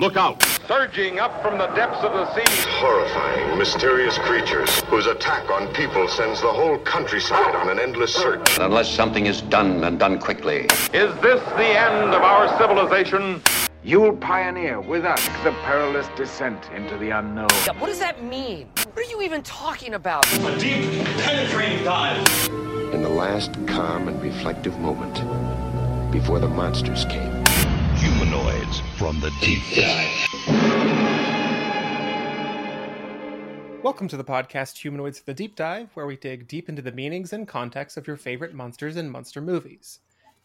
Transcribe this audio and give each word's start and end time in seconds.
Look 0.00 0.16
out! 0.16 0.42
Surging 0.66 1.18
up 1.18 1.42
from 1.42 1.58
the 1.58 1.66
depths 1.74 2.02
of 2.02 2.14
the 2.14 2.34
sea. 2.34 2.70
Horrifying, 2.80 3.58
mysterious 3.58 4.16
creatures 4.16 4.80
whose 4.84 5.04
attack 5.04 5.50
on 5.50 5.68
people 5.74 6.08
sends 6.08 6.40
the 6.40 6.48
whole 6.48 6.78
countryside 6.78 7.54
on 7.54 7.68
an 7.68 7.78
endless 7.78 8.14
search. 8.14 8.58
Unless 8.58 8.88
something 8.88 9.26
is 9.26 9.42
done 9.42 9.84
and 9.84 9.98
done 9.98 10.18
quickly. 10.18 10.60
Is 10.94 11.14
this 11.20 11.44
the 11.50 11.66
end 11.66 12.14
of 12.14 12.22
our 12.22 12.48
civilization? 12.56 13.42
You'll 13.84 14.16
pioneer 14.16 14.80
with 14.80 15.04
us 15.04 15.22
the 15.44 15.52
perilous 15.64 16.08
descent 16.16 16.70
into 16.74 16.96
the 16.96 17.10
unknown. 17.10 17.50
What 17.78 17.88
does 17.88 17.98
that 17.98 18.24
mean? 18.24 18.68
What 18.94 19.06
are 19.06 19.10
you 19.10 19.20
even 19.20 19.42
talking 19.42 19.92
about? 19.92 20.24
A 20.32 20.58
deep, 20.58 21.04
penetrating 21.18 21.84
dive. 21.84 22.26
In 22.94 23.02
the 23.02 23.10
last 23.10 23.52
calm 23.66 24.08
and 24.08 24.22
reflective 24.22 24.78
moment, 24.78 25.20
before 26.10 26.38
the 26.38 26.48
monsters 26.48 27.04
came. 27.04 27.39
From 28.70 29.18
the 29.18 29.30
deep 29.40 29.62
dive. 29.74 30.28
Welcome 33.82 34.06
to 34.06 34.16
the 34.16 34.22
podcast 34.22 34.78
Humanoids 34.78 35.18
from 35.18 35.24
the 35.26 35.34
Deep 35.34 35.56
Dive, 35.56 35.88
where 35.94 36.06
we 36.06 36.16
dig 36.16 36.46
deep 36.46 36.68
into 36.68 36.80
the 36.80 36.92
meanings 36.92 37.32
and 37.32 37.48
context 37.48 37.96
of 37.96 38.06
your 38.06 38.16
favorite 38.16 38.54
monsters 38.54 38.96
and 38.96 39.10
monster 39.10 39.40
movies. 39.40 39.98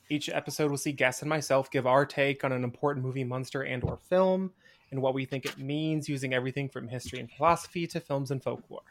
Each 0.10 0.28
episode 0.30 0.72
will 0.72 0.78
see 0.78 0.92
guests 0.92 1.22
and 1.22 1.30
myself 1.30 1.70
give 1.70 1.86
our 1.86 2.04
take 2.04 2.44
on 2.44 2.52
an 2.52 2.64
important 2.64 3.06
movie, 3.06 3.24
monster, 3.24 3.62
and 3.62 3.84
or 3.84 4.00
film, 4.10 4.52
and 4.90 5.04
what 5.04 5.14
we 5.14 5.26
think 5.26 5.46
it 5.46 5.60
means 5.60 6.10
using 6.10 6.34
everything 6.34 6.68
from 6.68 6.88
history 6.88 7.20
and 7.20 7.30
philosophy 7.30 7.86
to 7.86 8.00
films 8.00 8.32
and 8.32 8.42
folklore. 8.42 8.82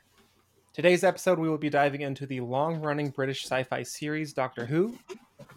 Today's 0.72 1.02
episode, 1.02 1.40
we 1.40 1.48
will 1.48 1.58
be 1.58 1.70
diving 1.70 2.02
into 2.02 2.26
the 2.26 2.40
long 2.40 2.80
running 2.80 3.10
British 3.10 3.44
sci 3.44 3.64
fi 3.64 3.82
series 3.82 4.32
Doctor 4.32 4.66
Who 4.66 4.96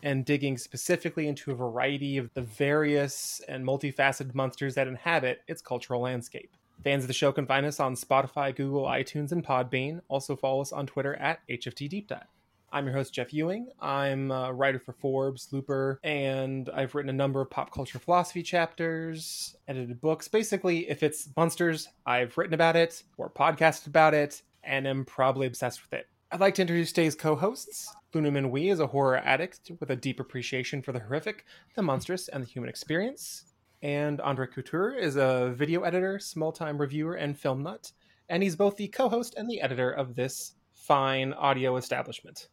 and 0.03 0.25
digging 0.25 0.57
specifically 0.57 1.27
into 1.27 1.51
a 1.51 1.55
variety 1.55 2.17
of 2.17 2.33
the 2.33 2.41
various 2.41 3.41
and 3.47 3.65
multifaceted 3.65 4.35
monsters 4.35 4.75
that 4.75 4.87
inhabit 4.87 5.41
its 5.47 5.61
cultural 5.61 6.01
landscape. 6.01 6.55
Fans 6.83 7.03
of 7.03 7.07
the 7.07 7.13
show 7.13 7.31
can 7.31 7.45
find 7.45 7.65
us 7.65 7.79
on 7.79 7.95
Spotify, 7.95 8.55
Google, 8.55 8.83
iTunes, 8.83 9.31
and 9.31 9.43
Podbean. 9.43 10.01
Also 10.07 10.35
follow 10.35 10.61
us 10.61 10.71
on 10.71 10.85
Twitter 10.85 11.15
at 11.15 11.39
HFT 11.49 11.89
Deep 11.89 12.07
Dive. 12.07 12.27
I'm 12.71 12.85
your 12.85 12.95
host, 12.95 13.13
Jeff 13.13 13.33
Ewing. 13.33 13.69
I'm 13.79 14.29
a 14.29 14.53
writer 14.53 14.77
for 14.77 14.91
Forbes, 14.91 15.47
Looper, 15.51 15.99
and 16.03 16.69
I've 16.69 16.95
written 16.95 17.09
a 17.09 17.13
number 17.13 17.39
of 17.39 17.49
pop 17.49 17.71
culture 17.71 17.97
philosophy 17.97 18.43
chapters, 18.43 19.55
edited 19.67 20.01
books. 20.01 20.27
Basically, 20.27 20.89
if 20.89 21.01
it's 21.01 21.29
monsters, 21.35 21.87
I've 22.05 22.37
written 22.37 22.53
about 22.53 22.75
it 22.75 23.03
or 23.17 23.29
podcasted 23.29 23.87
about 23.87 24.13
it, 24.13 24.41
and 24.63 24.85
am 24.85 25.05
probably 25.05 25.47
obsessed 25.47 25.81
with 25.81 25.93
it. 25.93 26.07
I'd 26.31 26.39
like 26.41 26.55
to 26.55 26.61
introduce 26.61 26.91
today's 26.91 27.15
co 27.15 27.35
hosts. 27.35 27.93
Luna 28.13 28.31
Minwi 28.31 28.71
is 28.71 28.79
a 28.79 28.87
horror 28.87 29.17
addict 29.17 29.71
with 29.79 29.91
a 29.91 29.95
deep 29.95 30.19
appreciation 30.19 30.81
for 30.81 30.91
the 30.91 30.99
horrific, 30.99 31.45
the 31.75 31.81
monstrous, 31.81 32.27
and 32.27 32.43
the 32.43 32.47
human 32.47 32.69
experience. 32.69 33.45
And 33.81 34.19
Andre 34.21 34.47
Couture 34.47 34.93
is 34.93 35.15
a 35.15 35.53
video 35.55 35.83
editor, 35.83 36.19
small 36.19 36.51
time 36.51 36.77
reviewer, 36.79 37.15
and 37.15 37.37
film 37.37 37.63
nut. 37.63 37.91
And 38.29 38.43
he's 38.43 38.55
both 38.55 38.75
the 38.75 38.87
co 38.89 39.07
host 39.07 39.35
and 39.37 39.49
the 39.49 39.61
editor 39.61 39.91
of 39.91 40.15
this 40.15 40.55
fine 40.73 41.33
audio 41.33 41.77
establishment. 41.77 42.49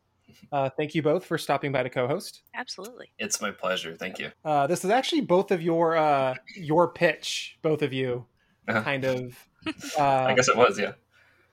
Uh, 0.52 0.68
thank 0.76 0.94
you 0.94 1.02
both 1.02 1.24
for 1.24 1.36
stopping 1.38 1.70
by 1.70 1.82
to 1.82 1.90
co-host. 1.90 2.42
Absolutely, 2.54 3.10
it's 3.18 3.40
my 3.40 3.50
pleasure. 3.50 3.94
Thank 3.94 4.18
you. 4.18 4.30
Uh, 4.44 4.66
this 4.66 4.84
is 4.84 4.90
actually 4.90 5.20
both 5.20 5.50
of 5.50 5.62
your 5.62 5.96
uh, 5.96 6.34
your 6.56 6.88
pitch, 6.88 7.58
both 7.62 7.82
of 7.82 7.92
you, 7.92 8.24
Uh-huh. 8.68 8.82
kind 8.82 9.04
of. 9.04 9.48
Uh, 9.98 10.00
I 10.00 10.34
guess 10.34 10.48
it 10.48 10.56
was, 10.56 10.78
yeah. 10.78 10.92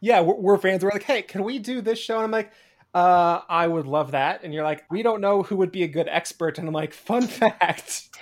Yeah, 0.02 0.20
we're, 0.22 0.36
we're 0.36 0.58
fans. 0.58 0.84
We're 0.84 0.92
like, 0.92 1.04
hey, 1.04 1.22
can 1.22 1.44
we 1.44 1.60
do 1.60 1.82
this 1.82 2.00
show? 2.00 2.16
And 2.16 2.26
I'm 2.26 2.32
like, 2.32 2.52
uh, 2.94 3.42
I 3.48 3.68
would 3.68 3.88
love 3.88 4.12
that. 4.12 4.44
And 4.44 4.54
you're 4.54 4.64
like, 4.64 4.84
we 4.92 5.04
don't 5.04 5.22
know 5.22 5.44
who 5.44 5.56
would 5.58 5.72
be 5.72 5.84
a 5.84 5.88
good 5.88 6.10
expert. 6.10 6.58
And 6.58 6.68
I'm 6.68 6.74
like, 6.74 6.94
fun 6.94 7.28
fact. 7.28 8.10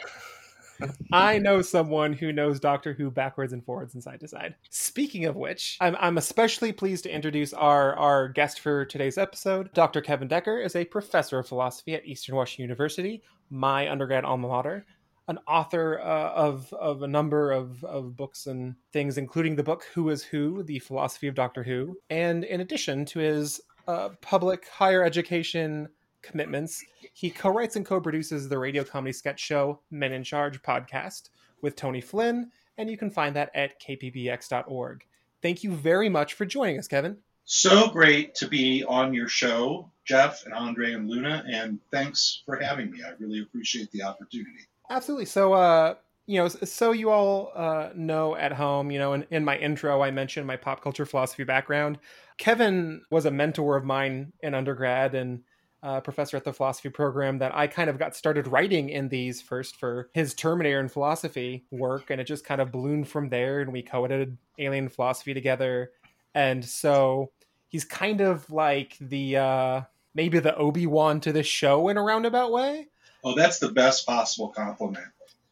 I 1.11 1.39
know 1.39 1.61
someone 1.61 2.13
who 2.13 2.31
knows 2.31 2.59
Doctor 2.59 2.93
Who 2.93 3.11
backwards 3.11 3.51
and 3.51 3.65
forwards 3.65 3.93
and 3.93 4.03
side 4.03 4.19
to 4.21 4.27
side. 4.27 4.55
Speaking 4.69 5.25
of 5.25 5.35
which, 5.35 5.77
I'm, 5.81 5.95
I'm 5.99 6.17
especially 6.17 6.71
pleased 6.71 7.03
to 7.03 7.13
introduce 7.13 7.53
our, 7.53 7.95
our 7.95 8.29
guest 8.29 8.59
for 8.59 8.85
today's 8.85 9.17
episode. 9.17 9.73
Dr. 9.73 10.01
Kevin 10.01 10.27
Decker 10.27 10.59
is 10.59 10.75
a 10.75 10.85
professor 10.85 11.39
of 11.39 11.47
philosophy 11.47 11.95
at 11.95 12.05
Eastern 12.05 12.35
Washington 12.35 12.63
University, 12.63 13.21
my 13.49 13.91
undergrad 13.91 14.23
alma 14.23 14.47
mater, 14.47 14.85
an 15.29 15.37
author 15.47 16.01
uh, 16.01 16.31
of, 16.31 16.73
of 16.73 17.03
a 17.03 17.07
number 17.07 17.51
of, 17.51 17.83
of 17.83 18.17
books 18.17 18.47
and 18.47 18.73
things, 18.91 19.19
including 19.19 19.55
the 19.55 19.63
book 19.63 19.85
Who 19.93 20.09
is 20.09 20.23
Who, 20.23 20.63
The 20.63 20.79
Philosophy 20.79 21.27
of 21.27 21.35
Doctor 21.35 21.61
Who. 21.61 21.95
And 22.09 22.43
in 22.43 22.61
addition 22.61 23.05
to 23.05 23.19
his 23.19 23.61
uh, 23.87 24.09
public 24.21 24.67
higher 24.67 25.03
education 25.03 25.87
commitments, 26.23 26.83
he 27.13 27.29
co 27.29 27.49
writes 27.49 27.75
and 27.75 27.85
co 27.85 28.01
produces 28.01 28.49
the 28.49 28.57
radio 28.57 28.83
comedy 28.83 29.13
sketch 29.13 29.39
show 29.39 29.79
Men 29.91 30.13
in 30.13 30.23
Charge 30.23 30.63
podcast 30.63 31.29
with 31.61 31.75
Tony 31.75 32.01
Flynn, 32.01 32.49
and 32.79 32.89
you 32.89 32.97
can 32.97 33.11
find 33.11 33.35
that 33.35 33.51
at 33.53 33.79
kpbx.org. 33.79 35.05
Thank 35.43 35.63
you 35.63 35.73
very 35.73 36.09
much 36.09 36.33
for 36.33 36.45
joining 36.45 36.79
us, 36.79 36.87
Kevin. 36.87 37.17
So 37.45 37.89
great 37.89 38.33
to 38.35 38.47
be 38.47 38.83
on 38.83 39.13
your 39.13 39.27
show, 39.27 39.91
Jeff 40.05 40.45
and 40.45 40.55
Andre 40.55 40.93
and 40.93 41.07
Luna, 41.07 41.43
and 41.47 41.79
thanks 41.91 42.41
for 42.45 42.55
having 42.57 42.89
me. 42.89 43.03
I 43.03 43.11
really 43.19 43.41
appreciate 43.41 43.91
the 43.91 44.01
opportunity. 44.03 44.68
Absolutely. 44.89 45.25
So, 45.25 45.53
uh, 45.53 45.95
you 46.25 46.39
know, 46.39 46.47
so 46.47 46.91
you 46.91 47.09
all 47.09 47.51
uh, 47.55 47.89
know 47.95 48.35
at 48.35 48.51
home, 48.51 48.91
you 48.91 48.99
know, 48.99 49.13
in, 49.13 49.25
in 49.31 49.43
my 49.43 49.57
intro, 49.57 50.01
I 50.01 50.11
mentioned 50.11 50.45
my 50.45 50.57
pop 50.57 50.81
culture 50.81 51.05
philosophy 51.05 51.43
background. 51.43 51.99
Kevin 52.37 53.01
was 53.09 53.25
a 53.25 53.31
mentor 53.31 53.77
of 53.77 53.83
mine 53.83 54.31
in 54.41 54.53
undergrad 54.53 55.15
and 55.15 55.41
uh, 55.81 56.01
professor 56.01 56.37
at 56.37 56.43
the 56.43 56.53
philosophy 56.53 56.89
program 56.89 57.37
that 57.39 57.55
I 57.55 57.67
kind 57.67 57.89
of 57.89 57.97
got 57.97 58.15
started 58.15 58.47
writing 58.47 58.89
in 58.89 59.09
these 59.09 59.41
first 59.41 59.77
for 59.77 60.09
his 60.13 60.33
Terminator 60.33 60.79
and 60.79 60.91
philosophy 60.91 61.65
work, 61.71 62.09
and 62.09 62.19
it 62.19 62.25
just 62.25 62.45
kind 62.45 62.59
of 62.59 62.71
ballooned 62.71 63.07
from 63.07 63.29
there. 63.29 63.61
And 63.61 63.71
we 63.71 63.81
co-edited 63.81 64.37
Alien 64.57 64.89
Philosophy 64.89 65.33
together, 65.33 65.91
and 66.35 66.63
so 66.63 67.31
he's 67.69 67.85
kind 67.85 68.19
of 68.19 68.49
like 68.51 68.97
the 68.99 69.37
uh, 69.37 69.81
maybe 70.13 70.39
the 70.39 70.55
Obi 70.57 70.85
Wan 70.85 71.21
to 71.21 71.31
this 71.31 71.47
show 71.47 71.87
in 71.87 71.97
a 71.97 72.03
roundabout 72.03 72.51
way. 72.51 72.87
Oh, 73.23 73.35
that's 73.35 73.59
the 73.59 73.71
best 73.71 74.05
possible 74.05 74.49
compliment 74.49 75.05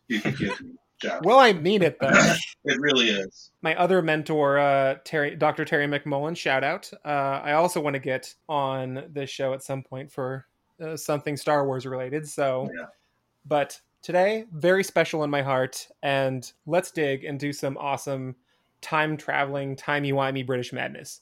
you 0.07 0.21
could 0.21 0.37
give 0.37 0.59
me, 0.61 0.71
Jeff. 1.01 1.21
Well, 1.23 1.37
I 1.39 1.53
mean 1.53 1.81
it 1.83 1.97
though. 1.99 2.09
it 2.65 2.79
really 2.79 3.09
is. 3.09 3.51
My 3.61 3.75
other 3.75 4.01
mentor, 4.01 4.57
uh, 4.57 4.95
Terry, 5.03 5.35
Dr. 5.35 5.65
Terry 5.65 5.85
McMullen, 5.87 6.35
shout 6.35 6.63
out. 6.63 6.89
Uh, 7.05 7.41
I 7.43 7.53
also 7.53 7.81
want 7.81 7.95
to 7.95 7.99
get 7.99 8.33
on 8.49 9.03
this 9.09 9.29
show 9.29 9.53
at 9.53 9.63
some 9.63 9.83
point 9.83 10.11
for 10.11 10.45
uh, 10.81 10.95
something 10.97 11.35
Star 11.37 11.65
Wars 11.65 11.85
related. 11.85 12.27
So, 12.27 12.69
Yeah. 12.75 12.85
but 13.45 13.79
today, 14.01 14.45
very 14.53 14.83
special 14.83 15.23
in 15.23 15.29
my 15.29 15.41
heart, 15.41 15.87
and 16.03 16.49
let's 16.65 16.91
dig 16.91 17.25
and 17.25 17.39
do 17.39 17.51
some 17.51 17.77
awesome 17.77 18.35
time 18.81 19.17
traveling, 19.17 19.75
timey 19.75 20.13
wimey 20.13 20.45
British 20.45 20.71
madness. 20.71 21.19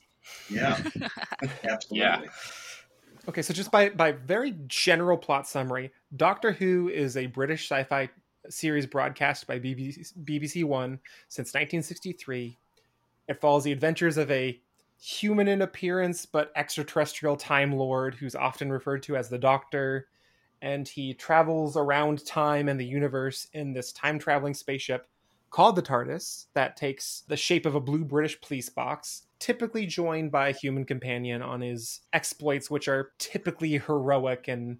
Yeah, 0.50 0.78
absolutely. 1.64 2.00
Yeah. 2.00 2.22
Okay, 3.28 3.42
so 3.42 3.54
just 3.56 3.72
by 3.72 3.90
by 3.90 4.12
very 4.12 4.56
general 4.68 5.18
plot 5.18 5.48
summary, 5.48 5.92
Doctor 6.16 6.52
Who 6.52 6.90
is 6.90 7.18
a 7.18 7.26
British 7.26 7.64
sci-fi 7.64 8.08
series 8.50 8.86
broadcast 8.86 9.48
by 9.48 9.60
BBC, 9.60 10.14
BBC 10.24 10.64
One 10.64 11.00
since 11.28 11.48
1963. 11.48 12.56
It 13.28 13.42
follows 13.42 13.64
the 13.64 13.72
adventures 13.72 14.18
of 14.18 14.30
a 14.30 14.62
human 15.00 15.48
in 15.48 15.64
appearance 15.64 16.26
but 16.28 16.52
extraterrestrial 16.56 17.36
time 17.36 17.72
lord 17.72 18.14
who's 18.14 18.36
often 18.36 18.72
referred 18.72 19.02
to 19.04 19.18
as 19.18 19.28
the 19.28 19.40
Doctor, 19.40 20.08
and 20.62 20.88
he 20.88 21.16
travels 21.16 21.76
around 21.76 22.24
time 22.28 22.70
and 22.70 22.80
the 22.80 22.86
universe 22.86 23.48
in 23.54 23.74
this 23.74 23.92
time 23.92 24.20
traveling 24.20 24.54
spaceship 24.54 25.08
called 25.50 25.76
the 25.76 25.82
TARDIS 25.82 26.46
that 26.54 26.78
takes 26.78 27.24
the 27.28 27.38
shape 27.38 27.66
of 27.66 27.74
a 27.74 27.80
blue 27.80 28.06
British 28.06 28.40
police 28.42 28.70
box, 28.70 29.24
typically 29.46 29.86
joined 29.86 30.32
by 30.32 30.50
a 30.50 30.54
human 30.54 30.84
companion 30.84 31.44
on 31.44 31.62
his 31.62 32.02
exploits, 32.14 32.72
which 32.72 32.88
are 32.88 33.12
typically 33.20 33.78
heroic 33.78 34.48
and 34.48 34.80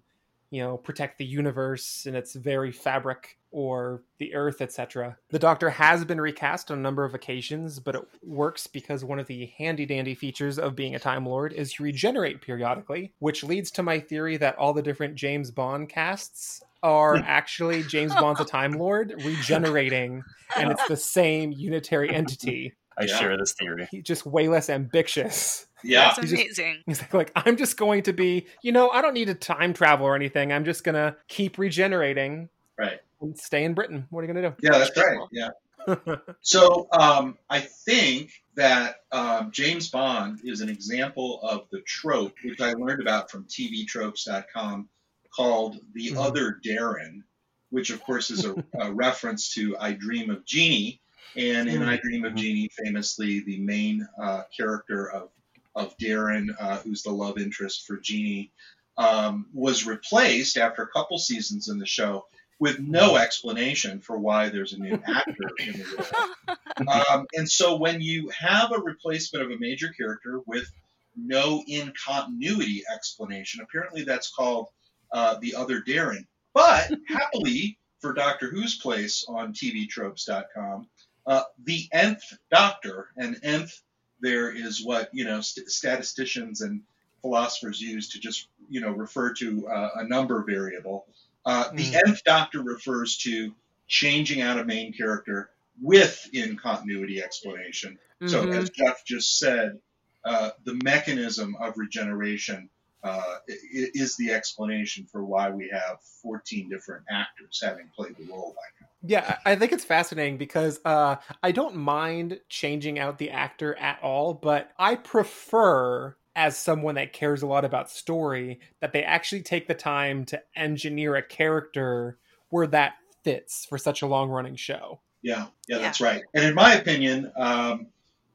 you 0.50 0.60
know 0.60 0.76
protect 0.76 1.18
the 1.18 1.24
universe 1.24 2.04
and 2.04 2.16
its 2.16 2.34
very 2.34 2.72
fabric 2.72 3.36
or 3.50 4.04
the 4.18 4.32
earth 4.32 4.60
etc 4.60 5.16
the 5.30 5.40
doctor 5.40 5.70
has 5.70 6.04
been 6.04 6.20
recast 6.20 6.70
on 6.70 6.78
a 6.78 6.80
number 6.80 7.04
of 7.04 7.14
occasions 7.14 7.80
but 7.80 7.96
it 7.96 8.02
works 8.22 8.68
because 8.68 9.04
one 9.04 9.18
of 9.18 9.26
the 9.26 9.52
handy 9.58 9.84
dandy 9.84 10.14
features 10.14 10.56
of 10.56 10.76
being 10.76 10.94
a 10.94 11.00
time 11.00 11.26
lord 11.26 11.52
is 11.52 11.76
you 11.80 11.84
regenerate 11.84 12.40
periodically 12.40 13.12
which 13.18 13.42
leads 13.42 13.72
to 13.72 13.82
my 13.82 13.98
theory 13.98 14.36
that 14.36 14.56
all 14.56 14.72
the 14.72 14.82
different 14.82 15.16
james 15.16 15.50
bond 15.50 15.88
casts 15.88 16.62
are 16.84 17.16
actually 17.26 17.82
james 17.82 18.14
bond's 18.14 18.40
a 18.40 18.44
time 18.44 18.70
lord 18.72 19.14
regenerating 19.24 20.22
and 20.56 20.70
it's 20.70 20.86
the 20.86 20.96
same 20.96 21.50
unitary 21.50 22.08
entity 22.14 22.72
I 22.98 23.04
Yeah. 23.04 23.18
share 23.18 23.36
this 23.36 23.52
theory. 23.52 23.86
he's 23.90 24.04
just 24.04 24.24
way 24.26 24.48
less 24.48 24.68
ambitious 24.70 25.66
Yeah, 25.84 26.06
That's 26.06 26.20
He's 26.20 26.30
just- 26.30 26.42
amazing. 26.42 26.82
He's 26.86 27.00
like, 27.00 27.14
like, 27.14 27.32
I'm 27.36 27.56
just 27.56 27.76
going 27.76 28.02
to 28.04 28.12
be, 28.12 28.46
you 28.62 28.72
know, 28.72 28.88
I 28.90 29.02
don't 29.02 29.14
need 29.14 29.26
to 29.26 29.34
time 29.34 29.72
travel 29.74 30.06
or 30.06 30.16
anything. 30.16 30.52
I'm 30.52 30.64
just 30.64 30.82
gonna 30.84 31.16
keep 31.28 31.58
regenerating 31.58 32.48
right. 32.78 33.00
and 33.20 33.38
stay 33.38 33.62
in 33.64 33.74
Britain. 33.74 34.06
What 34.10 34.20
are 34.20 34.26
you 34.26 34.32
gonna 34.34 34.48
do? 34.50 34.56
Yeah, 34.62 34.78
that's 34.78 34.96
right. 34.96 35.18
Yeah. 35.30 35.48
So 36.40 36.88
um, 36.92 37.38
I 37.48 37.60
think 37.60 38.32
that 38.56 39.02
um, 39.12 39.52
James 39.52 39.88
Bond 39.88 40.40
is 40.42 40.60
an 40.60 40.68
example 40.68 41.40
of 41.42 41.68
the 41.70 41.80
trope, 41.82 42.34
which 42.44 42.60
I 42.60 42.72
learned 42.72 43.00
about 43.02 43.30
from 43.30 43.44
TVTropes.com, 43.44 44.88
called 45.34 45.78
the 45.94 46.10
Mhm. 46.12 46.16
other 46.26 46.58
Darrin, 46.64 47.22
which 47.70 47.90
of 47.90 48.02
course 48.02 48.30
is 48.30 48.44
a, 48.44 48.54
a 48.80 48.92
reference 48.92 49.52
to 49.54 49.76
I 49.78 49.92
Dream 49.92 50.30
of 50.30 50.44
Jeannie, 50.44 51.00
And 51.36 51.68
in. 51.68 51.82
I 51.82 51.98
Dream 51.98 52.24
of 52.24 52.34
Jeannie, 52.34 52.70
famously, 52.82 53.40
the 53.40 53.58
main 53.58 54.06
uh, 54.20 54.42
character 54.56 55.10
of 55.10 55.30
of 55.74 55.94
Darrin, 55.98 56.54
uh, 56.58 56.78
who's 56.78 57.02
the 57.02 57.10
love 57.10 57.36
interest 57.36 57.86
for 57.86 57.98
Jeannie, 57.98 58.50
um, 58.96 59.46
was 59.52 59.86
replaced 59.86 60.56
after 60.56 60.82
a 60.82 60.88
couple 60.88 61.18
seasons 61.18 61.68
in 61.68 61.78
the 61.78 61.86
show 61.86 62.24
with 62.58 62.78
no 62.80 63.16
explanation 63.16 64.00
for 64.00 64.18
why 64.18 64.48
there's 64.48 64.72
a 64.72 64.78
new 64.78 64.94
actor 65.06 65.50
in 65.58 65.72
the 65.74 66.06
role. 66.48 66.88
Um, 66.88 67.26
and 67.34 67.48
so 67.48 67.76
when 67.76 68.00
you 68.00 68.30
have 68.30 68.72
a 68.72 68.80
replacement 68.80 69.44
of 69.44 69.50
a 69.50 69.58
major 69.58 69.88
character 69.98 70.40
with 70.46 70.70
no 71.14 71.62
in 71.66 71.92
continuity 72.02 72.82
explanation, 72.94 73.60
apparently 73.62 74.04
that's 74.04 74.30
called 74.30 74.68
uh, 75.12 75.36
the 75.40 75.54
other 75.54 75.80
Darrin. 75.80 76.26
But 76.54 76.90
happily 77.08 77.78
for 78.00 78.14
Doctor 78.14 78.48
Who's 78.48 78.76
place 78.78 79.24
on 79.28 79.52
TVTropes.com, 79.52 80.88
uh, 81.26 81.42
the 81.64 81.88
nth 81.92 82.38
Doctor, 82.50 83.08
and 83.16 83.36
nth 83.42 83.82
there 84.20 84.50
is 84.50 84.84
what 84.84 85.10
you 85.12 85.24
know 85.24 85.40
st- 85.40 85.68
statisticians 85.70 86.60
and 86.60 86.82
philosophers 87.22 87.80
use 87.80 88.10
to 88.10 88.20
just 88.20 88.48
you 88.68 88.80
know 88.80 88.90
refer 88.90 89.32
to 89.34 89.68
uh, 89.68 89.90
a 89.96 90.04
number 90.04 90.42
variable. 90.44 91.06
Uh, 91.44 91.70
the 91.74 91.94
nth 92.06 92.22
Doctor 92.24 92.62
refers 92.62 93.16
to 93.18 93.54
changing 93.88 94.40
out 94.40 94.58
a 94.58 94.64
main 94.64 94.92
character 94.92 95.50
with 95.80 96.28
in 96.32 96.56
continuity 96.56 97.22
explanation. 97.22 97.98
So 98.26 98.46
Mhm. 98.46 98.56
as 98.56 98.70
Jeff 98.70 99.04
just 99.04 99.38
said, 99.38 99.78
uh, 100.24 100.50
the 100.64 100.74
mechanism 100.82 101.54
of 101.60 101.76
regeneration 101.76 102.70
uh, 103.04 103.36
is 103.46 104.16
the 104.16 104.32
explanation 104.32 105.06
for 105.06 105.24
why 105.24 105.50
we 105.50 105.68
have 105.68 106.02
14 106.22 106.68
different 106.68 107.04
actors 107.08 107.60
having 107.62 107.88
played 107.94 108.16
the 108.16 108.24
role 108.24 108.56
by 108.56 108.62
now. 108.80 108.88
Yeah, 109.08 109.38
I 109.44 109.52
I 109.52 109.56
think 109.56 109.72
it's 109.72 109.84
fascinating 109.84 110.36
because 110.36 110.80
uh, 110.84 111.16
I 111.42 111.52
don't 111.52 111.76
mind 111.76 112.40
changing 112.48 112.98
out 112.98 113.18
the 113.18 113.30
actor 113.30 113.74
at 113.76 114.02
all, 114.02 114.34
but 114.34 114.72
I 114.78 114.96
prefer, 114.96 116.16
as 116.34 116.58
someone 116.58 116.96
that 116.96 117.12
cares 117.12 117.42
a 117.42 117.46
lot 117.46 117.64
about 117.64 117.90
story, 117.90 118.60
that 118.80 118.92
they 118.92 119.02
actually 119.04 119.42
take 119.42 119.68
the 119.68 119.74
time 119.74 120.24
to 120.26 120.42
engineer 120.54 121.16
a 121.16 121.22
character 121.22 122.18
where 122.50 122.66
that 122.68 122.94
fits 123.24 123.64
for 123.64 123.78
such 123.78 124.02
a 124.02 124.06
long 124.06 124.28
running 124.28 124.56
show. 124.56 125.00
Yeah, 125.22 125.46
yeah, 125.68 125.78
that's 125.78 126.00
right. 126.00 126.22
And 126.34 126.44
in 126.44 126.54
my 126.54 126.74
opinion, 126.74 127.32
um, 127.36 127.88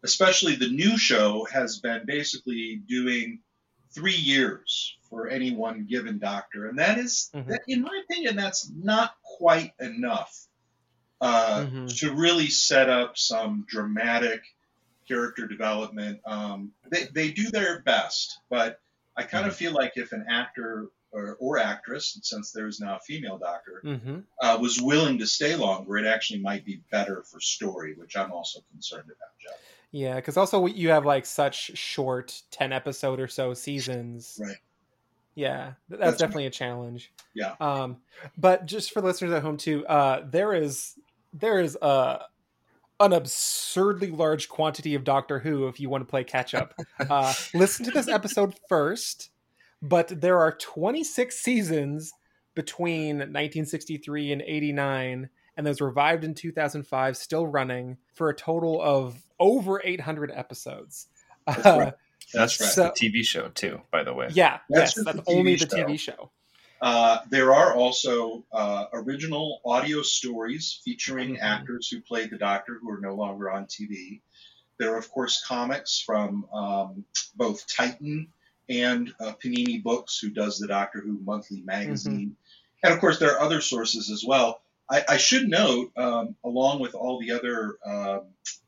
especially 0.04 0.56
the 0.56 0.70
new 0.70 0.98
show 0.98 1.46
has 1.52 1.80
been 1.80 2.04
basically 2.06 2.82
doing 2.88 3.42
three 3.94 4.16
years 4.16 4.98
for 5.10 5.28
any 5.28 5.54
one 5.54 5.86
given 5.86 6.18
doctor, 6.18 6.68
and 6.68 6.80
that 6.80 6.98
is, 6.98 7.30
Mhm. 7.36 7.48
that, 7.48 7.62
in 7.68 7.82
my 7.82 8.02
opinion, 8.04 8.36
that's 8.36 8.70
not 8.70 9.16
quite 9.22 9.74
enough 9.80 10.48
uh, 11.22 11.66
Mhm. 11.66 11.98
to 12.00 12.14
really 12.14 12.50
set 12.50 12.90
up 12.90 13.18
some 13.18 13.66
dramatic 13.70 14.42
character 15.08 15.48
development. 15.48 16.20
Um, 16.26 16.74
they 16.90 17.06
they 17.14 17.32
do 17.32 17.50
their 17.52 17.82
best, 17.82 18.40
but 18.50 18.82
I 19.16 19.24
kind 19.24 19.46
of 19.48 19.56
feel 19.56 19.72
like 19.74 19.94
if 19.98 20.12
an 20.14 20.26
actor 20.30 20.88
or, 21.14 21.36
or 21.42 21.58
actress, 21.58 22.18
since 22.24 22.52
there 22.54 22.68
is 22.68 22.80
now 22.80 22.96
a 22.96 23.00
female 23.00 23.38
doctor, 23.38 23.82
Mm-hmm. 23.84 24.20
uh, 24.42 24.58
was 24.62 24.82
willing 24.82 25.20
to 25.20 25.28
stay 25.28 25.56
longer, 25.58 25.98
it 25.98 26.06
actually 26.08 26.40
might 26.40 26.64
be 26.64 26.82
better 26.90 27.22
for 27.24 27.42
story, 27.42 27.94
which 27.96 28.16
I'm 28.16 28.32
also 28.32 28.62
concerned 28.72 29.06
about, 29.08 29.38
Jeff. 29.40 29.60
Yeah, 29.92 30.16
because 30.16 30.38
also 30.38 30.66
you 30.68 30.90
have 30.90 31.06
like 31.06 31.26
such 31.26 31.78
short 31.78 32.42
10 32.52 32.72
episode 32.72 33.20
or 33.20 33.28
so 33.28 33.54
seasons. 33.54 34.40
Right. 34.42 34.56
Yeah, 35.36 35.74
that's, 35.90 36.02
That's 36.02 36.18
definitely 36.18 36.46
a 36.46 36.50
challenge. 36.50 37.12
Yeah. 37.34 37.56
Um, 37.60 37.98
but 38.38 38.66
just 38.66 38.92
for 38.94 39.02
listeners 39.02 39.34
at 39.34 39.42
home 39.42 39.58
too, 39.58 39.86
uh, 39.88 40.24
there 40.30 40.54
is 40.54 40.94
there 41.34 41.60
is 41.60 41.76
uh, 41.82 42.20
an 43.00 43.14
absurdly 43.14 44.12
large 44.12 44.50
quantity 44.50 44.96
of 44.96 45.04
Doctor 45.04 45.40
Who 45.40 45.68
if 45.68 45.80
you 45.80 45.90
want 45.90 46.02
to 46.02 46.10
play 46.10 46.24
catch 46.24 46.54
up. 46.54 46.74
uh, 47.10 47.34
listen 47.54 47.86
to 47.86 47.92
this 47.92 48.08
episode 48.08 48.56
first, 48.70 49.30
but 49.82 50.22
there 50.22 50.40
are 50.40 50.52
26 50.52 51.38
seasons 51.38 52.14
between 52.54 53.18
1963 53.18 54.34
and 54.34 54.42
89 54.42 55.30
and 55.58 55.68
those 55.68 55.82
revived 55.82 56.24
in 56.24 56.34
2005 56.34 57.18
still 57.18 57.48
running 57.48 57.98
for 58.14 58.30
a 58.30 58.36
total 58.36 58.82
of 58.82 59.22
over 59.40 59.82
800 59.84 60.32
episodes 60.34 61.08
That's 61.48 61.66
Uh, 61.66 61.78
right. 61.80 61.94
That's, 62.34 62.60
right. 62.62 62.70
so- 62.70 62.84
the 62.84 63.10
TV 63.10 63.24
show 63.26 63.48
too, 63.50 63.82
by 63.92 64.04
the 64.04 64.14
way. 64.14 64.28
yeah 64.34 64.60
That's 64.70 64.96
yes 64.98 65.06
that's 65.06 65.20
only 65.28 65.56
the 65.56 65.66
tv 65.66 65.98
show 66.00 66.30
Uh, 66.82 67.20
there 67.30 67.54
are 67.54 67.76
also 67.76 68.44
uh, 68.52 68.86
original 68.94 69.62
audio 69.64 70.02
stories 70.02 70.82
featuring 70.84 71.36
Mhm. 71.36 71.42
actors 71.42 71.88
who 71.88 72.02
played 72.02 72.32
the 72.32 72.38
Doctor 72.38 72.80
who 72.82 72.90
are 72.90 73.00
no 73.00 73.14
longer 73.14 73.52
on 73.52 73.66
TV. 73.68 74.22
There 74.80 74.94
are, 74.94 74.98
of 74.98 75.10
course, 75.12 75.44
comics 75.46 76.00
from 76.00 76.46
um, 76.52 77.06
both 77.36 77.68
Titan 77.68 78.34
and 78.68 79.14
uh, 79.20 79.34
Panini 79.34 79.84
Books, 79.84 80.18
who 80.18 80.32
does 80.32 80.58
the 80.58 80.68
Doctor 80.68 81.02
Who 81.02 81.20
monthly 81.24 81.62
magazine. 81.62 82.36
And, 82.84 82.94
of 82.94 83.00
course, 83.00 83.20
there 83.20 83.36
are 83.36 83.42
other 83.42 83.62
sources 83.62 84.10
as 84.10 84.24
well. 84.26 84.62
I, 84.90 85.04
I 85.08 85.18
should 85.18 85.48
note, 85.48 85.92
um, 85.98 86.36
along 86.44 86.80
with 86.80 86.96
all 86.96 87.20
the 87.20 87.32
other 87.32 87.78
um, 87.86 88.22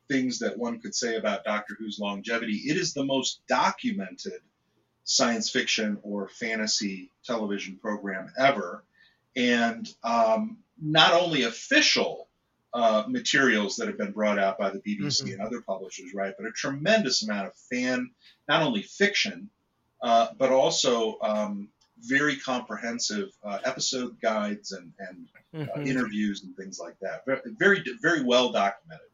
things 0.07 0.37
that 0.39 0.57
one 0.57 0.79
could 0.79 0.93
say 0.93 1.15
about 1.15 1.45
Doctor 1.45 1.75
Who's 1.79 1.97
longevity, 1.99 2.57
it 2.69 2.77
is 2.77 2.93
the 2.93 3.03
most 3.05 3.41
documented 3.47 4.41
science 5.03 5.49
fiction 5.49 5.97
or 6.03 6.29
fantasy 6.29 7.09
television 7.25 7.77
program 7.77 8.31
ever. 8.37 8.83
And 9.35 9.87
um, 10.03 10.57
not 10.81 11.13
only 11.13 11.43
official 11.43 12.27
uh, 12.73 13.03
materials 13.07 13.75
that 13.75 13.87
have 13.87 13.97
been 13.97 14.11
brought 14.11 14.39
out 14.39 14.57
by 14.57 14.69
the 14.71 14.79
BBC 14.79 15.25
Mhm. 15.25 15.33
and 15.33 15.41
other 15.41 15.61
publishers, 15.61 16.13
right, 16.13 16.33
but 16.37 16.47
a 16.47 16.51
tremendous 16.51 17.21
amount 17.23 17.47
of 17.47 17.55
fan, 17.55 18.09
not 18.47 18.63
only 18.63 18.81
fiction, 18.81 19.49
uh, 20.01 20.29
but 20.37 20.51
also 20.51 21.19
um, 21.21 21.69
very 21.99 22.35
comprehensive 22.35 23.29
uh, 23.43 23.59
episode 23.63 24.19
guides 24.21 24.71
and, 24.71 24.91
and 24.99 25.27
uh, 25.69 25.77
Mhm. 25.77 25.85
interviews 25.87 26.43
and 26.43 26.55
things 26.57 26.79
like 26.79 26.97
that. 26.99 27.23
Very, 27.59 27.83
very 28.01 28.23
well 28.23 28.51
documented. 28.51 29.07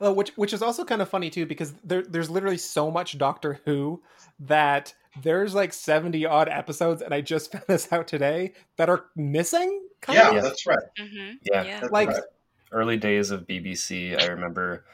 Uh, 0.00 0.12
which 0.12 0.30
which 0.36 0.52
is 0.52 0.62
also 0.62 0.84
kind 0.84 1.02
of 1.02 1.08
funny 1.08 1.28
too 1.30 1.44
because 1.46 1.72
there, 1.82 2.02
there's 2.02 2.30
literally 2.30 2.56
so 2.58 2.90
much 2.90 3.18
Doctor 3.18 3.60
Who 3.64 4.00
that 4.40 4.94
there's 5.22 5.54
like 5.54 5.72
70 5.72 6.24
odd 6.26 6.48
episodes 6.48 7.02
and 7.02 7.12
I 7.12 7.20
just 7.20 7.50
found 7.52 7.64
this 7.66 7.92
out 7.92 8.06
today 8.06 8.52
that 8.76 8.88
are 8.88 9.06
missing 9.16 9.82
kind 10.00 10.16
Yeah, 10.18 10.28
of 10.28 10.34
Yeah. 10.34 10.40
that's 10.42 10.66
right. 10.66 10.78
Mm-hmm. 11.00 11.32
Yeah. 11.42 11.62
Yeah. 11.64 11.80
That's 11.80 11.92
Like- 11.92 12.08
right. 12.10 12.22
Early 12.70 12.96
days 12.98 13.30
of 13.30 13.46
BBC, 13.46 14.20
I 14.20 14.26
remember 14.26 14.84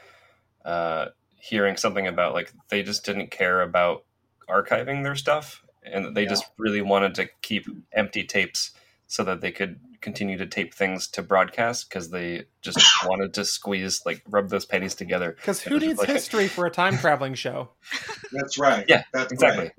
uh, 0.63 1.07
hearing 1.35 1.75
something 1.77 2.07
about 2.07 2.33
like 2.33 2.51
they 2.69 2.81
just 2.83 3.05
didn't 3.05 3.31
care 3.31 3.61
about 3.61 4.05
archiving 4.49 5.03
their 5.03 5.15
stuff, 5.15 5.61
and 5.83 6.15
they 6.15 6.23
Yeah. 6.23 6.29
just 6.29 6.45
really 6.57 6.81
wanted 6.81 7.15
to 7.15 7.27
keep 7.41 7.67
empty 7.91 8.23
tapes 8.23 8.71
so 9.07 9.23
that 9.25 9.41
they 9.41 9.51
could 9.51 9.79
continue 10.05 10.37
to 10.37 10.45
tape 10.45 10.73
things 10.73 11.07
to 11.09 11.21
broadcast 11.21 11.89
because 11.89 12.09
they 12.11 12.45
just 12.61 12.79
wanted 13.05 13.33
to 13.33 13.43
squeeze 13.43 14.01
like 14.05 14.21
rub 14.29 14.47
those 14.49 14.65
pennies 14.65 14.95
together. 14.95 15.33
because 15.35 15.59
who 15.61 15.77
needs 15.79 15.99
like- 15.99 16.07
history 16.07 16.47
for 16.47 16.65
a 16.65 16.71
time 16.71 16.97
traveling 16.97 17.33
show 17.33 17.71
That's 18.31 18.57
right. 18.57 18.85
Yeah, 18.87 19.03
that's 19.11 19.33
exactly. 19.33 19.65
right. 19.65 19.73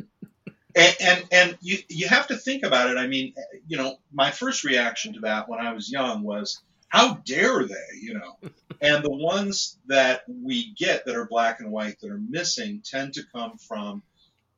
And, 0.75 0.97
and 1.00 1.25
and 1.33 1.59
you 1.62 1.78
you 1.88 2.06
have 2.09 2.26
to 2.26 2.37
think 2.37 2.62
about 2.62 2.90
it. 2.90 2.99
I 2.99 3.06
mean, 3.06 3.33
you 3.66 3.78
know, 3.78 3.97
my 4.12 4.30
first 4.30 4.62
reaction 4.64 5.14
to 5.14 5.21
that 5.21 5.49
when 5.49 5.59
I 5.59 5.73
was 5.73 5.90
young 5.90 6.23
was, 6.23 6.61
how 6.88 7.14
dare 7.25 7.64
they? 7.64 7.88
You 8.02 8.14
know, 8.18 8.37
and 8.83 9.02
the 9.02 9.11
ones 9.11 9.78
that 9.87 10.23
we 10.28 10.75
get 10.75 11.06
that 11.06 11.16
are 11.16 11.26
black 11.26 11.61
and 11.61 11.71
white 11.73 11.99
that 12.00 12.11
are 12.11 12.21
missing 12.28 12.83
tend 12.85 13.14
to 13.14 13.23
come 13.35 13.56
from 13.56 14.02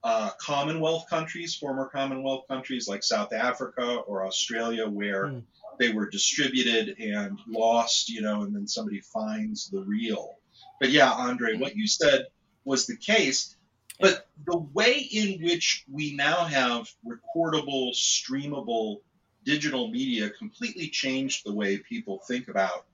uh, 0.03 0.31
Commonwealth 0.41 1.07
countries, 1.09 1.55
former 1.55 1.89
Commonwealth 1.89 2.45
countries 2.49 2.89
like 2.89 3.03
South 3.05 3.33
Africa 3.33 3.99
or 4.07 4.27
Australia, 4.27 4.89
where 4.89 5.29
Hmm. 5.29 5.39
They 5.79 5.93
were 5.93 6.09
distributed 6.09 6.99
and 6.99 7.39
lost. 7.49 8.09
You 8.09 8.23
know, 8.23 8.43
and 8.43 8.55
then 8.55 8.67
somebody 8.67 9.01
finds 9.01 9.69
the 9.71 9.81
reel. 9.81 10.39
But 10.81 10.91
yeah, 10.91 11.11
Andre, 11.11 11.57
what 11.57 11.77
you 11.77 11.87
said 11.87 12.27
was 12.65 12.87
the 12.87 12.97
case. 12.97 13.57
But 14.01 14.29
the 14.47 14.59
way 14.59 15.09
in 15.13 15.43
which 15.43 15.85
we 15.91 16.15
now 16.15 16.45
have 16.45 16.89
recordable, 17.05 17.93
streamable 17.93 19.01
digital 19.45 19.89
media 19.89 20.31
completely 20.31 20.89
changed 20.89 21.45
the 21.45 21.53
way 21.53 21.79
people 21.79 22.21
think 22.29 22.49
about 22.49 22.87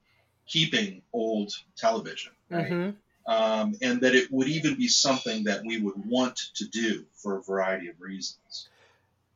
keeping 0.47 1.01
old 1.13 1.51
television, 1.75 2.31
right? 2.49 2.71
Mhm. 2.71 2.95
Um, 3.27 3.75
and 3.81 4.01
that 4.01 4.15
it 4.15 4.31
would 4.31 4.47
even 4.47 4.75
be 4.75 4.87
something 4.87 5.43
that 5.45 5.63
we 5.65 5.79
would 5.79 5.97
want 6.05 6.37
to 6.55 6.65
do 6.67 7.05
for 7.13 7.37
a 7.37 7.43
variety 7.43 7.87
of 7.89 7.99
reasons. 7.99 8.69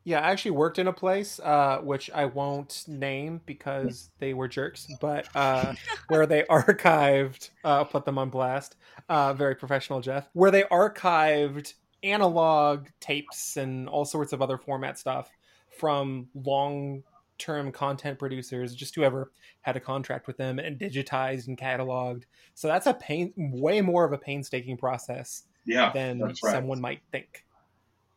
Yeah 0.04 0.20
I 0.20 0.32
actually 0.32 0.52
worked 0.52 0.80
in 0.80 0.88
a 0.88 0.94
place 0.94 1.40
uh, 1.40 1.80
which 1.84 2.10
I 2.12 2.26
won't 2.26 2.84
name 2.88 3.42
because 3.46 4.10
they 4.20 4.34
were 4.34 4.48
jerks 4.48 4.88
but 5.00 5.28
uh, 5.36 5.74
where 6.08 6.26
they 6.26 6.44
archived 6.44 7.50
uh, 7.64 7.84
put 7.84 8.06
them 8.06 8.18
on 8.18 8.30
blast 8.30 8.76
uh, 9.08 9.34
very 9.34 9.56
professional 9.56 10.02
Jeff 10.02 10.30
where 10.34 10.52
they 10.52 10.64
archived 10.64 11.74
analog 12.04 12.88
tapes 13.00 13.58
and 13.58 13.90
all 13.90 14.06
sorts 14.06 14.34
of 14.34 14.42
other 14.42 14.58
format 14.58 14.98
stuff 14.98 15.30
from 15.78 16.28
long 16.34 17.04
term 17.38 17.72
content 17.72 18.20
producers, 18.20 18.76
just 18.76 18.94
whoever 18.96 19.32
had 19.62 19.78
a 19.78 19.80
contract 19.80 20.28
with 20.28 20.38
them 20.38 20.60
and 20.60 20.78
digitized 20.78 21.48
and 21.48 21.58
cataloged. 21.58 22.24
So 22.54 22.68
that's 22.68 22.86
a 22.86 22.94
pain, 22.94 23.34
way 23.38 23.82
more 23.82 24.04
of 24.04 24.12
a 24.14 24.18
painstaking 24.18 24.78
process 24.78 25.44
Yeah, 25.66 25.92
than 25.94 26.22
right. 26.22 26.38
someone 26.38 26.82
might 26.82 27.02
think. 27.12 27.46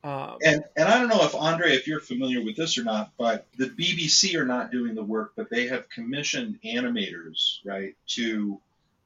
Um, 0.05 0.39
And 0.45 0.65
and 0.77 0.89
I 0.89 0.99
don't 0.99 1.09
know 1.09 1.25
if 1.25 1.35
Andre, 1.35 1.75
if 1.75 1.87
you're 1.87 2.01
familiar 2.01 2.45
with 2.45 2.57
this 2.57 2.77
or 2.77 2.85
not, 2.85 3.13
but 3.17 3.47
the 3.57 3.67
BBC 3.67 4.35
are 4.35 4.45
not 4.45 4.73
doing 4.73 4.95
the 4.95 5.05
work, 5.05 5.33
but 5.37 5.49
they 5.49 5.69
have 5.69 5.89
commissioned 5.89 6.59
animators, 6.65 7.59
right, 7.65 7.95
to 8.09 8.61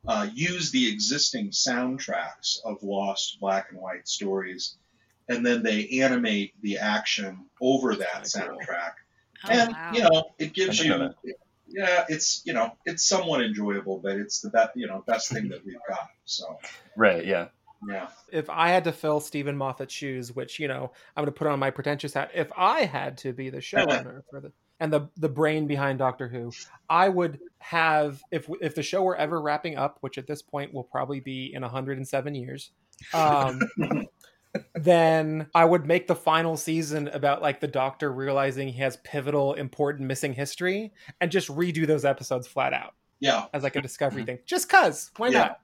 uh, 0.09 0.29
use 0.33 0.71
the 0.71 0.91
existing 0.91 1.51
soundtracks 1.51 2.65
of 2.65 2.83
lost 2.83 3.39
black 3.41 3.71
and 3.71 3.81
white 3.81 4.09
stories, 4.09 4.77
and 5.29 5.45
then 5.45 5.63
they 5.63 6.01
animate 6.01 6.55
the 6.63 6.79
action 6.79 7.45
over 7.61 7.97
that 7.97 8.23
soundtrack. 8.23 8.93
Oh, 9.45 9.51
and 9.51 9.73
wow. 9.73 9.91
you 9.93 10.03
know, 10.03 10.31
it 10.39 10.55
gives 10.55 10.83
you, 10.83 11.11
yeah, 11.69 12.07
it's 12.09 12.41
you 12.47 12.55
know, 12.55 12.75
it's 12.87 13.05
somewhat 13.05 13.43
enjoyable, 13.43 13.99
but 13.99 14.13
it's 14.13 14.41
the 14.41 14.49
best, 14.49 14.71
you 14.77 14.87
know, 14.87 15.05
best 15.07 15.31
thing 15.31 15.49
that 15.51 15.65
we've 15.65 15.77
got. 15.87 16.09
So 16.25 16.59
Right. 16.97 17.27
Yeah. 17.27 17.49
Yeah, 17.89 18.09
if 18.33 18.49
I 18.51 18.69
had 18.69 18.85
to 18.85 18.93
fill 18.93 19.21
Steven 19.21 19.57
Moffat's 19.57 19.93
shoes, 19.93 20.35
which 20.35 20.59
you 20.59 20.69
know 20.69 20.93
I'm 21.17 21.23
going 21.25 21.33
to 21.33 21.39
put 21.39 21.47
on 21.47 21.59
my 21.59 21.71
pretentious 21.71 22.15
hat, 22.15 22.31
if 22.35 22.51
I 22.57 22.85
had 22.85 23.19
to 23.19 23.33
be 23.33 23.51
the 23.51 23.59
showrunner 23.59 24.23
for 24.31 24.41
the 24.41 24.53
and 24.81 24.93
the 24.93 25.09
the 25.17 25.29
brain 25.29 25.67
behind 25.67 25.99
Doctor 25.99 26.29
Who, 26.29 26.53
I 26.89 27.09
would 27.09 27.41
have 27.59 28.23
if 28.31 28.49
if 28.61 28.75
the 28.75 28.83
show 28.83 29.03
were 29.03 29.17
ever 29.17 29.41
wrapping 29.41 29.77
up, 29.77 29.99
which 30.01 30.19
at 30.19 30.27
this 30.27 30.43
point 30.43 30.73
will 30.73 30.85
probably 30.85 31.21
be 31.21 31.53
in 31.55 31.63
107 31.63 32.35
years. 32.35 32.71
Um, 33.13 33.61
then 34.75 35.49
I 35.55 35.65
would 35.65 35.87
make 35.87 36.07
the 36.07 36.15
final 36.15 36.57
season 36.57 37.09
about 37.09 37.43
like 37.43 37.61
the 37.61 37.69
Doctor 37.69 38.13
realizing 38.13 38.69
he 38.69 38.81
has 38.81 38.97
pivotal, 38.99 39.55
important 39.55 40.09
missing 40.09 40.33
history, 40.33 40.93
and 41.21 41.31
just 41.31 41.49
redo 41.49 41.87
those 41.87 42.05
episodes 42.05 42.47
flat 42.47 42.73
out 42.73 42.95
yeah, 43.21 43.47
as 43.53 43.63
like 43.63 43.77
a 43.77 43.83
discovery 43.83 44.25
thing. 44.25 44.39
Just 44.47 44.69
cause, 44.69 45.11
why 45.17 45.29
Yeah. 45.29 45.39
not? 45.39 45.61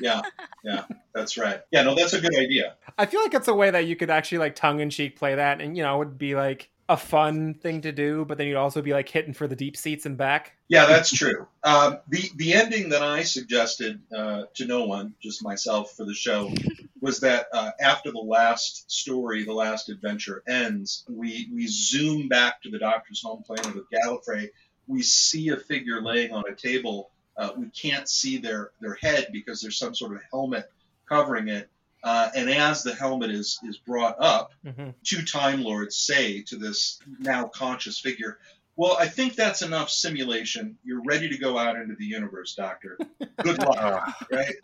Yeah, 0.00 0.22
yeah. 0.64 0.84
That's 1.14 1.36
right. 1.36 1.60
Yeah, 1.70 1.82
no, 1.82 1.94
that's 1.94 2.12
a 2.12 2.20
good 2.20 2.36
idea. 2.36 2.76
I 2.98 3.06
feel 3.06 3.22
like 3.22 3.34
it's 3.34 3.48
a 3.48 3.54
way 3.54 3.70
that 3.70 3.86
you 3.86 3.96
could 3.96 4.10
actually 4.10 4.38
like 4.38 4.54
tongue 4.54 4.80
in 4.80 4.90
cheek 4.90 5.18
play 5.18 5.34
that, 5.34 5.60
and 5.60 5.76
you 5.76 5.82
know, 5.82 5.96
it 5.96 5.98
would 5.98 6.18
be 6.18 6.34
like 6.34 6.70
a 6.88 6.96
fun 6.96 7.54
thing 7.54 7.80
to 7.80 7.92
do, 7.92 8.24
but 8.26 8.36
then 8.36 8.46
you'd 8.46 8.56
also 8.56 8.82
be 8.82 8.92
like 8.92 9.08
hitting 9.08 9.32
for 9.32 9.46
the 9.46 9.56
deep 9.56 9.76
seats 9.76 10.04
and 10.04 10.16
back. 10.16 10.56
Yeah, 10.68 10.86
that's 10.86 11.10
true. 11.10 11.46
Um, 11.62 11.98
the 12.08 12.28
the 12.36 12.54
ending 12.54 12.90
that 12.90 13.02
I 13.02 13.22
suggested 13.22 14.00
uh, 14.14 14.42
to 14.54 14.66
no 14.66 14.84
one, 14.84 15.14
just 15.22 15.42
myself 15.42 15.92
for 15.96 16.04
the 16.04 16.14
show, 16.14 16.52
was 17.00 17.20
that 17.20 17.46
uh, 17.52 17.70
after 17.80 18.10
the 18.10 18.18
last 18.18 18.90
story, 18.90 19.44
the 19.44 19.54
last 19.54 19.88
adventure 19.88 20.42
ends, 20.46 21.04
we 21.08 21.48
we 21.52 21.66
zoom 21.66 22.28
back 22.28 22.62
to 22.62 22.70
the 22.70 22.78
Doctor's 22.78 23.22
home 23.22 23.42
planet 23.42 23.74
with 23.74 23.84
Gallifrey. 23.90 24.50
We 24.86 25.02
see 25.02 25.48
a 25.48 25.56
figure 25.56 26.02
laying 26.02 26.32
on 26.32 26.44
a 26.50 26.54
table. 26.54 27.10
Uh, 27.36 27.50
we 27.56 27.66
can't 27.70 28.08
see 28.08 28.38
their 28.38 28.70
their 28.80 28.94
head 28.94 29.28
because 29.32 29.60
there's 29.60 29.78
some 29.78 29.94
sort 29.94 30.14
of 30.14 30.22
helmet 30.30 30.70
covering 31.08 31.48
it. 31.48 31.68
Uh, 32.04 32.28
and 32.34 32.50
as 32.50 32.82
the 32.82 32.94
helmet 32.94 33.30
is 33.30 33.58
is 33.68 33.78
brought 33.78 34.16
up, 34.20 34.52
Mm-hmm. 34.66 34.90
two 35.04 35.22
Time 35.24 35.62
Lords 35.62 35.96
say 35.96 36.42
to 36.42 36.56
this 36.56 36.98
now 37.18 37.46
conscious 37.46 37.98
figure, 38.00 38.38
Well, 38.76 38.96
I 38.98 39.06
think 39.08 39.34
that's 39.34 39.62
enough 39.62 39.88
simulation. 39.90 40.76
You're 40.84 41.02
ready 41.04 41.28
to 41.28 41.38
go 41.38 41.58
out 41.58 41.76
into 41.76 41.94
the 41.94 42.04
universe, 42.04 42.54
Doctor. 42.54 42.98
Good 43.42 43.58
luck. 43.62 44.14
right? 44.32 44.54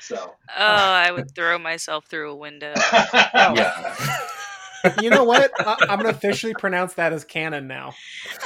So, 0.00 0.16
Oh, 0.16 0.64
I 0.98 1.10
would 1.12 1.32
throw 1.34 1.58
myself 1.58 2.06
through 2.06 2.30
a 2.32 2.36
window. 2.36 2.74
Yeah. 3.34 3.96
You 5.00 5.10
know 5.10 5.24
what? 5.24 5.50
I- 5.58 5.76
I'm 5.88 6.00
going 6.00 6.12
to 6.12 6.16
officially 6.16 6.54
pronounce 6.54 6.94
that 6.94 7.12
as 7.12 7.24
canon 7.24 7.66
now. 7.66 7.94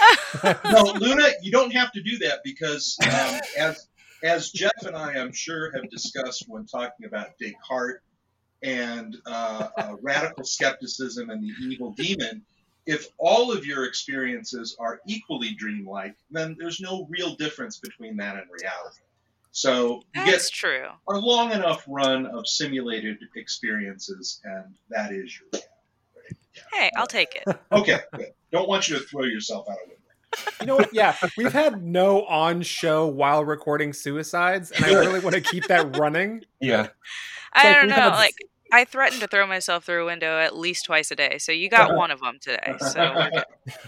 no, 0.44 0.82
Luna, 0.98 1.28
you 1.42 1.50
don't 1.50 1.72
have 1.72 1.92
to 1.92 2.02
do 2.02 2.18
that 2.18 2.40
because 2.44 2.96
um, 3.04 3.40
as 3.58 3.88
as 4.22 4.50
Jeff 4.50 4.72
and 4.82 4.96
I, 4.96 5.14
I'm 5.14 5.32
sure, 5.32 5.72
have 5.72 5.88
discussed 5.90 6.44
when 6.48 6.66
talking 6.66 7.06
about 7.06 7.38
Descartes 7.38 8.00
and 8.62 9.16
uh, 9.26 9.68
uh, 9.76 9.96
radical 10.02 10.44
skepticism 10.44 11.30
and 11.30 11.42
the 11.42 11.52
evil 11.66 11.92
demon, 11.92 12.42
if 12.86 13.08
all 13.18 13.52
of 13.52 13.66
your 13.66 13.84
experiences 13.84 14.76
are 14.78 15.00
equally 15.06 15.54
dreamlike, 15.54 16.14
then 16.30 16.56
there's 16.58 16.80
no 16.80 17.06
real 17.10 17.34
difference 17.34 17.78
between 17.78 18.16
that 18.16 18.36
and 18.36 18.46
reality. 18.50 19.00
So 19.50 20.02
you 20.14 20.24
get 20.24 20.32
That's 20.32 20.50
true. 20.50 20.86
a 21.08 21.18
long 21.18 21.52
enough 21.52 21.82
run 21.88 22.26
of 22.26 22.46
simulated 22.46 23.18
experiences, 23.36 24.40
and 24.44 24.74
that 24.90 25.12
is 25.12 25.38
your 25.38 25.48
reality. 25.52 25.68
Hey, 26.72 26.90
I'll 26.96 27.06
take 27.06 27.34
it. 27.34 27.56
Okay, 27.72 27.98
good. 28.14 28.26
Don't 28.52 28.68
want 28.68 28.88
you 28.88 28.96
to 28.96 29.02
throw 29.02 29.24
yourself 29.24 29.68
out 29.68 29.76
of 29.82 29.88
window. 29.88 30.56
You 30.60 30.66
know 30.66 30.76
what? 30.76 30.94
Yeah, 30.94 31.16
we've 31.36 31.52
had 31.52 31.82
no 31.82 32.24
on 32.26 32.62
show 32.62 33.06
while 33.06 33.44
recording 33.44 33.92
suicides, 33.92 34.70
and 34.70 34.84
I 34.84 34.90
really 34.90 35.20
want 35.20 35.34
to 35.34 35.40
keep 35.40 35.66
that 35.66 35.96
running. 35.96 36.44
Yeah. 36.60 36.88
I 37.52 37.68
like 37.68 37.76
don't 37.76 37.88
know. 37.88 37.94
had- 37.96 38.08
Like, 38.10 38.34
I 38.72 38.84
threaten 38.84 39.20
to 39.20 39.28
throw 39.28 39.46
myself 39.46 39.84
through 39.84 40.02
a 40.02 40.06
window 40.06 40.38
at 40.38 40.56
least 40.56 40.86
twice 40.86 41.10
a 41.10 41.16
day. 41.16 41.38
So 41.38 41.52
you 41.52 41.68
got 41.68 41.90
uh-huh. 41.90 41.98
one 41.98 42.10
of 42.10 42.20
them 42.20 42.38
today. 42.40 42.74
So 42.78 43.30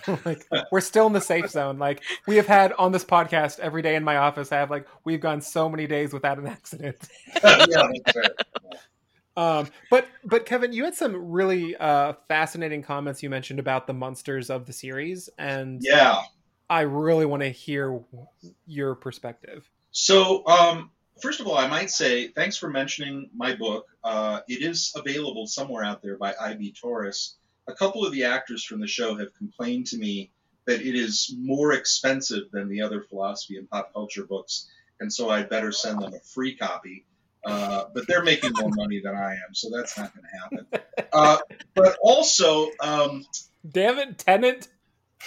we're 0.07 0.19
like 0.25 0.47
we're 0.71 0.81
still 0.81 1.07
in 1.07 1.13
the 1.13 1.21
safe 1.21 1.51
zone. 1.51 1.79
Like 1.79 2.03
we 2.27 2.37
have 2.37 2.47
had 2.47 2.73
on 2.75 2.93
this 2.93 3.05
podcast 3.05 3.59
every 3.59 3.83
day 3.83 3.97
in 3.97 4.05
my 4.05 4.17
office. 4.17 4.53
I 4.53 4.57
have 4.59 4.71
like 4.71 4.87
we've 5.05 5.21
gone 5.21 5.41
so 5.41 5.69
many 5.69 5.87
days 5.87 6.13
without 6.13 6.39
an 6.39 6.47
accident. 6.47 6.97
yeah, 7.43 7.67
that's 7.69 8.17
right. 8.17 8.31
Um, 9.39 9.69
but 9.89 10.09
but 10.25 10.47
Kevin, 10.47 10.73
you 10.73 10.85
had 10.85 10.97
some 10.97 11.31
really 11.31 11.77
uh, 11.77 12.15
fascinating 12.27 12.83
comments 12.83 13.23
you 13.23 13.31
mentioned 13.31 13.61
about 13.61 13.87
the 13.87 13.95
monsters 13.95 14.51
of 14.51 14.67
the 14.67 14.73
series, 14.73 15.31
and 15.39 15.81
Yeah. 15.81 16.23
I 16.69 16.81
really 16.81 17.25
want 17.25 17.43
to 17.45 17.49
hear 17.49 18.01
your 18.67 18.97
perspective. 18.97 19.71
So, 19.93 20.45
um, 20.47 20.91
first 21.23 21.39
of 21.39 21.47
all, 21.47 21.57
I 21.57 21.69
might 21.69 21.91
say 21.91 22.29
thanks 22.29 22.57
for 22.57 22.69
mentioning 22.69 23.31
my 23.35 23.55
book. 23.55 23.87
Uh, 24.03 24.41
it 24.49 24.63
is 24.63 24.93
available 24.97 25.47
somewhere 25.47 25.85
out 25.85 26.03
there 26.03 26.19
by 26.19 26.35
IB 26.41 26.75
Tauris. 26.75 27.35
A 27.69 27.75
couple 27.75 28.05
of 28.05 28.13
the 28.13 28.25
actors 28.25 28.65
from 28.65 28.81
the 28.81 28.89
show 28.89 29.17
have 29.17 29.33
complained 29.35 29.87
to 29.87 29.99
me 29.99 30.33
that 30.67 30.83
it 30.83 30.97
is 30.97 31.33
more 31.39 31.75
expensive 31.75 32.51
than 32.51 32.69
the 32.69 32.83
other 32.83 33.03
philosophy 33.03 33.57
and 33.57 33.71
pop 33.71 33.93
culture 33.93 34.27
books, 34.27 34.69
and 34.99 35.13
so 35.13 35.31
I'd 35.31 35.49
better 35.49 35.71
send 35.71 36.03
them 36.03 36.13
a 36.13 36.21
free 36.21 36.57
copy. 36.57 37.07
Uh, 37.45 37.85
but 37.95 38.07
they're 38.07 38.25
making 38.25 38.53
more 38.59 38.71
money 38.71 39.01
than 39.01 39.15
I 39.15 39.33
am, 39.33 39.55
so 39.55 39.69
that's 39.75 39.97
not 39.97 40.13
going 40.15 40.25
to 40.25 40.39
happen. 40.39 41.07
Uh, 41.13 41.39
but 41.75 41.97
also, 42.03 42.71
um, 42.81 43.25
Damn 43.69 43.99
it, 43.99 44.19
Tennant! 44.19 44.69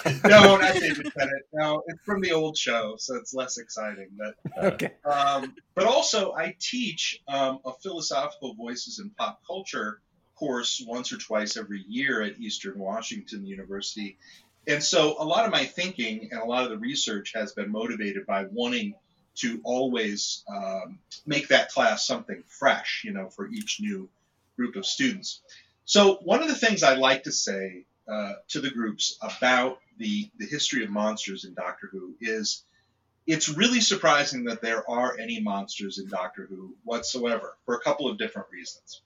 no, 0.05 0.57
not 0.57 0.73
David 0.73 1.11
Tennant. 1.17 1.43
No, 1.53 1.83
it's 1.87 2.03
from 2.03 2.21
the 2.21 2.31
old 2.31 2.57
show, 2.57 2.95
so 2.97 3.15
it's 3.15 3.33
less 3.33 3.57
exciting. 3.57 4.09
But 4.17 4.73
Okay, 4.73 4.91
um, 5.05 5.53
but 5.75 5.85
also, 5.85 6.33
I 6.33 6.55
teach 6.59 7.19
um, 7.27 7.59
a 7.65 7.73
philosophical 7.81 8.55
voices 8.55 8.99
in 8.99 9.09
pop 9.11 9.41
culture 9.45 10.01
course 10.35 10.83
once 10.87 11.11
or 11.11 11.17
twice 11.17 11.57
every 11.57 11.83
year 11.87 12.21
at 12.21 12.39
Eastern 12.39 12.79
Washington 12.79 13.45
University. 13.45 14.17
And 14.67 14.83
so, 14.83 15.15
a 15.19 15.25
lot 15.25 15.45
of 15.45 15.51
my 15.51 15.65
thinking 15.65 16.29
and 16.31 16.41
a 16.41 16.45
lot 16.45 16.63
of 16.63 16.69
the 16.69 16.77
research 16.77 17.33
has 17.35 17.53
been 17.53 17.71
motivated 17.71 18.25
by 18.25 18.45
wanting 18.51 18.93
to 19.35 19.61
always 19.63 20.43
um, 20.49 20.99
make 21.25 21.47
that 21.49 21.71
class 21.71 22.05
something 22.05 22.43
fresh, 22.47 23.03
you 23.05 23.13
know, 23.13 23.29
for 23.29 23.47
each 23.47 23.79
new 23.79 24.09
group 24.55 24.75
of 24.75 24.85
students. 24.85 25.41
So, 25.85 26.15
one 26.23 26.41
of 26.41 26.47
the 26.47 26.55
things 26.55 26.83
I 26.83 26.95
like 26.95 27.23
to 27.23 27.31
say 27.31 27.85
uh, 28.07 28.33
to 28.49 28.61
the 28.61 28.69
groups 28.69 29.17
about 29.21 29.79
the, 29.97 30.29
the 30.37 30.45
history 30.45 30.83
of 30.83 30.89
monsters 30.89 31.45
in 31.45 31.53
Doctor 31.53 31.87
Who 31.91 32.15
is 32.19 32.63
it's 33.27 33.49
really 33.49 33.81
surprising 33.81 34.45
that 34.45 34.61
there 34.61 34.89
are 34.89 35.17
any 35.17 35.39
monsters 35.39 35.99
in 35.99 36.07
Doctor 36.07 36.47
Who 36.47 36.75
whatsoever 36.83 37.55
for 37.65 37.75
a 37.75 37.79
couple 37.79 38.09
of 38.09 38.17
different 38.17 38.47
reasons. 38.51 39.01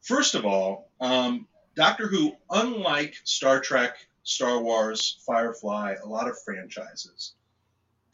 First 0.00 0.34
of 0.34 0.44
all, 0.44 0.88
um, 1.00 1.46
Doctor 1.74 2.06
Who, 2.06 2.32
unlike 2.50 3.16
Star 3.24 3.60
Trek, 3.60 3.96
Star 4.22 4.60
Wars, 4.60 5.18
Firefly, 5.26 5.96
a 6.02 6.08
lot 6.08 6.28
of 6.28 6.40
franchises, 6.42 7.34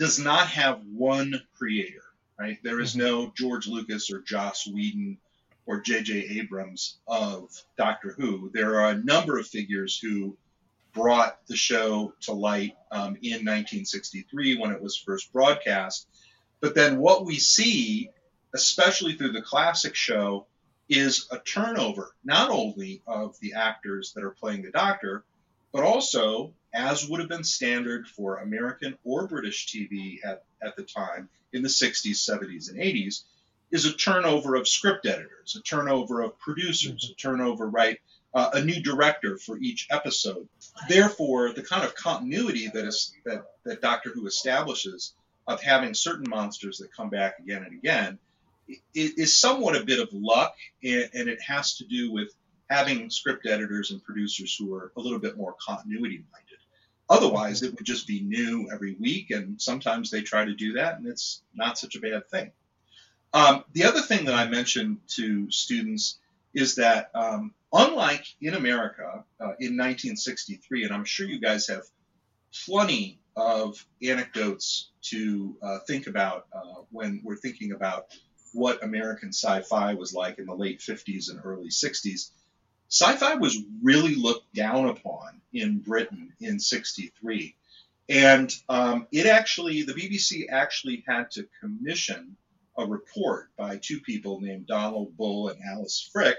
does 0.01 0.19
not 0.19 0.47
have 0.49 0.81
one 0.97 1.35
creator, 1.59 2.03
right? 2.39 2.59
There 2.65 2.81
is 2.81 2.97
no 2.97 3.31
George 3.37 3.69
Lucas 3.69 4.11
or 4.11 4.23
Joss 4.23 4.67
Whedon 4.67 5.19
or 5.67 5.81
J.J. 5.81 6.41
Abrams 6.41 6.97
of 7.07 7.51
Doctor 7.77 8.15
Who. 8.17 8.51
There 8.55 8.81
are 8.81 8.93
a 8.93 9.05
number 9.05 9.39
of 9.39 9.47
figures 9.47 9.99
who 9.99 10.39
brought 10.95 11.47
the 11.49 11.55
show 11.55 12.15
to 12.23 12.33
light 12.33 12.79
um, 12.91 13.19
in 13.21 13.45
1963 13.45 14.57
when 14.57 14.73
it 14.73 14.81
was 14.81 14.97
first 14.97 15.31
broadcast. 15.35 16.09
But 16.61 16.75
then 16.75 16.99
what 16.99 17.27
we 17.27 17.39
see, 17.39 18.11
especially 18.55 19.17
through 19.17 19.33
the 19.33 19.43
classic 19.43 19.95
show, 19.95 20.47
is 20.89 21.29
a 21.31 21.39
turnover 21.41 22.15
not 22.25 22.49
only 22.49 23.03
of 23.07 23.39
the 23.41 23.53
actors 23.53 24.15
that 24.15 24.25
are 24.25 24.31
playing 24.31 24.63
the 24.63 24.71
Doctor, 24.71 25.25
but 25.73 25.85
also, 25.85 26.53
as 26.73 27.09
would 27.09 27.21
have 27.21 27.29
been 27.29 27.45
standard 27.45 28.09
for 28.09 28.39
American 28.39 28.97
or 29.05 29.27
British 29.27 29.67
TV 29.67 30.19
at, 30.25 30.45
at 30.63 30.77
the 30.77 30.83
time 30.83 31.29
in 31.53 31.63
the 31.63 31.69
60s, 31.69 32.17
70s, 32.17 32.71
and 32.71 32.79
80s, 32.79 33.23
is 33.71 33.87
a 33.87 33.93
turnover 33.93 34.57
of 34.57 34.69
script 34.69 35.07
editors, 35.07 35.57
a 35.57 35.63
turnover 35.63 36.23
of 36.23 36.39
producers, 36.39 37.11
a 37.11 37.15
turnover, 37.15 37.69
right, 37.69 37.99
uh, 38.35 38.51
a 38.55 38.65
new 38.65 38.83
director 38.83 39.39
for 39.39 39.59
each 39.59 39.89
episode. 39.91 40.49
Therefore, 40.89 41.53
the 41.53 41.63
kind 41.63 41.85
of 41.85 41.95
continuity 41.95 42.69
that 42.69 42.85
is 42.85 43.13
that, 43.25 43.45
that 43.65 43.81
Doctor 43.81 44.11
Who 44.11 44.27
establishes 44.27 45.15
of 45.47 45.61
having 45.61 45.95
certain 45.95 46.29
monsters 46.29 46.79
that 46.79 46.93
come 46.93 47.11
back 47.11 47.39
again 47.39 47.65
and 47.65 47.73
again 47.73 48.19
is 48.95 49.39
somewhat 49.39 49.75
a 49.75 49.85
bit 49.85 49.99
of 49.99 50.13
luck, 50.13 50.55
and, 50.83 51.11
and 51.13 51.29
it 51.29 51.41
has 51.43 51.79
to 51.79 51.85
do 51.85 52.13
with 52.13 52.33
having 52.71 53.11
script 53.11 53.47
editors 53.47 53.91
and 53.91 54.03
producers 54.03 54.57
who 54.57 54.75
are 54.75 54.93
a 54.97 55.01
little 55.01 55.19
bit 55.19 55.37
more 55.37 55.57
continuity 55.61 56.25
minded. 56.33 56.59
Otherwise, 57.11 57.63
it 57.65 57.75
would 57.75 57.85
just 57.85 58.07
be 58.07 58.21
new 58.21 58.71
every 58.73 58.95
week, 59.01 59.31
and 59.33 59.61
sometimes 59.61 60.11
they 60.11 60.23
try 60.23 60.45
to 60.45 60.55
do 60.55 60.75
that, 60.75 60.97
and 60.97 61.07
it's 61.09 61.43
not 61.53 61.77
such 61.77 61.97
a 61.97 62.01
bad 62.01 62.29
thing. 62.31 62.53
Um, 63.33 63.65
the 63.73 63.85
other 63.85 64.01
thing 64.01 64.25
that 64.27 64.35
I 64.35 64.49
mentioned 64.49 64.99
to 65.17 65.51
students 65.51 66.19
is 66.55 66.77
that, 66.77 67.11
um, 67.15 67.53
unlike 67.73 68.25
in 68.41 68.55
America 68.55 69.25
uh, 69.41 69.55
in 69.59 69.77
1963, 69.77 70.85
and 70.85 70.95
I'm 70.95 71.05
sure 71.05 71.27
you 71.27 71.41
guys 71.41 71.67
have 71.67 71.83
plenty 72.65 73.21
of 73.37 73.85
anecdotes 74.03 74.91
to 75.03 75.57
uh, 75.63 75.79
think 75.87 76.07
about 76.07 76.47
uh, 76.53 76.83
when 76.91 77.21
we're 77.25 77.37
thinking 77.37 77.73
about 77.73 78.07
what 78.53 78.83
American 78.83 79.31
sci 79.31 79.63
fi 79.63 79.95
was 79.95 80.13
like 80.13 80.39
in 80.39 80.47
the 80.47 80.55
late 80.55 80.81
50s 80.81 81.31
and 81.31 81.41
early 81.45 81.69
60s. 81.69 82.31
Sci 82.91 83.17
fi 83.17 83.37
was 83.37 83.57
really 83.83 84.17
looked 84.17 84.53
down 84.53 84.89
upon 84.89 85.41
in 85.53 85.79
Britain 85.79 86.33
in 86.41 86.59
63. 86.59 87.55
And 88.09 88.53
um, 88.69 89.07
it 89.13 89.27
actually, 89.27 89.83
the 89.83 89.93
BBC 89.93 90.47
actually 90.51 91.05
had 91.07 91.31
to 91.33 91.47
commission 91.61 92.37
a 92.77 92.85
report 92.85 93.51
by 93.57 93.77
two 93.77 94.01
people 94.01 94.41
named 94.41 94.67
Donald 94.67 95.17
Bull 95.17 95.49
and 95.49 95.61
Alice 95.63 96.11
Frick 96.13 96.37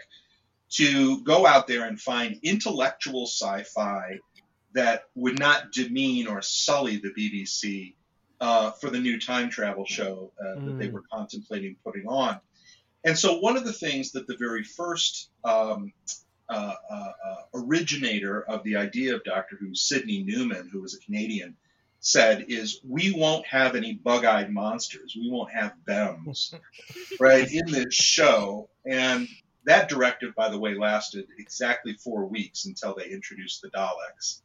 to 0.72 1.24
go 1.24 1.46
out 1.46 1.68
there 1.68 1.86
and 1.86 2.00
find 2.00 2.40
intellectual 2.44 3.26
sci 3.26 3.64
fi 3.64 4.20
that 4.74 5.04
would 5.16 5.40
not 5.40 5.72
demean 5.72 6.28
or 6.28 6.42
sully 6.42 6.98
the 6.98 7.12
BBC 7.12 7.94
uh, 8.42 8.72
for 8.72 8.90
the 8.90 9.00
new 9.00 9.20
time 9.20 9.50
travel 9.50 9.86
show 9.86 10.32
uh, 10.40 10.60
mm. 10.60 10.66
that 10.66 10.80
they 10.80 10.90
were 10.90 11.04
contemplating 11.12 11.78
putting 11.86 12.08
on. 12.08 12.40
And 13.04 13.18
so, 13.18 13.40
one 13.40 13.58
of 13.58 13.66
the 13.66 13.74
things 13.74 14.12
that 14.12 14.28
the 14.28 14.38
very 14.38 14.64
first 14.64 15.30
um, 15.44 15.92
uh, 16.52 16.76
uh, 16.90 16.94
uh 16.94 17.36
originator 17.56 18.44
of 18.44 18.64
the 18.64 18.76
idea 18.76 19.16
of 19.16 19.24
Doctor 19.24 19.56
Who, 19.60 19.74
Sydney 19.74 20.24
Newman, 20.24 20.70
who 20.72 20.82
was 20.82 20.94
a 20.94 21.00
Canadian, 21.00 21.56
said 22.02 22.46
is 22.50 22.82
we 22.88 23.14
won't 23.14 23.46
have 23.46 23.76
any 23.76 23.94
bug-eyed 23.94 24.52
monsters. 24.52 25.16
We 25.16 25.30
won't 25.30 25.52
have 25.52 25.74
BEMs, 25.88 26.56
right, 27.20 27.50
in 27.50 27.72
this 27.72 27.94
show. 27.94 28.70
And 28.86 29.28
that 29.66 29.88
directive, 29.88 30.34
by 30.36 30.50
the 30.50 30.58
way, 30.58 30.74
lasted 30.76 31.28
exactly 31.38 31.94
four 31.94 32.26
weeks 32.26 32.66
until 32.66 32.96
they 32.96 33.10
introduced 33.10 33.62
the 33.62 33.70
Daleks. 33.70 34.42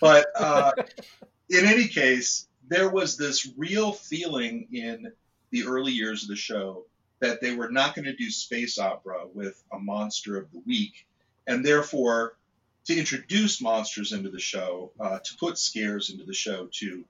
But 0.00 0.26
uh, 0.36 0.72
in 1.50 1.66
any 1.66 1.88
case, 1.88 2.48
there 2.68 2.88
was 2.88 3.16
this 3.16 3.50
real 3.56 3.92
feeling 3.92 4.68
in 4.72 5.12
the 5.50 5.64
early 5.64 5.92
years 5.92 6.22
of 6.22 6.28
the 6.28 6.36
show 6.36 6.86
that 7.20 7.40
they 7.40 7.54
were 7.54 7.70
not 7.70 7.94
going 7.94 8.04
to 8.04 8.16
do 8.16 8.30
space 8.30 8.78
opera 8.78 9.26
with 9.32 9.62
a 9.72 9.78
monster 9.78 10.36
of 10.36 10.50
the 10.52 10.62
week, 10.66 11.06
and 11.46 11.64
therefore 11.64 12.36
to 12.84 12.98
introduce 12.98 13.60
monsters 13.60 14.12
into 14.12 14.30
the 14.30 14.40
show, 14.40 14.90
uh, 14.98 15.18
to 15.18 15.36
put 15.38 15.58
scares 15.58 16.10
into 16.10 16.24
the 16.24 16.34
show, 16.34 16.68
to 16.72 17.04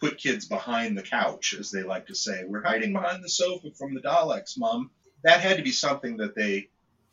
put 0.00 0.18
kids 0.18 0.46
behind 0.46 0.96
the 0.96 1.02
couch, 1.02 1.54
as 1.58 1.70
they 1.70 1.82
like 1.82 2.06
to 2.06 2.14
say. 2.14 2.44
We're 2.46 2.62
hiding 2.62 2.92
behind 2.92 3.24
the 3.24 3.28
sofa 3.28 3.70
from 3.72 3.94
the 3.94 4.00
Daleks, 4.00 4.58
Mom. 4.58 4.90
That 5.24 5.40
had 5.40 5.56
to 5.56 5.62
be 5.62 5.72
something 5.72 6.18
that 6.18 6.34
they 6.34 6.68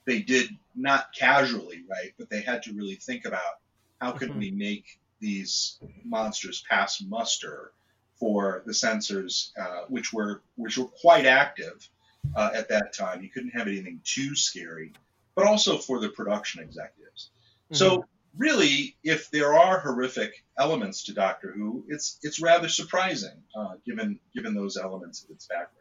they 0.06 0.22
did 0.22 0.50
not 0.76 1.14
casually, 1.18 1.84
right? 1.90 2.14
But 2.18 2.30
they 2.30 2.42
had 2.42 2.64
to 2.64 2.74
really 2.74 2.96
think 2.96 3.26
about 3.26 3.60
how 4.02 4.12
could 4.12 4.30
mm-hmm. 4.32 4.40
we 4.40 4.52
make 4.52 5.00
these 5.20 5.80
monsters 6.04 6.64
pass 6.70 7.02
muster 7.02 7.72
for 8.20 8.64
the 8.66 8.74
censors, 8.74 9.54
uh, 9.60 9.86
which 9.88 10.12
were 10.14 10.42
which 10.56 10.78
were 10.78 10.86
quite 10.86 11.26
active 11.26 11.90
uh, 12.36 12.52
at 12.54 12.70
that 12.70 12.94
time. 12.94 13.24
You 13.24 13.30
couldn't 13.30 13.52
have 13.52 13.68
anything 13.68 14.02
too 14.04 14.36
scary, 14.36 14.94
but 15.36 15.46
also 15.46 15.78
for 15.78 16.00
the 16.00 16.10
production 16.10 16.62
executives. 16.62 17.30
Mm-hmm. 17.66 17.76
So 17.76 18.06
really, 18.38 18.96
if 19.04 19.30
there 19.32 19.54
are 19.54 19.80
horrific 19.80 20.44
elements 20.58 21.04
to 21.06 21.14
Doctor 21.14 21.52
Who, 21.52 21.86
it's 21.88 22.20
it's 22.22 22.42
rather 22.42 22.68
surprising 22.68 23.42
uh, 23.56 23.76
given 23.86 24.20
given 24.34 24.54
those 24.54 24.78
elements 24.78 25.24
of 25.24 25.30
its 25.32 25.48
background. 25.48 25.72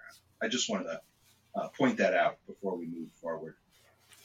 I 0.42 0.48
just 0.48 0.68
wanted 0.68 0.84
to 0.84 1.00
uh, 1.54 1.68
point 1.68 1.98
that 1.98 2.14
out 2.14 2.38
before 2.46 2.76
we 2.76 2.86
move 2.86 3.10
forward. 3.20 3.54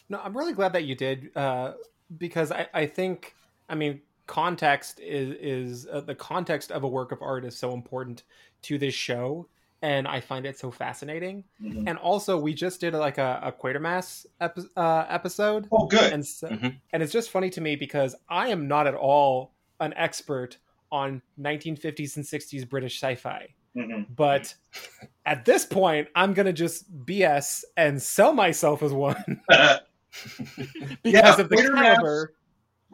No, 0.09 0.19
I'm 0.23 0.35
really 0.35 0.53
glad 0.53 0.73
that 0.73 0.85
you 0.85 0.95
did 0.95 1.35
uh, 1.35 1.73
because 2.17 2.51
I, 2.51 2.67
I 2.73 2.85
think 2.85 3.35
I 3.69 3.75
mean 3.75 4.01
context 4.25 4.99
is 4.99 5.35
is 5.39 5.87
uh, 5.87 6.01
the 6.01 6.15
context 6.15 6.71
of 6.71 6.83
a 6.83 6.87
work 6.87 7.11
of 7.11 7.21
art 7.21 7.45
is 7.45 7.57
so 7.57 7.73
important 7.73 8.23
to 8.63 8.77
this 8.77 8.93
show 8.93 9.47
and 9.87 10.05
i 10.05 10.19
find 10.19 10.45
it 10.45 10.59
so 10.59 10.69
fascinating 10.69 11.45
mm-hmm. 11.63 11.87
and 11.87 11.97
also 11.97 12.37
we 12.37 12.53
just 12.53 12.81
did 12.81 12.93
like 12.93 13.17
a, 13.17 13.39
a 13.41 13.51
quatermass 13.51 14.25
epi- 14.41 14.67
uh, 14.75 15.05
episode 15.07 15.65
oh 15.71 15.87
good 15.87 16.11
and, 16.11 16.25
so, 16.25 16.49
mm-hmm. 16.49 16.67
and 16.91 17.01
it's 17.01 17.13
just 17.13 17.29
funny 17.29 17.49
to 17.49 17.61
me 17.61 17.75
because 17.77 18.13
i 18.29 18.49
am 18.49 18.67
not 18.67 18.85
at 18.85 18.95
all 18.95 19.53
an 19.79 19.93
expert 19.95 20.57
on 20.91 21.21
1950s 21.39 22.17
and 22.17 22.25
60s 22.25 22.67
british 22.67 23.01
sci-fi 23.01 23.47
mm-hmm. 23.75 24.01
but 24.13 24.53
at 25.25 25.45
this 25.45 25.65
point 25.65 26.09
i'm 26.15 26.33
gonna 26.33 26.51
just 26.51 26.93
bs 27.05 27.63
and 27.77 28.01
sell 28.01 28.33
myself 28.33 28.83
as 28.83 28.91
one 28.91 29.41
because 29.47 31.03
yeah, 31.03 31.39
of 31.39 31.47
the 31.47 31.55
caliber 31.55 32.33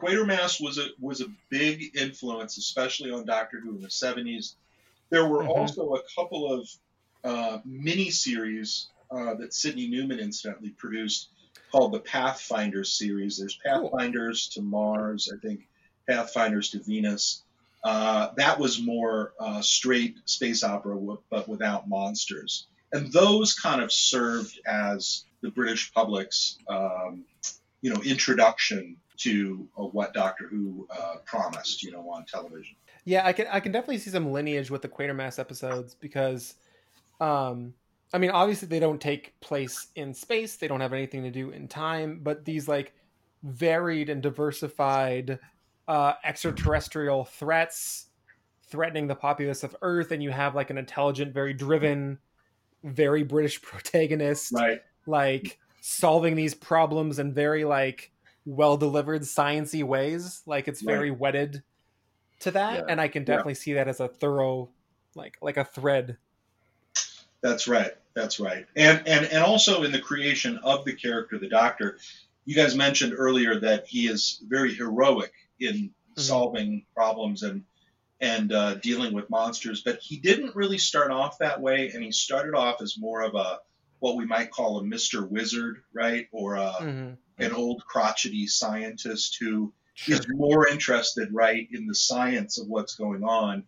Quatermass 0.00 0.60
was 0.60 0.76
a 0.78 0.88
was 1.00 1.20
a 1.20 1.26
big 1.50 1.96
influence, 1.96 2.58
especially 2.58 3.10
on 3.12 3.24
Doctor 3.24 3.60
Who 3.60 3.76
in 3.76 3.80
the 3.80 3.90
seventies. 3.90 4.56
There 5.10 5.28
were 5.28 5.42
mm-hmm. 5.42 5.50
also 5.50 5.94
a 5.94 6.00
couple 6.14 6.52
of 6.52 6.68
uh, 7.24 7.58
mini 7.64 8.10
series 8.10 8.88
uh, 9.10 9.34
that 9.34 9.54
Sydney 9.54 9.88
Newman 9.88 10.18
incidentally 10.18 10.70
produced 10.70 11.30
called 11.70 11.92
the 11.92 12.00
Pathfinders 12.00 12.92
series. 12.92 13.38
There's 13.38 13.58
Pathfinders 13.64 14.50
cool. 14.54 14.62
to 14.62 14.68
Mars, 14.68 15.32
I 15.32 15.38
think 15.44 15.66
Pathfinders 16.08 16.70
to 16.70 16.80
Venus. 16.80 17.42
Uh, 17.82 18.30
that 18.36 18.58
was 18.58 18.80
more 18.80 19.34
uh, 19.40 19.60
straight 19.60 20.16
space 20.24 20.64
opera, 20.64 20.96
but 21.30 21.48
without 21.48 21.88
monsters. 21.88 22.66
And 22.92 23.12
those 23.12 23.54
kind 23.54 23.82
of 23.82 23.92
served 23.92 24.58
as 24.66 25.24
the 25.42 25.50
British 25.50 25.92
public's, 25.92 26.58
um, 26.68 27.24
you 27.82 27.92
know, 27.92 28.00
introduction 28.02 28.96
to 29.18 29.68
uh, 29.76 29.82
what 29.82 30.14
Doctor 30.14 30.46
Who 30.48 30.86
uh, 30.90 31.16
promised, 31.24 31.82
you 31.82 31.90
know, 31.90 32.08
on 32.08 32.24
television. 32.24 32.76
Yeah, 33.04 33.26
I 33.26 33.32
can 33.32 33.46
I 33.50 33.60
can 33.60 33.72
definitely 33.72 33.98
see 33.98 34.10
some 34.10 34.32
lineage 34.32 34.70
with 34.70 34.82
the 34.82 34.88
Quatermass 34.88 35.38
episodes 35.38 35.94
because, 35.94 36.54
um, 37.20 37.74
I 38.12 38.18
mean, 38.18 38.30
obviously 38.30 38.68
they 38.68 38.80
don't 38.80 39.00
take 39.00 39.38
place 39.40 39.88
in 39.94 40.14
space; 40.14 40.56
they 40.56 40.68
don't 40.68 40.80
have 40.80 40.92
anything 40.92 41.22
to 41.24 41.30
do 41.30 41.50
in 41.50 41.68
time. 41.68 42.20
But 42.22 42.44
these 42.44 42.68
like 42.68 42.94
varied 43.42 44.08
and 44.08 44.22
diversified 44.22 45.38
uh, 45.88 46.14
extraterrestrial 46.24 47.24
threats 47.24 48.06
threatening 48.74 49.06
the 49.06 49.14
populace 49.14 49.62
of 49.62 49.76
Earth, 49.82 50.10
and 50.10 50.22
you 50.22 50.30
have 50.30 50.54
like 50.54 50.70
an 50.70 50.78
intelligent, 50.78 51.32
very 51.32 51.52
driven, 51.54 52.18
very 52.82 53.22
British 53.22 53.62
protagonist, 53.62 54.52
right? 54.52 54.80
Like 55.06 55.58
solving 55.80 56.34
these 56.34 56.54
problems 56.54 57.18
in 57.18 57.32
very 57.32 57.64
like 57.64 58.10
well 58.46 58.76
delivered 58.76 59.22
sciency 59.22 59.84
ways. 59.84 60.42
Like 60.46 60.68
it's 60.68 60.80
very 60.80 61.10
right. 61.10 61.20
wedded 61.20 61.62
to 62.40 62.50
that, 62.52 62.74
yeah. 62.74 62.84
and 62.88 63.00
I 63.00 63.08
can 63.08 63.24
definitely 63.24 63.52
yeah. 63.52 63.58
see 63.58 63.72
that 63.74 63.88
as 63.88 64.00
a 64.00 64.08
thorough, 64.08 64.70
like 65.14 65.36
like 65.40 65.56
a 65.56 65.64
thread. 65.64 66.16
That's 67.44 67.68
right. 67.68 67.92
That's 68.14 68.40
right. 68.40 68.66
And 68.74 69.06
and 69.06 69.26
and 69.26 69.44
also 69.44 69.84
in 69.84 69.92
the 69.92 70.00
creation 70.00 70.58
of 70.64 70.84
the 70.84 70.94
character, 70.94 71.38
the 71.38 71.48
Doctor, 71.48 71.98
you 72.44 72.56
guys 72.56 72.74
mentioned 72.74 73.14
earlier 73.16 73.60
that 73.60 73.86
he 73.86 74.08
is 74.08 74.42
very 74.48 74.74
heroic 74.74 75.32
in 75.60 75.74
mm-hmm. 75.74 76.20
solving 76.20 76.86
problems 76.96 77.44
and 77.44 77.62
and 78.20 78.52
uh, 78.52 78.74
dealing 78.76 79.12
with 79.12 79.30
monsters, 79.30 79.82
but 79.82 79.98
he 80.00 80.16
didn't 80.16 80.56
really 80.56 80.78
start 80.78 81.10
off 81.10 81.38
that 81.38 81.60
way, 81.60 81.90
and 81.92 82.02
he 82.02 82.10
started 82.10 82.54
off 82.54 82.80
as 82.80 82.98
more 82.98 83.22
of 83.22 83.36
a 83.36 83.60
what 84.00 84.16
we 84.16 84.26
might 84.26 84.50
call 84.50 84.78
a 84.78 84.82
Mr. 84.82 85.28
Wizard, 85.28 85.82
right, 85.92 86.26
or 86.32 86.56
a, 86.56 86.72
mm-hmm 86.80 87.14
an 87.38 87.52
old 87.52 87.84
crotchety 87.84 88.46
scientist 88.46 89.38
who 89.40 89.72
sure. 89.94 90.16
is 90.16 90.26
more 90.28 90.68
interested, 90.68 91.32
right, 91.32 91.68
in 91.72 91.86
the 91.86 91.94
science 91.94 92.58
of 92.58 92.68
what's 92.68 92.94
going 92.94 93.24
on, 93.24 93.64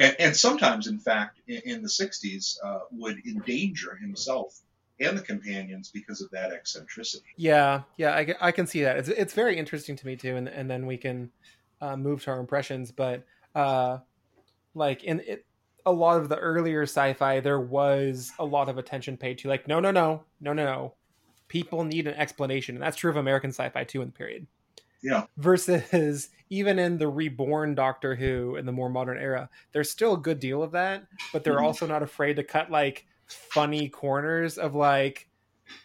and, 0.00 0.16
and 0.18 0.36
sometimes, 0.36 0.86
in 0.88 0.98
fact, 0.98 1.40
in, 1.46 1.60
in 1.64 1.82
the 1.82 1.88
'60s, 1.88 2.56
uh, 2.64 2.80
would 2.90 3.18
endanger 3.26 3.94
himself 3.96 4.58
and 4.98 5.16
the 5.16 5.22
companions 5.22 5.90
because 5.92 6.20
of 6.20 6.30
that 6.30 6.52
eccentricity. 6.52 7.26
Yeah, 7.36 7.82
yeah, 7.96 8.14
I, 8.14 8.34
I 8.40 8.52
can 8.52 8.66
see 8.66 8.82
that. 8.82 8.96
It's 8.96 9.08
it's 9.08 9.34
very 9.34 9.56
interesting 9.56 9.96
to 9.96 10.06
me 10.06 10.16
too, 10.16 10.36
and 10.36 10.48
and 10.48 10.68
then 10.68 10.86
we 10.86 10.96
can 10.96 11.30
uh, 11.80 11.96
move 11.96 12.24
to 12.24 12.32
our 12.32 12.40
impressions. 12.40 12.90
But 12.90 13.24
uh, 13.54 13.98
like 14.74 15.04
in 15.04 15.20
it, 15.20 15.46
a 15.86 15.92
lot 15.92 16.20
of 16.20 16.28
the 16.28 16.36
earlier 16.36 16.82
sci-fi, 16.82 17.40
there 17.40 17.60
was 17.60 18.32
a 18.38 18.44
lot 18.44 18.68
of 18.68 18.78
attention 18.78 19.16
paid 19.16 19.38
to 19.38 19.48
like, 19.48 19.68
no, 19.68 19.80
no, 19.80 19.90
no, 19.90 20.24
no, 20.40 20.52
no, 20.52 20.64
no 20.64 20.94
people 21.50 21.82
need 21.84 22.06
an 22.06 22.14
explanation, 22.14 22.76
and 22.76 22.82
that's 22.82 22.96
true 22.96 23.10
of 23.10 23.16
American 23.16 23.50
sci-fi 23.50 23.84
too 23.84 24.00
in 24.00 24.08
the 24.08 24.12
period. 24.12 24.46
Yeah. 25.02 25.24
Versus 25.36 26.28
even 26.50 26.78
in 26.78 26.98
the 26.98 27.08
reborn 27.08 27.74
Doctor 27.74 28.14
Who 28.14 28.56
in 28.56 28.66
the 28.66 28.72
more 28.72 28.88
modern 28.88 29.18
era, 29.18 29.48
there's 29.72 29.90
still 29.90 30.14
a 30.14 30.18
good 30.18 30.40
deal 30.40 30.62
of 30.62 30.72
that, 30.72 31.04
but 31.32 31.44
they're 31.44 31.58
Mhm. 31.58 31.62
also 31.64 31.86
not 31.86 32.02
afraid 32.02 32.34
to 32.36 32.44
cut 32.44 32.70
like 32.70 33.06
funny 33.26 33.88
corners 33.88 34.58
of 34.58 34.74
like 34.74 35.28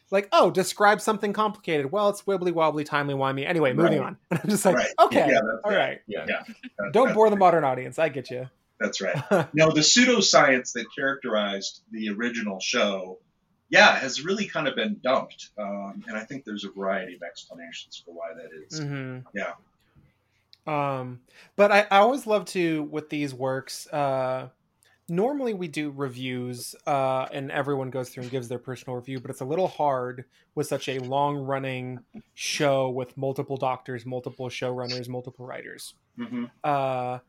like 0.09 0.27
oh 0.31 0.49
describe 0.49 0.99
something 0.99 1.31
complicated 1.31 1.91
well 1.91 2.09
it's 2.09 2.23
wibbly 2.23 2.51
wobbly 2.51 2.83
timely 2.83 3.13
wimey 3.13 3.47
anyway 3.47 3.71
moving 3.71 3.99
Right. 3.99 4.07
on 4.07 4.17
i'm 4.31 4.49
just 4.49 4.65
like 4.65 4.75
Right. 4.77 4.87
okay 4.99 5.29
Yeah, 5.29 5.39
all 5.63 5.69
right. 5.71 5.77
right 5.77 6.01
Yeah. 6.07 6.25
Yeah. 6.27 6.41
That- 6.79 6.91
don't 6.91 7.09
that- 7.09 7.13
bore 7.13 7.29
the 7.29 7.35
modern 7.35 7.63
audience 7.63 7.99
i 7.99 8.09
get 8.09 8.31
you 8.31 8.49
That's 8.79 8.99
right. 8.99 9.15
now, 9.53 9.69
the 9.69 9.81
pseudoscience 9.81 10.73
that 10.73 10.87
characterized 10.97 11.81
the 11.91 12.09
original 12.09 12.59
show, 12.59 13.19
yeah, 13.69 13.97
has 13.97 14.23
really 14.23 14.45
kind 14.45 14.67
of 14.67 14.75
been 14.75 14.99
dumped. 15.03 15.49
Um, 15.57 16.03
and 16.07 16.17
I 16.17 16.23
think 16.23 16.45
there's 16.45 16.63
a 16.63 16.69
variety 16.69 17.15
of 17.15 17.23
explanations 17.23 18.01
for 18.03 18.13
why 18.13 18.33
that 18.35 18.49
is. 18.65 18.79
hmm 18.79 19.19
Yeah. 19.33 19.53
Um, 20.67 21.21
but 21.55 21.71
I, 21.71 21.81
I 21.91 21.97
always 21.97 22.25
love 22.25 22.45
to 22.45 22.83
with 22.83 23.09
these 23.09 23.33
works. 23.33 23.87
Uh, 23.87 24.49
normally 25.07 25.53
we 25.53 25.67
do 25.67 25.91
reviews, 25.91 26.75
uh, 26.87 27.27
and 27.31 27.51
everyone 27.51 27.91
goes 27.91 28.09
through 28.09 28.23
and 28.23 28.31
gives 28.31 28.47
their 28.47 28.59
personal 28.59 28.95
review. 28.95 29.19
But 29.19 29.31
it's 29.31 29.41
a 29.41 29.45
little 29.45 29.67
hard 29.67 30.25
with 30.55 30.67
such 30.67 30.89
a 30.89 30.99
long 30.99 31.37
running 31.37 31.99
show 32.33 32.89
with 32.89 33.15
multiple 33.15 33.57
doctors, 33.57 34.05
multiple 34.05 34.49
showrunners, 34.49 35.07
multiple 35.07 35.45
writers. 35.45 35.93
hmm 36.17 36.45
Uh, 36.63 37.19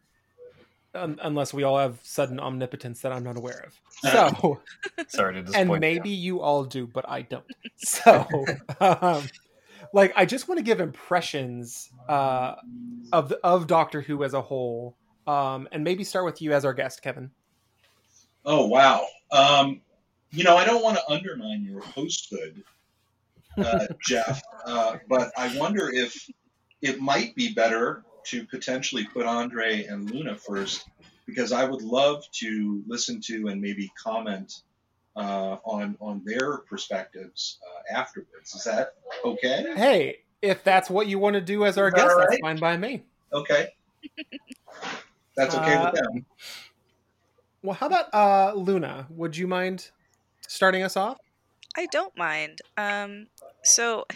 un- 0.96 1.18
unless 1.22 1.54
we 1.54 1.62
all 1.62 1.78
have 1.78 1.98
sudden 2.02 2.40
omnipotence 2.40 3.00
that 3.02 3.12
I'm 3.12 3.22
not 3.22 3.36
aware 3.36 3.64
of. 3.66 3.80
So, 4.02 4.60
Sorry 5.08 5.34
to 5.34 5.42
disappoint 5.42 5.56
and 5.56 5.70
you. 5.70 5.80
maybe 5.80 6.10
you 6.10 6.40
all 6.40 6.64
do, 6.64 6.86
but 6.86 7.08
I 7.08 7.22
don't. 7.22 7.44
So, 7.78 8.26
um, 8.80 9.28
like, 9.92 10.14
I 10.16 10.24
just 10.24 10.48
want 10.48 10.58
to 10.58 10.64
give 10.64 10.80
impressions 10.80 11.90
uh, 12.08 12.54
of 13.12 13.32
of 13.44 13.66
Doctor 13.66 14.00
Who 14.00 14.24
as 14.24 14.32
a 14.32 14.40
whole, 14.40 14.96
um, 15.26 15.68
and 15.72 15.84
maybe 15.84 16.02
start 16.02 16.24
with 16.24 16.40
you 16.40 16.54
as 16.54 16.64
our 16.64 16.72
guest, 16.72 17.02
Kevin. 17.02 17.30
Oh, 18.46 18.66
wow. 18.66 19.04
Um, 19.30 19.82
you 20.30 20.42
know, 20.42 20.56
I 20.56 20.64
don't 20.64 20.82
want 20.82 20.96
to 20.96 21.12
undermine 21.12 21.64
your 21.64 21.82
hosthood, 21.82 22.64
uh, 23.58 23.86
Jeff, 24.06 24.40
uh, 24.64 24.96
but 25.06 25.30
I 25.36 25.56
wonder 25.58 25.90
if 25.92 26.30
it 26.80 26.98
might 26.98 27.34
be 27.34 27.52
better 27.52 28.05
to 28.26 28.44
potentially 28.46 29.04
put 29.04 29.26
Andre 29.26 29.84
and 29.84 30.10
Luna 30.10 30.36
first, 30.36 30.88
because 31.26 31.52
I 31.52 31.64
would 31.64 31.82
love 31.82 32.24
to 32.40 32.82
listen 32.86 33.20
to 33.22 33.48
and 33.48 33.60
maybe 33.60 33.90
comment 34.02 34.62
uh, 35.16 35.56
on 35.64 35.96
on 36.00 36.22
their 36.24 36.58
perspectives 36.58 37.58
uh, 37.66 37.94
afterwards. 37.96 38.54
Is 38.54 38.64
that 38.64 38.94
okay? 39.24 39.72
Hey, 39.76 40.18
if 40.42 40.62
that's 40.62 40.90
what 40.90 41.06
you 41.06 41.18
want 41.18 41.34
to 41.34 41.40
do 41.40 41.64
as 41.64 41.78
our 41.78 41.88
Is 41.88 41.94
guest, 41.94 42.10
all 42.10 42.18
that's 42.20 42.38
fine 42.40 42.58
by 42.58 42.76
me. 42.76 43.02
Okay. 43.32 43.68
That's 45.36 45.54
okay 45.54 45.74
Uh, 45.74 45.84
with 45.90 46.00
them. 46.00 46.26
Well, 47.62 47.74
how 47.74 47.86
about 47.86 48.14
uh, 48.14 48.52
Luna? 48.54 49.06
Would 49.10 49.36
you 49.36 49.46
mind 49.46 49.90
starting 50.46 50.82
us 50.82 50.96
off? 50.96 51.18
I 51.76 51.86
don't 51.86 52.16
mind. 52.16 52.60
Um, 52.76 53.26
so 53.64 54.06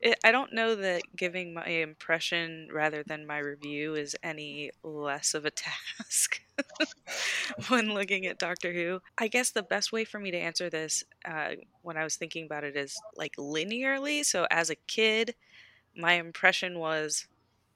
it, 0.00 0.18
I 0.24 0.32
don't 0.32 0.52
know 0.52 0.74
that 0.76 1.02
giving 1.16 1.54
my 1.54 1.66
impression 1.66 2.68
rather 2.72 3.02
than 3.02 3.26
my 3.26 3.38
review 3.38 3.94
is 3.94 4.16
any 4.22 4.70
less 4.82 5.34
of 5.34 5.44
a 5.44 5.50
task 5.98 6.40
when 7.68 7.92
looking 7.94 8.26
at 8.26 8.38
Doctor 8.38 8.72
Who. 8.72 9.00
I 9.18 9.28
guess 9.28 9.50
the 9.50 9.62
best 9.62 9.92
way 9.92 10.04
for 10.04 10.18
me 10.18 10.30
to 10.30 10.38
answer 10.38 10.70
this 10.70 11.04
uh, 11.24 11.50
when 11.82 11.96
I 11.96 12.04
was 12.04 12.16
thinking 12.16 12.46
about 12.46 12.64
it 12.64 12.76
is 12.76 13.00
like 13.16 13.36
linearly. 13.36 14.24
So 14.24 14.46
as 14.50 14.70
a 14.70 14.76
kid, 14.76 15.34
my 15.96 16.14
impression 16.14 16.78
was, 16.78 17.26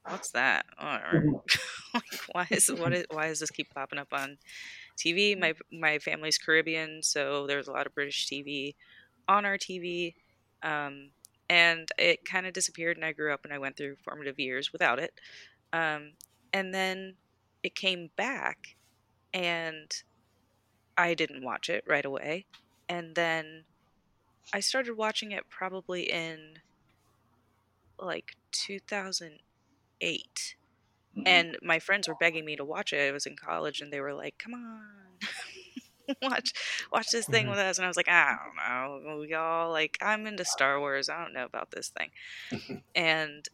"What's 0.09 0.31
that?" 0.33 0.67
Or, 0.81 1.25
like, 1.95 2.05
why 2.33 2.47
is 2.51 2.71
what 2.73 2.93
is 2.95 3.07
why 3.11 3.29
does 3.29 3.41
this 3.41 3.51
keep 3.51 3.73
popping 3.75 3.99
up 3.99 4.13
on 4.13 4.39
TV? 4.99 5.35
My 5.35 5.55
my 5.73 5.99
family's 5.99 6.39
Caribbean, 6.39 7.03
so 7.03 7.47
there's 7.47 7.69
a 7.69 7.73
lot 7.73 7.87
of 7.87 7.95
British 7.95 8.27
TV 8.27 8.77
on 9.29 9.45
our 9.45 9.59
TV. 9.59 10.15
Um, 10.63 11.11
and 11.49 11.89
it 11.99 12.25
kind 12.25 12.47
of 12.47 12.53
disappeared, 12.53 12.97
and 12.97 13.05
I 13.05 13.13
grew 13.13 13.33
up 13.33 13.45
and 13.45 13.53
I 13.53 13.59
went 13.59 13.77
through 13.77 13.97
formative 14.05 14.39
years 14.39 14.73
without 14.73 14.99
it. 14.99 15.13
Um, 15.73 16.13
and 16.53 16.75
then 16.75 17.15
it 17.63 17.75
came 17.75 18.11
back, 18.17 18.77
and 19.33 19.91
I 20.97 21.15
didn't 21.15 21.45
watch 21.45 21.69
it 21.69 21.85
right 21.87 22.05
away. 22.05 22.47
And 22.89 23.15
then 23.15 23.65
I 24.55 24.61
started 24.61 24.97
watching 24.97 25.33
it 25.33 25.45
probably 25.51 26.11
in 26.11 26.61
like 27.99 28.37
2008 28.53 30.57
and 31.25 31.57
my 31.63 31.79
friends 31.79 32.09
were 32.09 32.15
begging 32.15 32.45
me 32.45 32.57
to 32.57 32.65
watch 32.65 32.93
it. 32.93 33.09
I 33.09 33.13
was 33.13 33.27
in 33.27 33.37
college, 33.37 33.81
and 33.81 33.93
they 33.93 34.01
were 34.01 34.13
like, 34.13 34.37
"Come 34.39 34.55
on, 34.55 35.19
watch 36.23 36.53
watch 36.93 37.09
this 37.11 37.27
thing 37.27 37.47
Mhm. 37.47 37.51
with 37.51 37.59
us." 37.59 37.79
And 37.79 37.85
I 37.85 37.89
was 37.89 37.97
like, 37.97 38.09
"I 38.09 38.37
don't 38.45 39.05
know, 39.05 39.23
y'all 39.23 39.71
like 39.71 39.99
I'm 40.01 40.27
into 40.27 40.45
Star 40.45 40.79
Wars. 40.81 41.09
I 41.09 41.21
don't 41.23 41.33
know 41.35 41.45
about 41.45 41.71
this 41.71 41.89
thing." 41.89 42.11
and 42.95 43.49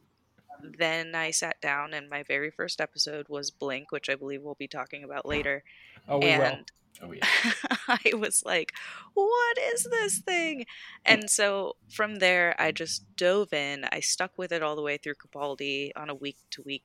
then 0.62 1.14
I 1.14 1.30
sat 1.32 1.60
down, 1.60 1.92
and 1.94 2.08
my 2.08 2.22
very 2.22 2.50
first 2.50 2.80
episode 2.80 3.28
was 3.28 3.50
Blink, 3.50 3.90
which 3.90 4.08
I 4.08 4.14
believe 4.14 4.42
we'll 4.42 4.54
be 4.54 4.68
talking 4.68 5.02
about 5.04 5.26
later. 5.26 5.64
Oh, 6.08 6.18
we 6.18 6.26
will. 6.26 6.42
and 6.42 6.70
Oh 7.02 7.10
yeah. 7.10 7.26
I 7.88 8.12
was 8.14 8.44
like, 8.44 8.72
what 9.14 9.58
is 9.58 9.84
this 9.84 10.18
thing? 10.20 10.66
And 11.04 11.28
so 11.30 11.74
from 11.88 12.16
there, 12.16 12.54
I 12.60 12.70
just 12.70 13.16
dove 13.16 13.52
in. 13.52 13.86
I 13.90 14.00
stuck 14.00 14.32
with 14.36 14.52
it 14.52 14.62
all 14.62 14.76
the 14.76 14.82
way 14.82 14.98
through 14.98 15.14
Capaldi 15.14 15.90
on 15.96 16.10
a 16.10 16.14
week 16.14 16.36
to 16.50 16.62
week 16.62 16.84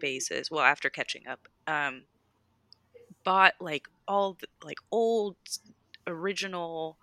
basis. 0.00 0.50
Well, 0.50 0.64
after 0.64 0.90
catching 0.90 1.26
up, 1.28 1.48
um, 1.66 2.02
bought 3.24 3.54
like 3.60 3.88
all 4.10 4.36
the, 4.40 4.48
like 4.64 4.78
old 4.90 5.36
original 6.06 6.96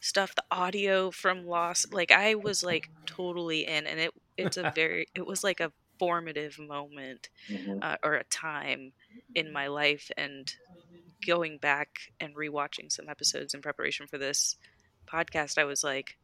stuff, 0.00 0.34
the 0.34 0.44
audio 0.50 1.10
from 1.10 1.46
Lost. 1.46 1.92
Like 1.92 2.10
I 2.12 2.34
was 2.34 2.62
like 2.62 2.90
totally 3.06 3.66
in, 3.66 3.86
and 3.86 4.00
it 4.00 4.12
it's 4.36 4.56
a 4.56 4.70
very 4.74 5.06
it 5.14 5.26
was 5.26 5.44
like 5.44 5.60
a 5.60 5.72
formative 5.98 6.58
moment 6.58 7.28
Mhm. 7.50 7.82
uh, 7.82 7.96
or 8.04 8.14
a 8.14 8.24
time 8.24 8.92
in 9.34 9.52
my 9.52 9.66
life 9.68 10.10
and 10.16 10.54
going 11.26 11.58
back 11.58 12.12
and 12.20 12.34
rewatching 12.36 12.90
some 12.90 13.08
episodes 13.08 13.54
in 13.54 13.60
preparation 13.60 14.06
for 14.06 14.18
this 14.18 14.56
podcast 15.12 15.58
i 15.58 15.64
was 15.64 15.82
like 15.82 16.16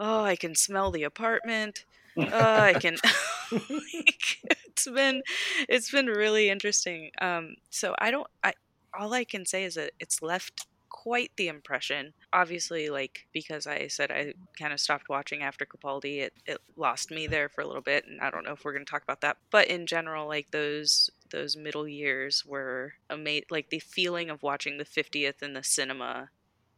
oh 0.00 0.24
i 0.24 0.34
can 0.36 0.54
smell 0.54 0.90
the 0.90 1.04
apartment 1.04 1.84
oh 2.16 2.58
i 2.70 2.74
can 2.74 2.96
like, 3.52 4.38
it's 4.66 4.88
been 4.88 5.22
it's 5.68 5.90
been 5.90 6.06
really 6.06 6.50
interesting 6.50 7.10
um 7.20 7.54
so 7.70 7.94
i 7.98 8.10
don't 8.10 8.26
i 8.42 8.52
all 8.98 9.12
i 9.14 9.24
can 9.24 9.44
say 9.46 9.64
is 9.64 9.74
that 9.74 9.92
it's 10.00 10.22
left 10.22 10.66
quite 10.90 11.30
the 11.36 11.48
impression 11.48 12.12
obviously 12.32 12.90
like 12.90 13.26
because 13.32 13.66
i 13.66 13.86
said 13.88 14.10
i 14.10 14.32
kind 14.58 14.72
of 14.72 14.80
stopped 14.80 15.08
watching 15.08 15.42
after 15.42 15.64
capaldi 15.66 16.20
it, 16.20 16.32
it 16.46 16.58
lost 16.76 17.10
me 17.10 17.26
there 17.26 17.48
for 17.48 17.62
a 17.62 17.66
little 17.66 17.82
bit 17.82 18.04
and 18.06 18.20
i 18.20 18.30
don't 18.30 18.44
know 18.44 18.52
if 18.52 18.64
we're 18.64 18.72
going 18.72 18.84
to 18.84 18.90
talk 18.90 19.02
about 19.02 19.20
that 19.22 19.36
but 19.50 19.68
in 19.68 19.86
general 19.86 20.28
like 20.28 20.48
those 20.52 21.10
those 21.30 21.56
middle 21.56 21.88
years 21.88 22.44
were 22.46 22.92
amazing 23.10 23.44
like 23.50 23.70
the 23.70 23.80
feeling 23.80 24.30
of 24.30 24.42
watching 24.42 24.78
the 24.78 24.84
50th 24.84 25.42
in 25.42 25.54
the 25.54 25.62
cinema 25.64 26.28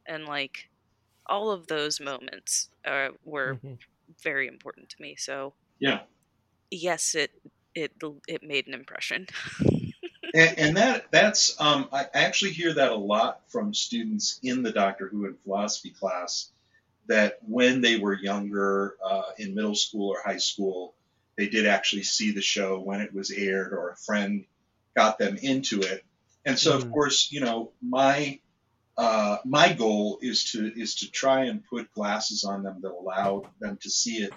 and 0.06 0.26
like 0.26 0.70
all 1.26 1.50
of 1.50 1.66
those 1.68 2.00
moments 2.00 2.68
uh, 2.86 3.08
were 3.24 3.58
Mhm. 3.62 3.78
very 4.22 4.46
important 4.48 4.88
to 4.88 4.96
me 5.00 5.16
so 5.16 5.54
Yeah. 5.78 6.02
yes 6.70 7.14
it 7.14 7.30
it 7.74 7.92
it 8.28 8.42
made 8.42 8.66
an 8.66 8.74
impression 8.74 9.26
and, 10.34 10.58
and 10.58 10.76
that 10.76 11.06
that's 11.12 11.60
um, 11.60 11.88
I 11.92 12.06
actually 12.14 12.52
hear 12.52 12.74
that 12.74 12.92
a 12.92 12.96
lot 12.96 13.42
from 13.48 13.74
students 13.74 14.40
in 14.42 14.62
the 14.62 14.72
Doctor 14.72 15.08
Who 15.08 15.26
and 15.26 15.40
philosophy 15.40 15.90
class. 15.90 16.50
That 17.08 17.38
when 17.42 17.82
they 17.82 17.98
were 17.98 18.14
younger, 18.14 18.96
uh, 19.04 19.22
in 19.38 19.54
middle 19.54 19.74
school 19.76 20.10
or 20.10 20.22
high 20.24 20.38
school, 20.38 20.94
they 21.36 21.48
did 21.48 21.66
actually 21.66 22.04
see 22.04 22.32
the 22.32 22.42
show 22.42 22.80
when 22.80 23.00
it 23.02 23.14
was 23.14 23.30
aired, 23.30 23.72
or 23.74 23.90
a 23.90 23.96
friend 23.96 24.46
got 24.96 25.18
them 25.18 25.36
into 25.42 25.82
it. 25.82 26.04
And 26.46 26.58
so, 26.58 26.76
of 26.76 26.88
Mhm. 26.88 26.90
course, 26.90 27.30
you 27.32 27.40
know, 27.40 27.72
my 27.82 28.40
uh, 28.96 29.38
my 29.44 29.72
goal 29.72 30.18
is 30.22 30.52
to 30.52 30.72
is 30.80 30.96
to 30.96 31.10
try 31.10 31.46
and 31.46 31.64
put 31.64 31.92
glasses 31.94 32.44
on 32.44 32.62
them 32.62 32.80
that 32.82 32.92
allow 32.92 33.50
them 33.60 33.78
to 33.82 33.90
see 33.90 34.18
it 34.18 34.34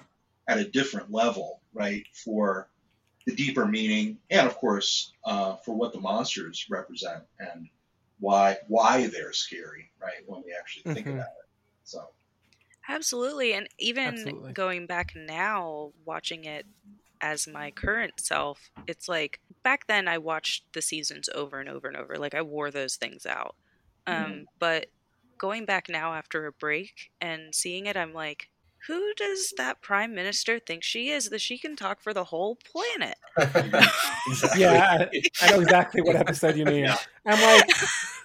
at 0.47 0.60
a 0.60 0.69
different 0.69 1.12
level, 1.12 1.62
right? 1.73 2.05
For 2.25 2.69
the 3.27 3.35
deeper 3.35 3.67
meaning, 3.67 4.19
and 4.31 4.47
of 4.47 4.57
course, 4.57 5.15
uh, 5.25 5.57
for 5.57 5.75
what 5.75 5.93
the 5.93 6.01
monsters 6.01 6.67
represent 6.71 7.25
and 7.39 7.69
why 8.19 8.57
why 8.69 9.07
they're 9.07 9.33
scary, 9.33 9.91
right? 10.01 10.23
When 10.27 10.43
we 10.45 10.55
actually 10.59 10.87
think 10.93 11.07
Mhm. 11.07 11.11
about 11.11 11.27
it. 11.27 11.49
So 11.85 12.15
Absolutely. 12.87 13.53
And 13.53 13.67
even 13.79 14.33
Absolutely. 14.33 14.53
going 14.53 14.87
back 14.87 15.13
now, 15.15 15.91
watching 16.05 16.45
it 16.45 16.65
as 17.21 17.47
my 17.47 17.71
current 17.71 18.19
self, 18.19 18.71
it's 18.87 19.07
like 19.09 19.41
back 19.63 19.87
then 19.87 20.07
I 20.07 20.17
watched 20.19 20.65
the 20.73 20.81
seasons 20.81 21.29
over 21.35 21.59
and 21.59 21.69
over 21.69 21.87
and 21.87 21.97
over. 21.97 22.17
Like 22.17 22.35
I 22.35 22.41
wore 22.43 22.71
those 22.71 22.95
things 22.97 23.25
out. 23.25 23.55
Um, 24.07 24.45
Mhm. 24.45 24.47
But 24.59 24.87
going 25.39 25.65
back 25.65 25.89
now 25.89 26.13
after 26.13 26.45
a 26.47 26.53
break 26.53 27.11
and 27.21 27.53
seeing 27.55 27.87
it, 27.87 27.97
I'm 27.97 28.13
like, 28.13 28.49
who 28.88 29.13
does 29.15 29.54
that 29.58 29.82
prime 29.82 30.15
minister 30.15 30.60
think 30.60 30.84
she 30.84 31.10
is 31.10 31.30
that 31.30 31.41
she 31.41 31.58
can 31.58 31.76
talk 31.76 32.02
for 32.02 32.13
the 32.13 32.26
whole 32.26 32.56
planet? 32.56 33.17
Exactly. 34.30 34.62
Yeah, 34.62 35.08
I, 35.10 35.21
I 35.41 35.52
know 35.52 35.62
exactly 35.62 36.02
what 36.02 36.17
episode 36.17 36.58
you 36.58 36.65
mean. 36.65 36.84
Yeah. 36.84 36.97
I'm 37.26 37.41
like, 37.41 37.71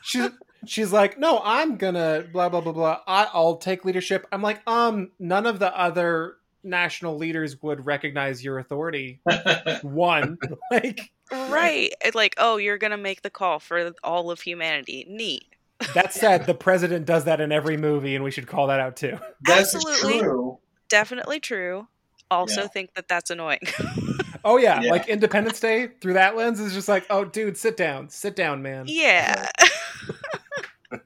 she's 0.03 0.31
she's 0.67 0.93
like, 0.93 1.17
no, 1.17 1.41
I'm 1.45 1.77
gonna 1.77 2.25
blah 2.33 2.49
blah 2.49 2.61
blah 2.61 2.73
blah. 2.73 3.01
I, 3.07 3.29
I'll 3.33 3.57
take 3.57 3.85
leadership. 3.85 4.27
I'm 4.33 4.43
like, 4.43 4.61
um, 4.67 5.13
none 5.21 5.47
of 5.47 5.61
the 5.61 5.79
other 5.79 6.39
national 6.65 7.19
leaders 7.19 7.63
would 7.63 7.87
recognize 7.87 8.43
your 8.43 8.59
authority. 8.59 9.21
One, 9.83 10.39
like 10.73 11.13
Right. 11.33 11.93
Like, 12.15 12.35
oh, 12.39 12.59
you're 12.59 12.79
going 12.79 12.91
to 12.91 12.97
make 12.97 13.23
the 13.23 13.31
call 13.31 13.59
for 13.59 13.93
all 14.05 14.31
of 14.31 14.41
humanity. 14.41 15.07
Neat. 15.09 15.47
That 15.95 16.13
said, 16.15 16.47
the 16.47 16.55
president 16.55 17.07
does 17.07 17.25
that 17.25 17.41
in 17.41 17.53
every 17.53 17.77
movie, 17.77 18.15
and 18.15 18.25
we 18.25 18.31
should 18.31 18.47
call 18.47 18.67
that 18.69 18.81
out 18.81 18.97
too. 18.97 19.19
That's 19.43 19.75
Absolutely. 19.75 20.21
true. 20.21 20.59
Definitely 20.89 21.41
true. 21.41 21.89
Also 22.31 22.63
Yeah. 22.63 22.69
think 22.69 22.95
that 22.95 23.09
that's 23.09 23.31
annoying. 23.31 23.61
Oh 24.45 24.57
yeah, 24.57 24.81
Yeah. 24.81 24.91
like 24.91 25.09
Independence 25.09 25.61
Day 25.61 25.87
through 26.01 26.15
that 26.15 26.35
lens 26.37 26.59
is 26.59 26.73
just 26.75 26.89
like, 26.89 27.07
oh 27.11 27.25
dude, 27.25 27.57
sit 27.57 27.77
down, 27.77 28.09
sit 28.09 28.35
down, 28.35 28.61
man. 28.61 28.87
yeah. 28.89 29.49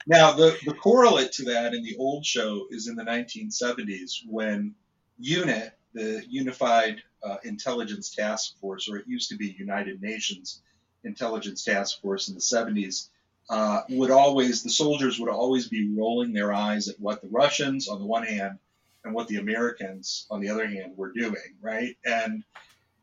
Now, 0.09 0.33
the, 0.33 0.57
the 0.65 0.75
correlate 0.75 1.31
to 1.33 1.45
that 1.45 1.73
in 1.75 1.83
the 1.85 1.97
old 1.99 2.25
show 2.27 2.67
is 2.71 2.89
in 2.89 2.97
the 2.97 3.05
1970s 3.05 4.15
when 4.29 4.75
UNIT, 5.21 5.73
the 5.95 6.25
Unified 6.29 7.03
uh, 7.23 7.37
Intelligence 7.45 8.11
Task 8.15 8.59
Force, 8.61 8.89
or 8.91 8.97
it 8.97 9.05
used 9.07 9.29
to 9.31 9.37
be 9.37 9.55
United 9.59 10.03
Nations 10.03 10.63
Intelligence 11.05 11.63
Task 11.63 12.01
Force 12.03 12.29
in 12.29 12.35
the 12.35 12.41
70s, 12.41 13.11
uh, 13.49 13.83
would 13.91 14.11
always, 14.11 14.63
the 14.63 14.71
soldiers 14.71 15.19
would 15.21 15.31
always 15.31 15.69
be 15.69 15.95
rolling 15.97 16.33
their 16.33 16.53
eyes 16.53 16.89
at 16.89 16.99
what 16.99 17.23
the 17.23 17.29
Russians, 17.29 17.89
on 17.89 17.99
the 17.99 18.07
one 18.07 18.25
hand, 18.25 18.59
and 19.05 19.15
what 19.15 19.29
the 19.29 19.37
Americans, 19.37 20.27
on 20.31 20.41
the 20.41 20.51
other 20.51 20.67
hand, 20.67 20.93
were 20.97 21.13
doing, 21.13 21.55
right? 21.61 21.97
And 22.05 22.43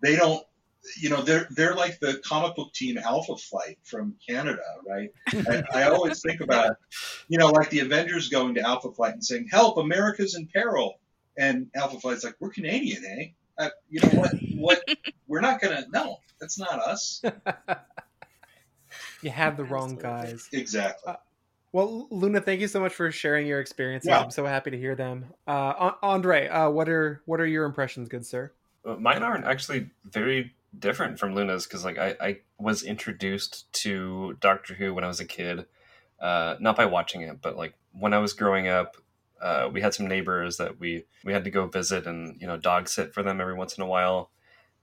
they 0.01 0.15
don't, 0.15 0.45
you 0.99 1.09
know, 1.09 1.21
they're 1.21 1.47
they're 1.51 1.75
like 1.75 1.99
the 2.01 2.21
comic 2.25 2.57
book 2.57 2.73
team 2.73 2.97
Alpha 2.97 3.37
Flight 3.37 3.79
from 3.83 4.15
Canada, 4.27 4.63
right? 4.85 5.11
I, 5.73 5.83
always 5.83 6.21
think 6.21 6.41
about 6.41 6.75
you 7.29 7.37
know, 7.37 7.47
like 7.51 7.69
the 7.69 7.79
Avengers 7.79 8.27
going 8.27 8.55
to 8.55 8.61
Alpha 8.61 8.91
Flight 8.91 9.13
and 9.13 9.23
saying, 9.23 9.47
"Help! 9.49 9.77
America's 9.77 10.35
in 10.35 10.47
peril," 10.47 10.99
and 11.37 11.67
Alpha 11.73 12.01
Flight's 12.01 12.25
like, 12.25 12.35
"We're 12.41 12.49
Canadian, 12.49 13.05
eh? 13.05 13.25
Uh, 13.57 13.69
you 13.89 14.01
know 14.01 14.19
what? 14.19 14.31
What? 14.55 14.83
We're 15.27 15.41
not 15.41 15.61
gonna. 15.61 15.85
No, 15.93 16.17
that's 16.39 16.59
not 16.59 16.79
us. 16.79 17.21
You 19.23 19.31
had 19.31 19.57
the 19.57 19.63
wrong 19.71 19.95
guys. 19.95 20.49
Exactly. 20.51 21.13
Well, 21.71 22.07
Luna, 22.11 22.39
thank 22.39 22.61
you 22.61 22.67
so 22.67 22.79
much 22.79 22.93
for 22.93 23.11
sharing 23.11 23.47
your 23.47 23.59
experiences. 23.59 24.09
Yeah. 24.09 24.19
I'm 24.21 24.29
so 24.29 24.45
happy 24.45 24.69
to 24.71 24.77
hear 24.77 24.93
them. 24.93 25.25
Uh, 25.47 25.93
Andre, 26.03 26.47
uh, 26.47 26.69
what 26.69 26.87
are 26.87 27.23
what 27.25 27.39
are 27.39 27.47
your 27.47 27.65
impressions, 27.65 28.09
good 28.09 28.25
sir? 28.25 28.51
Uh, 28.85 28.95
Mine 28.95 29.23
aren't 29.23 29.45
actually 29.45 29.89
very 30.05 30.53
different 30.77 31.17
from 31.17 31.33
Luna's 31.33 31.65
because 31.65 31.83
like 31.83 31.97
I, 31.97 32.15
I 32.21 32.39
was 32.59 32.83
introduced 32.83 33.71
to 33.73 34.37
Doctor 34.39 34.75
Who 34.75 34.93
when 34.93 35.03
I 35.03 35.07
was 35.07 35.19
a 35.19 35.25
kid, 35.25 35.65
uh, 36.19 36.55
not 36.59 36.75
by 36.75 36.85
watching 36.85 37.21
it, 37.21 37.41
but 37.41 37.57
like 37.57 37.73
when 37.91 38.13
I 38.13 38.19
was 38.19 38.33
growing 38.33 38.67
up, 38.67 38.97
uh, 39.41 39.69
we 39.71 39.81
had 39.81 39.95
some 39.95 40.07
neighbors 40.07 40.57
that 40.57 40.79
we 40.79 41.05
we 41.23 41.33
had 41.33 41.43
to 41.43 41.49
go 41.49 41.65
visit 41.67 42.05
and 42.05 42.39
you 42.39 42.45
know 42.45 42.57
dog 42.57 42.87
sit 42.87 43.15
for 43.15 43.23
them 43.23 43.41
every 43.41 43.55
once 43.55 43.77
in 43.77 43.83
a 43.83 43.87
while. 43.87 44.29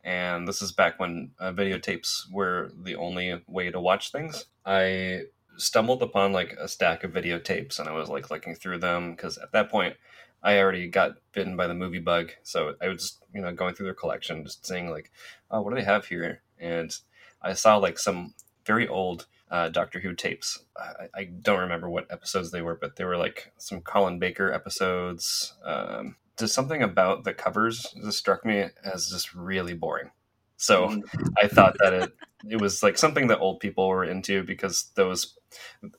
And 0.02 0.48
this 0.48 0.62
is 0.62 0.72
back 0.72 0.98
when 0.98 1.32
uh, 1.38 1.52
videotapes 1.52 2.30
were 2.30 2.72
the 2.82 2.96
only 2.96 3.42
way 3.46 3.70
to 3.70 3.80
watch 3.80 4.12
things. 4.12 4.46
I 4.64 5.22
stumbled 5.56 6.02
upon 6.02 6.32
like 6.32 6.52
a 6.58 6.68
stack 6.68 7.04
of 7.04 7.12
videotapes 7.12 7.78
and 7.78 7.88
I 7.88 7.92
was 7.92 8.08
like 8.08 8.30
looking 8.30 8.54
through 8.54 8.78
them 8.78 9.10
because 9.12 9.36
at 9.36 9.52
that 9.52 9.70
point 9.70 9.96
I 10.42 10.58
already 10.58 10.88
got 10.88 11.16
bitten 11.32 11.56
by 11.56 11.66
the 11.66 11.74
movie 11.74 11.98
bug. 11.98 12.30
So 12.42 12.74
I 12.80 12.88
was 12.88 13.02
just, 13.02 13.22
you 13.34 13.42
know, 13.42 13.52
going 13.52 13.74
through 13.74 13.86
their 13.86 13.94
collection, 13.94 14.44
just 14.44 14.64
saying 14.64 14.90
like, 14.90 15.10
oh, 15.50 15.60
what 15.60 15.70
do 15.70 15.76
they 15.76 15.84
have 15.84 16.06
here? 16.06 16.42
And 16.58 16.94
I 17.42 17.52
saw 17.52 17.76
like 17.76 17.98
some 17.98 18.34
very 18.64 18.88
old 18.88 19.26
uh, 19.50 19.68
Doctor 19.68 20.00
Who 20.00 20.14
tapes. 20.14 20.64
I, 20.76 21.08
I 21.14 21.24
don't 21.24 21.60
remember 21.60 21.90
what 21.90 22.10
episodes 22.10 22.50
they 22.50 22.62
were, 22.62 22.78
but 22.80 22.96
they 22.96 23.04
were 23.04 23.16
like 23.16 23.52
some 23.58 23.80
Colin 23.80 24.18
Baker 24.18 24.52
episodes. 24.52 25.54
Um, 25.64 26.16
just 26.40 26.54
something 26.54 26.82
about 26.82 27.24
the 27.24 27.34
covers 27.34 27.86
just 28.02 28.18
struck 28.18 28.44
me 28.44 28.66
as 28.84 29.08
just 29.08 29.34
really 29.34 29.74
boring. 29.74 30.10
So 30.56 30.88
Mm-hmm. 30.88 31.22
I 31.42 31.48
thought 31.48 31.76
that 31.80 31.92
it 31.92 32.12
it 32.48 32.60
was 32.60 32.82
like 32.82 32.96
something 32.96 33.26
that 33.26 33.38
old 33.38 33.60
people 33.60 33.88
were 33.88 34.04
into 34.04 34.42
because 34.42 34.90
those 34.94 35.36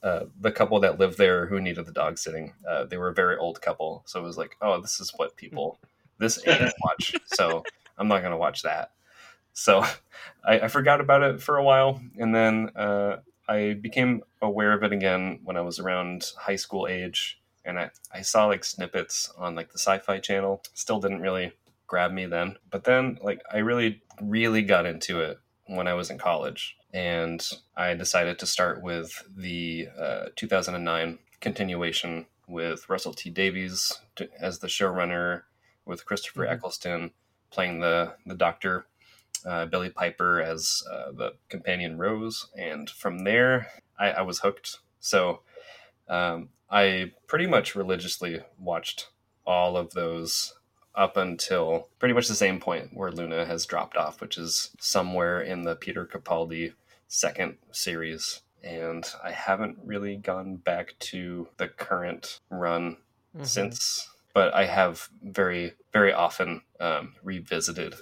uh, 0.03 0.25
the 0.39 0.51
couple 0.51 0.79
that 0.79 0.99
lived 0.99 1.17
there 1.17 1.45
who 1.45 1.61
needed 1.61 1.85
the 1.85 1.91
dog 1.91 2.17
sitting 2.17 2.53
uh, 2.69 2.85
they 2.85 2.97
were 2.97 3.09
a 3.09 3.13
very 3.13 3.37
old 3.37 3.61
couple 3.61 4.03
so 4.05 4.19
it 4.19 4.23
was 4.23 4.37
like 4.37 4.55
oh 4.61 4.81
this 4.81 4.99
is 4.99 5.11
what 5.17 5.35
people 5.35 5.79
this 6.17 6.39
age 6.47 6.71
watch 6.83 7.13
so 7.25 7.63
i'm 7.97 8.07
not 8.07 8.21
going 8.21 8.31
to 8.31 8.37
watch 8.37 8.61
that 8.61 8.91
so 9.53 9.83
I, 10.45 10.61
I 10.61 10.67
forgot 10.67 11.01
about 11.01 11.23
it 11.23 11.41
for 11.41 11.57
a 11.57 11.63
while 11.63 12.01
and 12.17 12.33
then 12.33 12.69
uh, 12.75 13.17
i 13.47 13.73
became 13.73 14.21
aware 14.41 14.73
of 14.73 14.83
it 14.83 14.93
again 14.93 15.39
when 15.43 15.57
i 15.57 15.61
was 15.61 15.79
around 15.79 16.31
high 16.37 16.55
school 16.55 16.87
age 16.87 17.40
and 17.65 17.79
I, 17.79 17.91
I 18.13 18.21
saw 18.21 18.45
like 18.47 18.63
snippets 18.63 19.31
on 19.37 19.55
like 19.55 19.71
the 19.71 19.79
sci-fi 19.79 20.19
channel. 20.19 20.63
Still 20.73 20.99
didn't 20.99 21.21
really 21.21 21.53
grab 21.87 22.11
me 22.11 22.25
then. 22.25 22.57
But 22.69 22.83
then 22.85 23.17
like 23.21 23.41
i 23.51 23.57
really 23.57 24.01
really 24.21 24.61
got 24.61 24.85
into 24.85 25.19
it 25.21 25.39
when 25.67 25.87
i 25.87 25.93
was 25.93 26.09
in 26.09 26.17
college 26.17 26.75
and 26.93 27.47
i 27.75 27.93
decided 27.93 28.37
to 28.39 28.45
start 28.45 28.81
with 28.81 29.23
the 29.35 29.87
uh, 29.99 30.25
2009 30.35 31.17
continuation 31.39 32.25
with 32.47 32.87
russell 32.89 33.13
t 33.13 33.29
davies 33.29 33.99
as 34.39 34.59
the 34.59 34.67
showrunner 34.67 35.43
with 35.85 36.05
christopher 36.05 36.45
Mhm. 36.45 36.51
eccleston 36.51 37.11
playing 37.49 37.79
the 37.79 38.15
the 38.25 38.35
doctor 38.35 38.85
uh, 39.45 39.65
billie 39.65 39.89
piper 39.89 40.41
as 40.41 40.83
uh, 40.91 41.11
the 41.11 41.33
companion 41.49 41.97
rose. 41.97 42.47
And 42.55 42.89
from 42.89 43.19
there 43.23 43.67
i, 43.99 44.11
I 44.11 44.21
was 44.21 44.39
hooked. 44.39 44.79
So 44.99 45.41
um, 46.07 46.49
i 46.71 47.11
pretty 47.27 47.45
much 47.47 47.75
religiously 47.75 48.41
watched 48.57 49.09
all 49.45 49.75
of 49.77 49.91
those 49.91 50.53
up 50.95 51.17
until 51.17 51.87
pretty 51.99 52.13
much 52.13 52.27
the 52.27 52.35
same 52.35 52.59
point 52.59 52.89
where 52.93 53.11
Luna 53.11 53.45
has 53.45 53.65
dropped 53.65 53.95
off, 53.95 54.19
which 54.21 54.37
is 54.37 54.71
somewhere 54.79 55.41
in 55.41 55.63
the 55.63 55.75
Peter 55.75 56.05
Capaldi 56.05 56.73
second 57.07 57.57
series. 57.71 58.41
And 58.63 59.09
I 59.23 59.31
haven't 59.31 59.79
really 59.83 60.17
gone 60.17 60.57
back 60.57 60.95
to 60.99 61.47
the 61.57 61.67
current 61.69 62.39
run 62.49 62.97
Mhm. 63.35 63.47
since, 63.47 64.09
but 64.33 64.53
I 64.53 64.65
have 64.65 65.09
very, 65.23 65.73
very 65.93 66.11
often 66.13 66.61
um, 66.79 67.15
revisited 67.23 67.95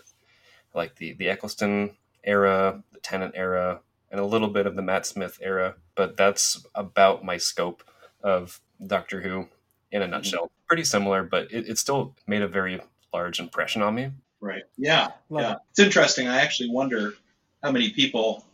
like 0.74 0.96
the, 0.96 1.14
the 1.14 1.30
Eccleston 1.30 1.96
era, 2.24 2.84
the 2.92 3.00
Tennant 3.00 3.34
era, 3.36 3.82
and 4.12 4.20
a 4.20 4.26
little 4.26 4.50
bit 4.50 4.66
of 4.66 4.76
the 4.76 4.82
Matt 4.82 5.06
Smith 5.06 5.38
era. 5.42 5.76
But 5.96 6.18
that's 6.18 6.66
about 6.76 7.24
my 7.24 7.38
scope 7.38 7.84
of 8.24 8.60
Doctor 8.86 9.22
Who 9.22 9.48
in 9.92 10.02
a 10.02 10.08
nutshell. 10.08 10.52
Pretty 10.68 10.84
similar, 10.84 11.24
but 11.24 11.52
it, 11.52 11.68
it 11.68 11.78
still 11.78 12.16
made 12.28 12.42
a 12.42 12.48
very 12.48 12.80
large 13.14 13.40
impression 13.40 13.82
on 13.82 13.96
me. 13.96 14.12
Right. 14.42 14.64
Yeah. 14.78 15.10
Love 15.30 15.42
yeah. 15.44 15.52
it. 15.54 15.58
It's 15.72 15.80
interesting. 15.80 16.28
I 16.28 16.42
actually 16.42 16.70
wonder 16.70 17.14
how 17.64 17.72
many 17.72 17.90
people 17.90 18.46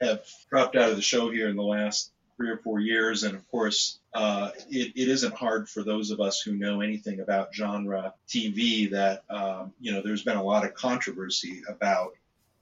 have 0.00 0.24
dropped 0.48 0.76
out 0.76 0.90
of 0.90 0.96
the 0.96 1.02
show 1.02 1.30
here 1.30 1.48
in 1.48 1.56
the 1.56 1.62
last 1.62 2.12
three 2.36 2.50
or 2.50 2.58
four 2.58 2.80
years. 2.80 3.22
And 3.22 3.34
of 3.34 3.48
course, 3.50 3.98
uh, 4.12 4.50
it, 4.70 4.92
it 4.96 5.08
isn't 5.08 5.34
hard 5.34 5.68
for 5.68 5.82
those 5.82 6.10
of 6.10 6.20
us 6.20 6.40
who 6.40 6.54
know 6.54 6.80
anything 6.80 7.20
about 7.20 7.54
genre 7.54 8.14
TV 8.28 8.90
that, 8.90 9.24
um, 9.30 9.72
you 9.80 9.92
know, 9.92 10.02
there's 10.02 10.24
been 10.24 10.36
a 10.36 10.42
lot 10.42 10.64
of 10.64 10.74
controversy 10.74 11.62
about 11.68 12.14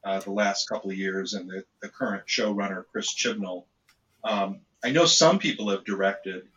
uh, 0.05 0.21
the 0.21 0.33
last 0.33 0.69
couple 0.69 0.91
of 0.91 0.97
years 0.97 1.35
and 1.35 1.49
the, 1.49 1.65
the 1.81 1.89
current 1.89 2.27
showrunner, 2.27 2.85
Chris 2.91 3.15
Chibnall. 3.15 3.65
Um, 4.25 4.61
I 4.85 4.91
know 4.91 5.07
some 5.07 5.39
people 5.39 5.71
have 5.71 5.85
directed 5.85 6.49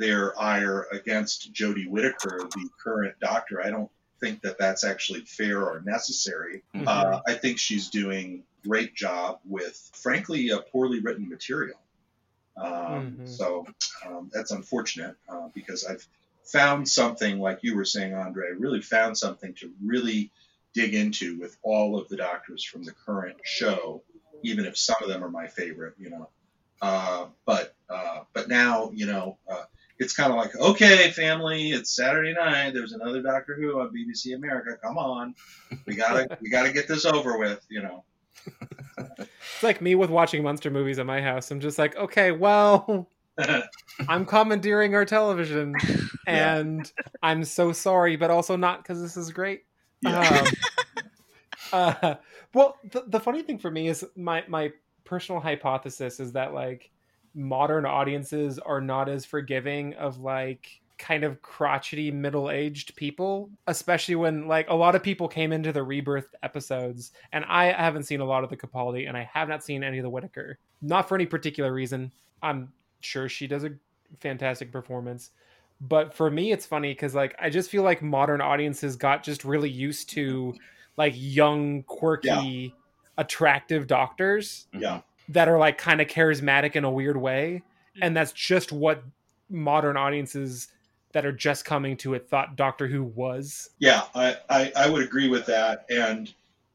their 0.00 0.36
ire 0.40 0.86
against 0.92 1.52
Jodie 1.52 1.86
Whittaker, 1.86 2.48
the 2.54 2.68
current 2.82 3.14
doctor. 3.20 3.62
I 3.62 3.68
don't 3.70 3.90
think 4.18 4.40
that 4.40 4.58
that's 4.58 4.82
actually 4.82 5.20
fair 5.26 5.62
or 5.62 5.82
necessary. 5.82 6.62
Mhm. 6.74 6.84
Uh, 6.86 7.20
I 7.26 7.34
think 7.34 7.58
she's 7.58 7.90
doing 7.90 8.42
great 8.66 8.94
job 8.94 9.40
with, 9.44 9.90
frankly, 9.94 10.48
a 10.50 10.60
poorly 10.60 11.00
written 11.00 11.28
material. 11.28 11.78
Um, 12.56 13.18
Mhm. 13.18 13.28
So 13.28 13.66
um, 14.06 14.30
that's 14.32 14.50
unfortunate 14.52 15.16
uh, 15.28 15.48
because 15.54 15.84
I've 15.84 16.06
found 16.44 16.88
something, 16.88 17.38
like 17.38 17.60
you 17.62 17.76
were 17.76 17.84
saying, 17.84 18.14
Andre, 18.14 18.46
I 18.48 18.52
really 18.52 18.80
found 18.80 19.16
something 19.16 19.52
to 19.54 19.72
really 19.84 20.30
dig 20.72 20.94
into 20.94 21.38
with 21.38 21.58
all 21.62 21.98
of 21.98 22.08
the 22.08 22.16
doctors 22.16 22.64
from 22.64 22.84
the 22.84 22.92
current 22.92 23.38
show, 23.44 24.02
even 24.42 24.64
if 24.64 24.78
some 24.78 24.96
of 25.02 25.08
them 25.08 25.22
are 25.22 25.30
my 25.30 25.46
favorite, 25.46 25.94
you 25.98 26.08
know. 26.08 26.30
Uh, 26.80 27.26
but 27.44 27.74
uh, 27.90 28.24
but 28.32 28.48
now, 28.48 28.90
you 28.94 29.04
know, 29.06 29.36
uh, 29.46 29.64
it's 30.00 30.14
kind 30.14 30.32
of 30.32 30.38
like, 30.38 30.56
okay, 30.56 31.10
family, 31.10 31.72
it's 31.72 31.94
Saturday 31.94 32.32
night. 32.32 32.72
There's 32.72 32.92
another 32.92 33.20
Doctor 33.22 33.54
Who 33.54 33.80
on 33.80 33.94
BBC 33.94 34.34
America. 34.34 34.78
Come 34.82 34.96
on, 34.96 35.34
we 35.86 35.94
gotta 35.94 36.38
we 36.40 36.48
gotta 36.48 36.72
get 36.72 36.88
this 36.88 37.04
over 37.04 37.38
with, 37.38 37.64
you 37.68 37.82
know. 37.82 38.02
It's 38.96 39.62
like 39.62 39.82
me 39.82 39.94
with 39.94 40.08
watching 40.08 40.42
monster 40.42 40.70
movies 40.70 40.98
at 40.98 41.04
my 41.04 41.20
house. 41.20 41.50
I'm 41.50 41.60
just 41.60 41.78
like, 41.78 41.96
okay, 41.96 42.32
well, 42.32 43.10
I'm 44.08 44.24
commandeering 44.24 44.94
our 44.94 45.04
television, 45.04 45.74
and 46.26 46.90
I'm 47.22 47.44
so 47.44 47.72
sorry, 47.72 48.16
but 48.16 48.30
also 48.30 48.56
not 48.56 48.82
because 48.82 49.02
this 49.02 49.18
is 49.18 49.30
great. 49.30 49.64
Yeah. 50.00 50.46
Um, 50.46 51.04
uh, 51.74 52.14
well, 52.54 52.78
the, 52.90 53.04
the 53.06 53.20
funny 53.20 53.42
thing 53.42 53.58
for 53.58 53.70
me 53.70 53.88
is 53.88 54.02
my 54.16 54.44
my 54.48 54.72
personal 55.04 55.42
hypothesis 55.42 56.20
is 56.20 56.32
that 56.32 56.54
like 56.54 56.90
modern 57.34 57.86
audiences 57.86 58.58
are 58.58 58.80
not 58.80 59.08
as 59.08 59.24
forgiving 59.24 59.94
of 59.94 60.18
like 60.18 60.80
kind 60.98 61.24
of 61.24 61.40
crotchety 61.40 62.10
middle-aged 62.10 62.94
people 62.94 63.48
especially 63.68 64.14
when 64.14 64.46
like 64.46 64.68
a 64.68 64.74
lot 64.74 64.94
of 64.94 65.02
people 65.02 65.26
came 65.28 65.50
into 65.50 65.72
the 65.72 65.82
rebirth 65.82 66.34
episodes 66.42 67.12
and 67.32 67.42
i 67.46 67.72
haven't 67.72 68.02
seen 68.02 68.20
a 68.20 68.24
lot 68.24 68.44
of 68.44 68.50
the 68.50 68.56
capaldi 68.56 69.08
and 69.08 69.16
i 69.16 69.28
have 69.32 69.48
not 69.48 69.64
seen 69.64 69.82
any 69.82 69.98
of 69.98 70.02
the 70.02 70.10
whittaker. 70.10 70.58
Not 70.82 71.08
for 71.08 71.14
any 71.14 71.26
particular 71.26 71.72
reason. 71.72 72.12
I'm 72.42 72.72
sure 73.00 73.28
she 73.28 73.46
does 73.46 73.64
a 73.64 73.70
fantastic 74.20 74.72
performance. 74.72 75.30
But 75.80 76.14
for 76.14 76.30
me 76.30 76.52
it's 76.52 76.66
funny 76.66 76.92
because 76.92 77.14
like 77.14 77.34
i 77.38 77.48
just 77.48 77.70
feel 77.70 77.82
like 77.82 78.02
modern 78.02 78.40
audiences 78.40 78.96
got 78.96 79.22
just 79.22 79.44
really 79.44 79.70
used 79.70 80.10
to 80.10 80.54
like 80.96 81.14
young 81.16 81.82
quirky 81.84 82.74
attractive 83.16 83.86
doctors. 83.86 84.66
Yeah. 84.72 85.00
That 85.32 85.48
are 85.48 85.58
like 85.58 85.78
kind 85.78 86.00
of 86.00 86.06
charismatic 86.08 86.76
in 86.76 86.84
a 86.84 86.90
weird 86.90 87.16
way 87.16 87.62
and 88.02 88.16
that's 88.16 88.32
just 88.32 88.72
what 88.72 89.02
modern 89.48 89.96
audiences 89.96 90.68
that 91.12 91.26
are 91.26 91.32
just 91.32 91.64
coming 91.64 91.96
to 91.96 92.14
it 92.14 92.28
thought 92.28 92.56
doctor 92.56 92.86
who 92.86 93.02
was 93.02 93.70
Yeah, 93.78 94.02
I, 94.14 94.36
I, 94.48 94.72
I 94.76 94.88
would 94.90 95.02
agree 95.02 95.28
with 95.28 95.46
that. 95.46 95.86
And 95.90 96.32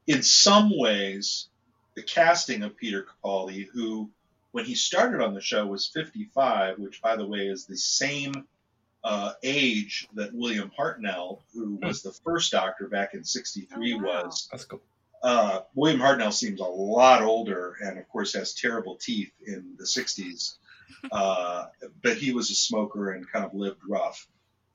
in 0.07 0.21
some 0.23 0.77
ways, 0.77 1.47
the 1.95 2.03
casting 2.03 2.63
of 2.63 2.75
Peter 2.75 3.05
Capaldi, 3.05 3.65
who, 3.73 4.09
when 4.51 4.65
he 4.65 4.75
started 4.75 5.21
on 5.21 5.33
the 5.33 5.41
show, 5.41 5.65
was 5.65 5.87
55, 5.87 6.79
which, 6.79 7.01
by 7.01 7.15
the 7.15 7.25
way, 7.25 7.47
is 7.47 7.65
the 7.65 7.77
same 7.77 8.33
uh, 9.03 9.33
age 9.43 10.07
that 10.15 10.33
William 10.33 10.71
Hartnell, 10.77 11.39
who 11.53 11.79
was 11.81 12.01
the 12.01 12.11
first 12.11 12.51
Doctor 12.51 12.87
back 12.89 13.13
in 13.13 13.23
63, 13.23 13.93
Oh, 13.93 13.97
wow. 13.97 14.23
was. 14.25 14.49
That's 14.51 14.65
cool. 14.65 14.81
Uh, 15.25 15.61
William 15.73 15.99
Hartnell 15.99 16.31
seems 16.31 16.59
a 16.59 16.65
lot 16.65 17.23
older 17.23 17.75
and, 17.81 17.97
of 17.97 18.07
course, 18.09 18.33
has 18.33 18.53
terrible 18.53 18.95
teeth 18.95 19.31
in 19.47 19.73
the 19.75 19.83
60s. 19.83 20.57
Uh, 21.11 21.65
but 22.03 22.17
he 22.17 22.31
was 22.31 22.51
a 22.51 22.53
smoker 22.53 23.09
and 23.09 23.27
kind 23.31 23.43
of 23.43 23.55
lived 23.55 23.81
rough. 23.87 24.27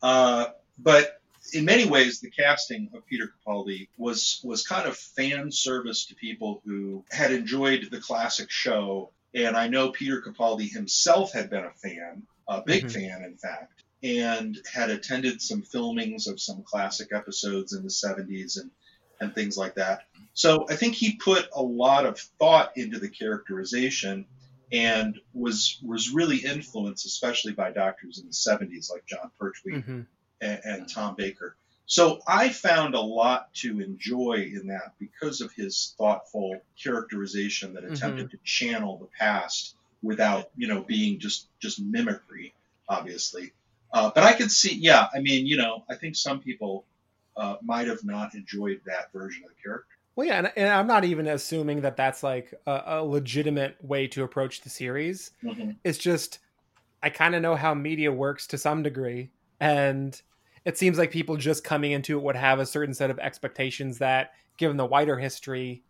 Uh, 0.03 0.47
but 0.77 1.21
in 1.53 1.65
many 1.65 1.87
ways, 1.87 2.19
the 2.19 2.31
casting 2.31 2.91
of 2.95 3.07
Peter 3.07 3.33
Capaldi 3.33 3.89
was 3.97 4.41
was 4.43 4.67
kind 4.67 4.89
of 4.89 4.97
fan 4.97 5.53
service 5.53 6.07
to 6.07 6.17
people 6.17 6.61
who 6.65 7.05
had 7.13 7.33
enjoyed 7.33 7.89
the 7.93 8.01
classic 8.01 8.51
show. 8.51 9.13
And 9.35 9.57
I 9.57 9.69
know 9.69 9.91
Peter 9.91 10.21
Capaldi 10.21 10.69
himself 10.69 11.33
had 11.33 11.49
been 11.49 11.65
a 11.65 11.71
fan, 11.71 12.25
a 12.49 12.61
big 12.61 12.87
Mhm. 12.87 12.93
fan, 12.93 13.23
in 13.23 13.37
fact, 13.37 13.85
and 14.03 14.59
had 14.73 14.91
attended 14.91 15.41
some 15.41 15.63
filmings 15.63 16.27
of 16.27 16.41
some 16.41 16.65
classic 16.65 17.13
episodes 17.13 17.73
in 17.73 17.85
the 17.85 17.91
70s 17.91 18.57
and, 18.57 18.73
and 19.21 19.33
things 19.33 19.57
like 19.57 19.77
that. 19.77 20.03
So 20.35 20.67
I 20.69 20.77
think 20.77 20.95
he 20.95 21.17
put 21.17 21.49
a 21.55 21.63
lot 21.63 22.07
of 22.07 22.19
thought 22.19 22.77
into 22.77 22.99
the 22.99 23.09
characterization 23.09 24.27
and 24.73 25.19
was 25.35 25.79
was 25.83 26.11
really 26.11 26.39
influenced, 26.39 27.05
especially 27.07 27.53
by 27.53 27.73
doctors 27.73 28.19
in 28.19 28.27
the 28.27 28.33
70s 28.33 28.91
like 28.91 29.05
Jon 29.07 29.31
Pertwee 29.39 29.73
Mhm. 29.83 30.07
and, 30.41 30.61
and 30.65 30.89
Tom 30.89 31.15
Baker. 31.17 31.57
So 31.87 32.21
I 32.29 32.51
found 32.51 32.95
a 32.95 33.01
lot 33.01 33.53
to 33.55 33.81
enjoy 33.81 34.49
in 34.55 34.69
that 34.69 34.95
because 35.01 35.41
of 35.41 35.53
his 35.53 35.95
thoughtful 35.99 36.61
characterization 36.81 37.75
that 37.75 37.83
attempted 37.85 38.31
to 38.31 38.39
channel 38.45 38.97
the 38.99 39.09
past 39.19 39.75
without, 40.01 40.51
you 40.57 40.69
know, 40.69 40.83
being 40.83 41.19
just 41.19 41.49
just 41.59 41.81
mimicry, 41.81 42.55
obviously. 42.89 43.53
Uh, 43.93 44.13
but 44.15 44.23
I 44.23 44.35
could 44.35 44.53
see, 44.53 44.77
yeah, 44.77 45.09
I 45.13 45.19
mean, 45.21 45.47
you 45.47 45.57
know, 45.57 45.85
I 45.91 45.97
think 45.97 46.15
some 46.15 46.39
people 46.41 46.85
uh, 47.37 47.57
might 47.61 47.89
have 47.89 48.05
not 48.05 48.37
enjoyed 48.37 48.83
that 48.87 49.13
version 49.13 49.43
of 49.43 49.51
the 49.51 49.61
character. 49.61 49.90
Well 50.17 50.27
yeah 50.27 50.39
and, 50.39 50.53
and 50.57 50.69
i'm 50.69 50.87
not 50.87 51.05
even 51.05 51.27
assuming 51.27 51.81
that 51.81 51.97
that's 51.97 52.23
like 52.23 52.55
a, 52.67 52.83
a 52.87 53.05
legitimate 53.05 53.77
way 53.83 54.07
to 54.07 54.23
approach 54.23 54.61
the 54.61 54.71
series. 54.71 55.33
Mm-hmm. 55.43 55.73
It's 55.85 55.99
just 55.99 56.41
i 57.03 57.11
kind 57.11 57.35
of 57.35 57.43
know 57.43 57.57
how 57.57 57.75
media 57.75 58.13
works 58.13 58.47
to 58.49 58.59
some 58.59 58.83
degree 58.83 59.31
and 59.61 60.21
it 60.65 60.77
seems 60.77 60.99
like 60.99 61.11
people 61.11 61.37
just 61.37 61.65
coming 61.65 61.93
into 61.93 62.19
it 62.19 62.23
would 62.23 62.37
have 62.37 62.59
a 62.59 62.67
certain 62.67 62.95
set 62.95 63.11
of 63.11 63.19
expectations 63.19 63.99
that 63.99 64.33
given 64.57 64.77
the 64.77 64.87
wider 64.87 65.19
history 65.19 65.83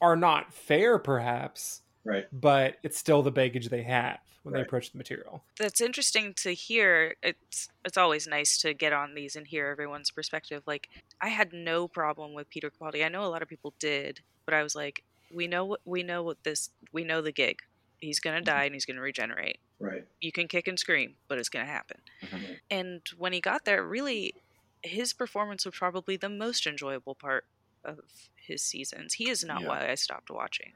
are 0.00 0.16
not 0.16 0.52
fair 0.52 0.98
perhaps 0.98 1.82
Right. 2.08 2.26
but 2.32 2.76
it's 2.82 2.98
still 2.98 3.22
the 3.22 3.30
baggage 3.30 3.68
they 3.68 3.82
have 3.82 4.18
when 4.42 4.54
they 4.54 4.60
approach 4.62 4.92
the 4.92 4.98
material 4.98 5.42
That's 5.58 5.80
interesting 5.80 6.32
to 6.44 6.54
hear. 6.54 7.16
It's 7.22 7.68
it's 7.84 7.98
always 7.98 8.26
nice 8.26 8.56
to 8.58 8.72
get 8.72 8.92
on 8.92 9.14
these 9.14 9.36
and 9.36 9.46
hear 9.46 9.66
everyone's 9.68 10.10
perspective. 10.10 10.62
Like 10.66 10.88
I 11.20 11.28
had 11.28 11.52
no 11.52 11.86
problem 11.88 12.32
with 12.34 12.48
Peter 12.48 12.70
Capaldi. 12.70 13.04
I 13.04 13.08
know 13.08 13.24
a 13.24 13.32
lot 13.34 13.42
of 13.42 13.48
people 13.48 13.74
did, 13.78 14.20
but 14.46 14.54
I 14.54 14.62
was 14.62 14.74
like, 14.74 15.02
we 15.30 15.46
know 15.48 15.64
what 15.66 15.80
we 15.84 16.02
know 16.02 16.22
what 16.22 16.42
this 16.44 16.70
we 16.92 17.04
know 17.04 17.20
the 17.20 17.32
gig. 17.32 17.60
He's 17.98 18.20
gonna 18.20 18.40
die 18.40 18.64
and 18.64 18.74
he's 18.74 18.86
gonna 18.86 19.00
regenerate. 19.02 19.58
Right. 19.80 20.06
You 20.20 20.32
can 20.32 20.48
kick 20.48 20.66
and 20.68 20.78
scream, 20.78 21.16
but 21.28 21.38
it's 21.38 21.48
gonna 21.50 21.66
happen. 21.66 21.98
Mhm. 22.22 22.58
And 22.70 23.02
when 23.18 23.32
he 23.34 23.40
got 23.40 23.64
there, 23.64 23.84
really, 23.84 24.34
his 24.82 25.12
performance 25.12 25.66
was 25.66 25.74
probably 25.74 26.16
the 26.16 26.28
most 26.30 26.66
enjoyable 26.66 27.14
part 27.16 27.44
of 27.84 27.98
his 28.36 28.62
seasons. 28.62 29.14
He 29.14 29.28
is 29.28 29.44
not 29.44 29.62
Yeah. 29.62 29.68
why 29.68 29.90
I 29.90 29.94
stopped 29.96 30.30
watching. 30.30 30.72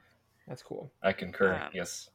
That's 0.52 0.62
cool 0.62 0.92
I 1.02 1.14
concur. 1.14 1.54
Um, 1.54 1.70
yes. 1.72 2.10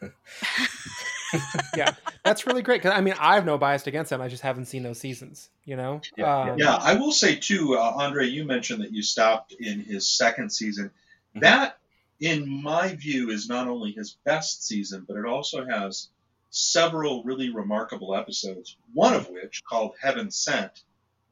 yeah 1.76 1.94
that's 2.24 2.46
really 2.46 2.62
great 2.62 2.80
because 2.80 2.96
i 2.96 3.00
mean 3.00 3.14
i 3.18 3.34
have 3.34 3.44
no 3.44 3.58
bias 3.58 3.86
against 3.86 4.10
them 4.10 4.20
i 4.20 4.28
just 4.28 4.42
haven't 4.42 4.66
seen 4.66 4.82
those 4.82 4.98
seasons 4.98 5.48
you 5.64 5.74
know 5.76 6.00
Yeah, 6.16 6.46
yeah. 6.46 6.52
Um, 6.52 6.58
Yeah, 6.58 6.74
I 6.74 6.94
will 6.94 7.10
say 7.10 7.34
too, 7.36 7.76
uh, 7.76 7.92
Andre, 7.96 8.26
you 8.26 8.44
mentioned 8.44 8.82
that 8.82 8.92
you 8.92 9.02
stopped 9.02 9.52
in 9.52 9.80
his 9.80 10.08
second 10.08 10.50
season. 10.50 10.90
Mhm. 11.34 11.40
That, 11.40 11.78
in 12.20 12.62
my 12.62 12.94
view, 12.94 13.30
is 13.30 13.48
not 13.48 13.66
only 13.66 13.92
his 13.92 14.16
best 14.24 14.64
season, 14.64 15.04
but 15.06 15.16
it 15.16 15.24
also 15.24 15.64
has 15.64 16.08
several 16.50 17.24
really 17.24 17.50
remarkable 17.50 18.14
episodes. 18.14 18.76
One 18.92 19.14
of 19.14 19.28
which, 19.28 19.62
called 19.64 19.94
Heaven 20.00 20.30
Sent, 20.30 20.82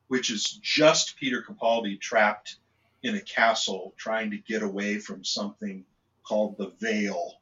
which 0.09 0.31
is 0.31 0.45
just 0.63 1.17
Peter 1.17 1.43
Capaldi 1.43 2.01
trapped 2.01 2.57
in 3.03 3.17
a 3.17 3.21
castle 3.21 3.95
trying 3.97 4.31
to 4.31 4.39
get 4.39 4.63
away 4.63 4.99
from 4.99 5.25
something 5.25 5.85
called 6.31 6.57
the 6.57 6.71
Veil. 6.81 7.35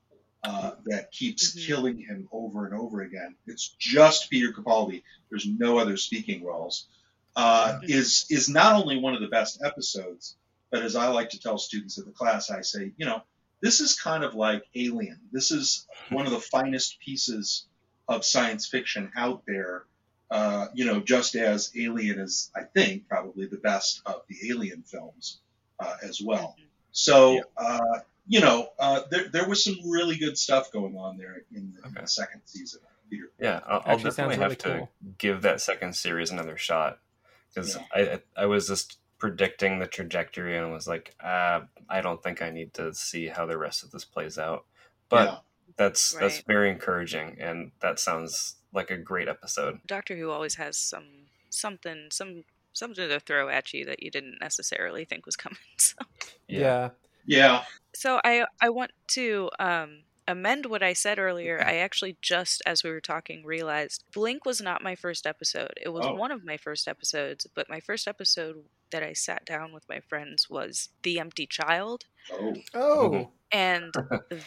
Uh, 0.44 0.70
that 0.86 1.10
keeps 1.10 1.50
Mhm. 1.54 1.66
killing 1.66 1.98
him 1.98 2.28
over 2.32 2.64
and 2.64 2.74
over 2.74 3.02
again. 3.02 3.34
It's 3.46 3.74
just 3.78 4.30
Peter 4.30 4.52
Capaldi. 4.52 5.02
There's 5.28 5.46
no 5.46 5.78
other 5.78 5.96
speaking 5.96 6.44
roles 6.44 6.86
uh, 7.36 7.80
is 7.82 8.26
is 8.30 8.48
not 8.48 8.74
only 8.80 8.98
one 8.98 9.14
of 9.14 9.20
the 9.20 9.28
best 9.28 9.60
episodes, 9.64 10.36
but 10.70 10.82
as 10.82 10.96
I 10.96 11.08
like 11.08 11.30
to 11.30 11.40
tell 11.40 11.58
students 11.58 11.98
in 11.98 12.04
the 12.04 12.12
class, 12.12 12.50
I 12.50 12.62
say, 12.62 12.92
you 12.96 13.06
know, 13.06 13.22
this 13.60 13.80
is 13.80 14.00
kind 14.00 14.24
of 14.24 14.34
like 14.34 14.64
Alien. 14.74 15.20
This 15.32 15.50
is 15.50 15.86
one 16.10 16.26
of 16.26 16.32
the 16.32 16.40
finest 16.40 16.98
pieces 17.00 17.66
of 18.08 18.24
science 18.24 18.66
fiction 18.66 19.10
out 19.16 19.42
there. 19.46 19.84
Uh, 20.30 20.66
you 20.74 20.84
know, 20.84 21.00
just 21.00 21.34
as 21.34 21.72
Alien 21.76 22.18
is, 22.20 22.50
I 22.56 22.62
think, 22.62 23.08
probably 23.08 23.46
the 23.46 23.56
best 23.58 24.02
of 24.06 24.22
the 24.28 24.50
Alien 24.50 24.82
films 24.82 25.40
uh, 25.80 25.96
as 26.02 26.20
well. 26.20 26.56
So, 26.92 27.34
Yeah. 27.34 27.40
uh, 27.56 27.98
you 28.28 28.40
know, 28.40 28.68
uh, 28.78 29.00
there 29.10 29.28
there 29.28 29.48
was 29.48 29.64
some 29.64 29.76
really 29.90 30.16
good 30.16 30.38
stuff 30.38 30.70
going 30.70 30.94
on 30.96 31.16
there 31.16 31.42
in 31.52 31.72
the, 31.74 31.88
in 31.88 31.94
the 31.94 32.06
second 32.06 32.42
season. 32.44 32.80
Peter. 33.10 33.30
Yeah, 33.40 33.60
I'll, 33.66 33.82
I'll 33.86 33.98
definitely 33.98 34.36
really 34.36 34.50
have 34.50 34.58
to 34.58 34.88
give 35.16 35.42
that 35.42 35.60
second 35.62 35.96
series 35.96 36.30
another 36.30 36.58
shot 36.58 36.98
because 37.48 37.74
Yeah. 37.74 37.82
I 37.94 38.00
I 38.00 38.42
I 38.42 38.46
was 38.46 38.68
just 38.68 38.98
predicting 39.18 39.78
the 39.78 39.86
trajectory 39.86 40.56
and 40.56 40.72
was 40.72 40.86
like, 40.86 41.14
uh, 41.24 41.60
I 41.88 42.00
don't 42.02 42.22
think 42.22 42.42
I 42.42 42.50
need 42.50 42.74
to 42.74 42.94
see 42.94 43.26
how 43.28 43.46
the 43.46 43.58
rest 43.58 43.82
of 43.82 43.90
this 43.90 44.04
plays 44.04 44.38
out. 44.38 44.66
But 45.08 45.28
Yeah. 45.28 45.38
that's 45.76 46.12
that's 46.12 46.40
very 46.40 46.70
encouraging, 46.70 47.38
and 47.40 47.72
that 47.80 47.98
sounds 47.98 48.56
like 48.72 48.90
a 48.90 48.98
great 48.98 49.28
episode. 49.28 49.80
Doctor 49.86 50.16
Who 50.16 50.30
always 50.30 50.56
has 50.56 50.76
some 50.76 51.28
something 51.48 52.08
some 52.10 52.44
something 52.74 53.08
to 53.08 53.20
throw 53.20 53.48
at 53.48 53.72
you 53.72 53.86
that 53.86 54.02
you 54.02 54.10
didn't 54.10 54.38
necessarily 54.40 55.04
think 55.04 55.24
was 55.26 55.36
coming. 55.36 55.58
So, 55.78 55.96
yeah. 56.46 56.90
Yeah. 57.26 57.64
So 57.94 58.20
I 58.24 58.44
I 58.60 58.68
want 58.70 58.92
to 59.08 59.50
um, 59.58 60.02
amend 60.26 60.66
what 60.66 60.82
I 60.82 60.92
said 60.92 61.18
earlier. 61.18 61.62
I 61.64 61.76
actually 61.76 62.16
just 62.22 62.62
as 62.66 62.82
we 62.84 62.90
were 62.90 63.00
talking 63.00 63.44
realized 63.44 64.04
Blink 64.14 64.44
was 64.44 64.60
not 64.60 64.82
my 64.82 64.94
first 64.94 65.26
episode. 65.26 65.72
It 65.80 65.88
was 65.90 66.06
Oh. 66.06 66.14
one 66.14 66.30
of 66.32 66.44
my 66.44 66.56
first 66.56 66.86
episodes, 66.88 67.46
but 67.54 67.68
my 67.70 67.80
first 67.80 68.06
episode 68.06 68.64
that 68.90 69.02
I 69.02 69.12
sat 69.12 69.44
down 69.44 69.72
with 69.72 69.88
my 69.88 70.00
friends 70.00 70.48
was 70.48 70.88
The 71.02 71.18
Empty 71.18 71.46
Child. 71.46 72.04
Oh. 72.32 72.54
Oh, 72.74 73.30
and 73.52 73.92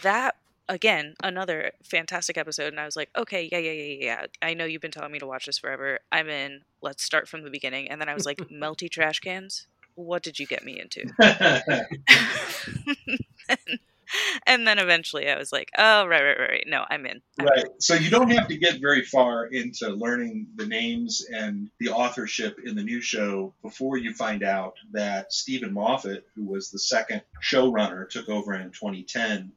that 0.04 0.36
again 0.70 1.16
another 1.24 1.72
fantastic 1.84 2.38
episode 2.38 2.68
and 2.72 2.80
i 2.80 2.86
was 2.86 2.96
like 2.96 3.10
okay 3.18 3.50
yeah 3.52 3.58
yeah 3.58 3.72
yeah 3.72 3.84
yeah 3.84 4.06
yeah 4.06 4.26
i 4.42 4.54
know 4.54 4.64
you've 4.64 4.82
been 4.82 4.92
telling 4.92 5.12
me 5.12 5.20
to 5.20 5.26
watch 5.28 5.46
this 5.48 5.58
forever 5.58 6.00
i'm 6.12 6.30
in 6.30 6.62
let's 6.82 7.04
start 7.04 7.28
from 7.28 7.42
the 7.44 7.50
beginning 7.50 7.90
and 7.90 8.00
then 8.00 8.08
i 8.08 8.14
was 8.14 8.26
like 8.26 8.38
melty 8.52 8.90
trash 8.90 9.20
cans 9.20 9.66
what 9.96 10.24
did 10.24 10.40
you 10.40 10.46
get 10.46 10.64
me 10.64 10.80
into 10.80 11.06
and 14.46 14.68
then 14.68 14.80
eventually 14.80 15.30
I 15.30 15.38
was 15.38 15.52
like, 15.52 15.70
oh, 15.78 16.06
right, 16.06 16.24
right, 16.24 16.40
right, 16.40 16.50
right. 16.50 16.64
No, 16.68 16.86
I'm 16.90 17.06
in. 17.06 17.22
I'm 17.40 17.46
Right. 17.46 17.66
So 17.80 17.96
you 17.96 18.10
don't 18.10 18.32
have 18.32 18.48
to 18.48 18.58
get 18.58 18.82
very 18.82 19.04
far 19.04 19.46
into 19.46 19.90
learning 19.90 20.48
the 20.56 20.66
names 20.66 21.26
and 21.34 21.70
the 21.80 21.90
authorship 21.90 22.58
in 22.64 22.76
the 22.76 22.84
new 22.84 23.02
show 23.02 23.54
before 23.62 23.98
you 23.98 24.14
find 24.14 24.44
out 24.44 24.74
that 24.92 25.32
Steven 25.32 25.74
Moffat, 25.74 26.26
who 26.36 26.46
was 26.46 26.70
the 26.70 26.80
second 26.80 27.22
showrunner, 27.44 28.10
took 28.10 28.30
over 28.30 28.54
in 28.54 28.72
2010 28.72 29.52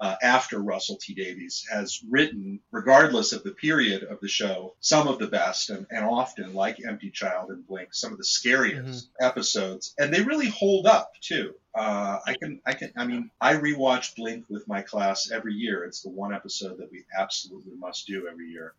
uh, 0.00 0.16
after 0.22 0.58
Russell 0.58 0.96
T 0.96 1.12
Davies, 1.14 1.66
has 1.70 2.00
written, 2.08 2.60
regardless 2.70 3.32
of 3.32 3.42
the 3.42 3.50
period 3.52 4.02
of 4.04 4.18
the 4.20 4.28
show, 4.28 4.74
some 4.80 5.08
of 5.08 5.18
the 5.18 5.26
best 5.26 5.68
and, 5.68 5.86
and 5.90 6.04
often, 6.04 6.54
like 6.54 6.78
Empty 6.84 7.10
Child 7.10 7.50
and 7.50 7.66
Blink, 7.66 7.92
some 7.92 8.10
of 8.12 8.18
the 8.18 8.24
scariest 8.24 9.10
episodes, 9.20 9.94
and 9.98 10.12
they 10.12 10.22
really 10.22 10.48
hold 10.48 10.86
up 10.86 11.12
too. 11.20 11.54
Uh, 11.74 12.18
I 12.26 12.34
can, 12.40 12.60
I 12.66 12.72
can, 12.72 12.92
I 12.96 13.06
mean, 13.06 13.30
I 13.40 13.54
rewatch 13.54 14.16
Blink 14.16 14.46
with 14.48 14.66
my 14.66 14.82
class 14.82 15.30
every 15.30 15.54
year. 15.54 15.84
It's 15.84 16.00
the 16.02 16.10
one 16.10 16.34
episode 16.34 16.78
that 16.78 16.90
we 16.90 17.04
absolutely 17.16 17.74
must 17.76 18.06
do 18.06 18.26
every 18.26 18.48
year, 18.48 18.72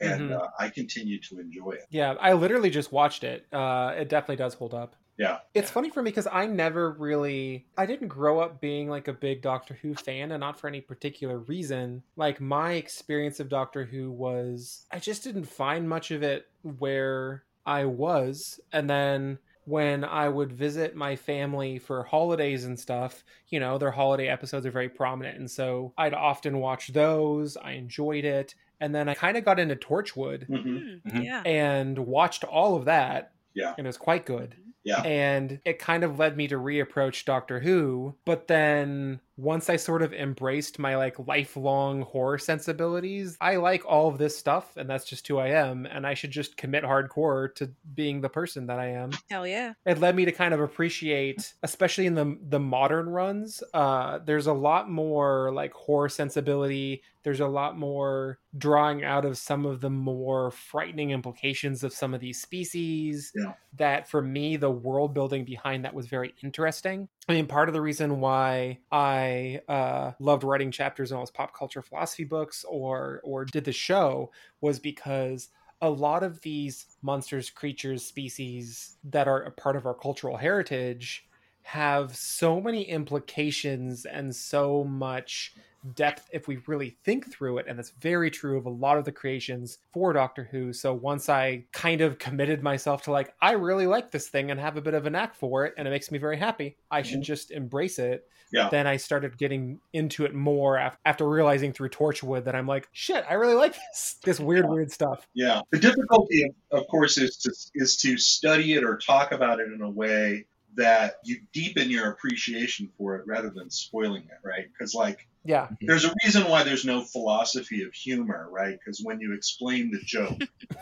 and 0.00 0.30
Mhm. 0.30 0.40
uh, 0.40 0.48
I 0.58 0.70
continue 0.70 1.20
to 1.20 1.38
enjoy 1.38 1.70
it. 1.70 1.86
Yeah, 1.88 2.14
I 2.20 2.32
literally 2.32 2.70
just 2.70 2.90
watched 2.90 3.22
it. 3.22 3.46
Uh, 3.52 3.94
it 3.96 4.08
definitely 4.08 4.36
does 4.36 4.54
hold 4.54 4.74
up. 4.74 4.96
Yeah, 5.16 5.40
It's 5.54 5.70
funny 5.70 5.90
for 5.90 6.02
me 6.02 6.10
because 6.10 6.26
I 6.26 6.46
never 6.46 6.90
really, 6.92 7.68
I 7.76 7.86
didn't 7.86 8.08
grow 8.08 8.40
up 8.40 8.60
being 8.60 8.88
like 8.88 9.06
a 9.06 9.12
big 9.12 9.40
Doctor 9.42 9.74
Who 9.74 9.94
fan, 9.94 10.32
and 10.32 10.40
not 10.40 10.58
for 10.58 10.66
any 10.66 10.80
particular 10.80 11.38
reason. 11.38 12.02
Like 12.16 12.40
my 12.40 12.72
experience 12.72 13.38
of 13.38 13.48
Doctor 13.48 13.84
Who 13.84 14.10
was, 14.10 14.86
I 14.90 14.98
just 14.98 15.22
didn't 15.22 15.44
find 15.44 15.88
much 15.88 16.10
of 16.10 16.22
it 16.24 16.46
where 16.62 17.44
I 17.64 17.84
was, 17.84 18.58
and 18.72 18.90
then 18.90 19.38
when 19.66 20.04
I 20.04 20.28
would 20.28 20.52
visit 20.52 20.94
my 20.96 21.16
family 21.16 21.78
for 21.78 22.02
holidays 22.04 22.64
and 22.64 22.78
stuff, 22.78 23.24
you 23.48 23.60
know, 23.60 23.78
their 23.78 23.90
holiday 23.92 24.28
episodes 24.28 24.66
are 24.66 24.70
very 24.72 24.88
prominent, 24.90 25.38
and 25.38 25.50
so 25.50 25.94
I'd 25.96 26.14
often 26.14 26.58
watch 26.58 26.88
those. 26.88 27.56
I 27.56 27.72
enjoyed 27.72 28.24
it, 28.24 28.54
and 28.80 28.94
then 28.94 29.08
I 29.08 29.14
kind 29.14 29.36
of 29.36 29.44
got 29.44 29.60
into 29.60 29.76
Torchwood 29.76 30.48
Mhm. 30.48 30.86
Hmm, 31.04 31.22
Yeah. 31.22 31.44
and 31.44 31.98
watched 31.98 32.44
all 32.44 32.76
of 32.76 32.86
that 32.86 33.32
yeah, 33.54 33.76
and 33.76 33.86
it 33.86 33.88
was 33.88 33.96
quite 33.98 34.26
good. 34.26 34.56
Yeah. 34.84 35.00
And 35.00 35.60
it 35.64 35.78
kind 35.78 36.04
of 36.04 36.18
led 36.18 36.36
me 36.36 36.46
to 36.48 36.56
reapproach 36.56 37.24
Doctor 37.24 37.60
Who. 37.60 38.14
But 38.24 38.46
then 38.46 39.20
once 39.36 39.68
I 39.68 39.76
sort 39.76 40.02
of 40.02 40.12
embraced 40.12 40.78
my 40.78 40.96
like 40.96 41.18
lifelong 41.26 42.02
horror 42.02 42.38
sensibilities, 42.38 43.36
I 43.40 43.56
like 43.56 43.84
all 43.84 44.08
of 44.08 44.18
this 44.18 44.36
stuff 44.36 44.76
and 44.76 44.88
that's 44.88 45.04
just 45.04 45.26
who 45.28 45.38
I 45.38 45.48
am. 45.48 45.86
And 45.86 46.06
I 46.06 46.14
should 46.14 46.30
just 46.30 46.56
commit 46.56 46.84
hardcore 46.84 47.54
to 47.56 47.70
being 47.94 48.20
the 48.20 48.28
person 48.28 48.66
that 48.66 48.78
I 48.78 48.86
am. 48.88 49.10
Hell 49.30 49.46
yeah. 49.46 49.74
It 49.86 49.98
led 49.98 50.14
me 50.16 50.24
to 50.24 50.32
kind 50.32 50.54
of 50.54 50.60
appreciate, 50.60 51.54
especially 51.62 52.06
in 52.06 52.14
the 52.14 52.38
the 52.48 52.60
modern 52.60 53.08
runs, 53.08 53.62
uh, 53.72 54.18
there's 54.18 54.46
a 54.46 54.52
lot 54.52 54.90
more 54.90 55.52
like 55.52 55.72
horror 55.72 56.08
sensibility. 56.08 57.02
There's 57.22 57.40
a 57.40 57.46
lot 57.46 57.78
more 57.78 58.38
drawing 58.58 59.02
out 59.02 59.24
of 59.24 59.38
some 59.38 59.64
of 59.64 59.80
the 59.80 59.88
more 59.90 60.50
frightening 60.50 61.10
implications 61.10 61.82
of 61.82 61.92
some 61.92 62.12
of 62.14 62.20
these 62.20 62.40
species 62.40 63.32
Yeah. 63.34 63.54
that 63.78 64.08
for 64.08 64.20
me 64.22 64.56
the 64.56 64.70
world 64.70 65.14
building 65.14 65.44
behind 65.44 65.84
that 65.84 65.94
was 65.94 66.06
very 66.06 66.34
interesting 66.44 67.08
i 67.28 67.32
mean 67.32 67.46
part 67.48 67.68
of 67.68 67.72
the 67.72 67.80
reason 67.80 68.20
why 68.20 68.78
i 68.92 69.23
uh, 69.68 70.12
loved 70.18 70.44
writing 70.44 70.70
chapters 70.70 71.10
in 71.10 71.16
all 71.16 71.22
those 71.22 71.30
pop 71.30 71.56
culture 71.56 71.82
philosophy 71.82 72.24
books 72.24 72.64
or 72.68 73.20
or 73.24 73.44
did 73.44 73.64
the 73.64 73.72
show 73.72 74.30
was 74.60 74.78
because 74.78 75.48
a 75.80 75.90
lot 75.90 76.22
of 76.22 76.40
these 76.40 76.86
monsters 77.02 77.50
creatures 77.50 78.04
species 78.04 78.96
that 79.04 79.28
are 79.28 79.42
a 79.42 79.50
part 79.50 79.76
of 79.76 79.86
our 79.86 79.94
cultural 79.94 80.36
heritage 80.36 81.26
have 81.62 82.14
so 82.14 82.60
many 82.60 82.82
implications 82.82 84.04
and 84.04 84.34
so 84.34 84.84
much 84.84 85.54
depth 85.94 86.28
if 86.32 86.48
we 86.48 86.58
really 86.66 86.96
think 87.04 87.30
through 87.32 87.58
it 87.58 87.66
and 87.68 87.78
that's 87.78 87.90
very 88.00 88.30
true 88.30 88.56
of 88.56 88.66
a 88.66 88.70
lot 88.70 88.96
of 88.98 89.04
the 89.04 89.12
creations 89.12 89.78
for 89.92 90.12
doctor 90.12 90.48
who 90.50 90.72
so 90.72 90.92
once 90.92 91.28
i 91.28 91.62
kind 91.72 92.00
of 92.00 92.18
committed 92.18 92.62
myself 92.62 93.02
to 93.02 93.10
like 93.10 93.34
i 93.40 93.52
really 93.52 93.86
like 93.86 94.10
this 94.10 94.28
thing 94.28 94.50
and 94.50 94.58
have 94.58 94.76
a 94.76 94.82
bit 94.82 94.94
of 94.94 95.06
a 95.06 95.10
knack 95.10 95.34
for 95.34 95.64
it 95.64 95.74
and 95.76 95.86
it 95.86 95.90
makes 95.90 96.10
me 96.10 96.18
very 96.18 96.38
happy 96.38 96.76
i 96.90 97.02
should 97.02 97.16
mm-hmm. 97.16 97.22
just 97.22 97.50
embrace 97.50 97.98
it 97.98 98.26
Yeah. 98.52 98.68
then 98.70 98.86
i 98.86 98.96
started 98.96 99.36
getting 99.36 99.80
into 99.92 100.24
it 100.24 100.34
more 100.34 100.92
after 101.04 101.28
realizing 101.28 101.72
through 101.72 101.90
torchwood 101.90 102.44
that 102.44 102.54
i'm 102.54 102.66
like 102.66 102.88
shit 102.92 103.24
i 103.28 103.34
really 103.34 103.54
like 103.54 103.74
this 103.74 104.16
this 104.24 104.40
weird 104.40 104.68
weird 104.68 104.90
stuff 104.90 105.26
Yeah. 105.34 105.60
The 105.70 105.78
difficulty, 105.78 106.44
of, 106.44 106.80
of 106.80 106.88
course, 106.88 107.18
is 107.18 107.36
to 107.38 107.52
is 107.74 107.96
to 107.98 108.16
study 108.16 108.74
it 108.74 108.84
or 108.84 108.96
talk 108.96 109.32
about 109.32 109.60
it 109.60 109.72
in 109.72 109.82
a 109.82 109.90
way 109.90 110.44
that 110.76 111.14
you 111.24 111.38
deepen 111.52 111.90
your 111.90 112.10
appreciation 112.10 112.90
for 112.98 113.16
it 113.16 113.26
rather 113.26 113.50
than 113.50 113.70
spoiling 113.70 114.22
it, 114.22 114.38
right? 114.42 114.66
Because 114.72 114.94
like 114.94 115.26
yeah 115.44 115.68
there's 115.82 116.04
a 116.04 116.12
reason 116.24 116.48
why 116.48 116.62
there's 116.62 116.84
no 116.84 117.02
philosophy 117.02 117.82
of 117.84 117.92
humor, 117.92 118.48
right? 118.50 118.78
Because 118.78 119.00
when 119.02 119.20
you 119.20 119.34
explain 119.34 119.90
the 119.90 120.00
joke, 120.04 120.38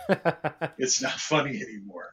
it's 0.78 1.02
not 1.02 1.12
funny 1.12 1.60
anymore. 1.62 2.10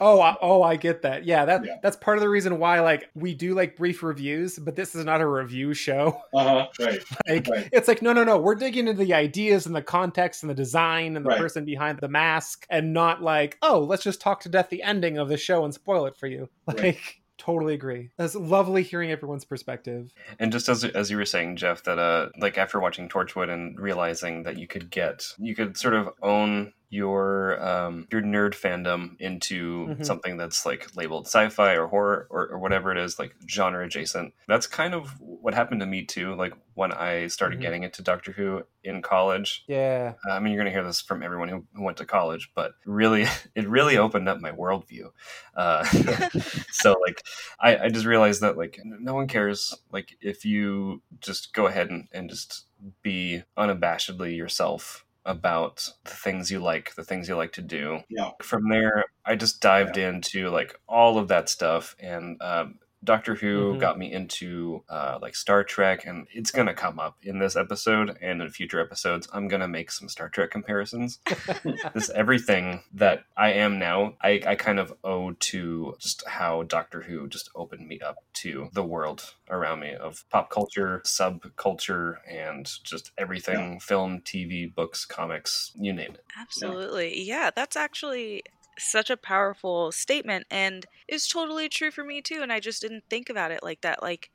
Oh, 0.00 0.20
I, 0.20 0.36
oh, 0.40 0.62
I 0.62 0.76
get 0.76 1.02
that. 1.02 1.24
Yeah, 1.24 1.44
that 1.44 1.64
Yeah. 1.64 1.76
that's 1.82 1.96
part 1.96 2.16
of 2.16 2.22
the 2.22 2.28
reason 2.28 2.58
why 2.58 2.80
like 2.80 3.08
we 3.14 3.34
do 3.34 3.54
like 3.54 3.76
brief 3.76 4.02
reviews, 4.02 4.58
but 4.58 4.74
this 4.76 4.94
is 4.94 5.04
not 5.04 5.20
a 5.20 5.26
review 5.26 5.74
show. 5.74 6.20
Uh 6.34 6.44
huh. 6.44 6.66
Right. 6.80 7.00
Like 7.28 7.48
Right. 7.48 7.68
it's 7.72 7.88
like 7.88 8.02
no, 8.02 8.12
no, 8.12 8.24
no. 8.24 8.38
We're 8.38 8.54
digging 8.54 8.88
into 8.88 9.04
the 9.04 9.14
ideas 9.14 9.66
and 9.66 9.74
the 9.74 9.82
context 9.82 10.42
and 10.42 10.50
the 10.50 10.54
design 10.54 11.16
and 11.16 11.24
the 11.24 11.30
Right. 11.30 11.38
person 11.38 11.64
behind 11.64 11.98
the 12.00 12.08
mask, 12.08 12.66
and 12.70 12.92
not 12.92 13.22
like 13.22 13.58
oh, 13.62 13.80
let's 13.80 14.02
just 14.04 14.20
talk 14.20 14.40
to 14.42 14.48
death 14.48 14.68
the 14.70 14.82
ending 14.82 15.18
of 15.18 15.28
the 15.28 15.36
show 15.36 15.64
and 15.64 15.74
spoil 15.74 16.06
it 16.06 16.16
for 16.16 16.26
you. 16.26 16.48
Like 16.66 16.78
Right. 16.80 16.98
Totally 17.40 17.74
agree. 17.74 18.10
That's 18.18 18.34
lovely 18.34 18.82
hearing 18.82 19.10
everyone's 19.10 19.44
perspective. 19.44 20.12
And 20.38 20.52
just 20.52 20.68
as 20.68 20.84
as 20.84 21.10
you 21.10 21.16
were 21.16 21.24
saying, 21.24 21.56
Jeff, 21.56 21.82
that 21.84 21.98
uh, 21.98 22.28
like 22.38 22.58
after 22.58 22.78
watching 22.78 23.08
Torchwood 23.08 23.48
and 23.48 23.80
realizing 23.80 24.42
that 24.44 24.58
you 24.58 24.66
could 24.66 24.90
get, 24.90 25.26
you 25.38 25.54
could 25.54 25.76
sort 25.76 25.94
of 25.94 26.10
own 26.22 26.72
your 26.90 27.62
um, 27.66 28.06
your 28.10 28.20
nerd 28.20 28.52
fandom 28.52 29.16
into 29.20 29.86
Mhm. 29.86 30.04
something 30.04 30.36
that's 30.36 30.66
like 30.66 30.94
labeled 30.96 31.26
sci-fi 31.26 31.74
or 31.76 31.86
horror 31.86 32.26
or, 32.30 32.48
or 32.48 32.58
whatever 32.58 32.90
it 32.90 32.98
is, 32.98 33.18
like 33.18 33.34
genre 33.48 33.84
adjacent. 33.84 34.34
That's 34.48 34.66
kind 34.66 34.92
of 34.92 35.10
what 35.20 35.54
happened 35.54 35.80
to 35.82 35.86
me 35.86 36.04
too. 36.04 36.34
Like 36.34 36.52
when 36.74 36.92
I 36.92 37.28
started 37.28 37.58
Mhm. 37.58 37.62
getting 37.62 37.82
into 37.84 38.02
Doctor 38.02 38.32
Who 38.32 38.64
in 38.82 39.02
college. 39.02 39.64
Yeah. 39.68 40.14
I 40.28 40.40
mean, 40.40 40.52
you're 40.52 40.62
going 40.62 40.72
to 40.72 40.76
hear 40.76 40.82
this 40.84 41.00
from 41.00 41.22
everyone 41.22 41.48
who, 41.48 41.64
who 41.74 41.82
went 41.82 41.98
to 41.98 42.06
college, 42.06 42.50
but 42.54 42.72
really, 42.84 43.22
it 43.54 43.68
really 43.68 43.96
opened 43.98 44.28
up 44.28 44.40
my 44.40 44.50
worldview. 44.50 45.12
Uh, 45.54 45.84
so, 46.72 46.98
like, 47.06 47.22
I, 47.60 47.76
I 47.84 47.88
just 47.90 48.06
realized 48.06 48.40
that, 48.40 48.56
like, 48.56 48.80
no 48.84 49.14
one 49.14 49.28
cares. 49.28 49.74
Like, 49.92 50.16
if 50.20 50.44
you 50.44 51.02
just 51.20 51.52
go 51.52 51.66
ahead 51.66 51.90
and, 51.90 52.08
and 52.12 52.30
just 52.30 52.64
be 53.02 53.42
unabashedly 53.58 54.34
yourself 54.36 55.04
about 55.24 55.88
the 56.04 56.10
things 56.10 56.50
you 56.50 56.60
like, 56.60 56.94
the 56.94 57.04
things 57.04 57.28
you 57.28 57.36
like 57.36 57.52
to 57.52 57.62
do. 57.62 58.00
Yeah. 58.08 58.30
From 58.42 58.68
there, 58.68 59.04
I 59.24 59.36
just 59.36 59.60
dived 59.60 59.96
into, 59.96 60.48
like, 60.50 60.78
all 60.88 61.18
of 61.18 61.28
that 61.28 61.48
stuff. 61.48 61.94
And, 62.00 62.40
um, 62.42 62.78
Doctor 63.02 63.34
Who 63.34 63.74
Mhm. 63.74 63.80
got 63.80 63.98
me 63.98 64.12
into 64.12 64.84
uh, 64.88 65.18
like 65.22 65.34
Star 65.34 65.64
Trek, 65.64 66.04
and 66.04 66.26
it's 66.32 66.50
gonna 66.50 66.74
come 66.74 66.98
up 66.98 67.16
in 67.22 67.38
this 67.38 67.56
episode 67.56 68.16
and 68.20 68.42
in 68.42 68.50
future 68.50 68.80
episodes. 68.80 69.28
I'm 69.32 69.48
gonna 69.48 69.68
make 69.68 69.90
some 69.90 70.08
Star 70.08 70.28
Trek 70.28 70.50
comparisons. 70.50 71.18
this 71.94 72.10
everything 72.10 72.82
that 72.92 73.24
I 73.36 73.52
am 73.52 73.78
now, 73.78 74.16
I, 74.20 74.42
I 74.46 74.54
kind 74.54 74.78
of 74.78 74.92
owe 75.02 75.32
to 75.32 75.96
just 75.98 76.26
how 76.26 76.62
Doctor 76.64 77.02
Who 77.02 77.28
just 77.28 77.50
opened 77.54 77.88
me 77.88 78.00
up 78.00 78.18
to 78.34 78.68
the 78.72 78.84
world 78.84 79.34
around 79.48 79.80
me 79.80 79.94
of 79.94 80.24
pop 80.30 80.50
culture, 80.50 81.02
subculture, 81.04 82.18
and 82.28 82.70
just 82.84 83.12
everything 83.18 83.80
film, 83.80 84.20
TV, 84.20 84.72
books, 84.72 85.04
comics, 85.04 85.72
you 85.74 85.92
name 85.92 86.12
it. 86.12 86.24
Absolutely. 86.38 87.22
Yeah, 87.22 87.50
that's 87.54 87.76
actually 87.76 88.42
such 88.80 89.10
a 89.10 89.16
powerful 89.16 89.92
statement 89.92 90.46
and 90.50 90.86
is 91.08 91.28
totally 91.28 91.68
true 91.68 91.90
for 91.90 92.04
me 92.04 92.22
too. 92.22 92.40
And 92.42 92.52
I 92.52 92.60
just 92.60 92.82
didn't 92.82 93.04
think 93.10 93.28
about 93.30 93.52
it 93.52 93.62
like 93.62 93.80
that. 93.82 94.02
Like, 94.02 94.30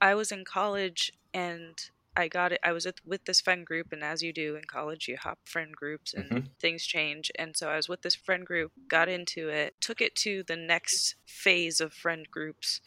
I 0.00 0.14
was 0.14 0.32
in 0.32 0.44
college 0.44 1.12
and 1.34 1.78
I 2.16 2.28
got 2.28 2.52
it. 2.52 2.60
I 2.64 2.72
was 2.72 2.86
with, 2.86 2.98
with 3.04 3.24
this 3.26 3.40
friend 3.40 3.64
group, 3.66 3.88
and 3.92 4.02
as 4.02 4.22
you 4.22 4.32
do 4.32 4.56
in 4.56 4.64
college, 4.64 5.06
you 5.08 5.16
hop 5.16 5.38
friend 5.44 5.74
groups 5.76 6.14
and 6.14 6.32
Mhm. 6.32 6.50
things 6.60 6.84
change. 6.86 7.30
And 7.38 7.56
so 7.56 7.68
I 7.70 7.76
was 7.76 7.88
with 7.88 8.02
this 8.02 8.14
friend 8.14 8.44
group, 8.46 8.72
got 8.88 9.08
into 9.08 9.48
it, 9.48 9.74
took 9.80 10.00
it 10.00 10.14
to 10.16 10.42
the 10.42 10.56
next 10.56 11.16
phase 11.26 11.80
of 11.80 11.92
friend 11.92 12.26
groups. 12.30 12.80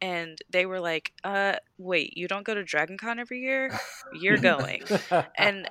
And 0.00 0.38
they 0.50 0.66
were 0.66 0.80
like, 0.80 1.12
uh, 1.24 1.56
wait, 1.78 2.16
you 2.16 2.28
don't 2.28 2.44
go 2.46 2.54
to 2.54 2.64
Dragon 2.64 2.98
Con 2.98 3.18
every 3.18 3.40
year? 3.40 3.72
You're 4.10 4.38
going 4.40 4.90
and 5.38 5.68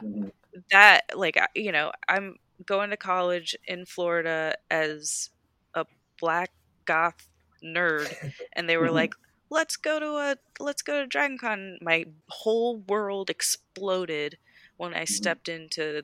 that 0.72 1.02
like 1.16 1.38
you 1.56 1.72
know 1.72 1.92
i'm 2.08 2.36
going 2.66 2.90
to 2.90 2.98
college 2.98 3.56
in 3.68 3.86
florida 3.86 4.56
as 4.70 5.30
a 5.74 5.86
black 6.20 6.52
goth 6.86 7.28
nerd 7.64 8.16
and 8.54 8.70
they 8.70 8.78
were 8.78 8.88
Mhm. 8.90 8.94
like 8.94 9.14
let's 9.50 9.76
go 9.78 10.00
to 10.00 10.08
a 10.18 10.38
let's 10.60 10.82
go 10.82 11.00
to 11.02 11.08
dragon 11.08 11.38
con 11.38 11.78
my 11.82 12.06
whole 12.30 12.78
world 12.78 13.30
exploded 13.30 14.38
when 14.78 14.94
i 14.94 15.04
stepped 15.06 15.48
into 15.50 16.04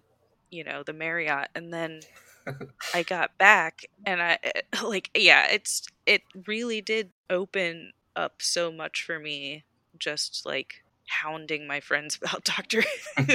you 0.49 0.63
know 0.63 0.83
the 0.83 0.93
marriott 0.93 1.49
and 1.55 1.73
then 1.73 2.05
i 2.93 3.03
got 3.03 3.37
back 3.37 3.81
and 4.05 4.21
i 4.21 4.37
like 4.83 5.09
yeah 5.15 5.47
it's 5.51 5.83
it 6.05 6.23
really 6.47 6.81
did 6.81 7.11
open 7.29 7.91
up 8.15 8.41
so 8.41 8.71
much 8.71 9.03
for 9.03 9.19
me 9.19 9.63
just 9.97 10.45
like 10.45 10.83
hounding 11.11 11.67
my 11.67 11.79
friends 11.79 12.17
about 12.21 12.43
Doctor 12.43 12.83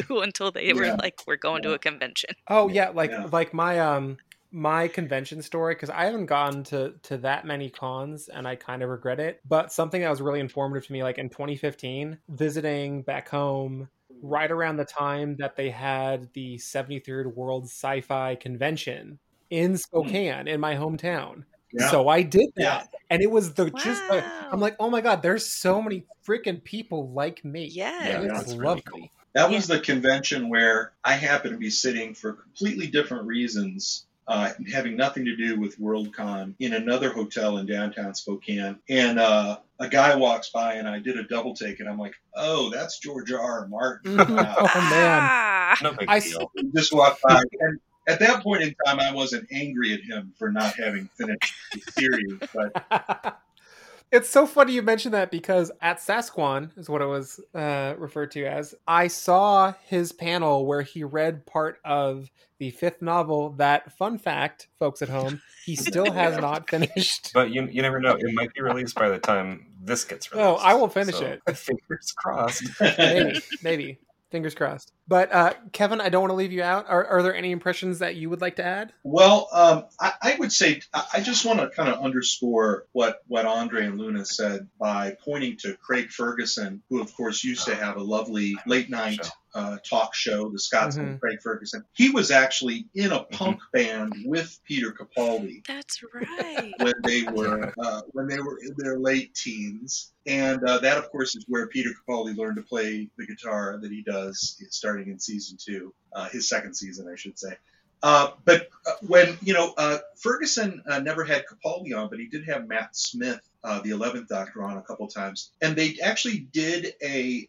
Who 0.08 0.20
until 0.22 0.50
they 0.50 0.72
were 0.72 0.96
like, 0.96 1.20
"We're 1.26 1.36
going 1.36 1.62
to 1.62 1.74
a 1.74 1.78
convention." 1.78 2.30
Oh 2.48 2.68
yeah, 2.68 2.90
like 2.90 3.10
Yeah. 3.10 3.28
like 3.30 3.52
my 3.54 3.78
um 3.78 4.16
my 4.52 4.88
convention 4.88 5.42
story 5.42 5.74
because 5.74 5.90
I 5.90 6.04
haven't 6.04 6.26
gone 6.26 6.64
to 6.64 6.94
to 7.04 7.18
that 7.18 7.44
many 7.44 7.68
cons 7.68 8.28
and 8.28 8.46
I 8.48 8.56
kind 8.56 8.82
of 8.82 8.88
regret 8.88 9.20
it. 9.20 9.40
But 9.46 9.72
something 9.72 10.00
that 10.00 10.10
was 10.10 10.22
really 10.22 10.40
informative 10.40 10.86
to 10.86 10.92
me, 10.92 11.02
like 11.02 11.18
in 11.18 11.28
2015, 11.28 12.18
visiting 12.28 13.02
back 13.02 13.28
home 13.28 13.88
right 14.22 14.50
around 14.50 14.76
the 14.76 14.84
time 14.84 15.36
that 15.36 15.56
they 15.56 15.70
had 15.70 16.32
the 16.32 16.56
73rd 16.56 17.34
World 17.34 17.64
Sci-Fi 17.64 18.36
Convention 18.36 19.18
in 19.50 19.76
Spokane 19.76 20.48
in 20.48 20.60
my 20.60 20.74
hometown. 20.74 21.44
Yeah. 21.72 21.90
So 21.90 22.08
I 22.08 22.22
did 22.22 22.50
that, 22.56 22.62
Yeah. 22.62 22.84
and 23.10 23.22
it 23.22 23.30
was 23.30 23.54
the 23.54 23.70
just 23.70 24.06
the, 24.08 24.24
I'm 24.50 24.60
like, 24.60 24.76
oh 24.80 24.88
my 24.90 25.00
god, 25.00 25.22
there's 25.22 25.44
so 25.46 25.82
many 25.82 26.04
freaking 26.26 26.62
people 26.62 27.10
like 27.10 27.44
me. 27.44 27.66
Yeah. 27.66 27.90
Yeah, 28.08 28.20
it's 28.22 28.32
that's 28.32 28.52
really 28.54 28.64
lovely. 28.64 28.82
cool. 28.86 29.08
That 29.34 29.50
was 29.50 29.66
the 29.66 29.78
convention 29.80 30.48
where 30.48 30.92
I 31.04 31.12
happened 31.12 31.52
to 31.52 31.58
be 31.58 31.68
sitting 31.70 32.14
for 32.14 32.32
completely 32.32 32.86
different 32.86 33.26
reasons, 33.26 34.06
uh, 34.26 34.52
having 34.72 34.96
nothing 34.96 35.26
to 35.26 35.36
do 35.36 35.60
with 35.60 35.78
Worldcon 35.78 36.54
in 36.58 36.72
another 36.72 37.10
hotel 37.12 37.58
in 37.58 37.66
downtown 37.66 38.14
Spokane. 38.14 38.78
And 38.88 39.18
uh, 39.18 39.58
a 39.78 39.88
guy 39.88 40.16
walks 40.16 40.48
by 40.48 40.74
and 40.74 40.88
I 40.88 41.00
did 41.00 41.18
a 41.18 41.24
double 41.24 41.54
take 41.54 41.80
and 41.80 41.88
I'm 41.88 41.98
like, 41.98 42.14
oh, 42.34 42.70
that's 42.70 42.98
George 42.98 43.30
R. 43.30 43.38
R. 43.40 43.68
Martin. 43.68 44.16
Wow. 44.16 44.24
Oh 44.58 44.80
man. 44.90 45.20
Ah! 45.22 45.76
No 45.82 45.92
big 45.92 46.08
I 46.08 46.20
deal. 46.20 46.50
He 46.56 46.70
just 46.74 46.94
walked 46.94 47.20
by. 47.22 47.42
And 47.60 47.78
at 48.06 48.18
that 48.20 48.42
point 48.42 48.62
in 48.62 48.74
time, 48.84 49.00
I 49.00 49.12
wasn't 49.12 49.48
angry 49.52 49.92
at 49.94 50.00
him 50.00 50.32
for 50.38 50.50
not 50.52 50.74
having 50.76 51.08
finished 51.16 51.54
the 51.72 51.80
series, 51.92 52.38
but 52.54 53.40
it's 54.12 54.28
so 54.28 54.46
funny 54.46 54.72
you 54.72 54.82
mentioned 54.82 55.14
that 55.14 55.30
because 55.30 55.72
at 55.80 55.98
Sasquan 55.98 56.76
is 56.78 56.88
what 56.88 57.02
it 57.02 57.06
was 57.06 57.40
uh, 57.54 57.94
referred 57.98 58.30
to 58.32 58.44
as. 58.46 58.74
I 58.86 59.08
saw 59.08 59.74
his 59.86 60.12
panel 60.12 60.66
where 60.66 60.82
he 60.82 61.02
read 61.04 61.46
part 61.46 61.78
of 61.84 62.30
the 62.58 62.70
fifth 62.70 63.02
novel. 63.02 63.50
That 63.50 63.92
fun 63.98 64.18
fact, 64.18 64.68
folks 64.78 65.02
at 65.02 65.08
home, 65.08 65.42
he 65.64 65.74
still 65.76 66.10
has 66.12 66.38
not 66.40 66.70
finished. 66.70 67.32
But 67.34 67.50
you, 67.50 67.66
you 67.66 67.82
never 67.82 68.00
know. 68.00 68.14
It 68.14 68.32
might 68.34 68.54
be 68.54 68.62
released 68.62 68.94
by 68.94 69.08
the 69.08 69.18
time 69.18 69.66
this 69.82 70.04
gets 70.04 70.30
released. 70.30 70.46
Oh, 70.46 70.54
I 70.56 70.74
will 70.74 70.88
finish 70.88 71.16
So, 71.16 71.26
it. 71.26 71.42
Fingers 71.56 72.12
crossed. 72.16 72.62
maybe, 72.80 73.40
maybe. 73.62 73.98
Fingers 74.30 74.54
crossed. 74.54 74.92
But 75.08 75.32
uh, 75.32 75.54
Kevin, 75.72 76.00
I 76.00 76.08
don't 76.08 76.22
want 76.22 76.32
to 76.32 76.36
leave 76.36 76.52
you 76.52 76.62
out. 76.62 76.86
Are, 76.88 77.04
are 77.06 77.22
there 77.22 77.34
any 77.34 77.52
impressions 77.52 78.00
that 78.00 78.16
you 78.16 78.28
would 78.30 78.40
like 78.40 78.56
to 78.56 78.64
add? 78.64 78.92
Well, 79.04 79.48
um, 79.52 79.84
I, 80.00 80.12
I 80.22 80.36
would 80.38 80.52
say 80.52 80.80
I 80.92 81.04
I 81.14 81.20
just 81.20 81.44
want 81.44 81.60
to 81.60 81.68
kind 81.70 81.88
of 81.88 82.02
underscore 82.04 82.86
what 82.92 83.22
what 83.28 83.46
Andre 83.46 83.86
and 83.86 83.98
Luna 83.98 84.24
said 84.24 84.68
by 84.80 85.16
pointing 85.24 85.56
to 85.58 85.76
Craig 85.76 86.10
Ferguson, 86.10 86.82
who 86.90 87.00
of 87.00 87.14
course 87.16 87.44
used 87.44 87.66
to 87.66 87.74
have 87.76 87.96
a 87.96 88.02
lovely 88.02 88.56
late 88.66 88.90
night 88.90 89.20
uh, 89.54 89.78
talk 89.88 90.14
show, 90.14 90.50
The 90.50 90.58
Scotsman. 90.58 91.14
Mhm. 91.16 91.20
Craig 91.20 91.38
Ferguson. 91.42 91.82
He 91.94 92.10
was 92.10 92.30
actually 92.30 92.88
in 92.94 93.10
a 93.12 93.22
punk 93.24 93.60
band 93.72 94.12
with 94.26 94.58
Peter 94.66 94.92
Capaldi 94.92 95.66
That's 95.66 96.02
right. 96.12 96.72
when 96.78 96.92
they 97.04 97.22
were 97.32 97.72
uh, 97.82 98.02
when 98.12 98.26
they 98.26 98.38
were 98.40 98.58
in 98.58 98.74
their 98.76 98.98
late 98.98 99.34
teens, 99.34 100.12
and 100.26 100.62
uh, 100.64 100.78
that 100.78 100.98
of 100.98 101.10
course 101.10 101.36
is 101.36 101.44
where 101.48 101.68
Peter 101.68 101.90
Capaldi 101.90 102.36
learned 102.36 102.56
to 102.56 102.62
play 102.62 103.08
the 103.16 103.26
guitar 103.26 103.78
that 103.80 103.90
he 103.90 104.02
does 104.02 104.56
starting 104.96 105.12
in 105.12 105.18
season 105.18 105.58
two, 105.60 105.92
uh, 106.14 106.28
his 106.30 106.48
second 106.48 106.74
season, 106.74 107.08
I 107.12 107.16
should 107.16 107.38
say. 107.38 107.54
Uh, 108.02 108.30
but 108.44 108.68
uh, 108.86 108.92
when 109.06 109.36
you 109.42 109.52
know 109.52 109.74
uh, 109.76 109.98
Ferguson 110.16 110.82
uh, 110.88 110.98
never 111.00 111.24
had 111.24 111.44
Capaldi 111.46 111.96
on, 111.96 112.08
but 112.08 112.18
he 112.18 112.26
did 112.26 112.46
have 112.48 112.68
Matt 112.68 112.94
Smith, 112.96 113.40
the 113.82 113.90
Eleventh 113.90 114.28
Doctor, 114.28 114.62
on 114.62 114.76
a 114.78 114.82
couple 114.82 115.06
times, 115.08 115.50
and 115.60 115.74
they 115.74 115.96
actually 116.02 116.46
did 116.52 116.94
a 117.02 117.46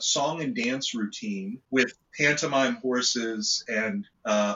song 0.00 0.42
and 0.42 0.54
dance 0.54 0.94
routine 0.94 1.58
with 1.70 1.96
pantomime 2.18 2.76
horses 2.76 3.64
and 3.68 4.06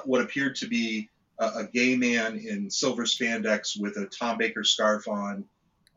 what 0.05 0.20
appeared 0.20 0.57
to 0.57 0.66
be 0.66 1.09
a, 1.38 1.45
a 1.45 1.68
gay 1.72 1.97
man 1.97 2.36
in 2.36 2.70
silver 2.70 3.05
spandex 3.05 3.78
with 3.78 3.97
a 3.97 4.07
Tom 4.07 4.38
Baker 4.38 4.64
scarf 4.64 5.09
on. 5.09 5.45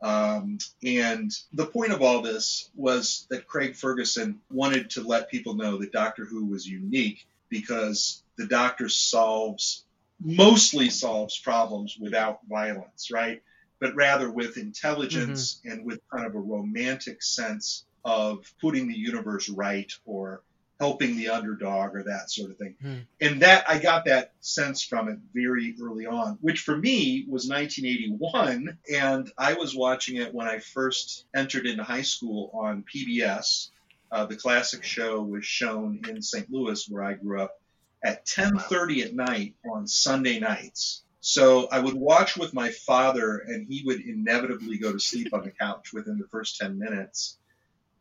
Um, 0.00 0.58
and 0.84 1.32
the 1.52 1.66
point 1.66 1.92
of 1.92 2.02
all 2.02 2.22
this 2.22 2.70
was 2.76 3.26
that 3.30 3.46
Craig 3.46 3.74
Ferguson 3.74 4.40
wanted 4.50 4.90
to 4.90 5.02
let 5.02 5.30
people 5.30 5.54
know 5.54 5.78
that 5.78 5.92
Doctor 5.92 6.24
Who 6.24 6.46
was 6.46 6.66
unique 6.66 7.26
because 7.48 8.22
the 8.36 8.46
Doctor 8.46 8.88
solves, 8.88 9.84
mostly 10.20 10.90
solves 10.90 11.38
problems 11.38 11.96
without 11.98 12.40
violence, 12.48 13.10
right? 13.10 13.42
But 13.80 13.94
rather 13.94 14.30
with 14.30 14.56
intelligence 14.56 15.60
and 15.64 15.84
with 15.84 16.00
kind 16.12 16.26
of 16.26 16.34
a 16.34 16.40
romantic 16.40 17.22
sense 17.22 17.84
of 18.04 18.52
putting 18.60 18.88
the 18.88 18.96
universe 18.96 19.48
right 19.48 19.92
or 20.04 20.42
helping 20.78 21.16
the 21.16 21.28
underdog 21.28 21.94
or 21.94 22.04
that 22.04 22.30
sort 22.30 22.50
of 22.50 22.56
thing. 22.56 22.76
Hmm. 22.80 22.98
And 23.20 23.42
that 23.42 23.68
I 23.68 23.78
got 23.78 24.04
that 24.04 24.32
sense 24.40 24.82
from 24.82 25.08
it 25.08 25.18
very 25.34 25.74
early 25.82 26.06
on, 26.06 26.38
which 26.40 26.60
for 26.60 26.76
me 26.76 27.26
was 27.28 27.48
1981. 27.48 28.78
And 28.92 29.32
I 29.36 29.54
was 29.54 29.74
watching 29.74 30.16
it 30.16 30.32
when 30.32 30.46
I 30.46 30.60
first 30.60 31.26
entered 31.34 31.66
into 31.66 31.82
high 31.82 32.02
school 32.02 32.50
on 32.54 32.84
PBS. 32.84 33.70
Uh, 34.10 34.24
the 34.26 34.36
classic 34.36 34.84
show 34.84 35.20
was 35.20 35.44
shown 35.44 36.00
in 36.08 36.22
St. 36.22 36.50
Louis, 36.50 36.88
where 36.88 37.02
I 37.02 37.14
grew 37.14 37.42
up, 37.42 37.60
at 38.02 38.24
10:30 38.24 39.02
at 39.02 39.14
night 39.14 39.54
on 39.70 39.86
Sunday 39.86 40.38
nights. 40.38 41.02
So 41.20 41.66
I 41.68 41.80
would 41.80 41.94
watch 41.94 42.36
with 42.36 42.54
my 42.54 42.70
father, 42.70 43.38
and 43.38 43.66
he 43.68 43.82
would 43.84 44.00
inevitably 44.00 44.78
go 44.78 44.92
to 44.92 45.00
sleep 45.00 45.34
on 45.34 45.42
the 45.42 45.50
couch 45.50 45.92
within 45.92 46.16
the 46.16 46.28
first 46.28 46.56
10 46.58 46.78
minutes, 46.78 47.38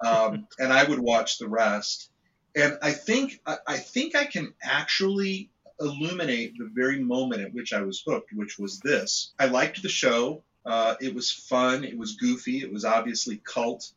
um, 0.05 0.47
and 0.59 0.71
I 0.71 0.83
would 0.83 0.99
watch 0.99 1.39
the 1.39 1.49
rest. 1.49 2.11
And 2.57 2.77
I 2.81 2.91
think 2.91 3.39
I, 3.45 3.57
I 3.67 3.77
think 3.77 4.15
I 4.15 4.25
can 4.25 4.53
actually 4.63 5.49
illuminate 5.79 6.57
the 6.57 6.69
very 6.73 6.99
moment 6.99 7.41
at 7.41 7.53
which 7.53 7.71
I 7.71 7.81
was 7.81 8.01
hooked, 8.05 8.33
which 8.33 8.57
was 8.57 8.79
this. 8.79 9.31
I 9.39 9.45
liked 9.45 9.83
the 9.83 9.89
show. 9.89 10.43
Uh, 10.65 10.95
it 10.99 11.13
was 11.13 11.31
fun. 11.31 11.83
It 11.83 11.97
was 11.97 12.15
goofy. 12.15 12.57
It 12.59 12.73
was 12.73 12.83
obviously 12.83 13.39
cult. 13.43 13.91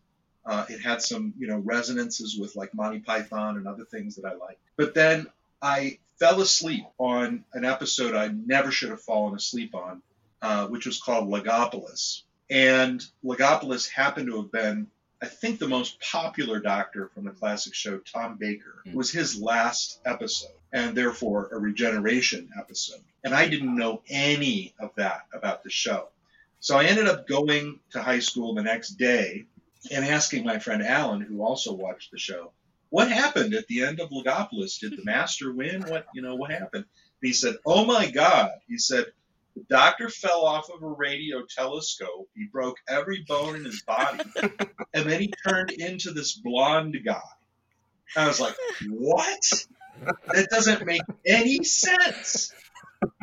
Uh, 0.45 0.67
it 0.69 0.81
had 0.81 1.01
some, 1.01 1.33
you 1.39 1.47
know, 1.47 1.59
resonances 1.59 2.39
with 2.39 2.55
like 2.55 2.75
Monty 2.75 3.01
Python 3.01 3.57
and 3.57 3.67
other 3.67 3.85
things 3.85 4.17
that 4.17 4.27
I 4.27 4.35
liked. 4.35 4.61
But 4.77 4.95
then 4.95 5.27
I 5.63 5.99
fell 6.19 6.41
asleep 6.43 6.85
on 6.99 7.45
an 7.55 7.65
episode 7.65 8.15
I 8.15 8.29
never 8.29 8.71
should 8.71 8.91
have 8.91 9.01
fallen 9.01 9.35
asleep 9.35 9.75
on, 9.75 10.03
uh, 10.43 10.67
which 10.67 10.87
was 10.87 11.01
called 11.01 11.31
Logopolis. 11.31 12.23
And 12.51 13.03
Logopolis 13.25 13.89
happened 13.89 14.27
to 14.27 14.37
have 14.43 14.53
been, 14.53 14.89
I 15.23 15.27
think, 15.27 15.59
the 15.59 15.69
most 15.69 16.01
popular 16.01 16.61
doctor 16.61 17.11
from 17.15 17.25
the 17.25 17.31
classic 17.31 17.75
show, 17.75 17.99
Tom 17.99 18.37
Baker. 18.37 18.83
It 18.87 18.95
was 18.95 19.11
his 19.11 19.41
last 19.41 20.01
episode, 20.07 20.53
and 20.73 20.97
therefore 20.97 21.49
a 21.53 21.59
regeneration 21.59 22.51
episode. 22.59 23.01
And 23.23 23.35
I 23.35 23.49
didn't 23.49 23.77
know 23.77 24.03
any 24.09 24.75
of 24.81 24.95
that 24.97 25.27
about 25.35 25.63
the 25.63 25.71
show. 25.71 26.09
So 26.61 26.77
I 26.77 26.85
ended 26.85 27.07
up 27.07 27.27
going 27.27 27.81
to 27.91 28.03
high 28.03 28.21
school 28.21 28.55
the 28.55 28.63
next 28.63 28.91
day 28.93 29.47
and 29.91 30.05
asking 30.05 30.45
my 30.45 30.59
friend 30.59 30.83
Alan, 30.83 31.21
who 31.21 31.43
also 31.43 31.73
watched 31.73 32.11
the 32.11 32.19
show, 32.19 32.53
what 32.91 33.11
happened 33.11 33.55
at 33.55 33.67
the 33.67 33.85
end 33.85 34.01
of 34.01 34.11
Logopolis? 34.11 34.79
Did 34.81 34.97
the 34.97 35.05
master 35.05 35.53
win? 35.53 35.83
What 35.83 36.07
you 36.15 36.23
know, 36.23 36.35
what 36.35 36.51
happened? 36.51 36.85
And 37.23 37.29
he 37.29 37.33
said, 37.33 37.57
Oh 37.65 37.85
my 37.85 38.11
God. 38.11 38.51
He 38.69 38.79
said, 38.79 39.07
the 39.57 39.65
doctor 39.69 40.09
fell 40.09 40.45
off 40.45 40.71
of 40.71 40.83
a 40.83 40.89
radio 40.89 41.43
telescope. 41.45 42.29
He 42.35 42.47
broke 42.47 42.77
every 42.89 43.25
bone 43.27 43.57
in 43.57 43.65
his 43.65 43.83
body. 43.83 44.23
and 44.95 45.09
then 45.11 45.21
he 45.21 45.33
turned 45.47 45.71
into 45.71 46.13
this 46.13 46.35
blonde 46.35 46.97
guy. 47.05 47.21
I 48.17 48.27
was 48.27 48.41
like, 48.41 48.55
What? 48.89 49.67
That 50.33 50.49
doesn't 50.51 50.87
make 50.87 51.03
any 51.27 51.63
sense. 51.65 52.53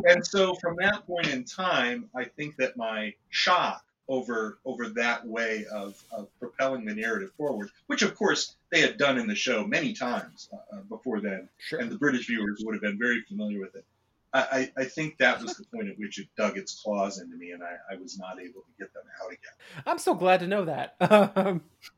And 0.06 0.26
so 0.26 0.54
from 0.56 0.76
that 0.80 1.06
point 1.08 1.28
in 1.28 1.44
time, 1.44 2.10
I 2.16 2.26
think 2.26 2.58
that 2.58 2.78
my 2.78 3.14
shock 3.30 3.84
over 4.10 4.58
over 4.64 4.90
that 4.90 5.26
way 5.28 5.66
of, 5.72 6.02
of 6.12 6.28
propelling 6.40 6.86
the 6.86 6.96
narrative 6.96 7.32
forward, 7.38 7.70
which 7.88 8.02
of 8.04 8.16
course 8.16 8.56
they 8.72 8.80
had 8.80 8.98
done 8.98 9.18
in 9.18 9.28
the 9.28 9.36
show 9.36 9.66
many 9.66 9.94
times 9.94 10.50
uh, 10.72 10.78
before 10.90 11.20
then, 11.20 11.50
Sure. 11.58 11.80
and 11.80 11.92
the 11.92 11.98
British 11.98 12.28
viewers 12.28 12.62
would 12.64 12.74
have 12.74 12.82
been 12.82 12.98
very 12.98 13.22
familiar 13.28 13.60
with 13.60 13.76
it. 13.76 13.86
I, 14.34 14.72
I, 14.78 14.84
think 14.84 15.18
that 15.18 15.42
was 15.42 15.56
the 15.56 15.64
point 15.74 15.90
at 15.90 15.98
which 15.98 16.20
it 16.20 16.28
dug 16.38 16.58
its 16.58 16.82
claws 16.82 17.20
into 17.20 17.38
me, 17.38 17.52
and 17.52 17.64
I, 17.64 17.78
I 17.94 17.98
was 17.98 18.20
not 18.20 18.40
able 18.40 18.62
to 18.62 18.72
get 18.78 18.94
them 18.94 19.04
out 19.24 19.32
again. 19.32 19.84
I'm 19.86 19.98
so 19.98 20.14
glad 20.14 20.42
to 20.42 20.48
know 20.48 20.66
that. 20.66 20.96
Um, 21.00 21.62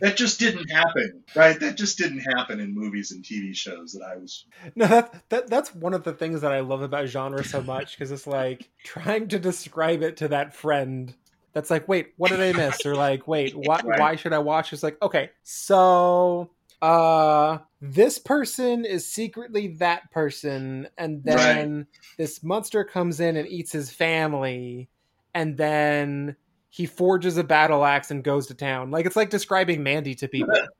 That 0.00 0.14
just 0.16 0.38
didn't 0.38 0.70
happen, 0.70 1.24
right? 1.34 1.58
That 1.58 1.76
just 1.76 1.98
didn't 1.98 2.20
happen 2.20 2.60
in 2.60 2.74
movies 2.74 3.10
and 3.10 3.22
TV 3.24 3.54
shows 3.54 3.92
that 3.92 4.02
I 4.02 4.16
was. 4.16 4.46
no, 4.74 4.86
that, 4.86 5.28
that 5.28 5.48
that's 5.48 5.74
one 5.74 5.92
of 5.92 6.04
the 6.04 6.12
things 6.12 6.40
that 6.40 6.52
I 6.52 6.60
love 6.60 6.82
about 6.82 7.08
genre 7.08 7.44
so 7.44 7.60
much 7.62 7.98
because 7.98 8.10
it's 8.10 8.26
like 8.26 8.70
trying 8.84 9.28
to 9.28 9.38
describe 9.38 10.02
it 10.02 10.16
to 10.18 10.28
that 10.28 10.54
friend 10.54 11.14
that's 11.52 11.70
like, 11.70 11.88
wait, 11.88 12.12
what 12.16 12.30
did 12.30 12.40
I 12.40 12.52
miss? 12.52 12.84
Or 12.84 12.94
like, 12.94 13.26
wait, 13.28 13.54
why, 13.54 13.80
Right. 13.84 14.00
why 14.00 14.16
should 14.16 14.32
I 14.32 14.38
watch? 14.38 14.72
It's 14.72 14.82
like, 14.82 15.00
okay, 15.02 15.30
so 15.42 16.50
uh 16.84 17.58
this 17.80 18.18
person 18.18 18.84
is 18.84 19.06
secretly 19.10 19.68
that 19.68 20.10
person 20.10 20.88
and 20.98 21.22
then 21.24 21.86
this 22.18 22.42
monster 22.42 22.84
comes 22.84 23.20
in 23.20 23.36
and 23.36 23.48
eats 23.48 23.72
his 23.72 23.90
family 23.90 24.88
and 25.34 25.56
then 25.56 26.36
he 26.68 26.86
forges 26.86 27.38
a 27.38 27.44
battle 27.44 27.84
axe 27.84 28.10
and 28.10 28.22
goes 28.24 28.46
to 28.46 28.54
town 28.54 28.90
like 28.90 29.06
it's 29.06 29.16
like 29.16 29.30
describing 29.30 29.82
mandy 29.82 30.14
to 30.14 30.28
people 30.28 30.54
yeah. 30.54 30.66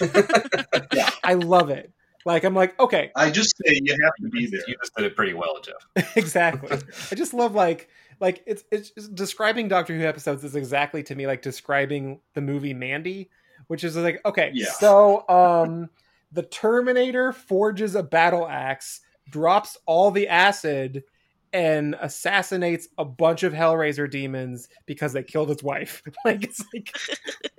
I 1.24 1.34
love 1.34 1.70
it. 1.70 1.92
Like 2.26 2.44
I'm 2.44 2.54
like, 2.54 2.78
okay. 2.78 3.10
I 3.16 3.30
just 3.30 3.56
say 3.64 3.80
you 3.82 3.96
have 4.04 4.12
to 4.22 4.28
be 4.28 4.46
there. 4.46 4.60
You 4.66 4.76
just 4.80 4.94
did 4.94 5.06
it 5.06 5.16
pretty 5.16 5.32
well, 5.32 5.60
Jeff. 5.62 6.12
exactly. 6.16 6.78
I 7.10 7.14
just 7.14 7.32
love 7.32 7.54
like 7.54 7.88
like 8.20 8.42
it's 8.46 8.64
it's 8.70 8.90
describing 8.90 9.68
Doctor 9.68 9.96
Who 9.96 10.04
episodes 10.04 10.44
is 10.44 10.54
exactly 10.54 11.02
to 11.04 11.14
me 11.14 11.26
like 11.26 11.40
describing 11.40 12.20
the 12.34 12.42
movie 12.42 12.74
Mandy, 12.74 13.30
which 13.70 13.84
is 13.84 13.96
like 13.96 14.20
okay, 14.26 14.50
Yeah. 14.52 14.66
so 14.72 15.24
um 15.28 15.88
the 16.32 16.42
Terminator 16.42 17.32
forges 17.32 17.94
a 17.94 18.02
battle 18.02 18.48
axe, 18.48 19.00
drops 19.30 19.76
all 19.86 20.10
the 20.10 20.26
acid 20.28 21.04
and 21.52 21.96
assassinates 22.00 22.86
a 22.98 23.04
bunch 23.04 23.42
of 23.42 23.52
Hellraiser 23.52 24.08
demons 24.08 24.68
because 24.86 25.12
they 25.12 25.22
killed 25.24 25.48
his 25.48 25.62
wife. 25.64 26.02
like 26.24 26.42
it's 26.44 26.62
like 26.74 26.92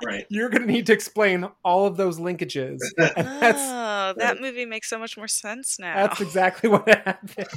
Right. 0.03 0.26
you're 0.30 0.49
gonna 0.49 0.66
need 0.66 0.86
to 0.88 0.93
explain 0.93 1.47
all 1.64 1.86
of 1.86 1.95
those 1.95 2.20
linkages. 2.20 2.80
And 2.97 3.28
that's 3.41 3.59
oh, 3.62 4.14
that 4.18 4.41
movie 4.41 4.66
makes 4.66 4.89
so 4.89 4.97
much 4.99 5.16
more 5.16 5.28
sense 5.30 5.78
now. 5.80 5.95
that's 6.07 6.20
exactly 6.22 6.70
what 6.70 6.88
happened. 6.88 7.47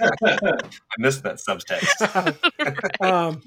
I 0.00 0.58
missed 0.98 1.22
that 1.24 1.36
subtext. 1.36 3.04
um, 3.04 3.42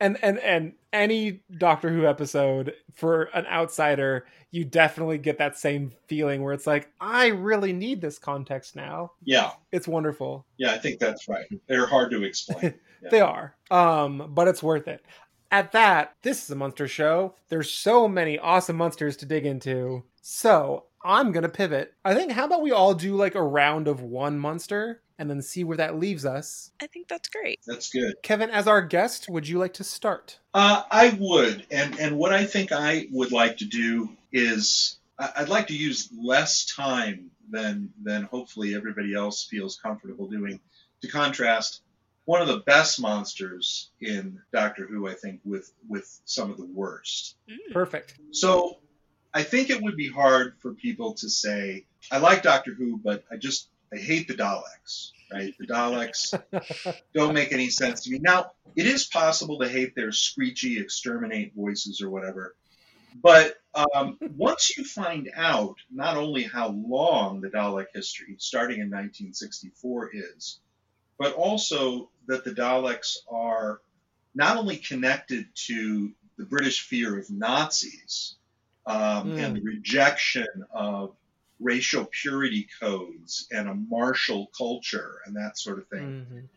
and 0.00 0.18
and 0.22 0.38
and 0.38 0.72
any 0.92 1.42
Doctor 1.58 1.90
Who 1.90 2.06
episode 2.06 2.74
for 2.94 3.24
an 3.34 3.46
outsider, 3.46 4.26
you 4.50 4.64
definitely 4.64 5.18
get 5.18 5.38
that 5.38 5.58
same 5.58 5.92
feeling 6.06 6.42
where 6.42 6.52
it's 6.52 6.66
like, 6.66 6.90
I 7.00 7.28
really 7.28 7.72
need 7.72 8.00
this 8.00 8.18
context 8.18 8.76
now. 8.76 9.12
Yeah. 9.22 9.52
It's 9.72 9.88
wonderful. 9.88 10.46
Yeah, 10.56 10.72
I 10.72 10.78
think 10.78 10.98
that's 10.98 11.28
right. 11.28 11.46
They're 11.68 11.86
hard 11.86 12.10
to 12.12 12.22
explain. 12.24 12.74
Yeah. 13.02 13.08
They 13.08 13.20
are, 13.22 13.56
um, 13.70 14.30
but 14.34 14.46
it's 14.46 14.62
worth 14.62 14.86
it. 14.86 15.02
At 15.50 15.72
that, 15.72 16.16
this 16.20 16.44
is 16.44 16.50
a 16.50 16.54
monster 16.54 16.86
show. 16.86 17.34
There's 17.48 17.70
so 17.70 18.06
many 18.06 18.38
awesome 18.38 18.76
monsters 18.76 19.16
to 19.16 19.24
dig 19.24 19.46
into. 19.46 20.04
So 20.20 20.84
I'm 21.02 21.32
gonna 21.32 21.48
pivot. 21.48 21.94
I 22.04 22.14
think 22.14 22.32
how 22.32 22.44
about 22.44 22.60
we 22.60 22.72
all 22.72 22.92
do 22.92 23.16
like 23.16 23.36
a 23.36 23.42
round 23.42 23.88
of 23.88 24.02
one 24.02 24.38
monster 24.38 25.00
and 25.20 25.28
then 25.28 25.42
see 25.42 25.62
where 25.62 25.76
that 25.76 25.98
leaves 25.98 26.24
us. 26.24 26.72
I 26.82 26.86
think 26.86 27.06
that's 27.06 27.28
great. 27.28 27.60
That's 27.66 27.90
good. 27.90 28.14
Kevin, 28.22 28.48
as 28.50 28.66
our 28.66 28.80
guest, 28.80 29.28
would 29.28 29.46
you 29.46 29.58
like 29.58 29.74
to 29.74 29.84
start? 29.84 30.38
Uh, 30.54 30.82
I 30.90 31.10
would, 31.20 31.66
and 31.70 32.00
and 32.00 32.16
what 32.16 32.32
I 32.32 32.46
think 32.46 32.72
I 32.72 33.06
would 33.12 33.30
like 33.30 33.58
to 33.58 33.66
do 33.66 34.08
is 34.32 34.96
I- 35.18 35.32
I'd 35.36 35.48
like 35.50 35.66
to 35.68 35.76
use 35.76 36.08
less 36.18 36.64
time 36.64 37.30
than 37.50 37.92
than 38.02 38.22
hopefully 38.24 38.74
everybody 38.74 39.14
else 39.14 39.44
feels 39.44 39.76
comfortable 39.76 40.26
doing 40.26 40.58
to 41.02 41.08
contrast 41.08 41.82
one 42.24 42.40
of 42.40 42.48
the 42.48 42.58
best 42.58 43.00
monsters 43.00 43.90
in 44.00 44.40
Doctor 44.52 44.86
Who, 44.86 45.06
I 45.06 45.14
think, 45.14 45.40
with 45.44 45.70
with 45.86 46.20
some 46.24 46.50
of 46.50 46.56
the 46.56 46.66
worst. 46.66 47.36
Perfect. 47.72 48.14
So 48.30 48.78
I 49.34 49.42
think 49.42 49.68
it 49.68 49.82
would 49.82 49.96
be 49.96 50.08
hard 50.08 50.54
for 50.60 50.72
people 50.72 51.12
to 51.14 51.28
say, 51.28 51.84
I 52.10 52.18
like 52.18 52.42
Doctor 52.42 52.72
Who, 52.72 52.96
but 52.96 53.22
I 53.30 53.36
just 53.36 53.68
I 53.92 53.98
hate 53.98 54.28
the 54.28 54.34
Daleks. 54.34 55.10
Right? 55.32 55.54
The 55.58 55.66
Daleks 55.66 57.02
don't 57.14 57.34
make 57.34 57.52
any 57.52 57.70
sense 57.70 58.02
to 58.04 58.10
me. 58.10 58.18
Now, 58.20 58.52
it 58.76 58.86
is 58.86 59.06
possible 59.06 59.58
to 59.60 59.68
hate 59.68 59.94
their 59.94 60.12
screechy 60.12 60.78
exterminate 60.80 61.54
voices 61.54 62.00
or 62.00 62.10
whatever. 62.10 62.56
But 63.22 63.56
um, 63.74 64.18
once 64.36 64.76
you 64.76 64.84
find 64.84 65.30
out 65.36 65.76
not 65.90 66.16
only 66.16 66.44
how 66.44 66.68
long 66.68 67.40
the 67.40 67.48
Dalek 67.50 67.86
history, 67.94 68.36
starting 68.38 68.76
in 68.80 68.86
1964, 68.90 70.10
is, 70.14 70.60
but 71.18 71.34
also 71.34 72.10
that 72.26 72.44
the 72.44 72.52
Daleks 72.52 73.16
are 73.28 73.80
not 74.34 74.56
only 74.56 74.76
connected 74.76 75.46
to 75.66 76.12
the 76.38 76.44
British 76.44 76.82
fear 76.86 77.18
of 77.18 77.30
Nazis 77.30 78.36
um, 78.86 79.32
Mm. 79.32 79.44
and 79.44 79.56
the 79.56 79.60
rejection 79.60 80.46
of 80.70 81.14
racial 81.60 82.06
purity 82.06 82.66
codes 82.80 83.46
and 83.52 83.68
a 83.68 83.74
martial 83.74 84.50
culture 84.56 85.20
and 85.24 85.36
that 85.36 85.58
sort 85.58 85.78
of 85.78 85.86
thing. 85.88 86.26
Mhm. 86.30 86.48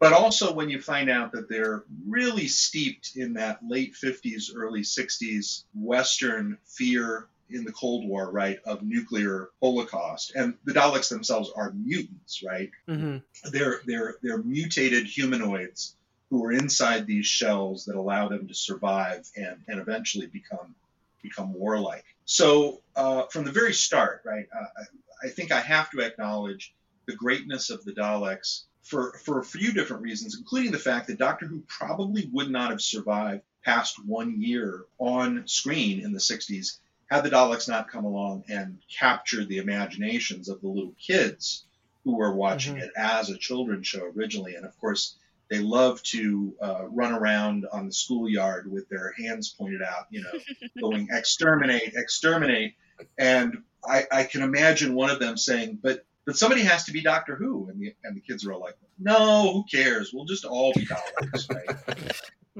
But 0.00 0.12
also 0.12 0.52
when 0.52 0.68
you 0.68 0.80
find 0.80 1.10
out 1.10 1.32
that 1.32 1.48
they're 1.48 1.84
really 2.06 2.46
steeped 2.46 3.16
in 3.16 3.34
that 3.34 3.58
late 3.66 3.94
50s, 3.94 4.54
early 4.54 4.82
60s 4.82 5.64
Western 5.74 6.58
fear 6.64 7.28
in 7.50 7.64
the 7.64 7.72
Cold 7.72 8.06
War, 8.06 8.30
right, 8.30 8.58
of 8.64 8.82
nuclear 8.82 9.48
holocaust. 9.60 10.32
And 10.34 10.54
the 10.64 10.74
Daleks 10.74 11.08
themselves 11.08 11.50
are 11.56 11.72
mutants, 11.72 12.42
right? 12.42 12.70
Mhm. 12.88 13.22
They're 13.50 13.80
they're 13.86 14.16
they're 14.22 14.42
mutated 14.42 15.06
humanoids 15.06 15.96
who 16.30 16.44
are 16.44 16.52
inside 16.52 17.06
these 17.06 17.26
shells 17.26 17.86
that 17.86 17.96
allow 17.96 18.28
them 18.28 18.46
to 18.48 18.54
survive 18.54 19.26
and, 19.36 19.62
and 19.66 19.80
eventually 19.80 20.26
become 20.26 20.74
become 21.22 21.52
warlike. 21.54 22.04
So 22.28 22.82
uh, 22.94 23.22
from 23.28 23.44
the 23.44 23.50
very 23.50 23.72
start, 23.72 24.20
right, 24.22 24.46
uh, 24.54 24.66
I, 24.76 25.26
I 25.26 25.30
think 25.30 25.50
I 25.50 25.60
have 25.60 25.90
to 25.92 26.00
acknowledge 26.00 26.74
the 27.06 27.16
greatness 27.16 27.70
of 27.70 27.82
the 27.86 27.92
Daleks 27.92 28.64
for 28.82 29.14
for 29.24 29.40
a 29.40 29.44
few 29.44 29.72
different 29.72 30.02
reasons, 30.02 30.36
including 30.36 30.70
the 30.70 30.78
fact 30.78 31.06
that 31.06 31.18
Doctor 31.18 31.46
Who 31.46 31.62
probably 31.66 32.28
would 32.30 32.50
not 32.50 32.68
have 32.70 32.82
survived 32.82 33.44
past 33.64 34.04
one 34.04 34.42
year 34.42 34.84
on 34.98 35.48
screen 35.48 36.00
in 36.00 36.12
the 36.12 36.18
60s 36.18 36.78
had 37.10 37.24
the 37.24 37.30
Daleks 37.30 37.66
not 37.66 37.90
come 37.90 38.04
along 38.04 38.44
and 38.50 38.78
captured 38.94 39.48
the 39.48 39.58
imaginations 39.58 40.50
of 40.50 40.60
the 40.60 40.68
little 40.68 40.94
kids 41.00 41.64
who 42.04 42.14
were 42.14 42.34
watching 42.34 42.74
Mhm. 42.76 42.82
it 42.82 42.92
as 42.94 43.30
a 43.30 43.38
children's 43.38 43.86
show 43.86 44.04
originally. 44.04 44.54
And 44.54 44.66
of 44.66 44.78
course, 44.78 45.16
they 45.50 45.58
love 45.58 46.02
to 46.02 46.54
uh, 46.60 46.88
run 46.88 47.12
around 47.12 47.66
on 47.72 47.86
the 47.86 47.92
schoolyard 47.92 48.70
with 48.70 48.88
their 48.88 49.14
hands 49.18 49.54
pointed 49.58 49.82
out, 49.82 50.06
you 50.10 50.22
know, 50.22 50.38
going 50.80 51.08
exterminate, 51.10 51.94
exterminate. 51.94 52.74
And 53.18 53.62
I, 53.84 54.04
I 54.10 54.24
can 54.24 54.42
imagine 54.42 54.94
one 54.94 55.10
of 55.10 55.20
them 55.20 55.36
saying, 55.36 55.78
but 55.82 56.04
but 56.26 56.36
somebody 56.36 56.60
has 56.60 56.84
to 56.84 56.92
be 56.92 57.00
Doctor 57.00 57.36
Who, 57.36 57.70
and 57.70 57.80
the 57.80 57.94
and 58.04 58.14
the 58.14 58.20
kids 58.20 58.44
are 58.44 58.52
all 58.52 58.60
like, 58.60 58.76
no, 58.98 59.50
who 59.50 59.64
cares? 59.64 60.12
We'll 60.12 60.26
just 60.26 60.44
all 60.44 60.74
be 60.74 60.84
Daleks, 60.84 61.50
right? 61.50 62.12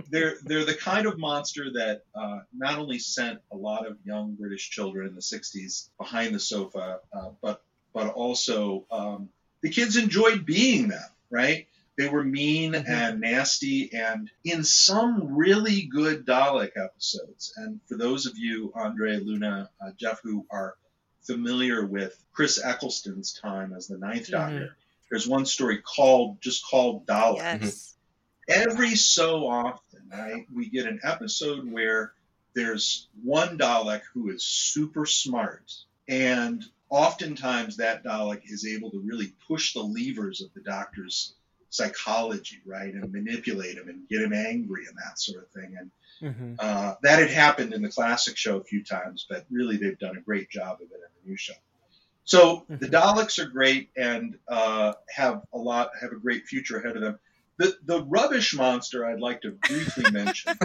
they're 0.11 0.37
they're 0.45 0.65
the 0.65 0.75
kind 0.75 1.07
of 1.07 1.19
monster 1.19 1.71
that 1.75 2.05
uh, 2.15 2.39
not 2.57 2.79
only 2.79 2.99
sent 2.99 3.41
a 3.53 3.57
lot 3.57 3.87
of 3.87 3.99
young 4.05 4.35
British 4.35 4.71
children 4.71 5.07
in 5.07 5.15
the 5.15 5.21
'60s 5.21 5.91
behind 5.99 6.35
the 6.35 6.41
sofa, 6.41 7.01
uh, 7.13 7.31
but 7.43 7.63
but 7.93 8.09
also 8.09 8.87
um, 8.91 9.29
the 9.61 9.69
kids 9.71 9.97
enjoyed 9.97 10.47
being 10.47 10.89
them, 10.89 11.09
right? 11.31 11.68
They 11.99 12.09
were 12.09 12.23
mean 12.23 12.75
mm-hmm. 12.75 12.91
and 12.91 13.21
nasty, 13.21 13.93
and 13.93 14.31
in 14.45 14.63
some 14.63 15.37
really 15.37 15.83
good 15.83 16.25
Dalek 16.25 16.71
episodes. 16.77 17.53
And 17.57 17.81
for 17.89 17.97
those 17.97 18.25
of 18.25 18.39
you, 18.39 18.73
Andre, 18.77 19.17
Luna, 19.17 19.69
uh, 19.85 19.91
Jeff, 19.99 20.21
who 20.23 20.47
are 20.49 20.77
familiar 21.23 21.85
with 21.85 22.17
Chris 22.33 22.61
Eccleston's 22.65 23.33
time 23.33 23.73
as 23.73 23.89
the 23.89 23.99
Ninth 23.99 24.29
mm-hmm. 24.29 24.33
Doctor, 24.33 24.77
there's 25.11 25.27
one 25.27 25.45
story 25.45 25.79
called 25.79 26.41
just 26.41 26.65
called 26.65 27.05
Dalek 27.05 27.39
Yes. 27.39 27.97
Mm-hmm. 28.49 28.71
every 28.71 28.95
so 28.95 29.49
often, 29.49 30.03
right, 30.13 30.47
we 30.55 30.69
get 30.69 30.87
an 30.87 31.01
episode 31.03 31.69
where 31.69 32.13
there's 32.55 33.09
one 33.25 33.59
Dalek 33.59 34.03
who 34.15 34.31
is 34.31 34.45
super 34.45 35.05
smart, 35.05 35.73
and 36.07 36.65
oftentimes 36.91 37.77
that 37.79 38.05
Dalek 38.05 38.43
is 38.45 38.65
able 38.65 38.93
to 38.93 39.01
really 39.01 39.33
push 39.49 39.75
the 39.75 39.83
levers 39.83 40.41
of 40.41 40.55
the 40.55 40.61
Doctor's 40.61 41.35
psychology, 41.71 42.61
right, 42.65 42.93
and 42.93 43.13
manipulate 43.13 43.77
him 43.77 43.89
and 43.89 44.09
get 44.09 44.23
him 44.23 44.33
angry 44.33 44.87
and 44.87 44.97
that 44.97 45.19
sort 45.19 45.45
of 45.45 45.51
thing. 45.51 45.77
And 45.79 45.91
Mhm. 46.21 46.57
uh, 46.59 46.97
that 47.03 47.21
had 47.21 47.31
happened 47.31 47.73
in 47.73 47.83
the 47.83 47.91
classic 47.91 48.37
show 48.37 48.57
a 48.57 48.65
few 48.65 48.83
times, 48.83 49.27
but 49.29 49.47
really 49.51 49.77
they've 49.77 49.99
done 49.99 50.17
a 50.17 50.21
great 50.21 50.51
job 50.51 50.81
of 50.81 50.91
it 50.91 50.95
in 50.95 51.01
the 51.23 51.31
new 51.31 51.37
show. 51.37 51.55
So 52.25 52.67
the 52.69 52.89
Daleks 52.89 53.39
are 53.39 53.47
great 53.47 53.91
and 53.97 54.37
uh, 54.49 54.95
have 55.15 55.43
a 55.53 55.59
lot, 55.59 55.93
have 56.01 56.13
a 56.13 56.17
great 56.17 56.47
future 56.47 56.79
ahead 56.79 56.97
of 56.97 57.03
them. 57.03 57.19
The 57.57 57.79
the 57.85 58.05
rubbish 58.05 58.55
monster 58.55 59.07
I'd 59.07 59.21
like 59.21 59.43
to 59.43 59.53
briefly 59.53 60.11
mention 60.11 60.59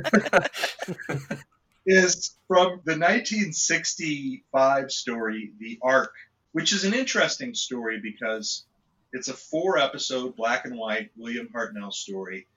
is 1.86 2.36
from 2.48 2.82
the 2.86 2.98
1965 2.98 4.92
story, 4.92 5.52
The 5.60 5.80
Ark, 5.82 6.14
which 6.52 6.74
is 6.74 6.84
an 6.84 6.94
interesting 6.94 7.54
story 7.54 8.00
because 8.00 8.66
it's 9.14 9.28
a 9.28 9.34
four 9.34 9.78
episode 9.78 10.36
black 10.36 10.66
and 10.66 10.76
white 10.76 11.12
William 11.16 11.48
Hartnell 11.54 11.94
story. 11.94 12.48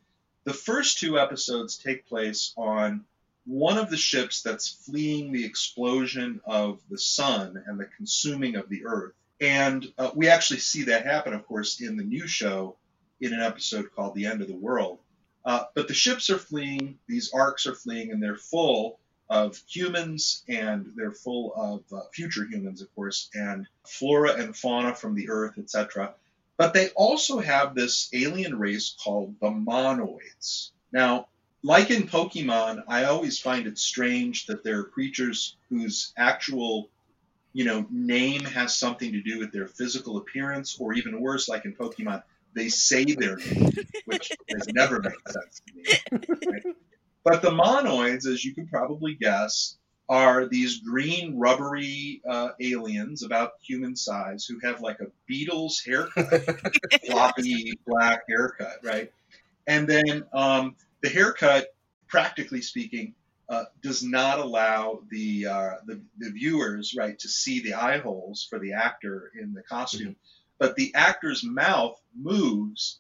The 0.45 0.55
first 0.55 0.99
two 0.99 1.19
episodes 1.19 1.77
take 1.77 2.09
place 2.09 2.55
on 2.57 3.05
one 3.45 3.79
of 3.79 3.91
the 3.91 3.97
ships 3.97 4.43
that's 4.43 4.69
fleeing 4.69 5.33
the 5.33 5.45
explosion 5.45 6.41
of 6.47 6.81
the 6.91 6.99
sun 6.99 7.63
and 7.67 7.79
the 7.79 7.89
consuming 7.97 8.57
of 8.57 8.69
the 8.69 8.87
earth. 8.87 9.13
And 9.41 9.87
uh, 9.99 10.11
we 10.15 10.29
actually 10.29 10.61
see 10.61 10.85
that 10.85 11.05
happen, 11.05 11.35
of 11.35 11.47
course, 11.47 11.81
in 11.81 11.97
the 11.97 12.05
new 12.05 12.27
show 12.27 12.77
in 13.21 13.35
an 13.35 13.41
episode 13.41 13.91
called 13.95 14.15
The 14.15 14.27
End 14.27 14.41
of 14.41 14.49
the 14.49 14.57
World. 14.57 14.99
Uh, 15.45 15.65
but 15.75 15.89
the 15.89 15.95
ships 15.95 16.31
are 16.31 16.39
fleeing, 16.39 16.99
these 17.07 17.33
arks 17.33 17.67
are 17.67 17.75
fleeing, 17.75 18.11
and 18.11 18.23
they're 18.23 18.37
full 18.37 18.99
of 19.29 19.61
humans 19.69 20.43
and 20.49 20.93
they're 20.97 21.13
full 21.13 21.53
of 21.55 21.83
uh, 21.93 22.03
future 22.13 22.47
humans, 22.47 22.81
of 22.81 22.93
course, 22.95 23.29
and 23.35 23.67
flora 23.87 24.35
and 24.35 24.57
fauna 24.57 24.95
from 24.95 25.15
the 25.15 25.29
earth, 25.29 25.59
etc. 25.59 26.15
But 26.57 26.73
they 26.75 26.89
also 26.91 27.39
have 27.39 27.75
this 27.75 28.09
alien 28.13 28.59
race 28.59 28.97
called 29.03 29.37
the 29.41 29.51
monoids. 29.51 30.71
Now, 30.93 31.29
like 31.63 31.91
in 31.91 32.05
Pokemon, 32.05 32.85
I 32.89 33.05
always 33.05 33.39
find 33.39 33.67
it 33.67 33.79
strange 33.79 34.47
that 34.47 34.65
there 34.65 34.81
are 34.81 34.85
creatures 34.85 35.57
whose 35.69 36.13
actual 36.17 36.91
you 37.57 37.65
know, 37.65 37.87
name 37.91 38.45
has 38.45 38.79
something 38.79 39.13
to 39.13 39.23
do 39.23 39.39
with 39.39 39.51
their 39.51 39.67
physical 39.67 40.19
appearance, 40.19 40.77
or 40.79 40.93
even 40.93 41.23
worse, 41.23 41.49
like 41.49 41.65
in 41.65 41.75
Pokemon, 41.75 42.23
they 42.55 42.69
say 42.69 43.03
their 43.15 43.37
name, 43.37 43.73
which 44.05 44.31
has 44.51 44.69
never 44.75 45.01
made 45.01 45.15
sense 45.27 45.63
to 45.67 45.75
me. 45.75 46.39
right? 46.53 46.77
But 47.25 47.41
the 47.41 47.53
monoids, 47.53 48.27
as 48.27 48.45
you 48.45 48.55
can 48.55 48.69
probably 48.69 49.15
guess, 49.15 49.79
are 50.09 50.47
these 50.47 50.81
green 50.81 51.39
rubbery 51.39 52.23
uh, 52.29 52.51
aliens 52.61 53.23
about 53.23 53.53
human 53.61 53.97
size 53.97 54.45
who 54.45 54.59
have 54.61 54.81
like 54.81 55.01
a 55.01 55.07
Beatles 55.31 55.85
haircut, 55.85 56.45
floppy 57.07 57.79
black 57.87 58.23
haircut, 58.29 58.79
right? 58.85 59.13
And 59.67 59.89
then 59.89 60.25
um, 60.33 60.77
the 61.03 61.09
haircut, 61.09 61.67
practically 62.07 62.63
speaking, 62.63 63.15
uh, 63.49 63.65
does 63.83 64.03
not 64.03 64.39
allow 64.39 65.01
the, 65.09 65.47
uh, 65.47 65.75
the 65.87 66.01
the 66.19 66.31
viewers 66.31 66.95
right 66.97 67.19
to 67.21 67.29
see 67.29 67.63
the 67.63 67.75
eye 67.75 67.99
holes 67.99 68.47
for 68.49 68.59
the 68.59 68.73
actor 68.73 69.31
in 69.41 69.55
the 69.55 69.63
costume, 69.63 70.17
but 70.59 70.75
the 70.75 70.93
actor's 70.95 71.45
mouth 71.45 72.01
moves 72.15 72.99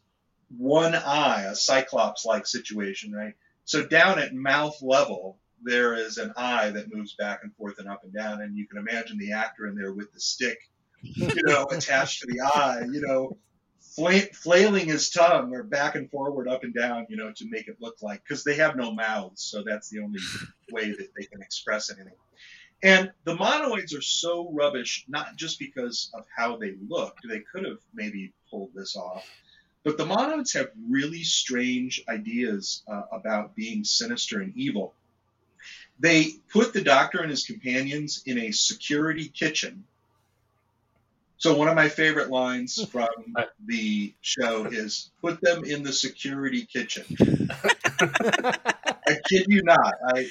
one 0.56 0.94
eye, 0.94 1.42
a 1.42 1.54
cyclops-like 1.54 2.46
situation, 2.46 3.12
right? 3.12 3.34
So 3.64 3.84
down 3.84 4.20
at 4.20 4.34
mouth 4.34 4.80
level, 4.80 5.38
there 5.66 5.94
is 5.94 6.16
an 6.18 6.32
eye 6.36 6.70
that 6.70 6.94
moves 6.94 7.14
back 7.14 7.40
and 7.42 7.54
forth 7.56 7.78
and 7.78 7.88
up 7.88 8.04
and 8.04 8.14
down, 8.14 8.40
and 8.40 8.56
you 8.56 8.66
can 8.66 8.78
imagine 8.78 9.18
the 9.18 9.32
actor 9.32 9.66
in 9.66 9.74
there 9.74 9.92
with 9.92 10.12
the 10.12 10.20
stick, 10.20 10.58
you 11.02 11.42
know, 11.42 11.64
attached 11.70 12.20
to 12.20 12.26
the 12.28 12.40
eye, 12.40 12.86
you 12.90 13.00
know, 13.00 13.36
fla- 13.80 14.32
flailing 14.32 14.86
his 14.86 15.10
tongue 15.10 15.52
or 15.52 15.64
back 15.64 15.96
and 15.96 16.08
forward, 16.10 16.48
up 16.48 16.62
and 16.62 16.72
down, 16.72 17.04
you 17.10 17.16
know, 17.16 17.32
to 17.34 17.50
make 17.50 17.66
it 17.66 17.76
look 17.80 17.96
like 18.00 18.22
because 18.22 18.44
they 18.44 18.54
have 18.54 18.76
no 18.76 18.92
mouths, 18.92 19.42
so 19.42 19.64
that's 19.66 19.90
the 19.90 19.98
only 20.00 20.20
way 20.70 20.90
that 20.90 21.08
they 21.18 21.26
can 21.26 21.42
express 21.42 21.90
anything. 21.90 22.14
And 22.82 23.10
the 23.24 23.34
monoids 23.34 23.96
are 23.96 24.02
so 24.02 24.50
rubbish, 24.52 25.04
not 25.08 25.36
just 25.36 25.58
because 25.58 26.10
of 26.14 26.26
how 26.34 26.58
they 26.58 26.74
look, 26.88 27.16
they 27.28 27.40
could 27.40 27.64
have 27.64 27.78
maybe 27.92 28.32
pulled 28.50 28.70
this 28.72 28.96
off, 28.96 29.26
but 29.82 29.96
the 29.98 30.04
monoids 30.04 30.54
have 30.54 30.70
really 30.88 31.22
strange 31.22 32.02
ideas 32.08 32.82
uh, 32.86 33.02
about 33.12 33.56
being 33.56 33.82
sinister 33.82 34.42
and 34.42 34.52
evil. 34.56 34.94
They 35.98 36.32
put 36.50 36.72
the 36.72 36.82
doctor 36.82 37.20
and 37.20 37.30
his 37.30 37.44
companions 37.44 38.22
in 38.26 38.38
a 38.38 38.50
security 38.50 39.28
kitchen. 39.28 39.84
So, 41.38 41.56
one 41.56 41.68
of 41.68 41.74
my 41.74 41.88
favorite 41.88 42.30
lines 42.30 42.82
from 42.90 43.08
the 43.64 44.14
show 44.20 44.66
is 44.66 45.10
put 45.20 45.40
them 45.40 45.64
in 45.64 45.82
the 45.82 45.92
security 45.92 46.66
kitchen. 46.66 47.04
I 48.00 49.18
kid 49.28 49.46
you 49.48 49.62
not. 49.62 49.94
I, 50.14 50.26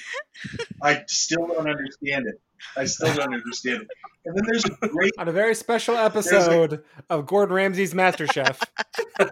I 0.82 1.04
still 1.06 1.46
don't 1.46 1.68
understand 1.68 2.26
it. 2.26 2.40
I 2.76 2.84
still 2.84 3.14
don't 3.14 3.34
understand 3.34 3.82
it. 3.82 3.88
And 4.24 4.36
then 4.36 4.44
there's 4.46 4.64
a 4.64 4.88
great 4.88 5.12
on 5.18 5.28
a 5.28 5.32
very 5.32 5.54
special 5.54 5.96
episode 5.96 6.82
of 7.08 7.26
Gordon 7.26 7.54
Ramsay's 7.54 7.94
MasterChef. 7.94 8.62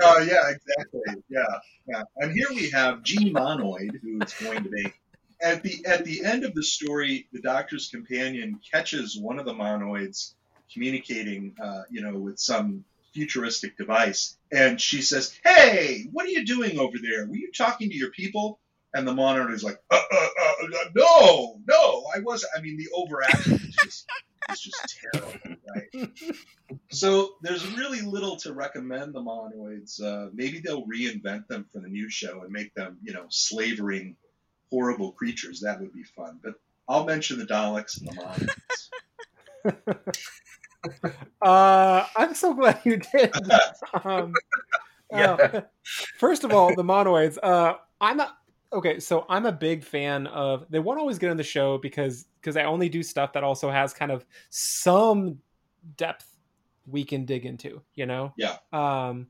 Oh 0.00 0.18
yeah, 0.20 0.50
exactly. 0.50 1.22
Yeah, 1.28 1.42
yeah. 1.88 2.02
And 2.18 2.32
here 2.32 2.46
we 2.50 2.70
have 2.70 3.02
G 3.02 3.32
Monoid, 3.32 4.00
who 4.00 4.20
is 4.22 4.32
going 4.34 4.62
to 4.62 4.70
be 4.70 4.92
at 5.40 5.62
the 5.62 5.84
at 5.86 6.04
the 6.04 6.24
end 6.24 6.44
of 6.44 6.54
the 6.54 6.62
story. 6.62 7.28
The 7.32 7.40
Doctor's 7.40 7.88
companion 7.88 8.60
catches 8.72 9.18
one 9.18 9.38
of 9.38 9.44
the 9.46 9.54
monoids 9.54 10.34
communicating, 10.72 11.54
uh, 11.62 11.82
you 11.90 12.00
know, 12.02 12.18
with 12.18 12.38
some 12.38 12.84
futuristic 13.14 13.76
device, 13.76 14.36
and 14.52 14.80
she 14.80 15.02
says, 15.02 15.38
"Hey, 15.44 16.06
what 16.12 16.26
are 16.26 16.30
you 16.30 16.44
doing 16.44 16.78
over 16.78 16.98
there? 17.00 17.26
Were 17.26 17.36
you 17.36 17.50
talking 17.56 17.90
to 17.90 17.96
your 17.96 18.10
people?" 18.10 18.60
And 18.94 19.06
the 19.06 19.14
monitor 19.14 19.52
is 19.52 19.62
like, 19.62 19.78
uh, 19.90 20.00
uh, 20.10 20.28
uh, 20.42 20.66
"No, 20.94 21.60
no, 21.68 22.04
I 22.14 22.20
wasn't." 22.20 22.52
I 22.56 22.60
mean, 22.60 22.76
the 22.76 22.88
overaction 22.94 23.54
is 23.54 23.76
just, 23.82 24.06
is 24.50 24.60
just 24.60 24.98
terrible, 25.12 25.56
right? 25.74 26.10
So 26.90 27.34
there's 27.42 27.66
really 27.76 28.00
little 28.00 28.36
to 28.38 28.52
recommend 28.52 29.14
the 29.14 29.20
monoids. 29.20 30.02
Uh, 30.02 30.30
maybe 30.32 30.60
they'll 30.60 30.86
reinvent 30.86 31.46
them 31.46 31.66
for 31.72 31.80
the 31.80 31.88
new 31.88 32.08
show 32.10 32.42
and 32.42 32.50
make 32.50 32.74
them, 32.74 32.98
you 33.02 33.12
know, 33.12 33.26
slavering, 33.28 34.16
horrible 34.70 35.12
creatures. 35.12 35.60
That 35.60 35.80
would 35.80 35.92
be 35.92 36.02
fun. 36.04 36.38
But 36.42 36.54
I'll 36.88 37.04
mention 37.04 37.38
the 37.38 37.44
Daleks 37.44 38.00
and 38.00 38.08
the 38.08 38.48
monoids. 39.64 40.14
uh, 41.42 42.06
I'm 42.16 42.34
so 42.34 42.54
glad 42.54 42.80
you 42.84 42.98
did. 42.98 43.32
Um, 44.04 44.32
Yeah. 45.10 45.32
uh, 45.32 45.60
first 46.18 46.44
of 46.44 46.52
all, 46.52 46.74
the 46.74 46.82
monoids. 46.82 47.38
Uh, 47.42 47.74
I'm 48.00 48.20
a 48.20 48.36
okay. 48.72 49.00
So 49.00 49.24
I'm 49.28 49.46
a 49.46 49.52
big 49.52 49.82
fan 49.82 50.26
of. 50.26 50.66
They 50.68 50.78
won't 50.78 51.00
always 51.00 51.18
get 51.18 51.30
on 51.30 51.36
the 51.38 51.42
show 51.42 51.78
because 51.78 52.26
because 52.40 52.56
I 52.56 52.64
only 52.64 52.88
do 52.88 53.02
stuff 53.02 53.32
that 53.32 53.42
also 53.42 53.70
has 53.70 53.94
kind 53.94 54.12
of 54.12 54.26
some 54.50 55.38
depth 55.96 56.26
we 56.86 57.04
can 57.04 57.24
dig 57.24 57.46
into. 57.46 57.80
You 57.94 58.06
know. 58.06 58.34
Yeah. 58.36 58.56
Um, 58.72 59.28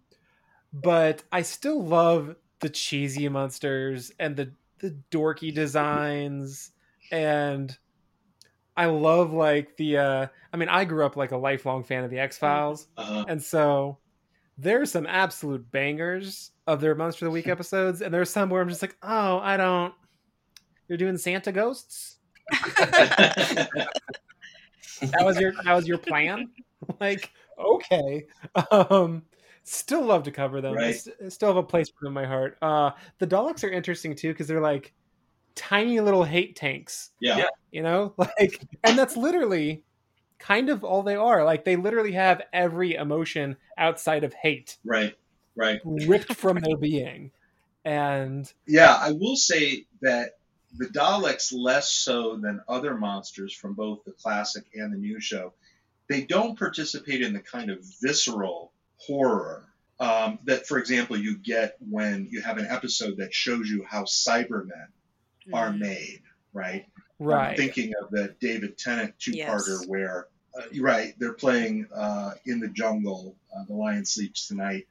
but 0.73 1.23
I 1.31 1.43
still 1.43 1.83
love 1.83 2.35
the 2.61 2.69
cheesy 2.69 3.29
monsters 3.29 4.11
and 4.19 4.37
the 4.37 4.51
the 4.81 4.97
dorky 5.11 5.53
designs 5.53 6.71
and 7.11 7.77
I 8.77 8.87
love 8.87 9.33
like 9.33 9.77
the 9.77 9.99
uh 9.99 10.27
I 10.53 10.57
mean 10.57 10.69
I 10.69 10.85
grew 10.85 11.05
up 11.05 11.17
like 11.17 11.33
a 11.33 11.37
lifelong 11.37 11.83
fan 11.85 12.05
of 12.05 12.11
the 12.11 12.19
X-Files 12.21 12.89
Uh, 12.97 13.25
and 13.29 13.43
so 13.43 13.99
there's 14.57 14.91
some 14.91 15.07
absolute 15.07 15.71
bangers 15.71 16.53
of 16.67 16.81
their 16.81 16.95
Monster 16.95 17.27
of 17.27 17.31
the 17.31 17.35
Week 17.35 17.49
episodes 17.57 18.03
and 18.03 18.13
there's 18.13 18.31
some 18.31 18.51
where 18.51 18.61
I'm 18.63 18.69
just 18.69 18.83
like, 18.83 18.97
"Oh, 19.03 19.39
I 19.39 19.57
don't 19.57 19.95
You're 20.89 20.99
doing 20.99 21.17
Santa 21.17 21.53
ghosts?" 21.53 22.19
That 25.01 25.25
was 25.25 25.39
your 25.39 25.53
that 25.65 25.75
was 25.75 25.87
your 25.87 25.99
plan? 25.99 26.49
like, 27.01 27.31
okay. 27.59 28.27
Um 28.71 29.23
still 29.69 30.05
love 30.05 30.23
to 30.25 30.31
cover 30.31 30.61
them. 30.61 30.73
I 30.75 30.77
Right. 30.77 30.95
st- 30.97 31.33
still 31.33 31.49
have 31.49 31.57
a 31.57 31.63
place 31.63 31.89
for 31.89 32.05
them 32.05 32.17
in 32.17 32.23
my 32.23 32.27
heart. 32.27 32.59
Uh 32.63 32.91
the 33.19 33.27
Daleks 33.27 33.65
are 33.65 33.71
interesting 33.71 34.15
too 34.15 34.29
because 34.33 34.47
they're 34.49 34.61
like 34.61 34.93
tiny 35.55 35.99
little 36.01 36.23
hate 36.23 36.55
tanks 36.55 37.11
yeah. 37.21 37.37
Yeah. 37.39 37.49
you 37.73 37.83
know 37.83 38.15
like 38.19 38.63
and 38.85 38.97
that's 38.97 39.17
literally 39.17 39.83
kind 40.39 40.69
of 40.71 40.85
all 40.85 41.03
they 41.03 41.17
are 41.17 41.45
like 41.45 41.65
they 41.65 41.75
literally 41.75 42.13
have 42.13 42.43
every 42.53 42.95
emotion 42.95 43.57
outside 43.77 44.23
of 44.23 44.33
hate 44.35 44.79
Right. 44.85 45.15
Right. 45.57 45.81
ripped 45.85 46.35
from 46.37 46.61
their 46.61 46.77
being 46.77 47.33
and 47.85 48.53
Yeah, 48.67 48.95
I 49.01 49.11
will 49.13 49.35
say 49.37 49.87
that 50.03 50.33
the 50.77 50.87
Daleks, 50.87 51.53
less 51.53 51.91
so 51.91 52.37
than 52.37 52.61
other 52.69 52.95
monsters 52.97 53.53
from 53.55 53.75
both 53.75 54.05
the 54.05 54.13
classic 54.13 54.65
and 54.75 54.93
the 54.93 54.99
new 54.99 55.19
show, 55.19 55.55
they 56.09 56.23
don't 56.23 56.59
participate 56.59 57.23
in 57.23 57.33
the 57.33 57.41
kind 57.41 57.71
of 57.71 57.79
visceral 58.03 58.73
horror 58.99 59.69
um, 60.01 60.39
that, 60.45 60.67
for 60.67 60.79
example, 60.79 61.17
you 61.17 61.37
get 61.37 61.77
when 61.81 62.29
you 62.31 62.41
have 62.43 62.59
an 62.59 62.67
episode 62.67 63.17
that 63.19 63.35
shows 63.35 63.69
you 63.69 63.85
how 63.89 64.05
Cybermen 64.05 64.89
are 65.53 65.73
made, 65.73 66.23
right? 66.53 66.87
I'm 67.21 67.27
right 67.27 67.57
thinking 67.57 67.95
of 68.01 68.11
the 68.11 68.35
David 68.41 68.79
Tennant 68.79 69.15
two-parter 69.19 69.81
Yes. 69.81 69.87
where, 69.89 70.29
uh, 70.57 70.63
you're 70.71 70.85
right, 70.85 71.15
they're 71.19 71.33
playing 71.33 71.89
uh, 71.93 72.35
in 72.47 72.61
the 72.61 72.69
jungle, 72.69 73.35
uh, 73.57 73.65
The 73.65 73.75
Lion 73.75 74.05
Sleeps 74.05 74.47
Tonight, 74.47 74.87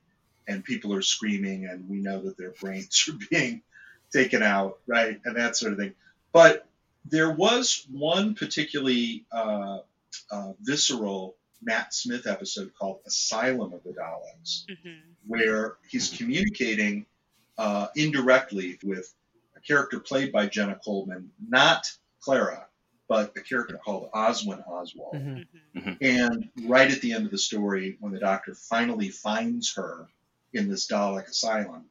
and 0.47 0.63
people 0.63 0.93
are 0.93 1.01
screaming, 1.01 1.67
and 1.67 1.87
we 1.87 1.97
know 1.97 2.21
that 2.23 2.37
their 2.37 2.51
brains 2.51 3.07
are 3.09 3.17
being 3.29 3.61
taken 4.11 4.43
out, 4.43 4.79
right, 4.87 5.19
and 5.23 5.37
that 5.37 5.55
sort 5.55 5.71
of 5.71 5.79
thing. 5.79 5.93
But 6.33 6.67
there 7.05 7.31
was 7.31 7.85
one 7.89 8.35
particularly 8.35 9.25
uh, 9.31 9.79
uh, 10.31 10.51
visceral 10.61 11.35
Matt 11.61 11.93
Smith 11.93 12.27
episode 12.27 12.71
called 12.77 12.99
Asylum 13.05 13.73
of 13.73 13.83
the 13.83 13.91
Daleks 13.93 14.65
Mhm. 14.69 15.01
where 15.25 15.77
he's 15.89 16.09
communicating 16.11 17.05
uh, 17.57 17.87
indirectly 17.95 18.77
with 18.83 19.13
a 19.55 19.59
character 19.61 19.99
played 19.99 20.31
by 20.31 20.45
Jenna 20.45 20.79
Coleman, 20.83 21.31
not 21.39 21.91
Clara, 22.19 22.67
but 23.07 23.35
a 23.35 23.41
character 23.41 23.77
called 23.83 24.11
Oswin 24.11 24.63
Oswald. 24.67 25.15
Mhm. 25.15 25.47
Mhm. 25.75 25.97
And 26.01 26.49
right 26.67 26.91
at 26.91 27.01
the 27.01 27.13
end 27.13 27.25
of 27.25 27.31
the 27.31 27.37
story, 27.39 27.97
when 27.99 28.11
the 28.13 28.19
doctor 28.19 28.53
finally 28.53 29.09
finds 29.09 29.73
her 29.73 30.07
in 30.53 30.69
this 30.69 30.87
Dalek 30.87 31.27
asylum, 31.27 31.89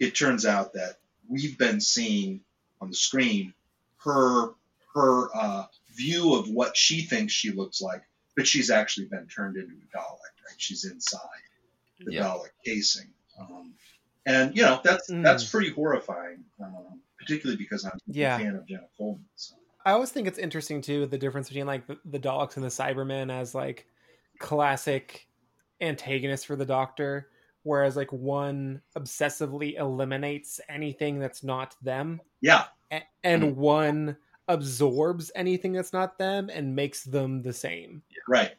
it 0.00 0.16
turns 0.16 0.44
out 0.44 0.72
that 0.72 0.98
we've 1.28 1.56
been 1.56 1.80
seeing 1.80 2.44
on 2.80 2.90
the 2.90 2.96
screen 2.96 3.54
her 3.98 4.54
her 4.94 5.34
uh, 5.36 5.66
view 5.94 6.34
of 6.34 6.48
what 6.48 6.76
she 6.76 7.02
thinks 7.02 7.32
she 7.32 7.50
looks 7.52 7.80
like, 7.80 8.02
but 8.36 8.46
she's 8.46 8.70
actually 8.70 9.06
been 9.06 9.26
turned 9.26 9.56
into 9.56 9.72
a 9.74 9.96
Dalek. 9.96 10.34
Right? 10.46 10.54
She's 10.58 10.84
inside 10.84 11.20
the 12.00 12.12
Yeah. 12.12 12.22
Dalek 12.24 12.50
casing, 12.64 13.12
um, 13.38 13.74
and 14.26 14.56
you 14.56 14.62
know 14.62 14.80
that's 14.84 15.10
Mm. 15.10 15.22
that's 15.22 15.48
pretty 15.48 15.70
horrifying, 15.70 16.44
um, 16.60 17.00
particularly 17.18 17.56
because 17.56 17.84
I'm 17.84 17.98
Yeah. 18.06 18.36
a 18.36 18.38
fan 18.38 18.56
of 18.56 18.66
Jenna 18.66 18.88
Coleman. 18.96 19.24
So. 19.36 19.56
i 19.86 19.90
always 19.92 20.10
think 20.10 20.26
it's 20.26 20.38
interesting 20.38 20.80
too 20.80 21.04
the 21.06 21.18
difference 21.18 21.48
between 21.48 21.66
like 21.66 21.86
the, 21.86 21.98
the 22.06 22.18
daleks 22.18 22.56
and 22.56 22.64
the 22.64 22.68
cybermen 22.70 23.30
as 23.30 23.54
like 23.54 23.86
classic 24.38 25.28
antagonists 25.80 26.44
for 26.44 26.56
the 26.56 26.64
doctor 26.64 27.28
whereas 27.64 27.94
like 27.96 28.10
one 28.12 28.80
obsessively 28.96 29.78
eliminates 29.78 30.60
anything 30.68 31.18
that's 31.18 31.42
not 31.42 31.76
them 31.82 32.20
Yeah, 32.40 32.64
a- 32.90 33.02
and 33.22 33.56
one 33.56 34.16
absorbs 34.48 35.30
anything 35.34 35.72
that's 35.72 35.92
not 35.92 36.18
them 36.18 36.50
and 36.52 36.74
makes 36.76 37.04
them 37.04 37.42
the 37.42 37.52
same. 37.52 38.02
Right. 38.28 38.52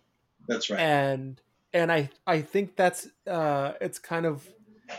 That's 0.47 0.69
right. 0.69 0.79
And 0.79 1.41
and 1.73 1.91
I 1.91 2.09
I 2.25 2.41
think 2.41 2.75
that's 2.75 3.07
uh 3.27 3.73
it's 3.81 3.99
kind 3.99 4.25
of 4.25 4.47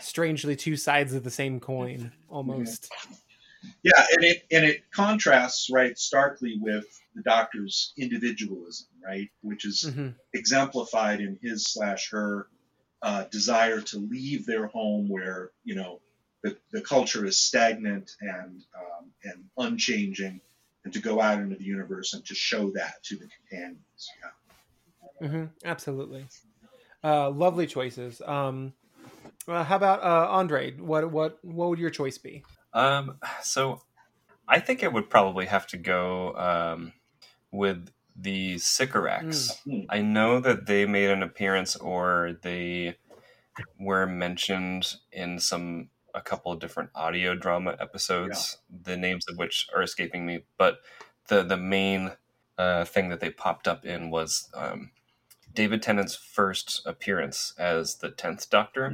strangely 0.01 0.57
two 0.57 0.77
sides 0.77 1.15
of 1.15 1.25
the 1.25 1.31
same 1.31 1.61
coin 1.61 2.13
almost. 2.29 2.91
Yeah, 3.83 4.05
and 4.13 4.25
it 4.25 4.47
and 4.51 4.65
it 4.65 4.91
contrasts 4.91 5.71
right 5.71 5.97
starkly 5.99 6.59
with 6.61 6.85
the 7.15 7.23
doctor's 7.23 7.93
individualism, 7.97 8.89
right, 9.05 9.31
which 9.41 9.65
is 9.65 9.85
Mhm. 9.85 10.15
exemplified 10.35 11.21
in 11.21 11.39
his 11.43 11.65
slash 11.65 12.11
her 12.11 12.49
uh, 13.03 13.25
desire 13.25 13.81
to 13.81 13.99
leave 13.99 14.47
their 14.47 14.67
home 14.67 15.09
where 15.09 15.51
you 15.65 15.75
know 15.75 16.01
the, 16.43 16.57
the 16.73 16.81
culture 16.81 17.25
is 17.25 17.39
stagnant 17.39 18.11
and 18.21 18.63
um, 18.77 19.13
and 19.25 19.45
unchanging, 19.57 20.41
and 20.87 20.93
to 20.93 21.01
go 21.01 21.21
out 21.21 21.41
into 21.41 21.57
the 21.57 21.65
universe 21.65 22.15
and 22.15 22.25
to 22.25 22.33
show 22.33 22.71
that 22.71 23.03
to 23.03 23.17
the 23.17 23.27
companions. 23.27 24.09
Yeah. 25.21 25.29
hmm 25.29 25.45
absolutely. 25.65 26.27
Uh, 27.03 27.29
lovely 27.29 27.67
choices. 27.67 28.23
Um, 28.25 28.73
uh, 29.49 29.65
how 29.65 29.75
about 29.75 30.01
uh, 30.05 30.31
Andre? 30.31 30.77
What 30.77 31.11
what 31.11 31.45
what 31.45 31.71
would 31.71 31.81
your 31.81 31.91
choice 31.91 32.19
be? 32.19 32.45
Um, 32.73 33.19
so 33.43 33.83
I 34.47 34.61
think 34.61 34.85
it 34.85 34.93
would 34.93 35.11
probably 35.11 35.47
have 35.47 35.67
to 35.69 35.77
go 35.77 36.35
um, 36.37 36.93
with 37.51 37.89
the 38.15 38.59
Sycorax. 38.59 39.61
I 39.91 40.03
know 40.03 40.39
that 40.39 40.67
they 40.67 40.87
made 40.87 41.11
an 41.11 41.25
appearance 41.25 41.75
or 41.75 42.39
they 42.43 42.97
were 43.81 44.07
mentioned 44.07 44.95
in 45.11 45.41
some 45.41 45.91
a 46.17 46.23
couple 46.23 46.51
of 46.51 46.59
different 46.59 46.91
audio 46.95 47.37
drama 47.37 47.77
episodes, 47.79 48.59
the 48.85 48.97
names 48.97 49.27
of 49.29 49.37
which 49.39 49.69
are 49.75 49.83
escaping 49.83 50.27
me, 50.27 50.41
but 50.59 50.79
the 51.29 51.43
the 51.45 51.57
main 51.57 52.13
uh, 52.59 52.85
thing 52.87 53.11
that 53.11 53.21
they 53.21 53.31
popped 53.31 53.69
up 53.69 53.85
in 53.85 54.11
was 54.11 54.49
um, 54.55 54.91
David 55.55 55.83
Tennant's 55.83 56.17
first 56.17 56.83
appearance 56.87 57.55
as 57.59 57.97
the 57.97 58.11
Tenth 58.11 58.51
Doctor 58.51 58.91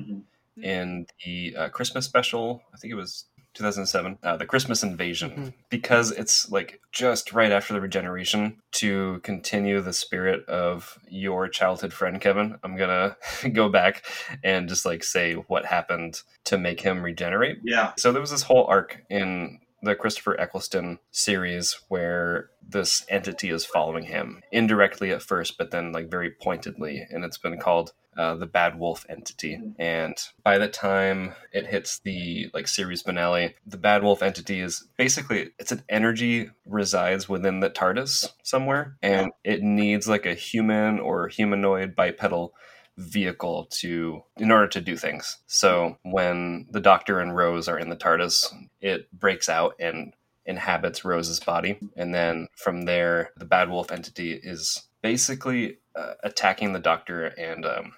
Mm-hmm. 0.58 0.64
in 0.64 1.06
the 1.24 1.56
uh, 1.56 1.68
Christmas 1.70 2.04
special. 2.04 2.62
I 2.74 2.76
think 2.76 2.92
it 2.92 2.96
was 2.96 3.24
2007, 3.54 4.18
uh, 4.22 4.36
the 4.36 4.46
Christmas 4.46 4.82
Invasion, 4.82 5.30
Mhm. 5.30 5.52
because 5.70 6.10
it's 6.10 6.50
like 6.50 6.80
just 6.92 7.32
right 7.32 7.52
after 7.52 7.72
the 7.74 7.80
regeneration 7.80 8.60
to 8.72 9.20
continue 9.22 9.80
the 9.80 9.92
spirit 9.92 10.44
of 10.48 10.98
your 11.08 11.48
childhood 11.48 11.92
friend 11.92 12.20
Kevin. 12.20 12.58
I'm 12.64 12.76
gonna 12.76 13.16
go 13.52 13.68
back 13.68 14.04
and 14.42 14.68
just 14.68 14.84
like 14.86 15.04
say 15.04 15.34
what 15.34 15.66
happened 15.66 16.22
to 16.44 16.58
make 16.58 16.80
him 16.80 17.02
regenerate. 17.02 17.58
Yeah. 17.62 17.92
So 17.98 18.12
there 18.12 18.20
was 18.20 18.30
this 18.30 18.42
whole 18.42 18.64
arc 18.66 19.02
in 19.10 19.60
the 19.84 19.96
Christopher 19.96 20.38
Eccleston 20.38 21.00
series 21.10 21.76
where 21.88 22.50
this 22.66 23.04
entity 23.08 23.50
is 23.50 23.64
following 23.64 24.04
him 24.04 24.40
indirectly 24.52 25.10
at 25.10 25.22
first, 25.22 25.58
but 25.58 25.72
then 25.72 25.90
like 25.90 26.08
very 26.08 26.30
pointedly, 26.30 27.04
and 27.10 27.24
it's 27.24 27.36
been 27.38 27.58
called 27.58 27.92
uh, 28.16 28.34
the 28.34 28.46
Bad 28.46 28.78
Wolf 28.78 29.06
entity. 29.08 29.58
And 29.78 30.16
by 30.42 30.58
the 30.58 30.68
time 30.68 31.34
it 31.52 31.66
hits 31.66 31.98
the 32.00 32.50
like 32.52 32.68
series 32.68 33.02
finale, 33.02 33.54
the 33.66 33.76
Bad 33.78 34.02
Wolf 34.02 34.22
entity 34.22 34.60
is 34.60 34.86
basically 34.96 35.50
it's 35.58 35.72
an 35.72 35.82
energy 35.88 36.50
resides 36.66 37.28
within 37.28 37.60
the 37.60 37.70
TARDIS 37.70 38.32
somewhere, 38.42 38.96
and 39.02 39.32
it 39.44 39.62
needs 39.62 40.08
like 40.08 40.26
a 40.26 40.34
human 40.34 40.98
or 40.98 41.28
humanoid 41.28 41.94
bipedal 41.96 42.54
vehicle 42.98 43.66
to 43.70 44.22
in 44.36 44.50
order 44.50 44.68
to 44.68 44.80
do 44.80 44.96
things. 44.96 45.38
So 45.46 45.96
when 46.02 46.66
the 46.70 46.80
Doctor 46.80 47.20
and 47.20 47.34
Rose 47.34 47.68
are 47.68 47.78
in 47.78 47.88
the 47.88 47.96
TARDIS, 47.96 48.52
it 48.80 49.10
breaks 49.18 49.48
out 49.48 49.74
and 49.78 50.14
inhabits 50.44 51.04
Rose's 51.04 51.40
body, 51.40 51.78
and 51.96 52.12
then 52.14 52.48
from 52.56 52.82
there, 52.82 53.30
the 53.36 53.44
Bad 53.44 53.70
Wolf 53.70 53.90
entity 53.92 54.32
is 54.32 54.82
basically 55.00 55.78
uh, 55.94 56.14
attacking 56.22 56.72
the 56.72 56.78
Doctor 56.78 57.26
and 57.26 57.64
um, 57.64 57.92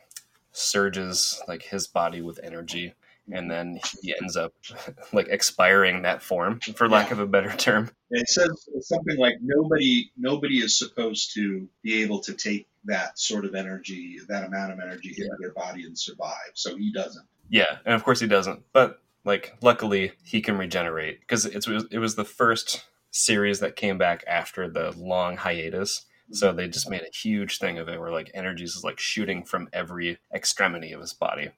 surges 0.54 1.42
like 1.46 1.62
his 1.62 1.86
body 1.86 2.22
with 2.22 2.40
energy. 2.42 2.94
And 3.32 3.50
then 3.50 3.80
he 4.02 4.14
ends 4.20 4.36
up 4.36 4.52
like 5.12 5.28
expiring 5.28 6.02
that 6.02 6.22
form, 6.22 6.60
for 6.60 6.88
lack 6.88 7.10
of 7.10 7.18
a 7.18 7.26
better 7.26 7.50
term. 7.56 7.90
It 8.10 8.28
says 8.28 8.68
something 8.80 9.16
like 9.16 9.36
nobody 9.40 10.10
nobody 10.16 10.58
is 10.58 10.78
supposed 10.78 11.32
to 11.34 11.66
be 11.82 12.02
able 12.02 12.20
to 12.20 12.34
take 12.34 12.68
that 12.84 13.18
sort 13.18 13.46
of 13.46 13.54
energy, 13.54 14.18
that 14.28 14.44
amount 14.44 14.72
of 14.72 14.80
energy 14.80 15.14
into 15.16 15.36
their 15.40 15.52
body 15.52 15.84
and 15.84 15.98
survive. 15.98 16.52
So 16.52 16.76
he 16.76 16.92
doesn't. 16.92 17.26
Yeah, 17.48 17.78
and 17.86 17.94
of 17.94 18.04
course 18.04 18.20
he 18.20 18.26
doesn't. 18.26 18.62
But 18.74 19.00
like, 19.24 19.56
luckily 19.62 20.12
he 20.22 20.42
can 20.42 20.58
regenerate 20.58 21.20
because 21.20 21.46
it 21.46 21.66
was 21.66 21.86
it 21.90 21.98
was 21.98 22.14
the 22.14 22.26
first 22.26 22.84
series 23.10 23.60
that 23.60 23.76
came 23.76 23.96
back 23.96 24.22
after 24.26 24.68
the 24.68 24.92
long 24.98 25.38
hiatus. 25.38 26.04
So 26.30 26.52
they 26.52 26.68
just 26.68 26.88
made 26.90 27.02
a 27.02 27.14
huge 27.16 27.58
thing 27.58 27.78
of 27.78 27.88
it, 27.88 28.00
where 28.00 28.10
like 28.10 28.30
energies 28.34 28.74
is 28.74 28.84
like 28.84 28.98
shooting 28.98 29.44
from 29.44 29.68
every 29.72 30.18
extremity 30.34 30.92
of 30.92 31.00
his 31.00 31.12
body, 31.12 31.50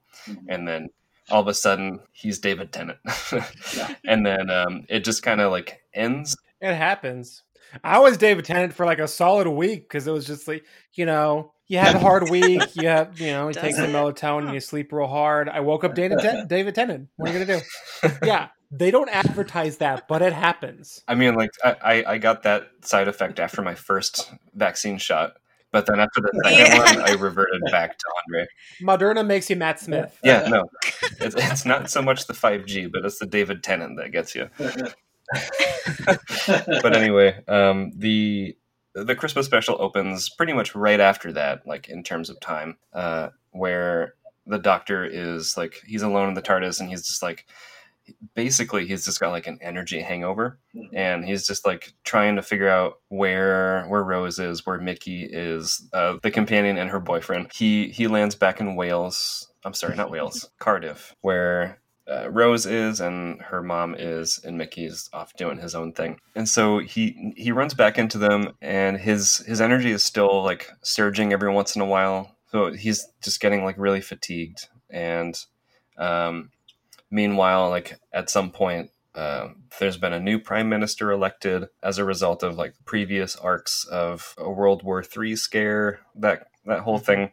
and 0.47 0.67
then 0.67 0.89
all 1.29 1.41
of 1.41 1.47
a 1.47 1.53
sudden 1.53 1.99
he's 2.11 2.39
David 2.39 2.71
Tennant, 2.71 2.99
and 4.05 4.25
then 4.25 4.49
um, 4.49 4.85
it 4.89 5.03
just 5.03 5.23
kind 5.23 5.41
of 5.41 5.51
like 5.51 5.81
ends. 5.93 6.35
It 6.61 6.73
happens. 6.75 7.43
I 7.83 7.99
was 7.99 8.17
David 8.17 8.45
Tennant 8.45 8.73
for 8.73 8.85
like 8.85 8.99
a 8.99 9.07
solid 9.07 9.47
week 9.47 9.83
because 9.83 10.07
it 10.07 10.11
was 10.11 10.25
just 10.25 10.47
like 10.47 10.65
you 10.93 11.05
know 11.05 11.53
you 11.67 11.79
have 11.79 11.95
a 11.95 11.99
hard 11.99 12.29
week. 12.29 12.75
You 12.75 12.87
have 12.87 13.19
you 13.21 13.27
know 13.27 13.47
you 13.47 13.53
take 13.53 13.75
some 13.75 13.91
melatonin, 13.91 14.53
you 14.53 14.59
sleep 14.59 14.91
real 14.91 15.07
hard. 15.07 15.49
I 15.49 15.59
woke 15.61 15.83
up 15.83 15.95
David 15.95 16.19
Ten- 16.19 16.47
David 16.47 16.75
Tennant. 16.75 17.09
What 17.17 17.29
are 17.29 17.33
you 17.37 17.45
gonna 17.45 17.59
do? 17.59 18.09
Yeah, 18.27 18.47
they 18.71 18.91
don't 18.91 19.09
advertise 19.09 19.77
that, 19.77 20.07
but 20.07 20.21
it 20.21 20.33
happens. 20.33 21.01
I 21.07 21.15
mean, 21.15 21.35
like 21.35 21.51
I, 21.63 21.75
I, 21.81 22.13
I 22.13 22.17
got 22.17 22.43
that 22.43 22.69
side 22.81 23.07
effect 23.07 23.39
after 23.39 23.61
my 23.61 23.75
first 23.75 24.31
vaccine 24.53 24.97
shot, 24.97 25.37
but 25.71 25.85
then 25.85 25.99
after 25.99 26.21
the 26.21 26.41
second 26.43 26.59
Yeah. 26.59 26.77
one, 26.95 27.09
I 27.09 27.13
reverted 27.13 27.61
back 27.71 27.97
to 27.97 28.05
Andre. 28.25 28.47
Moderna 28.81 29.25
makes 29.25 29.49
you 29.49 29.55
Matt 29.55 29.79
Smith. 29.79 30.17
Yeah, 30.23 30.47
no, 30.47 30.65
it's, 31.19 31.35
it's 31.35 31.65
not 31.65 31.89
so 31.89 32.01
much 32.01 32.27
the 32.27 32.33
five 32.33 32.65
G, 32.65 32.87
but 32.87 33.05
it's 33.05 33.19
the 33.19 33.25
David 33.25 33.63
Tennant 33.63 33.97
that 33.97 34.11
gets 34.11 34.35
you. 34.35 34.49
but 36.81 36.95
anyway, 36.95 37.43
um, 37.47 37.91
the 37.95 38.55
the 38.93 39.15
Christmas 39.15 39.45
special 39.45 39.77
opens 39.79 40.29
pretty 40.29 40.53
much 40.53 40.73
right 40.75 40.99
after 40.99 41.31
that, 41.33 41.67
like 41.67 41.87
in 41.89 42.03
terms 42.03 42.29
of 42.29 42.39
time, 42.39 42.77
uh, 42.93 43.29
where 43.51 44.15
the 44.45 44.57
Doctor 44.57 45.05
is 45.05 45.55
like 45.57 45.81
he's 45.85 46.01
alone 46.01 46.29
in 46.29 46.33
the 46.33 46.41
TARDIS 46.41 46.79
and 46.79 46.89
he's 46.89 47.05
just 47.05 47.21
like 47.21 47.45
basically 48.33 48.85
he's 48.85 49.05
just 49.05 49.19
got 49.19 49.31
like 49.31 49.47
an 49.47 49.57
energy 49.61 50.01
hangover 50.01 50.59
and 50.93 51.25
he's 51.25 51.45
just 51.47 51.65
like 51.65 51.93
trying 52.03 52.35
to 52.35 52.41
figure 52.41 52.69
out 52.69 52.99
where 53.09 53.85
where 53.87 54.03
Rose 54.03 54.39
is, 54.39 54.65
where 54.65 54.79
Mickey 54.79 55.23
is, 55.23 55.87
uh, 55.93 56.17
the 56.21 56.31
companion 56.31 56.77
and 56.77 56.89
her 56.89 56.99
boyfriend. 56.99 57.51
He 57.53 57.89
he 57.89 58.07
lands 58.07 58.35
back 58.35 58.59
in 58.59 58.75
Wales. 58.75 59.51
I'm 59.65 59.73
sorry, 59.73 59.95
not 59.95 60.11
Wales, 60.11 60.49
Cardiff, 60.59 61.15
where 61.21 61.79
uh, 62.09 62.29
Rose 62.29 62.65
is 62.65 63.01
and 63.01 63.41
her 63.41 63.61
mom 63.61 63.95
is, 63.97 64.39
and 64.43 64.57
Mickey's 64.57 65.09
off 65.11 65.35
doing 65.35 65.59
his 65.59 65.75
own 65.75 65.93
thing. 65.93 66.19
And 66.35 66.47
so 66.47 66.79
he 66.79 67.33
he 67.35 67.51
runs 67.51 67.73
back 67.73 67.97
into 67.97 68.17
them, 68.17 68.53
and 68.61 68.97
his 68.97 69.37
his 69.39 69.61
energy 69.61 69.91
is 69.91 70.03
still 70.03 70.43
like 70.43 70.69
surging 70.83 71.33
every 71.33 71.51
once 71.51 71.75
in 71.75 71.81
a 71.81 71.85
while. 71.85 72.35
So 72.51 72.71
he's 72.71 73.07
just 73.21 73.41
getting 73.41 73.63
like 73.63 73.75
really 73.77 74.01
fatigued. 74.01 74.67
And 74.89 75.37
um, 75.97 76.51
meanwhile, 77.09 77.69
like 77.69 77.99
at 78.11 78.29
some 78.29 78.51
point, 78.51 78.91
uh, 79.15 79.49
there's 79.79 79.97
been 79.97 80.13
a 80.13 80.19
new 80.19 80.39
prime 80.39 80.69
minister 80.69 81.11
elected 81.11 81.69
as 81.81 81.97
a 81.97 82.05
result 82.05 82.43
of 82.43 82.55
like 82.55 82.75
previous 82.85 83.35
arcs 83.35 83.83
of 83.85 84.35
a 84.37 84.49
World 84.49 84.83
War 84.83 85.03
III 85.03 85.35
scare. 85.35 86.01
That 86.15 86.47
that 86.65 86.81
whole 86.81 86.99
thing. 86.99 87.31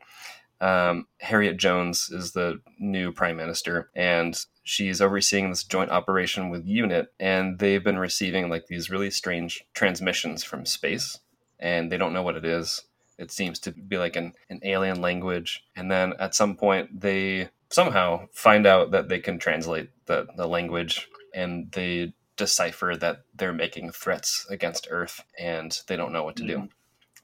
Um, 0.61 1.09
Harriet 1.21 1.59
Jones 1.59 2.09
is 2.11 2.33
the 2.33 2.61
new 2.79 3.13
prime 3.13 3.37
minister, 3.37 3.91
and 3.95 4.39
she's 4.63 5.03
overseeing 5.03 5.51
this 5.51 5.63
joint 5.63 5.91
operation 5.91 6.49
with 6.49 6.67
UNIT, 6.67 7.13
and 7.21 7.59
they've 7.59 7.85
been 7.85 7.99
receiving 7.99 8.49
like 8.49 8.67
these 8.67 8.89
really 8.89 9.11
strange 9.11 9.67
transmissions 9.75 10.43
from 10.43 10.65
space, 10.65 11.19
and 11.59 11.93
they 11.93 11.99
don't 11.99 12.15
know 12.15 12.23
what 12.23 12.37
it 12.37 12.47
is. 12.47 12.83
It 13.19 13.31
seems 13.31 13.59
to 13.61 13.73
be 13.73 13.99
like 13.99 14.17
an, 14.17 14.33
an 14.49 14.61
alien 14.63 15.03
language, 15.03 15.65
and 15.77 15.91
then 15.91 16.15
at 16.19 16.35
some 16.35 16.57
point 16.57 17.01
they 17.01 17.51
somehow 17.71 18.27
find 18.33 18.67
out 18.67 18.91
that 18.93 19.09
they 19.09 19.21
can 19.21 19.39
translate 19.39 19.91
the, 20.07 20.27
the 20.37 20.47
language, 20.47 21.09
and 21.35 21.71
they 21.73 22.15
decipher 22.37 22.95
that 22.97 23.23
they're 23.35 23.53
making 23.53 23.91
threats 23.91 24.47
against 24.51 24.89
Earth, 24.91 25.23
and 25.39 25.81
they 25.87 25.97
don't 25.97 26.13
know 26.13 26.25
what 26.25 26.37
to 26.37 26.47
do. 26.47 26.69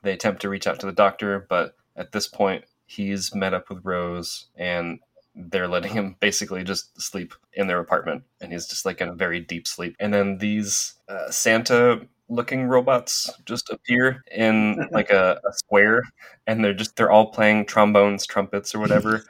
They 0.03 0.12
attempt 0.12 0.43
to 0.43 0.49
reach 0.49 0.66
out 0.66 0.80
to 0.80 0.86
the 0.86 0.93
doctor, 0.93 1.47
but 1.49 1.76
at 1.97 2.12
this 2.12 2.28
point, 2.28 2.64
he's 2.86 3.34
met 3.34 3.55
up 3.55 3.68
with 3.68 3.84
Rose, 3.84 4.47
and 4.57 5.01
they're 5.34 5.68
letting 5.68 5.93
him 5.93 6.16
basically 6.20 6.64
just 6.64 7.01
sleep 7.01 7.34
in 7.53 7.66
their 7.66 7.80
apartment, 7.80 8.24
and 8.41 8.53
he's 8.53 8.66
just 8.66 8.86
like 8.86 9.01
in 9.01 9.09
a 9.09 9.14
very 9.14 9.41
deep 9.41 9.66
sleep. 9.66 9.97
And 10.01 10.12
then 10.12 10.38
these 10.38 10.95
uh, 11.09 11.30
Santa 11.30 12.07
looking 12.31 12.64
robots 12.64 13.31
just 13.45 13.68
appear 13.70 14.22
in 14.31 14.89
like 14.93 15.11
a, 15.11 15.41
a 15.47 15.53
square 15.53 16.03
and 16.47 16.64
they're 16.64 16.72
just 16.72 16.97
they're 16.97 17.11
all 17.11 17.26
playing 17.26 17.66
trombones 17.66 18.24
trumpets 18.24 18.74
or 18.74 18.78
whatever 18.78 19.24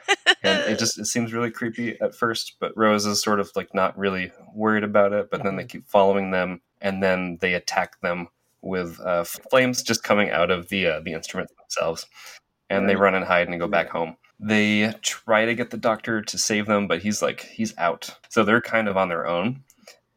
and 0.44 0.70
it 0.70 0.78
just 0.78 0.98
it 0.98 1.06
seems 1.06 1.32
really 1.32 1.50
creepy 1.50 2.00
at 2.00 2.14
first 2.14 2.56
but 2.60 2.76
rose 2.76 3.06
is 3.06 3.22
sort 3.22 3.40
of 3.40 3.50
like 3.56 3.74
not 3.74 3.96
really 3.98 4.30
worried 4.54 4.84
about 4.84 5.12
it 5.12 5.30
but 5.30 5.42
then 5.42 5.56
they 5.56 5.64
keep 5.64 5.84
following 5.88 6.30
them 6.30 6.60
and 6.80 7.02
then 7.02 7.38
they 7.40 7.54
attack 7.54 8.00
them 8.00 8.28
with 8.62 9.00
uh, 9.00 9.24
flames 9.24 9.82
just 9.82 10.02
coming 10.02 10.30
out 10.30 10.50
of 10.50 10.68
the 10.68 10.86
uh, 10.86 11.00
the 11.00 11.12
instruments 11.12 11.52
themselves, 11.54 12.06
and 12.68 12.88
they 12.88 12.96
run 12.96 13.14
and 13.14 13.24
hide 13.24 13.48
and 13.48 13.58
go 13.58 13.68
back 13.68 13.88
home. 13.88 14.16
They 14.38 14.94
try 15.02 15.44
to 15.44 15.54
get 15.54 15.70
the 15.70 15.76
doctor 15.76 16.22
to 16.22 16.38
save 16.38 16.66
them, 16.66 16.86
but 16.86 17.02
he's 17.02 17.22
like 17.22 17.42
he's 17.42 17.76
out, 17.78 18.16
so 18.28 18.44
they're 18.44 18.60
kind 18.60 18.88
of 18.88 18.96
on 18.96 19.08
their 19.08 19.26
own. 19.26 19.64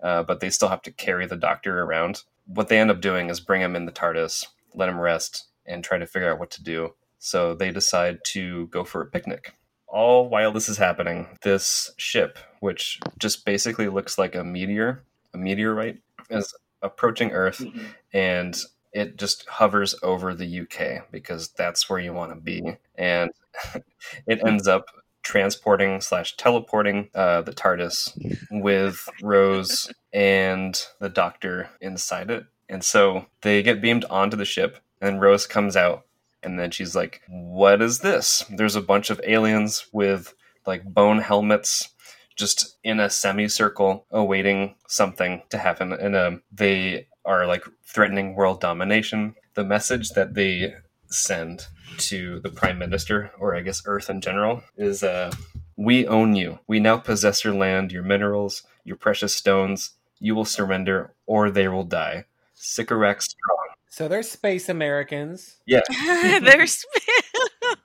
Uh, 0.02 0.22
but 0.22 0.42
they 0.42 0.50
still 0.50 0.68
have 0.68 0.82
to 0.82 0.92
carry 0.92 1.26
the 1.26 1.38
doctor 1.38 1.82
around. 1.82 2.24
What 2.46 2.68
they 2.68 2.80
end 2.80 2.92
up 2.92 3.02
doing 3.02 3.30
is 3.30 3.40
bring 3.40 3.62
him 3.62 3.76
in 3.76 3.86
the 3.86 3.92
TARDIS, 3.92 4.46
let 4.74 4.90
him 4.90 5.00
rest, 5.00 5.48
and 5.66 5.84
try 5.84 5.98
to 5.98 6.06
figure 6.06 6.32
out 6.32 6.40
what 6.40 6.52
to 6.52 6.64
do. 6.64 6.94
So 7.20 7.54
they 7.54 7.72
decide 7.72 8.20
to 8.28 8.68
go 8.68 8.84
for 8.84 9.02
a 9.02 9.06
picnic. 9.06 9.54
All 9.88 10.28
while 10.28 10.52
this 10.52 10.68
is 10.68 10.78
happening, 10.78 11.38
this 11.44 11.92
ship, 11.98 12.38
which 12.60 13.00
just 13.18 13.46
basically 13.46 13.88
looks 13.88 14.18
like 14.18 14.36
a 14.36 14.44
meteor, 14.44 15.04
a 15.34 15.38
meteorite, 15.38 16.00
is 16.30 16.54
approaching 16.82 17.32
Earth, 17.32 17.60
mm-hmm. 17.60 17.86
and 18.12 18.60
it 18.92 19.18
just 19.18 19.48
hovers 19.48 19.96
over 20.04 20.34
the 20.34 20.62
UK 20.62 21.12
because 21.12 21.50
that's 21.50 21.90
where 21.90 22.00
you 22.00 22.12
want 22.12 22.34
to 22.34 22.42
be, 22.42 22.76
and 22.96 23.32
it 24.28 24.42
ends 24.46 24.68
up 24.68 24.86
transporting 25.24 26.02
slash 26.02 26.36
teleporting 26.38 27.10
uh, 27.16 27.42
the 27.42 27.54
TARDIS 27.54 28.16
with 28.52 29.10
Rose 29.22 29.92
and 30.14 30.80
the 31.00 31.10
Doctor 31.10 31.70
inside 31.82 32.30
it, 32.30 32.46
and 32.70 32.84
so 32.84 33.26
they 33.42 33.64
get 33.64 33.82
beamed 33.82 34.06
onto 34.06 34.38
the 34.38 34.46
ship, 34.46 34.78
and 35.02 35.22
Rose 35.22 35.48
comes 35.48 35.76
out, 35.76 36.06
and 36.44 36.60
then 36.60 36.72
she's 36.72 36.96
like, 36.96 37.22
"What 37.28 37.82
is 37.82 38.00
this?" 38.00 38.46
There's 38.50 38.76
a 38.76 38.82
bunch 38.82 39.10
of 39.10 39.22
aliens 39.26 39.88
with 39.92 40.34
like 40.66 40.84
bone 40.84 41.20
helmets 41.20 41.90
just 42.36 42.78
in 42.84 43.00
a 43.00 43.10
semicircle 43.10 44.06
awaiting 44.12 44.76
something 44.88 45.42
to 45.50 45.58
happen. 45.58 45.94
And 45.94 46.16
um, 46.16 46.44
they 46.52 47.08
are 47.26 47.46
like 47.46 47.64
threatening 47.86 48.36
world 48.36 48.60
domination. 48.60 49.36
The 49.54 49.64
message 49.64 50.10
that 50.12 50.34
they 50.34 50.74
send 51.10 51.68
to 51.98 52.40
the 52.40 52.50
prime 52.50 52.78
minister 52.78 53.32
or 53.40 53.56
i 53.56 53.62
guess 53.62 53.84
earth 53.86 54.10
in 54.10 54.22
general 54.22 54.64
is 54.78 55.04
uh, 55.04 55.32
we 55.76 56.06
own 56.08 56.36
you. 56.36 56.60
We 56.68 56.80
now 56.80 56.98
possess 56.98 57.44
your 57.44 57.54
land 57.54 57.92
your 57.92 58.04
minerals 58.04 58.64
your 58.84 58.98
precious 58.98 59.36
stones. 59.36 59.92
You 60.20 60.36
will 60.36 60.46
surrender 60.46 61.14
or 61.26 61.50
they 61.50 61.68
will 61.68 61.84
die. 61.84 62.26
Sycorax 62.54 63.26
strong. 63.26 63.68
So 63.90 64.08
they're 64.08 64.24
space 64.24 64.70
Americans. 64.70 65.58
yeah. 65.66 65.82
They're 66.40 66.66
sp- 66.66 66.90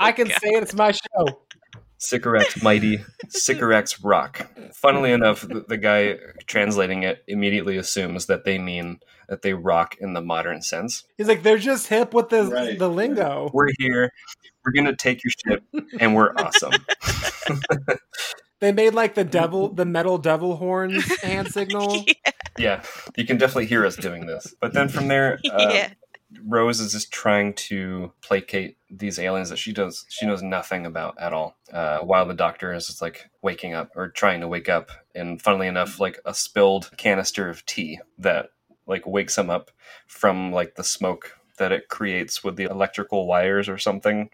I 0.00 0.12
can 0.16 0.28
say 0.28 0.48
it, 0.54 0.62
it's 0.62 0.74
my 0.74 0.92
show. 0.92 1.40
Sycorax 1.98 2.62
mighty, 2.62 3.04
Sycorax 3.28 4.02
rock. 4.02 4.48
Funnily 4.72 5.10
enough, 5.12 5.42
the, 5.42 5.64
the 5.68 5.76
guy 5.76 6.16
translating 6.46 7.02
it 7.02 7.22
immediately 7.26 7.76
assumes 7.76 8.26
that 8.26 8.44
they 8.44 8.58
mean 8.58 9.00
that 9.28 9.42
they 9.42 9.52
rock 9.52 9.96
in 10.00 10.14
the 10.14 10.22
modern 10.22 10.62
sense. 10.62 11.04
He's 11.16 11.28
like, 11.28 11.42
they're 11.42 11.58
just 11.58 11.88
hip 11.88 12.14
with 12.14 12.28
the 12.30 12.44
Right. 12.44 12.78
the 12.78 12.88
lingo. 12.88 13.50
We're 13.52 13.70
here. 13.78 14.10
We're 14.64 14.72
gonna 14.72 14.96
take 14.96 15.22
your 15.24 15.32
ship, 15.46 15.64
and 16.00 16.14
we're 16.14 16.32
awesome. 16.36 16.72
They 18.60 18.72
made 18.72 18.92
like 18.92 19.14
the 19.14 19.22
devil, 19.22 19.68
the 19.72 19.84
metal 19.84 20.18
devil 20.18 20.56
horns 20.56 21.04
hand 21.22 21.46
signal. 21.52 22.04
yeah, 22.58 22.82
you 23.16 23.24
can 23.24 23.36
definitely 23.38 23.66
hear 23.66 23.86
us 23.86 23.94
doing 23.94 24.26
this. 24.26 24.52
But 24.60 24.72
then 24.74 24.88
from 24.88 25.06
there, 25.06 25.38
uh, 25.52 25.70
yeah. 25.72 25.90
Rose 26.46 26.80
is 26.80 26.92
just 26.92 27.12
trying 27.12 27.54
to 27.54 28.12
placate 28.22 28.78
these 28.90 29.18
aliens 29.18 29.50
that 29.50 29.58
she 29.58 29.72
does 29.72 30.06
she 30.08 30.26
knows 30.26 30.42
nothing 30.42 30.86
about 30.86 31.16
at 31.18 31.32
all. 31.32 31.56
Uh, 31.72 31.98
while 32.00 32.26
the 32.26 32.34
doctor 32.34 32.72
is 32.74 32.86
just 32.88 33.02
like 33.02 33.30
waking 33.42 33.74
up 33.74 33.90
or 33.96 34.08
trying 34.08 34.40
to 34.40 34.48
wake 34.48 34.68
up, 34.68 34.90
and 35.14 35.42
funnily 35.42 35.68
enough, 35.68 36.00
like 36.00 36.20
a 36.24 36.34
spilled 36.34 36.90
canister 36.98 37.48
of 37.48 37.66
tea 37.66 38.00
that 38.18 38.50
like 38.86 39.06
wakes 39.06 39.38
him 39.38 39.50
up 39.50 39.70
from 40.06 40.52
like 40.52 40.76
the 40.76 40.84
smoke 40.84 41.34
that 41.58 41.72
it 41.72 41.88
creates 41.88 42.44
with 42.44 42.56
the 42.56 42.64
electrical 42.64 43.26
wires 43.26 43.68
or 43.68 43.78
something. 43.78 44.30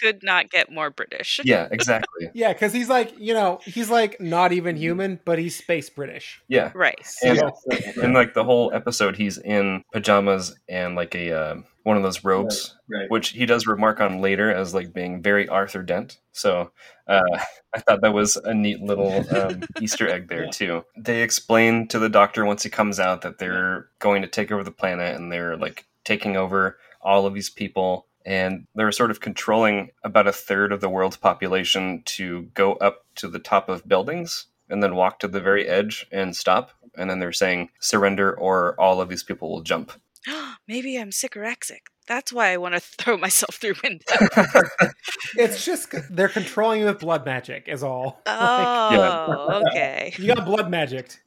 Could 0.00 0.22
not 0.22 0.50
get 0.50 0.70
more 0.72 0.90
British. 0.90 1.40
Yeah, 1.44 1.68
exactly. 1.70 2.30
Yeah, 2.34 2.52
because 2.52 2.72
he's 2.72 2.88
like, 2.88 3.12
you 3.18 3.34
know, 3.34 3.60
he's 3.64 3.90
like 3.90 4.20
not 4.20 4.52
even 4.52 4.76
human, 4.76 5.20
but 5.24 5.38
he's 5.38 5.56
space 5.56 5.90
British. 5.90 6.40
Yeah. 6.48 6.70
Right. 6.74 6.98
And, 7.24 7.38
So- 7.38 8.02
and 8.02 8.14
like 8.14 8.34
the 8.34 8.44
whole 8.44 8.72
episode, 8.72 9.16
he's 9.16 9.38
in 9.38 9.82
pajamas 9.92 10.54
and 10.68 10.94
like 10.96 11.14
a 11.14 11.32
uh, 11.32 11.54
one 11.82 11.96
of 11.96 12.02
those 12.02 12.22
robes, 12.24 12.76
Right. 12.88 13.10
which 13.10 13.30
he 13.30 13.46
does 13.46 13.66
remark 13.66 14.00
on 14.00 14.20
later 14.20 14.52
as 14.52 14.74
like 14.74 14.92
being 14.92 15.22
very 15.22 15.48
Arthur 15.48 15.82
Dent. 15.82 16.18
So 16.32 16.70
uh, 17.08 17.20
I 17.74 17.80
thought 17.80 18.02
that 18.02 18.12
was 18.14 18.36
a 18.36 18.54
neat 18.54 18.80
little 18.80 19.24
um, 19.36 19.62
Easter 19.80 20.08
egg 20.08 20.28
there 20.28 20.44
Yeah. 20.44 20.50
too. 20.50 20.84
They 20.96 21.22
explain 21.22 21.88
to 21.88 21.98
the 21.98 22.08
Doctor 22.10 22.44
once 22.44 22.62
he 22.62 22.70
comes 22.70 23.00
out 23.00 23.22
that 23.22 23.38
they're 23.38 23.88
going 23.98 24.22
to 24.22 24.28
take 24.28 24.52
over 24.52 24.62
the 24.62 24.70
planet 24.70 25.16
and 25.16 25.32
they're 25.32 25.56
like 25.56 25.86
taking 26.04 26.36
over 26.36 26.78
all 27.00 27.26
of 27.26 27.34
these 27.34 27.50
people. 27.50 28.06
And 28.30 28.68
they're 28.76 28.92
sort 28.92 29.10
of 29.10 29.20
controlling 29.20 29.90
about 30.04 30.28
a 30.28 30.32
third 30.32 30.70
of 30.72 30.80
the 30.80 30.88
world's 30.88 31.16
population 31.16 32.02
to 32.04 32.42
go 32.54 32.74
up 32.74 33.04
to 33.16 33.26
the 33.26 33.40
top 33.40 33.68
of 33.68 33.88
buildings 33.88 34.46
and 34.68 34.80
then 34.80 34.94
walk 34.94 35.18
to 35.18 35.26
the 35.28 35.40
very 35.40 35.66
edge 35.66 36.06
and 36.12 36.36
stop. 36.36 36.70
And 36.96 37.10
then 37.10 37.18
they're 37.18 37.32
saying 37.32 37.70
surrender 37.80 38.32
or 38.32 38.80
all 38.80 39.00
of 39.00 39.08
these 39.08 39.24
people 39.24 39.50
will 39.50 39.62
jump. 39.62 39.90
Maybe 40.68 40.96
I'm 40.96 41.10
sycoraxic. 41.10 41.86
That's 42.06 42.32
why 42.32 42.52
I 42.52 42.56
want 42.56 42.74
to 42.74 42.80
throw 42.80 43.16
myself 43.26 43.56
through 43.56 43.74
window. 43.82 44.04
It's 45.36 45.64
just 45.64 45.94
they're 46.10 46.28
controlling 46.28 46.80
you 46.80 46.86
with 46.86 47.00
blood 47.00 47.24
magic, 47.24 47.64
is 47.68 47.82
all. 47.82 48.20
Oh, 48.26 49.62
okay. 49.68 50.12
You 50.18 50.34
got 50.34 50.44
blood 50.44 50.70
magicked. 50.70 51.20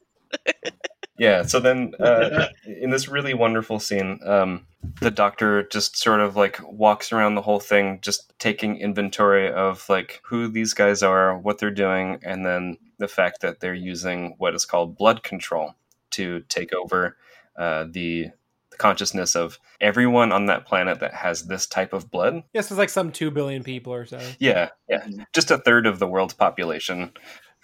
Yeah. 1.17 1.43
So 1.43 1.59
then, 1.59 1.93
uh, 1.99 2.47
in 2.65 2.89
this 2.89 3.07
really 3.07 3.33
wonderful 3.33 3.79
scene, 3.79 4.19
um, 4.25 4.65
the 4.99 5.11
doctor 5.11 5.63
just 5.63 5.97
sort 5.97 6.19
of 6.19 6.35
like 6.35 6.59
walks 6.63 7.11
around 7.11 7.35
the 7.35 7.41
whole 7.41 7.59
thing, 7.59 7.99
just 8.01 8.33
taking 8.39 8.77
inventory 8.77 9.51
of 9.51 9.87
like 9.89 10.21
who 10.23 10.47
these 10.47 10.73
guys 10.73 11.03
are, 11.03 11.37
what 11.37 11.59
they're 11.59 11.71
doing, 11.71 12.19
and 12.23 12.45
then 12.45 12.77
the 12.97 13.07
fact 13.07 13.41
that 13.41 13.59
they're 13.59 13.73
using 13.73 14.35
what 14.37 14.55
is 14.55 14.65
called 14.65 14.97
blood 14.97 15.23
control 15.23 15.75
to 16.11 16.41
take 16.49 16.73
over 16.73 17.17
uh, 17.57 17.85
the 17.89 18.31
the 18.73 18.77
consciousness 18.77 19.35
of 19.35 19.59
everyone 19.79 20.31
on 20.31 20.47
that 20.47 20.65
planet 20.65 20.99
that 20.99 21.13
has 21.13 21.43
this 21.43 21.67
type 21.67 21.93
of 21.93 22.09
blood. 22.09 22.43
Yes, 22.53 22.71
it's 22.71 22.77
like 22.77 22.89
some 22.89 23.11
two 23.11 23.29
billion 23.31 23.63
people 23.63 23.93
or 23.93 24.05
so. 24.05 24.19
Yeah, 24.39 24.69
yeah, 24.89 25.07
just 25.31 25.51
a 25.51 25.59
third 25.59 25.85
of 25.85 25.99
the 25.99 26.07
world's 26.07 26.33
population. 26.33 27.11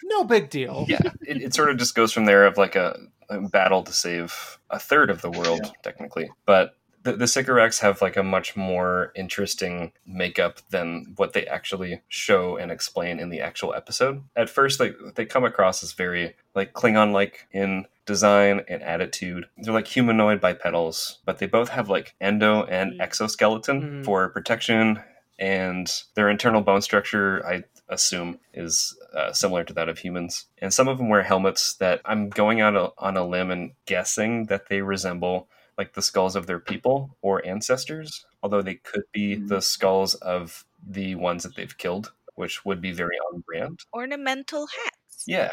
No 0.04 0.24
big 0.24 0.50
deal. 0.50 0.86
Yeah, 0.88 1.00
it, 1.22 1.41
it 1.41 1.54
sort 1.54 1.70
of 1.70 1.78
just 1.78 1.95
goes 1.95 2.12
from 2.12 2.26
there 2.26 2.45
of 2.45 2.58
like 2.58 2.76
a, 2.76 2.97
a 3.30 3.41
battle 3.41 3.84
to 3.84 3.93
save 3.93 4.58
a 4.70 4.80
third 4.80 5.10
of 5.10 5.22
the 5.22 5.30
world, 5.32 5.62
Yeah. 5.64 5.72
technically. 5.84 6.32
But 6.45 6.76
the, 7.04 7.14
the 7.14 7.28
Sycorax 7.28 7.80
have 7.80 8.02
like 8.02 8.18
a 8.18 8.24
much 8.24 8.58
more 8.58 9.12
interesting 9.16 9.93
makeup 10.06 10.60
than 10.70 11.14
what 11.16 11.32
they 11.34 11.45
actually 11.47 12.02
show 12.10 12.58
and 12.58 12.72
explain 12.72 13.20
in 13.20 13.30
the 13.30 13.39
actual 13.41 13.74
episode. 13.74 14.24
At 14.36 14.50
first, 14.50 14.80
they 14.80 14.93
they 15.16 15.26
come 15.26 15.45
across 15.45 15.82
as 15.82 15.93
very 15.93 16.36
like 16.56 16.74
Klingon 16.74 17.14
like 17.14 17.47
in 17.52 17.86
design 18.06 18.62
and 18.68 18.82
attitude. 18.84 19.45
They're 19.58 19.74
like 19.74 19.88
humanoid 19.88 20.41
bipedals, 20.41 21.20
but 21.26 21.38
they 21.38 21.45
both 21.45 21.70
have 21.70 21.89
like 21.89 22.16
endo 22.20 22.64
and 22.64 22.93
Mm. 22.93 23.02
exoskeleton 23.02 23.82
Mhm. 23.82 24.06
for 24.06 24.28
protection, 24.30 25.02
and 25.38 25.89
their 26.16 26.30
internal 26.30 26.62
bone 26.62 26.82
structure, 26.82 27.45
I 27.47 27.64
assume, 27.88 28.39
is 28.54 28.97
uh, 29.14 29.34
similar 29.34 29.64
to 29.64 29.74
that 29.74 29.89
of 29.89 29.99
humans. 29.99 30.45
And 30.60 30.74
some 30.74 30.88
of 30.88 30.97
them 30.97 31.10
wear 31.10 31.24
helmets 31.24 31.74
that 31.76 32.01
I'm 32.05 32.30
going 32.30 32.62
out 32.62 32.76
a, 32.76 32.91
on 32.97 33.18
a 33.18 33.26
limb 33.26 33.51
and 33.51 33.72
guessing 33.86 34.45
that 34.45 34.70
they 34.70 34.82
resemble 34.82 35.47
like 35.78 35.93
the 35.93 36.01
skulls 36.01 36.36
of 36.36 36.45
their 36.45 36.60
people 36.60 37.18
or 37.22 37.45
ancestors, 37.45 38.26
although 38.43 38.62
they 38.62 38.76
could 38.76 39.03
be 39.14 39.38
Mhm. 39.38 39.47
the 39.47 39.62
skulls 39.62 40.16
of 40.16 40.66
the 40.86 41.16
ones 41.16 41.43
that 41.43 41.55
they've 41.55 41.78
killed, 41.78 42.12
which 42.36 42.66
would 42.66 42.82
be 42.82 42.91
very 42.91 43.18
on 43.32 43.39
brand. 43.41 43.80
Ornamental 43.93 44.68
hats. 44.68 45.24
Yeah, 45.26 45.51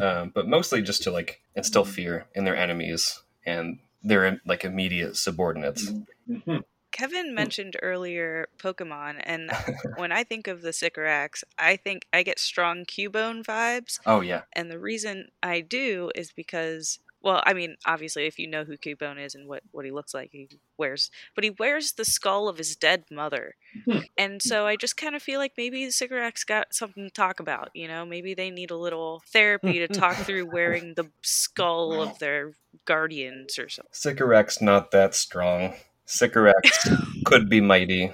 um, 0.00 0.30
but 0.34 0.46
mostly 0.48 0.82
just 0.82 1.02
to 1.04 1.10
like 1.10 1.40
instill 1.54 1.84
fear 1.84 2.26
in 2.34 2.44
their 2.44 2.56
enemies 2.56 3.22
and 3.46 3.78
their 4.02 4.40
like 4.46 4.64
immediate 4.64 5.16
subordinates. 5.16 5.90
Mhm. 6.28 6.62
Kevin 6.92 7.34
mentioned 7.34 7.76
earlier 7.82 8.48
Pokemon, 8.58 9.20
and 9.24 9.50
when 9.96 10.12
I 10.12 10.24
think 10.24 10.46
of 10.46 10.62
the 10.62 10.72
Sycorax, 10.72 11.44
I 11.58 11.76
think 11.76 12.06
I 12.12 12.22
get 12.22 12.38
strong 12.38 12.84
Cubone 12.84 13.44
vibes. 13.44 13.98
Oh 14.06 14.20
yeah, 14.20 14.42
And 14.52 14.70
the 14.70 14.78
reason 14.78 15.28
I 15.42 15.60
do 15.60 16.10
is 16.14 16.32
because, 16.32 16.98
well, 17.22 17.42
I 17.44 17.52
mean, 17.52 17.76
obviously, 17.84 18.26
if 18.26 18.38
you 18.38 18.46
know 18.46 18.64
who 18.64 18.76
Cubone 18.76 19.24
is 19.24 19.34
and 19.34 19.48
what, 19.48 19.62
what 19.70 19.84
he 19.84 19.90
looks 19.90 20.14
like, 20.14 20.30
he 20.32 20.48
wears, 20.76 21.10
but 21.34 21.44
he 21.44 21.50
wears 21.50 21.92
the 21.92 22.04
skull 22.04 22.48
of 22.48 22.58
his 22.58 22.74
dead 22.74 23.04
mother. 23.10 23.54
Hmm. 23.84 23.98
and 24.16 24.42
so 24.42 24.66
I 24.66 24.76
just 24.76 24.96
kind 24.96 25.14
of 25.14 25.22
feel 25.22 25.38
like 25.38 25.52
maybe 25.56 25.84
the 25.84 25.92
Sycorax 25.92 26.42
got 26.44 26.74
something 26.74 27.04
to 27.04 27.10
talk 27.10 27.38
about. 27.38 27.70
You 27.74 27.86
know, 27.88 28.06
maybe 28.06 28.34
they 28.34 28.50
need 28.50 28.70
a 28.70 28.76
little 28.76 29.22
therapy 29.26 29.78
to 29.78 29.88
talk 29.88 30.16
through 30.16 30.46
wearing 30.46 30.94
the 30.94 31.10
skull 31.22 32.00
of 32.02 32.18
their 32.18 32.54
guardians 32.86 33.58
or 33.58 33.68
something. 33.68 33.90
Sycorax 33.92 34.62
not 34.62 34.90
that 34.92 35.14
strong. 35.14 35.74
Sycorax 36.08 36.88
could 37.26 37.50
be 37.50 37.60
mighty. 37.60 38.10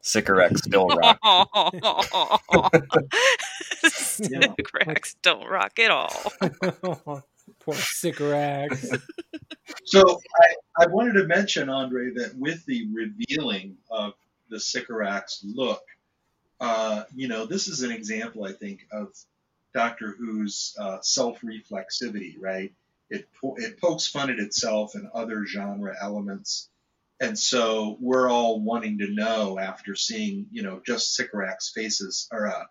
Sycorax 0.00 0.62
still 0.62 0.88
rock. 0.88 1.18
Sycorax 3.90 5.14
don't 5.22 5.46
rock 5.46 5.78
at 5.78 5.90
all. 5.90 6.32
Poor 7.60 7.74
Sycorax. 7.74 8.88
So 9.84 10.20
I, 10.40 10.84
I 10.84 10.86
wanted 10.86 11.12
to 11.20 11.26
mention, 11.26 11.68
Andre, 11.68 12.14
that 12.14 12.34
with 12.38 12.64
the 12.64 12.88
revealing 12.92 13.76
of 13.90 14.14
the 14.48 14.58
Sycorax 14.58 15.44
look, 15.44 15.82
uh, 16.60 17.04
you 17.14 17.28
know, 17.28 17.44
this 17.44 17.68
is 17.68 17.82
an 17.82 17.90
example, 17.90 18.44
I 18.44 18.52
think, 18.52 18.86
of 18.90 19.08
Doctor 19.74 20.14
Who's 20.18 20.74
uh, 20.78 20.98
self-reflexivity, 21.02 22.36
right? 22.40 22.72
It 23.10 23.28
po- 23.38 23.56
it 23.58 23.78
pokes 23.78 24.06
fun 24.06 24.30
at 24.30 24.38
itself 24.38 24.94
and 24.94 25.08
other 25.12 25.44
genre 25.44 25.94
elements, 26.00 26.70
and 27.20 27.38
so 27.38 27.96
we're 28.00 28.28
all 28.28 28.60
wanting 28.60 28.98
to 28.98 29.08
know 29.08 29.58
after 29.58 29.94
seeing, 29.94 30.46
you 30.50 30.62
know, 30.62 30.80
just 30.84 31.14
Sycorax 31.14 31.72
faces 31.74 32.28
or 32.32 32.48
uh, 32.48 32.64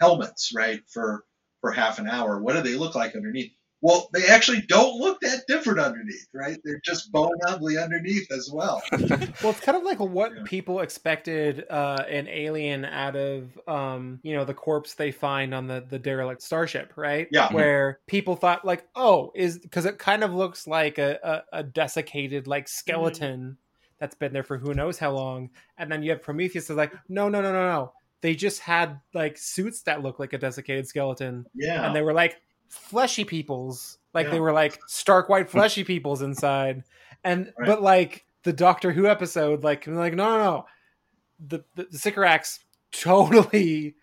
helmets, 0.00 0.52
right, 0.54 0.80
for 0.92 1.24
for 1.60 1.72
half 1.72 1.98
an 1.98 2.08
hour. 2.08 2.40
What 2.40 2.54
do 2.54 2.62
they 2.62 2.76
look 2.76 2.94
like 2.94 3.14
underneath? 3.14 3.52
Well, 3.82 4.08
they 4.12 4.26
actually 4.26 4.62
don't 4.62 4.98
look 4.98 5.20
that 5.20 5.46
different 5.46 5.78
underneath, 5.78 6.26
right? 6.34 6.58
They're 6.64 6.80
just 6.82 7.12
bone 7.12 7.38
ugly 7.46 7.76
underneath 7.76 8.30
as 8.32 8.50
well. 8.52 8.82
well, 8.92 9.50
it's 9.50 9.60
kind 9.60 9.76
of 9.76 9.84
like 9.84 10.00
what 10.00 10.32
yeah. 10.34 10.42
people 10.44 10.80
expected 10.80 11.64
uh, 11.68 12.02
an 12.08 12.26
alien 12.26 12.84
out 12.86 13.16
of, 13.16 13.58
um, 13.68 14.18
you 14.22 14.34
know, 14.34 14.44
the 14.44 14.54
corpse 14.54 14.94
they 14.94 15.12
find 15.12 15.54
on 15.54 15.66
the 15.66 15.84
the 15.88 15.98
derelict 15.98 16.42
starship, 16.42 16.94
right? 16.96 17.28
Yeah. 17.30 17.52
Where 17.52 18.00
people 18.06 18.34
thought 18.34 18.64
like, 18.64 18.86
oh, 18.94 19.30
is 19.34 19.58
because 19.58 19.84
it 19.84 19.98
kind 19.98 20.24
of 20.24 20.34
looks 20.34 20.66
like 20.66 20.98
a, 20.98 21.44
a, 21.52 21.58
a 21.58 21.62
desiccated 21.62 22.46
like 22.46 22.68
skeleton 22.68 23.40
mm-hmm. 23.40 23.65
That's 23.98 24.14
been 24.14 24.32
there 24.32 24.42
for 24.42 24.58
who 24.58 24.74
knows 24.74 24.98
how 24.98 25.12
long, 25.12 25.50
and 25.78 25.90
then 25.90 26.02
you 26.02 26.10
have 26.10 26.22
Prometheus 26.22 26.70
is 26.70 26.76
like, 26.76 26.92
no, 27.08 27.28
no, 27.28 27.40
no, 27.40 27.52
no, 27.52 27.68
no. 27.68 27.92
They 28.22 28.34
just 28.34 28.60
had 28.60 29.00
like 29.14 29.38
suits 29.38 29.82
that 29.82 30.02
look 30.02 30.18
like 30.18 30.32
a 30.32 30.38
desiccated 30.38 30.88
skeleton. 30.88 31.46
Yeah. 31.54 31.86
And 31.86 31.94
they 31.94 32.02
were 32.02 32.14
like, 32.14 32.40
fleshy 32.68 33.24
peoples 33.24 33.98
like 34.14 34.26
yeah. 34.26 34.32
they 34.32 34.40
were 34.40 34.52
like 34.52 34.78
stark 34.86 35.28
white 35.28 35.48
fleshy 35.48 35.84
peoples 35.84 36.22
inside 36.22 36.82
and 37.24 37.52
right. 37.58 37.66
but 37.66 37.82
like 37.82 38.26
the 38.42 38.52
doctor 38.52 38.92
who 38.92 39.06
episode 39.06 39.62
like 39.62 39.86
like 39.86 40.14
no 40.14 40.36
no 40.36 40.38
no 40.38 40.66
the 41.48 41.64
the, 41.74 41.86
the 41.90 41.98
sycorax 41.98 42.60
totally 42.92 43.94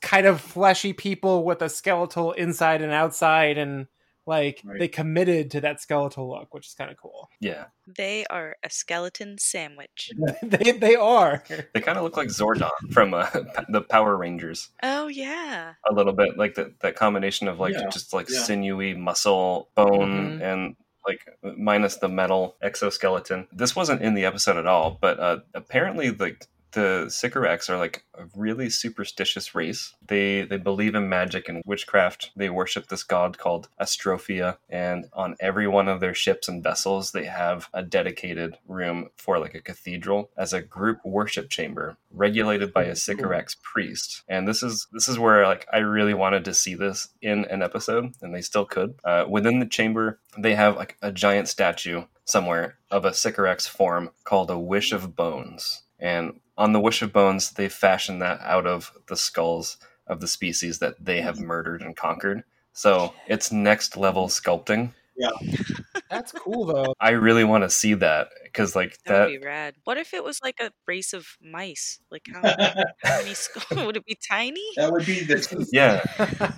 kind 0.00 0.26
of 0.26 0.40
fleshy 0.40 0.92
people 0.92 1.44
with 1.44 1.62
a 1.62 1.68
skeletal 1.68 2.32
inside 2.32 2.82
and 2.82 2.92
outside 2.92 3.56
and 3.56 3.86
like 4.28 4.60
right. 4.62 4.78
they 4.78 4.88
committed 4.88 5.50
to 5.52 5.60
that 5.62 5.80
skeletal 5.80 6.28
look, 6.28 6.52
which 6.52 6.66
is 6.66 6.74
kind 6.74 6.90
of 6.90 6.98
cool. 6.98 7.30
Yeah. 7.40 7.64
They 7.96 8.26
are 8.26 8.56
a 8.62 8.68
skeleton 8.68 9.38
sandwich. 9.38 10.10
they, 10.42 10.72
they 10.72 10.94
are. 10.94 11.42
They 11.72 11.80
kind 11.80 11.96
of 11.96 12.04
look 12.04 12.18
like 12.18 12.28
Zordon 12.28 12.68
from 12.92 13.14
uh, 13.14 13.26
the 13.70 13.80
Power 13.80 14.16
Rangers. 14.16 14.68
Oh 14.82 15.08
yeah. 15.08 15.72
A 15.90 15.94
little 15.94 16.12
bit 16.12 16.36
like 16.36 16.54
that 16.56 16.80
that 16.80 16.94
combination 16.94 17.48
of 17.48 17.58
like 17.58 17.72
yeah. 17.72 17.88
just 17.88 18.12
like 18.12 18.28
yeah. 18.30 18.42
sinewy 18.42 18.94
muscle, 18.94 19.70
bone, 19.74 20.38
mm-hmm. 20.38 20.42
and 20.42 20.76
like 21.06 21.26
minus 21.56 21.96
the 21.96 22.08
metal 22.08 22.56
exoskeleton. 22.60 23.48
This 23.50 23.74
wasn't 23.74 24.02
in 24.02 24.12
the 24.12 24.26
episode 24.26 24.58
at 24.58 24.66
all, 24.66 24.98
but 25.00 25.18
uh, 25.18 25.38
apparently 25.54 26.10
like 26.10 26.46
the 26.72 27.06
Sycorax 27.08 27.70
are 27.70 27.78
like 27.78 28.04
a 28.14 28.24
really 28.34 28.70
superstitious 28.70 29.54
race. 29.54 29.94
They 30.06 30.42
they 30.42 30.58
believe 30.58 30.94
in 30.94 31.08
magic 31.08 31.48
and 31.48 31.62
witchcraft. 31.64 32.30
They 32.36 32.50
worship 32.50 32.88
this 32.88 33.02
god 33.02 33.38
called 33.38 33.68
Astrophia, 33.80 34.58
and 34.68 35.06
on 35.12 35.36
every 35.40 35.66
one 35.66 35.88
of 35.88 36.00
their 36.00 36.14
ships 36.14 36.48
and 36.48 36.62
vessels, 36.62 37.12
they 37.12 37.24
have 37.24 37.68
a 37.72 37.82
dedicated 37.82 38.58
room 38.66 39.08
for 39.16 39.38
like 39.38 39.54
a 39.54 39.60
cathedral 39.60 40.30
as 40.36 40.52
a 40.52 40.62
group 40.62 40.98
worship 41.04 41.50
chamber, 41.50 41.96
regulated 42.10 42.72
by 42.72 42.84
a 42.84 42.96
Sycorax 42.96 43.56
priest. 43.62 44.22
And 44.28 44.46
this 44.46 44.62
is 44.62 44.86
this 44.92 45.08
is 45.08 45.18
where 45.18 45.46
like 45.46 45.66
I 45.72 45.78
really 45.78 46.14
wanted 46.14 46.44
to 46.46 46.54
see 46.54 46.74
this 46.74 47.08
in 47.22 47.44
an 47.46 47.62
episode, 47.62 48.12
and 48.20 48.34
they 48.34 48.42
still 48.42 48.64
could. 48.64 48.94
Uh, 49.04 49.24
within 49.28 49.58
the 49.58 49.66
chamber, 49.66 50.20
they 50.36 50.54
have 50.54 50.76
like 50.76 50.96
a 51.02 51.12
giant 51.12 51.48
statue 51.48 52.04
somewhere 52.24 52.78
of 52.90 53.04
a 53.04 53.14
Sycorax 53.14 53.66
form 53.66 54.10
called 54.24 54.50
a 54.50 54.58
Wish 54.58 54.92
of 54.92 55.16
Bones. 55.16 55.82
And 55.98 56.40
on 56.58 56.72
the 56.72 56.80
Wish 56.80 57.00
of 57.02 57.12
Bones, 57.12 57.52
they 57.52 57.68
fashioned 57.68 58.20
that 58.20 58.40
out 58.42 58.66
of 58.66 58.92
the 59.06 59.16
skulls 59.16 59.78
of 60.06 60.20
the 60.20 60.28
species 60.28 60.80
that 60.80 61.02
they 61.02 61.20
have 61.20 61.36
mm-hmm. 61.36 61.46
murdered 61.46 61.82
and 61.82 61.96
conquered. 61.96 62.42
So 62.72 63.14
it's 63.26 63.50
next 63.50 63.96
level 63.96 64.28
sculpting. 64.28 64.92
Yeah, 65.16 65.30
that's 66.10 66.30
cool 66.32 66.64
though. 66.64 66.94
I 67.00 67.10
really 67.10 67.42
want 67.42 67.64
to 67.64 67.70
see 67.70 67.94
that 67.94 68.28
because 68.44 68.76
like 68.76 68.98
that, 69.04 69.12
that 69.12 69.20
would 69.30 69.40
be 69.40 69.46
rad. 69.46 69.74
What 69.84 69.98
if 69.98 70.14
it 70.14 70.22
was 70.22 70.40
like 70.42 70.60
a 70.60 70.70
race 70.86 71.12
of 71.12 71.26
mice? 71.40 71.98
Like 72.10 72.28
how, 72.32 72.40
how 73.02 73.18
many 73.18 73.34
skulls 73.34 73.82
would 73.86 73.96
it 73.96 74.04
be? 74.04 74.16
Tiny? 74.28 74.62
That 74.76 74.92
would 74.92 75.06
be 75.06 75.20
the 75.24 75.66
yeah. 75.72 76.02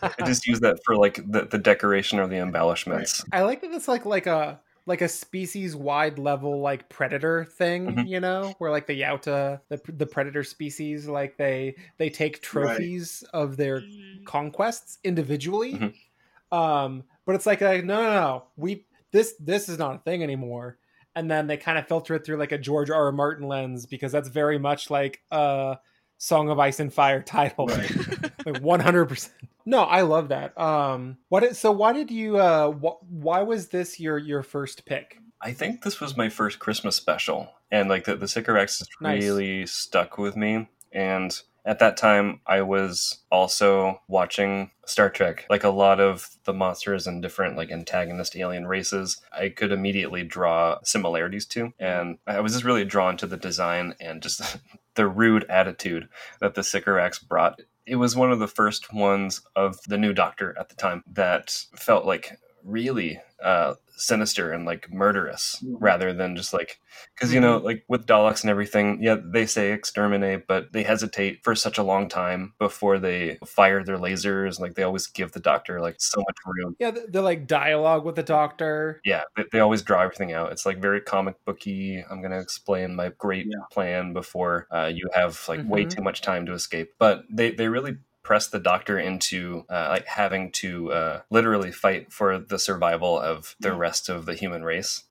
I 0.02 0.26
just 0.26 0.46
use 0.46 0.60
that 0.60 0.78
for 0.84 0.96
like 0.96 1.16
the, 1.26 1.46
the 1.46 1.58
decoration 1.58 2.18
or 2.18 2.26
the 2.26 2.36
embellishments. 2.36 3.24
I 3.32 3.42
like 3.42 3.62
that 3.62 3.70
it's 3.72 3.88
like 3.88 4.04
like 4.04 4.26
a 4.26 4.60
like 4.86 5.02
a 5.02 5.08
species 5.08 5.76
wide 5.76 6.18
level 6.18 6.60
like 6.60 6.88
predator 6.88 7.44
thing, 7.44 7.86
mm-hmm. 7.88 8.06
you 8.06 8.20
know, 8.20 8.54
where 8.58 8.70
like 8.70 8.86
the 8.86 9.00
Yautja, 9.00 9.60
the 9.68 9.80
the 9.92 10.06
predator 10.06 10.42
species, 10.42 11.06
like 11.06 11.36
they 11.36 11.76
they 11.98 12.10
take 12.10 12.42
trophies 12.42 13.24
right. 13.32 13.40
of 13.40 13.56
their 13.56 13.80
mm-hmm. 13.80 14.24
conquests 14.24 14.98
individually. 15.04 15.74
Mm-hmm. 15.74 16.58
Um, 16.58 17.04
but 17.26 17.34
it's 17.34 17.46
like 17.46 17.60
a 17.60 17.82
no, 17.82 18.02
no, 18.02 18.12
no, 18.12 18.44
we 18.56 18.86
this 19.12 19.34
this 19.38 19.68
is 19.68 19.78
not 19.78 19.96
a 19.96 19.98
thing 19.98 20.22
anymore. 20.22 20.78
And 21.16 21.30
then 21.30 21.48
they 21.48 21.56
kind 21.56 21.76
of 21.76 21.88
filter 21.88 22.14
it 22.14 22.24
through 22.24 22.36
like 22.36 22.52
a 22.52 22.58
George 22.58 22.88
R. 22.88 23.06
R. 23.06 23.12
Martin 23.12 23.48
lens 23.48 23.84
because 23.84 24.12
that's 24.12 24.28
very 24.28 24.58
much 24.58 24.90
like 24.90 25.20
a 25.30 25.78
Song 26.18 26.50
of 26.50 26.58
Ice 26.58 26.80
and 26.80 26.92
Fire 26.92 27.22
title, 27.26 27.66
like 27.66 28.60
one 28.60 28.80
hundred 28.80 29.06
percent. 29.06 29.34
No, 29.66 29.82
I 29.82 30.02
love 30.02 30.28
that. 30.28 30.58
Um, 30.58 31.18
what? 31.28 31.42
Is, 31.44 31.58
so 31.58 31.72
why 31.72 31.92
did 31.92 32.10
you? 32.10 32.38
Uh, 32.38 32.70
wh- 32.72 33.02
why 33.10 33.42
was 33.42 33.68
this 33.68 34.00
your 34.00 34.18
your 34.18 34.42
first 34.42 34.84
pick? 34.84 35.18
I 35.40 35.52
think 35.52 35.82
this 35.82 36.00
was 36.00 36.16
my 36.16 36.28
first 36.28 36.58
Christmas 36.58 36.96
special, 36.96 37.48
and 37.70 37.88
like 37.88 38.04
the 38.04 38.16
the 38.16 38.28
Sycorax 38.28 38.82
nice. 39.00 39.22
really 39.22 39.66
stuck 39.66 40.18
with 40.18 40.36
me. 40.36 40.68
And 40.92 41.38
at 41.64 41.78
that 41.78 41.96
time, 41.96 42.40
I 42.46 42.62
was 42.62 43.18
also 43.30 44.00
watching 44.08 44.70
Star 44.86 45.10
Trek. 45.10 45.46
Like 45.50 45.64
a 45.64 45.70
lot 45.70 46.00
of 46.00 46.28
the 46.44 46.52
monsters 46.52 47.06
and 47.06 47.22
different 47.22 47.56
like 47.56 47.70
antagonist 47.70 48.36
alien 48.36 48.66
races, 48.66 49.20
I 49.32 49.50
could 49.50 49.72
immediately 49.72 50.24
draw 50.24 50.78
similarities 50.82 51.46
to, 51.46 51.72
and 51.78 52.18
I 52.26 52.40
was 52.40 52.52
just 52.52 52.64
really 52.64 52.84
drawn 52.84 53.16
to 53.18 53.26
the 53.26 53.36
design 53.36 53.94
and 54.00 54.22
just 54.22 54.58
the 54.94 55.06
rude 55.06 55.44
attitude 55.44 56.08
that 56.40 56.54
the 56.54 56.64
Sycorax 56.64 57.18
brought 57.18 57.60
it 57.86 57.96
was 57.96 58.16
one 58.16 58.30
of 58.30 58.38
the 58.38 58.48
first 58.48 58.92
ones 58.92 59.42
of 59.56 59.78
the 59.88 59.98
new 59.98 60.12
Doctor 60.12 60.56
at 60.58 60.68
the 60.68 60.76
time 60.76 61.02
that 61.12 61.64
felt 61.76 62.06
like 62.06 62.38
really 62.64 63.20
uh, 63.42 63.74
sinister 64.00 64.52
and 64.52 64.64
like 64.64 64.92
murderous 64.92 65.62
mm-hmm. 65.62 65.76
rather 65.76 66.12
than 66.12 66.34
just 66.34 66.52
like 66.52 66.80
because 67.14 67.32
you 67.32 67.40
know 67.40 67.56
mm-hmm. 67.56 67.66
like 67.66 67.84
with 67.88 68.06
Daleks 68.06 68.40
and 68.42 68.50
everything 68.50 69.02
yeah 69.02 69.16
they 69.22 69.44
say 69.44 69.72
exterminate 69.72 70.46
but 70.46 70.72
they 70.72 70.82
hesitate 70.82 71.44
for 71.44 71.54
such 71.54 71.76
a 71.76 71.82
long 71.82 72.08
time 72.08 72.54
before 72.58 72.98
they 72.98 73.38
fire 73.46 73.84
their 73.84 73.98
lasers 73.98 74.58
like 74.58 74.74
they 74.74 74.82
always 74.82 75.06
give 75.06 75.32
the 75.32 75.40
doctor 75.40 75.80
like 75.80 75.96
so 75.98 76.20
much 76.20 76.36
room 76.46 76.74
yeah 76.78 76.92
they're 77.08 77.22
like 77.22 77.46
dialogue 77.46 78.04
with 78.04 78.16
the 78.16 78.22
doctor 78.22 79.00
yeah 79.04 79.22
they, 79.36 79.44
they 79.52 79.60
always 79.60 79.82
draw 79.82 80.02
everything 80.02 80.32
out 80.32 80.50
it's 80.50 80.64
like 80.64 80.80
very 80.80 81.00
comic 81.00 81.36
booky 81.44 82.02
i'm 82.10 82.22
gonna 82.22 82.40
explain 82.40 82.94
my 82.94 83.10
great 83.18 83.46
yeah. 83.46 83.58
plan 83.70 84.14
before 84.14 84.66
uh, 84.70 84.90
you 84.92 85.08
have 85.12 85.38
like 85.46 85.60
mm-hmm. 85.60 85.68
way 85.68 85.84
too 85.84 86.02
much 86.02 86.22
time 86.22 86.46
to 86.46 86.52
escape 86.52 86.92
but 86.98 87.24
they 87.30 87.50
they 87.50 87.68
really 87.68 87.96
press 88.22 88.48
the 88.48 88.58
doctor 88.58 88.98
into 88.98 89.64
uh, 89.70 89.86
like 89.90 90.06
having 90.06 90.50
to 90.52 90.92
uh, 90.92 91.20
literally 91.30 91.72
fight 91.72 92.12
for 92.12 92.38
the 92.38 92.58
survival 92.58 93.18
of 93.18 93.56
the 93.60 93.72
rest 93.72 94.08
of 94.08 94.26
the 94.26 94.34
human 94.34 94.62
race 94.62 95.04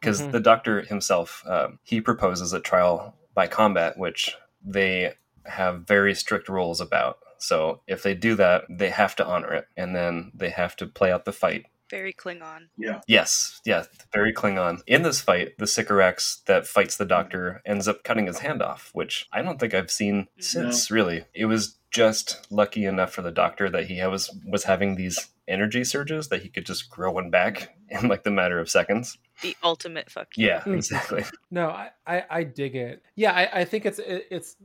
because 0.00 0.20
uh, 0.20 0.24
mm-hmm. 0.24 0.32
the 0.32 0.40
doctor 0.40 0.82
himself 0.82 1.42
um, 1.46 1.78
he 1.82 2.00
proposes 2.00 2.52
a 2.52 2.60
trial 2.60 3.14
by 3.34 3.46
combat 3.46 3.98
which 3.98 4.36
they 4.64 5.12
have 5.46 5.86
very 5.86 6.14
strict 6.14 6.48
rules 6.48 6.80
about 6.80 7.18
so 7.38 7.80
if 7.86 8.02
they 8.02 8.14
do 8.14 8.34
that 8.34 8.64
they 8.68 8.90
have 8.90 9.14
to 9.14 9.26
honor 9.26 9.52
it 9.52 9.66
and 9.76 9.94
then 9.94 10.32
they 10.34 10.50
have 10.50 10.74
to 10.74 10.86
play 10.86 11.12
out 11.12 11.24
the 11.24 11.32
fight 11.32 11.66
very 11.90 12.12
Klingon. 12.12 12.68
Yeah. 12.76 13.00
Yes, 13.06 13.60
yeah, 13.64 13.84
very 14.12 14.32
Klingon. 14.32 14.82
In 14.86 15.02
this 15.02 15.20
fight, 15.20 15.56
the 15.58 15.66
Sycorax 15.66 16.42
that 16.46 16.66
fights 16.66 16.96
the 16.96 17.04
Doctor 17.06 17.62
ends 17.64 17.88
up 17.88 18.04
cutting 18.04 18.26
his 18.26 18.40
hand 18.40 18.62
off, 18.62 18.90
which 18.92 19.26
I 19.32 19.42
don't 19.42 19.58
think 19.58 19.74
I've 19.74 19.90
seen 19.90 20.28
since. 20.38 20.90
No. 20.90 20.94
Really, 20.94 21.24
it 21.34 21.46
was 21.46 21.77
just 21.98 22.46
lucky 22.48 22.84
enough 22.84 23.10
for 23.10 23.22
the 23.22 23.32
Doctor 23.32 23.68
that 23.68 23.86
he 23.88 24.00
was 24.06 24.30
was 24.46 24.62
having 24.62 24.94
these 24.94 25.30
energy 25.48 25.82
surges 25.82 26.28
that 26.28 26.42
he 26.42 26.48
could 26.48 26.64
just 26.64 26.88
grow 26.88 27.10
one 27.10 27.28
back 27.28 27.76
in 27.88 28.06
like 28.06 28.22
the 28.22 28.30
matter 28.30 28.60
of 28.60 28.70
seconds. 28.70 29.18
The 29.42 29.56
ultimate 29.62 30.10
fuck. 30.10 30.28
Yeah, 30.36 30.62
exactly. 30.66 31.24
no, 31.50 31.68
I, 31.68 31.90
I, 32.06 32.24
I 32.30 32.44
dig 32.44 32.74
it. 32.74 33.02
Yeah, 33.14 33.32
I, 33.32 33.60
I 33.60 33.64
think 33.64 33.86
it's 33.86 33.98
it, 33.98 34.26
it's 34.30 34.56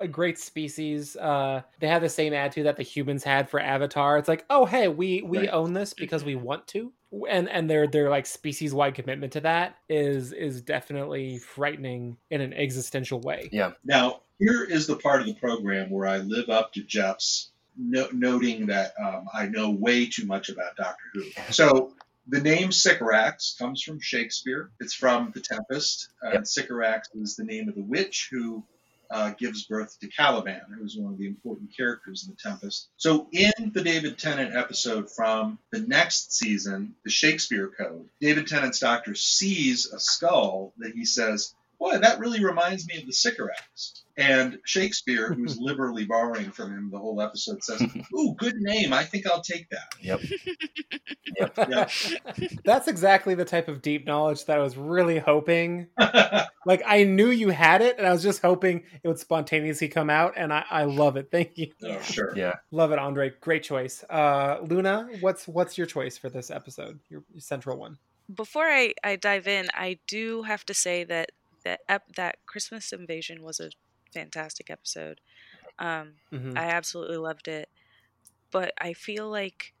a 0.00 0.08
great 0.08 0.38
species. 0.38 1.16
Uh, 1.16 1.62
they 1.80 1.88
have 1.88 2.02
the 2.02 2.08
same 2.08 2.32
attitude 2.32 2.66
that 2.66 2.76
the 2.76 2.82
humans 2.82 3.22
had 3.22 3.48
for 3.48 3.60
Avatar. 3.60 4.18
It's 4.18 4.28
like, 4.28 4.44
oh 4.50 4.64
hey, 4.64 4.88
we 4.88 5.22
we 5.22 5.38
right. 5.38 5.48
own 5.50 5.72
this 5.72 5.94
because 5.94 6.24
we 6.24 6.34
want 6.34 6.66
to, 6.68 6.92
and 7.28 7.48
and 7.48 7.68
their 7.68 7.86
their 7.86 8.10
like 8.10 8.26
species 8.26 8.74
wide 8.74 8.94
commitment 8.94 9.32
to 9.34 9.40
that 9.40 9.76
is 9.88 10.32
is 10.32 10.60
definitely 10.62 11.38
frightening 11.38 12.16
in 12.30 12.40
an 12.40 12.52
existential 12.52 13.20
way. 13.20 13.48
Yeah. 13.52 13.72
Now 13.84 14.22
here 14.38 14.64
is 14.64 14.86
the 14.86 14.96
part 14.96 15.20
of 15.20 15.26
the 15.26 15.34
program 15.34 15.90
where 15.90 16.06
I 16.06 16.18
live 16.18 16.48
up 16.48 16.72
to 16.74 16.82
Jeff's 16.82 17.50
no- 17.76 18.08
noting 18.12 18.66
that 18.66 18.92
um, 19.02 19.26
I 19.32 19.46
know 19.46 19.70
way 19.70 20.06
too 20.06 20.26
much 20.26 20.48
about 20.48 20.76
Doctor 20.76 21.04
Who. 21.14 21.22
So 21.50 21.94
the 22.28 22.40
name 22.40 22.72
Sycorax 22.72 23.54
comes 23.58 23.82
from 23.82 24.00
Shakespeare. 24.00 24.70
It's 24.80 24.94
from 24.94 25.32
The 25.34 25.40
Tempest. 25.40 26.08
Uh, 26.24 26.30
Yep. 26.34 26.46
Sycorax 26.46 27.08
is 27.14 27.36
the 27.36 27.44
name 27.44 27.68
of 27.68 27.74
the 27.74 27.82
witch 27.82 28.28
who 28.30 28.64
uh, 29.10 29.30
gives 29.38 29.64
birth 29.66 29.96
to 30.00 30.08
Caliban, 30.08 30.62
who's 30.76 30.96
one 30.96 31.12
of 31.12 31.18
the 31.18 31.28
important 31.28 31.70
characters 31.76 32.24
in 32.26 32.30
The 32.34 32.50
Tempest. 32.50 32.88
So, 32.96 33.28
in 33.32 33.52
the 33.72 33.82
David 33.82 34.18
Tennant 34.18 34.56
episode 34.56 35.10
from 35.10 35.58
the 35.70 35.78
next 35.80 36.32
season, 36.32 36.96
The 37.04 37.10
Shakespeare 37.10 37.68
Code, 37.68 38.08
David 38.20 38.48
Tennant's 38.48 38.80
doctor 38.80 39.14
sees 39.14 39.86
a 39.92 40.00
skull 40.00 40.72
that 40.78 40.92
he 40.92 41.04
says, 41.04 41.54
Boy, 41.78 41.98
that 41.98 42.18
really 42.18 42.42
reminds 42.44 42.86
me 42.86 42.98
of 42.98 43.06
the 43.06 43.12
Sycorax. 43.12 44.04
And 44.16 44.58
Shakespeare, 44.64 45.32
who's 45.32 45.58
liberally 45.60 46.06
borrowing 46.06 46.50
from 46.50 46.72
him 46.72 46.90
the 46.90 46.98
whole 46.98 47.20
episode, 47.20 47.62
says, 47.62 47.82
Ooh, 48.18 48.34
good 48.38 48.56
name. 48.56 48.92
I 48.92 49.04
think 49.04 49.26
I'll 49.26 49.42
take 49.42 49.68
that. 49.70 49.94
Yep. 50.00 50.20
Yeah. 51.68 51.86
That's 52.64 52.88
exactly 52.88 53.34
the 53.34 53.44
type 53.44 53.68
of 53.68 53.82
deep 53.82 54.06
knowledge 54.06 54.46
that 54.46 54.56
I 54.56 54.62
was 54.62 54.74
really 54.74 55.18
hoping. 55.18 55.88
like 56.64 56.82
I 56.86 57.04
knew 57.04 57.28
you 57.28 57.50
had 57.50 57.82
it, 57.82 57.98
and 57.98 58.06
I 58.06 58.12
was 58.12 58.22
just 58.22 58.40
hoping 58.40 58.84
it 59.02 59.06
would 59.06 59.18
spontaneously 59.18 59.88
come 59.88 60.08
out, 60.08 60.32
and 60.36 60.50
I, 60.50 60.64
I 60.70 60.84
love 60.84 61.16
it. 61.18 61.28
Thank 61.30 61.58
you. 61.58 61.72
oh, 61.84 62.00
sure. 62.00 62.32
Yeah. 62.34 62.54
Love 62.70 62.90
it, 62.92 62.98
Andre. 62.98 63.34
Great 63.42 63.62
choice. 63.64 64.02
Uh, 64.08 64.60
Luna, 64.62 65.10
what's 65.20 65.46
what's 65.46 65.76
your 65.76 65.86
choice 65.86 66.16
for 66.16 66.30
this 66.30 66.50
episode? 66.50 67.00
Your 67.10 67.22
central 67.36 67.76
one. 67.76 67.98
Before 68.34 68.64
I, 68.64 68.94
I 69.04 69.16
dive 69.16 69.46
in, 69.46 69.68
I 69.74 69.98
do 70.06 70.42
have 70.42 70.64
to 70.66 70.74
say 70.74 71.04
that 71.04 71.32
that 71.66 71.80
ep- 71.88 72.14
that 72.16 72.36
Christmas 72.46 72.92
Invasion 72.92 73.42
was 73.42 73.60
a 73.60 73.70
fantastic 74.14 74.70
episode. 74.70 75.20
Um, 75.78 76.14
Mhm. 76.32 76.56
I 76.56 76.64
absolutely 76.70 77.18
loved 77.18 77.48
it, 77.48 77.68
but 78.50 78.72
I 78.78 78.92
feel 78.94 79.28
like 79.28 79.74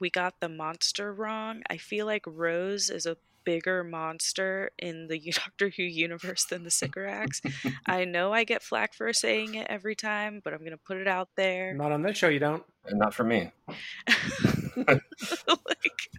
we 0.00 0.10
got 0.10 0.40
the 0.40 0.48
monster 0.48 1.12
wrong. 1.12 1.62
I 1.70 1.76
feel 1.76 2.06
like 2.06 2.24
Rose 2.26 2.88
is 2.90 3.04
a 3.06 3.16
bigger 3.44 3.82
monster 3.84 4.70
in 4.78 5.08
the 5.08 5.18
Doctor 5.32 5.70
Who 5.70 5.82
universe 5.82 6.44
than 6.44 6.64
the 6.64 6.70
Sycorax. 6.70 7.40
I 7.86 8.04
know 8.04 8.32
I 8.32 8.44
get 8.44 8.62
flack 8.62 8.94
for 8.94 9.12
saying 9.12 9.54
it 9.54 9.66
every 9.70 9.94
time, 9.94 10.40
but 10.44 10.52
I'm 10.54 10.64
gonna 10.64 10.76
put 10.76 10.96
it 10.98 11.08
out 11.08 11.30
there. 11.36 11.74
Not 11.74 11.92
on 11.92 12.02
this 12.02 12.16
show, 12.18 12.28
you 12.28 12.38
don't. 12.40 12.62
And 12.86 12.98
not 12.98 13.14
for 13.14 13.24
me. 13.24 13.50
like 14.76 16.10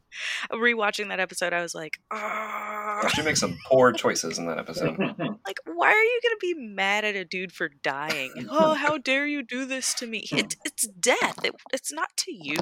rewatching 0.51 1.09
that 1.09 1.19
episode, 1.19 1.53
I 1.53 1.61
was 1.61 1.75
like, 1.75 1.99
ah. 2.11 3.07
She 3.13 3.21
makes 3.21 3.39
some 3.39 3.57
poor 3.65 3.91
choices 3.91 4.37
in 4.37 4.45
that 4.47 4.57
episode. 4.57 4.97
Like, 5.45 5.59
why 5.65 5.87
are 5.87 6.03
you 6.03 6.19
gonna 6.21 6.35
be 6.39 6.53
mad 6.53 7.05
at 7.05 7.15
a 7.15 7.25
dude 7.25 7.51
for 7.51 7.69
dying? 7.81 8.47
oh, 8.51 8.73
how 8.73 8.97
dare 8.97 9.25
you 9.25 9.41
do 9.41 9.65
this 9.65 9.93
to 9.95 10.07
me? 10.07 10.27
It, 10.31 10.55
it's 10.65 10.87
death. 10.87 11.43
It, 11.43 11.55
it's 11.73 11.91
not 11.91 12.09
to 12.17 12.31
you. 12.31 12.57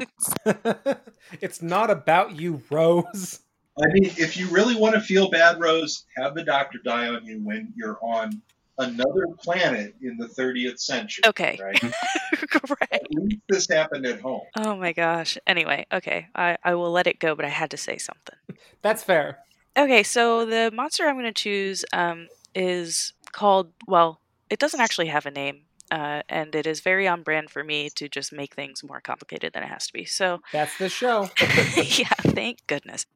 It's, 0.00 1.00
it's 1.40 1.62
not 1.62 1.90
about 1.90 2.38
you, 2.38 2.62
Rose. 2.70 3.40
I 3.78 3.86
mean, 3.92 4.04
if 4.16 4.36
you 4.36 4.48
really 4.48 4.76
want 4.76 4.94
to 4.94 5.00
feel 5.00 5.30
bad, 5.30 5.60
Rose, 5.60 6.04
have 6.16 6.34
the 6.34 6.44
doctor 6.44 6.78
die 6.84 7.08
on 7.08 7.24
you 7.24 7.40
when 7.42 7.72
you're 7.76 7.98
on 8.02 8.42
another 8.78 9.26
planet 9.38 9.94
in 10.02 10.16
the 10.16 10.26
30th 10.26 10.80
century. 10.80 11.22
Okay. 11.26 11.58
Right? 11.60 11.80
correct. 12.50 12.92
At 12.92 13.10
least 13.10 13.42
this 13.48 13.68
happened 13.68 14.06
at 14.06 14.20
home. 14.20 14.42
Oh 14.56 14.76
my 14.76 14.92
gosh. 14.92 15.38
Anyway, 15.46 15.86
okay, 15.92 16.28
I, 16.34 16.56
I 16.62 16.74
will 16.74 16.90
let 16.90 17.06
it 17.06 17.18
go, 17.18 17.34
but 17.34 17.44
I 17.44 17.48
had 17.48 17.70
to 17.70 17.76
say 17.76 17.98
something. 17.98 18.36
That's 18.82 19.02
fair. 19.02 19.38
Okay, 19.76 20.02
so 20.02 20.46
the 20.46 20.70
monster 20.72 21.06
I'm 21.06 21.16
going 21.16 21.26
to 21.26 21.32
choose 21.32 21.84
um, 21.92 22.28
is 22.54 23.12
called, 23.32 23.72
well, 23.86 24.20
it 24.48 24.58
doesn't 24.58 24.80
actually 24.80 25.08
have 25.08 25.26
a 25.26 25.30
name. 25.30 25.62
Uh, 25.88 26.20
and 26.28 26.52
it 26.56 26.66
is 26.66 26.80
very 26.80 27.06
on 27.06 27.22
brand 27.22 27.48
for 27.48 27.62
me 27.62 27.88
to 27.90 28.08
just 28.08 28.32
make 28.32 28.54
things 28.54 28.82
more 28.82 29.00
complicated 29.00 29.52
than 29.52 29.62
it 29.62 29.68
has 29.68 29.86
to 29.86 29.92
be. 29.92 30.04
So, 30.04 30.40
That's 30.52 30.76
the 30.78 30.88
show. 30.88 31.30
yeah, 31.76 32.08
thank 32.22 32.66
goodness. 32.66 33.06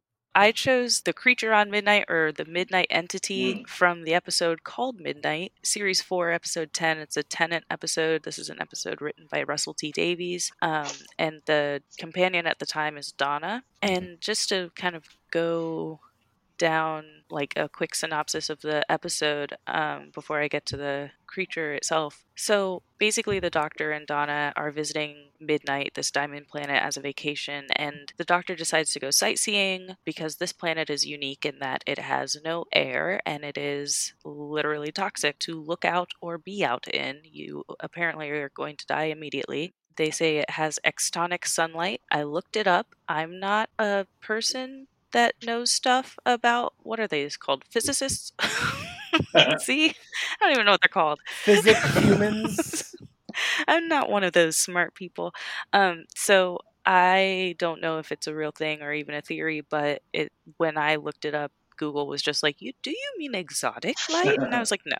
I 0.40 0.52
chose 0.52 1.02
the 1.02 1.12
creature 1.12 1.52
on 1.52 1.70
midnight 1.70 2.06
or 2.08 2.32
the 2.32 2.46
midnight 2.46 2.86
entity 2.88 3.62
from 3.68 4.04
the 4.04 4.14
episode 4.14 4.64
called 4.64 4.98
Midnight, 4.98 5.52
series 5.62 6.00
4, 6.00 6.30
episode 6.30 6.72
10. 6.72 6.96
It's 6.96 7.18
a 7.18 7.22
Tennant 7.22 7.66
episode. 7.68 8.22
This 8.22 8.38
is 8.38 8.48
an 8.48 8.56
episode 8.58 9.02
written 9.02 9.26
by 9.30 9.42
Russell 9.42 9.74
T 9.74 9.92
Davies. 9.92 10.50
Um, 10.62 10.88
and 11.18 11.42
the 11.44 11.82
companion 11.98 12.46
at 12.46 12.58
the 12.58 12.64
time 12.64 12.96
is 12.96 13.12
Donna. 13.12 13.64
And 13.82 14.18
just 14.22 14.48
to 14.48 14.70
kind 14.76 14.96
of 14.96 15.04
go 15.30 16.00
down 16.60 17.04
like 17.30 17.54
a 17.56 17.68
quick 17.68 17.94
synopsis 17.94 18.50
of 18.50 18.60
the 18.60 18.84
episode 18.92 19.56
um, 19.66 20.10
before 20.14 20.40
I 20.40 20.48
get 20.48 20.66
to 20.66 20.76
the 20.76 21.10
creature 21.26 21.72
itself. 21.72 22.24
So 22.36 22.82
basically, 22.98 23.40
the 23.40 23.50
doctor 23.50 23.92
and 23.92 24.06
Donna 24.06 24.52
are 24.56 24.70
visiting 24.70 25.30
Midnight, 25.40 25.92
this 25.94 26.10
diamond 26.10 26.48
planet, 26.48 26.82
as 26.82 26.96
a 26.96 27.00
vacation, 27.00 27.66
and 27.74 28.12
the 28.18 28.24
doctor 28.24 28.54
decides 28.54 28.92
to 28.92 29.00
go 29.00 29.10
sightseeing 29.10 29.96
because 30.04 30.36
this 30.36 30.52
planet 30.52 30.90
is 30.90 31.06
unique 31.06 31.46
in 31.46 31.60
that 31.60 31.82
it 31.86 31.98
has 31.98 32.36
no 32.44 32.66
air 32.72 33.20
and 33.24 33.42
it 33.42 33.56
is 33.56 34.12
literally 34.22 34.92
toxic 34.92 35.38
to 35.40 35.60
look 35.60 35.84
out 35.84 36.10
or 36.20 36.36
be 36.36 36.62
out 36.62 36.86
in. 36.88 37.20
You 37.24 37.64
apparently 37.80 38.28
are 38.30 38.50
going 38.50 38.76
to 38.76 38.86
die 38.86 39.04
immediately. 39.04 39.72
They 39.96 40.10
say 40.10 40.36
it 40.36 40.50
has 40.50 40.78
extonic 40.84 41.46
sunlight. 41.46 42.02
I 42.10 42.24
looked 42.24 42.56
it 42.56 42.66
up. 42.66 42.94
I'm 43.08 43.40
not 43.40 43.70
a 43.78 44.06
person 44.20 44.88
that 45.12 45.34
knows 45.42 45.70
stuff 45.72 46.18
about 46.26 46.74
what 46.78 47.00
are 47.00 47.08
these 47.08 47.36
called? 47.36 47.64
Physicists? 47.70 48.32
See? 49.58 49.88
I 49.90 49.92
don't 50.40 50.52
even 50.52 50.66
know 50.66 50.72
what 50.72 50.80
they're 50.82 50.88
called. 50.88 51.20
Physic 51.26 51.76
humans. 51.96 52.94
i'm 53.68 53.88
not 53.88 54.10
one 54.10 54.24
of 54.24 54.32
those 54.32 54.56
smart 54.56 54.94
people. 54.94 55.32
Um 55.72 56.04
so 56.16 56.58
i 56.86 57.54
don't 57.58 57.80
know 57.82 57.98
if 57.98 58.10
it's 58.12 58.26
a 58.26 58.34
real 58.34 58.52
thing 58.52 58.82
or 58.82 58.92
even 58.92 59.14
a 59.14 59.20
theory 59.20 59.60
but 59.60 60.00
it 60.14 60.32
when 60.56 60.78
i 60.78 60.96
looked 60.96 61.26
it 61.26 61.34
up 61.34 61.52
google 61.80 62.06
was 62.06 62.22
just 62.22 62.42
like 62.42 62.60
you 62.60 62.72
do 62.82 62.90
you 62.90 63.12
mean 63.16 63.34
exotic 63.34 63.96
light 64.12 64.38
and 64.38 64.54
i 64.54 64.60
was 64.60 64.70
like 64.70 64.82
no 64.86 64.96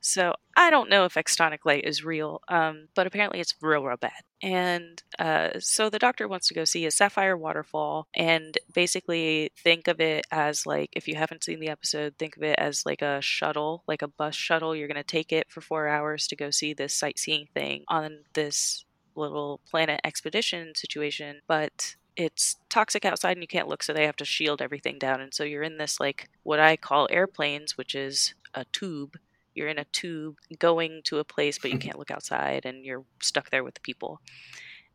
so 0.00 0.34
I 0.56 0.70
don't 0.70 0.90
know 0.90 1.04
if 1.04 1.14
extonic 1.14 1.60
light 1.64 1.84
is 1.84 2.04
real, 2.04 2.40
um, 2.48 2.88
but 2.94 3.06
apparently 3.06 3.40
it's 3.40 3.54
real, 3.60 3.82
real 3.82 3.96
bad. 3.96 4.22
And 4.42 5.02
uh, 5.18 5.50
so 5.58 5.90
the 5.90 5.98
doctor 5.98 6.28
wants 6.28 6.48
to 6.48 6.54
go 6.54 6.64
see 6.64 6.86
a 6.86 6.90
sapphire 6.90 7.36
waterfall, 7.36 8.08
and 8.14 8.56
basically 8.74 9.50
think 9.56 9.88
of 9.88 10.00
it 10.00 10.26
as 10.30 10.66
like 10.66 10.90
if 10.92 11.08
you 11.08 11.14
haven't 11.14 11.44
seen 11.44 11.60
the 11.60 11.68
episode, 11.68 12.14
think 12.18 12.36
of 12.36 12.42
it 12.42 12.58
as 12.58 12.84
like 12.86 13.02
a 13.02 13.20
shuttle, 13.20 13.82
like 13.86 14.02
a 14.02 14.08
bus 14.08 14.34
shuttle. 14.34 14.74
You're 14.74 14.88
going 14.88 14.96
to 14.96 15.04
take 15.04 15.32
it 15.32 15.50
for 15.50 15.60
four 15.60 15.88
hours 15.88 16.26
to 16.28 16.36
go 16.36 16.50
see 16.50 16.72
this 16.72 16.94
sightseeing 16.94 17.46
thing 17.54 17.84
on 17.88 18.20
this 18.34 18.84
little 19.16 19.60
planet 19.68 20.00
expedition 20.04 20.74
situation, 20.74 21.40
but 21.46 21.96
it's 22.20 22.56
toxic 22.68 23.06
outside 23.06 23.32
and 23.32 23.42
you 23.42 23.48
can't 23.48 23.68
look, 23.68 23.82
so 23.82 23.94
they 23.94 24.04
have 24.04 24.16
to 24.16 24.26
shield 24.26 24.60
everything 24.60 24.98
down. 24.98 25.22
And 25.22 25.32
so 25.32 25.42
you're 25.42 25.62
in 25.62 25.78
this, 25.78 25.98
like, 25.98 26.28
what 26.42 26.60
I 26.60 26.76
call 26.76 27.08
airplanes, 27.10 27.78
which 27.78 27.94
is 27.94 28.34
a 28.54 28.66
tube. 28.66 29.16
You're 29.54 29.68
in 29.68 29.78
a 29.78 29.84
tube 29.86 30.36
going 30.58 31.00
to 31.04 31.18
a 31.18 31.24
place 31.24 31.58
but 31.58 31.72
you 31.72 31.78
can't 31.78 31.98
look 31.98 32.10
outside 32.10 32.64
and 32.64 32.84
you're 32.84 33.04
stuck 33.20 33.50
there 33.50 33.64
with 33.64 33.74
the 33.74 33.80
people. 33.80 34.20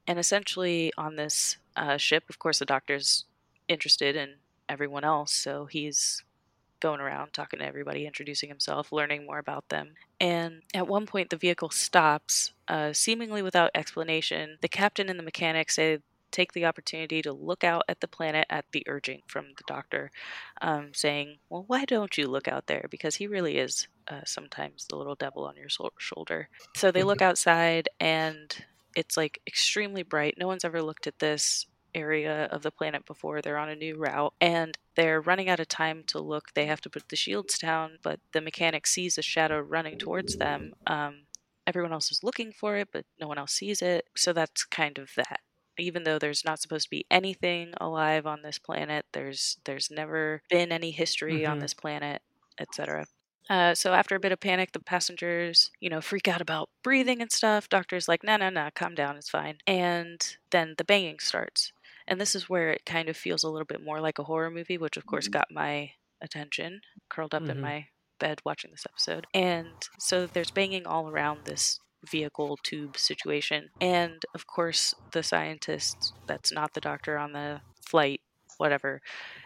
And 0.07 0.19
essentially 0.19 0.91
on 0.97 1.15
this 1.15 1.57
uh, 1.75 1.97
ship 1.97 2.23
of 2.29 2.39
course 2.39 2.59
the 2.59 2.65
doctor's 2.65 3.25
interested 3.67 4.15
in 4.15 4.35
everyone 4.69 5.03
else 5.03 5.33
so 5.33 5.65
he's 5.65 6.23
going 6.79 7.01
around 7.01 7.33
talking 7.33 7.59
to 7.59 7.65
everybody 7.65 8.05
introducing 8.05 8.47
himself 8.47 8.91
learning 8.91 9.25
more 9.25 9.39
about 9.39 9.67
them. 9.69 9.95
And 10.19 10.61
at 10.73 10.87
one 10.87 11.05
point 11.05 11.29
the 11.29 11.37
vehicle 11.37 11.69
stops 11.69 12.53
uh, 12.67 12.93
seemingly 12.93 13.41
without 13.41 13.71
explanation. 13.75 14.57
The 14.61 14.69
captain 14.69 15.09
and 15.09 15.19
the 15.19 15.23
mechanic 15.23 15.69
say 15.69 15.99
take 16.35 16.51
the 16.51 16.65
opportunity 16.65 17.21
to 17.21 17.31
look 17.31 17.63
out 17.63 17.83
at 17.87 18.01
the 18.01 18.07
planet 18.07 18.45
at 18.49 18.65
the 18.73 18.83
urging 18.87 19.21
from 19.25 19.45
the 19.57 19.63
doctor, 19.65 20.11
um, 20.61 20.93
saying, 20.93 21.37
Well, 21.49 21.63
why 21.67 21.85
don't 21.85 22.17
you 22.17 22.27
look 22.27 22.47
out 22.47 22.67
there? 22.67 22.87
Because 22.89 23.15
he 23.15 23.27
really 23.27 23.57
is 23.57 23.87
uh, 24.09 24.21
sometimes 24.25 24.85
the 24.85 24.97
little 24.97 25.15
devil 25.15 25.45
on 25.45 25.55
your 25.55 25.69
so- 25.69 25.93
shoulder. 25.97 26.49
So 26.75 26.91
they 26.91 27.03
look 27.03 27.21
outside 27.21 27.87
and 27.99 28.53
it's 28.95 29.15
like 29.15 29.41
extremely 29.47 30.03
bright. 30.03 30.35
No 30.37 30.47
one's 30.47 30.65
ever 30.65 30.81
looked 30.81 31.07
at 31.07 31.19
this 31.19 31.65
area 31.93 32.45
of 32.51 32.61
the 32.61 32.71
planet 32.71 33.05
before. 33.05 33.41
They're 33.41 33.57
on 33.57 33.69
a 33.69 33.75
new 33.75 33.95
route 33.95 34.33
and 34.41 34.77
they're 34.95 35.21
running 35.21 35.47
out 35.47 35.61
of 35.61 35.69
time 35.69 36.03
to 36.07 36.19
look. 36.19 36.53
They 36.53 36.65
have 36.65 36.81
to 36.81 36.89
put 36.89 37.07
the 37.07 37.15
shields 37.15 37.57
down, 37.57 37.99
but 38.03 38.19
the 38.33 38.41
mechanic 38.41 38.85
sees 38.85 39.17
a 39.17 39.21
shadow 39.21 39.59
running 39.61 39.97
towards 39.97 40.35
them. 40.35 40.73
Um, 40.85 41.21
everyone 41.65 41.93
else 41.93 42.11
is 42.11 42.23
looking 42.23 42.51
for 42.51 42.75
it, 42.75 42.89
but 42.91 43.05
no 43.19 43.27
one 43.29 43.37
else 43.37 43.53
sees 43.53 43.81
it. 43.81 44.05
So 44.15 44.33
that's 44.33 44.65
kind 44.65 44.97
of 44.97 45.11
that 45.15 45.39
even 45.77 46.03
though 46.03 46.19
there's 46.19 46.45
not 46.45 46.59
supposed 46.59 46.85
to 46.85 46.89
be 46.89 47.05
anything 47.09 47.73
alive 47.79 48.25
on 48.25 48.41
this 48.41 48.59
planet 48.59 49.05
there's 49.13 49.57
there's 49.65 49.91
never 49.91 50.41
been 50.49 50.71
any 50.71 50.91
history 50.91 51.41
mm-hmm. 51.41 51.51
on 51.51 51.59
this 51.59 51.73
planet 51.73 52.21
etc 52.59 53.05
uh, 53.49 53.75
so 53.75 53.93
after 53.93 54.15
a 54.15 54.19
bit 54.19 54.31
of 54.31 54.39
panic 54.39 54.71
the 54.71 54.79
passengers 54.79 55.71
you 55.79 55.89
know 55.89 56.01
freak 56.01 56.27
out 56.27 56.41
about 56.41 56.69
breathing 56.83 57.21
and 57.21 57.31
stuff. 57.31 57.69
Doctor's 57.69 58.07
like 58.07 58.23
no 58.23 58.37
no 58.37 58.49
no 58.49 58.69
calm 58.73 58.95
down 58.95 59.17
it's 59.17 59.29
fine. 59.29 59.57
And 59.67 60.37
then 60.51 60.75
the 60.77 60.83
banging 60.83 61.19
starts. 61.19 61.71
And 62.07 62.19
this 62.19 62.35
is 62.35 62.49
where 62.49 62.71
it 62.71 62.85
kind 62.85 63.09
of 63.09 63.17
feels 63.17 63.43
a 63.43 63.49
little 63.49 63.65
bit 63.65 63.83
more 63.83 63.99
like 63.99 64.19
a 64.19 64.23
horror 64.23 64.51
movie 64.51 64.77
which 64.77 64.97
of 64.97 65.05
course 65.05 65.27
got 65.27 65.51
my 65.51 65.91
attention 66.21 66.81
curled 67.09 67.35
up 67.35 67.43
mm-hmm. 67.43 67.51
in 67.51 67.61
my 67.61 67.87
bed 68.19 68.39
watching 68.45 68.71
this 68.71 68.85
episode. 68.89 69.27
And 69.33 69.67
so 69.99 70.25
there's 70.25 70.51
banging 70.51 70.87
all 70.87 71.09
around 71.09 71.45
this 71.45 71.79
vehicle 72.05 72.57
tube 72.63 72.97
situation. 72.97 73.69
And 73.81 74.23
of 74.33 74.47
course, 74.47 74.93
the 75.11 75.23
scientist 75.23 76.13
that's 76.27 76.51
not 76.51 76.73
the 76.73 76.81
doctor 76.81 77.17
on 77.17 77.33
the 77.33 77.61
flight 77.85 78.21
whatever 78.57 79.01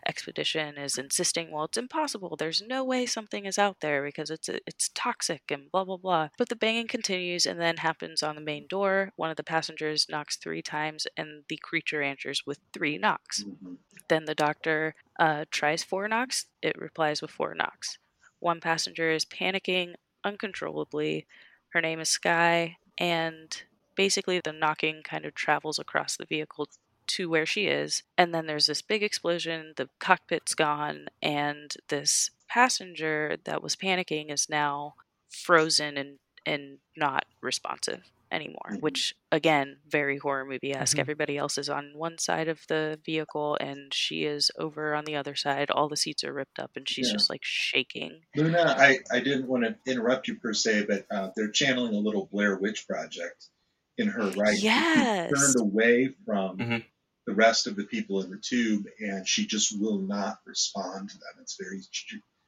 expedition 0.06 0.78
is 0.78 0.96
insisting 0.98 1.52
well 1.52 1.64
it's 1.66 1.78
impossible. 1.78 2.36
There's 2.38 2.62
no 2.62 2.84
way 2.84 3.06
something 3.08 3.46
is 3.46 3.58
out 3.58 3.78
there 3.82 4.04
because 4.04 4.30
it's 4.30 4.50
it's 4.50 4.90
toxic 4.94 5.42
and 5.50 5.72
blah 5.72 5.84
blah 5.84 5.98
blah. 5.98 6.30
But 6.38 6.50
the 6.50 6.56
banging 6.56 6.88
continues 6.88 7.46
and 7.48 7.60
then 7.60 7.78
happens 7.78 8.22
on 8.22 8.36
the 8.36 8.42
main 8.42 8.68
door. 8.68 9.12
One 9.16 9.32
of 9.32 9.38
the 9.38 9.44
passengers 9.44 10.08
knocks 10.10 10.38
three 10.38 10.62
times 10.62 11.08
and 11.18 11.44
the 11.50 11.58
creature 11.58 12.02
answers 12.04 12.44
with 12.46 12.60
three 12.74 12.98
knocks. 12.98 13.44
Mhm. 13.44 13.78
then 14.10 14.26
the 14.26 14.36
doctor 14.36 14.96
uh, 15.20 15.46
tries 15.52 15.84
four 15.84 16.08
knocks. 16.08 16.46
It 16.62 16.76
replies 16.80 17.22
with 17.22 17.32
four 17.32 17.54
knocks. 17.54 17.98
One 18.40 18.60
passenger 18.60 19.12
is 19.12 19.26
panicking 19.26 19.96
uncontrollably 20.24 21.28
her 21.70 21.82
name 21.82 22.00
is 22.00 22.10
sky 22.10 22.78
and 22.98 23.64
basically 23.96 24.40
the 24.40 24.54
knocking 24.54 25.02
kind 25.04 25.26
of 25.26 25.36
travels 25.36 25.80
across 25.80 26.18
the 26.18 26.26
vehicle 26.26 26.68
to 27.08 27.30
where 27.30 27.46
she 27.46 27.68
is 27.68 28.04
and 28.18 28.34
then 28.34 28.46
there's 28.46 28.68
this 28.68 28.82
big 28.82 29.02
explosion 29.04 29.74
the 29.78 29.90
cockpit's 30.00 30.54
gone 30.54 31.08
and 31.22 31.76
this 31.88 32.30
passenger 32.48 33.38
that 33.46 33.64
was 33.64 33.76
panicking 33.76 34.32
is 34.32 34.48
now 34.50 34.94
frozen 35.30 35.98
and 35.98 36.20
and 36.46 36.78
not 36.96 37.26
responsive 37.42 38.04
anymore 38.32 38.70
Mhm. 38.72 38.82
which 38.82 39.16
again 39.32 39.78
very 39.88 40.18
horror 40.18 40.46
movie-esque 40.46 40.98
Mhm. 40.98 41.02
everybody 41.02 41.38
else 41.38 41.58
is 41.58 41.70
on 41.70 41.92
one 41.96 42.18
side 42.18 42.48
of 42.48 42.62
the 42.68 43.00
vehicle 43.06 43.58
and 43.60 43.94
she 43.94 44.24
is 44.24 44.52
over 44.58 44.94
on 44.94 45.06
the 45.06 45.16
other 45.16 45.36
side 45.36 45.72
all 45.72 45.90
the 45.90 45.98
seats 45.98 46.24
are 46.24 46.34
ripped 46.34 46.60
up 46.60 46.72
and 46.76 46.88
she's 46.88 47.08
Yeah. 47.08 47.14
just 47.14 47.30
like 47.30 47.42
shaking 47.44 48.22
Luna, 48.36 48.76
I, 48.78 49.00
I 49.12 49.20
didn't 49.20 49.48
want 49.48 49.64
to 49.64 49.76
interrupt 49.92 50.28
you 50.28 50.36
per 50.40 50.54
se, 50.54 50.86
but 50.88 51.06
uh, 51.12 51.32
they're 51.36 51.52
channeling 51.52 51.94
a 51.96 52.00
little 52.00 52.28
Blair 52.28 52.58
Witch 52.58 52.88
Project 52.88 53.50
in 53.98 54.08
her 54.08 54.30
right. 54.32 54.54
She's 54.56 54.64
Yes. 54.64 55.30
turned 55.32 55.60
away 55.60 56.16
from 56.26 56.58
Mhm. 56.58 56.86
the 57.26 57.34
rest 57.34 57.68
of 57.68 57.76
the 57.76 57.84
people 57.86 58.22
in 58.24 58.30
the 58.32 58.38
tube, 58.40 58.86
and 59.00 59.28
she 59.28 59.46
just 59.46 59.78
will 59.80 60.00
not 60.00 60.40
respond 60.46 61.10
to 61.10 61.18
them. 61.18 61.42
It's 61.42 61.58
very, 61.60 61.80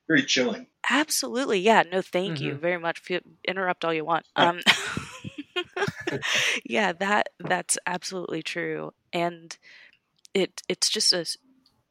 very 0.08 0.24
chilling. 0.24 0.68
Absolutely. 0.90 1.60
Yeah. 1.60 1.84
No, 1.84 2.02
thank 2.02 2.40
you 2.42 2.54
Mhm. 2.54 2.60
very 2.60 2.78
much. 2.80 3.00
Feel, 3.00 3.20
interrupt 3.48 3.84
all 3.86 3.94
you 3.94 4.06
want. 4.06 4.26
Um, 4.36 4.60
yeah, 6.66 6.94
that 6.94 7.30
that's 7.40 7.78
absolutely 7.86 8.44
true, 8.44 8.92
and 9.14 9.58
it 10.34 10.62
it's 10.68 10.90
just 10.90 11.14
a, 11.14 11.26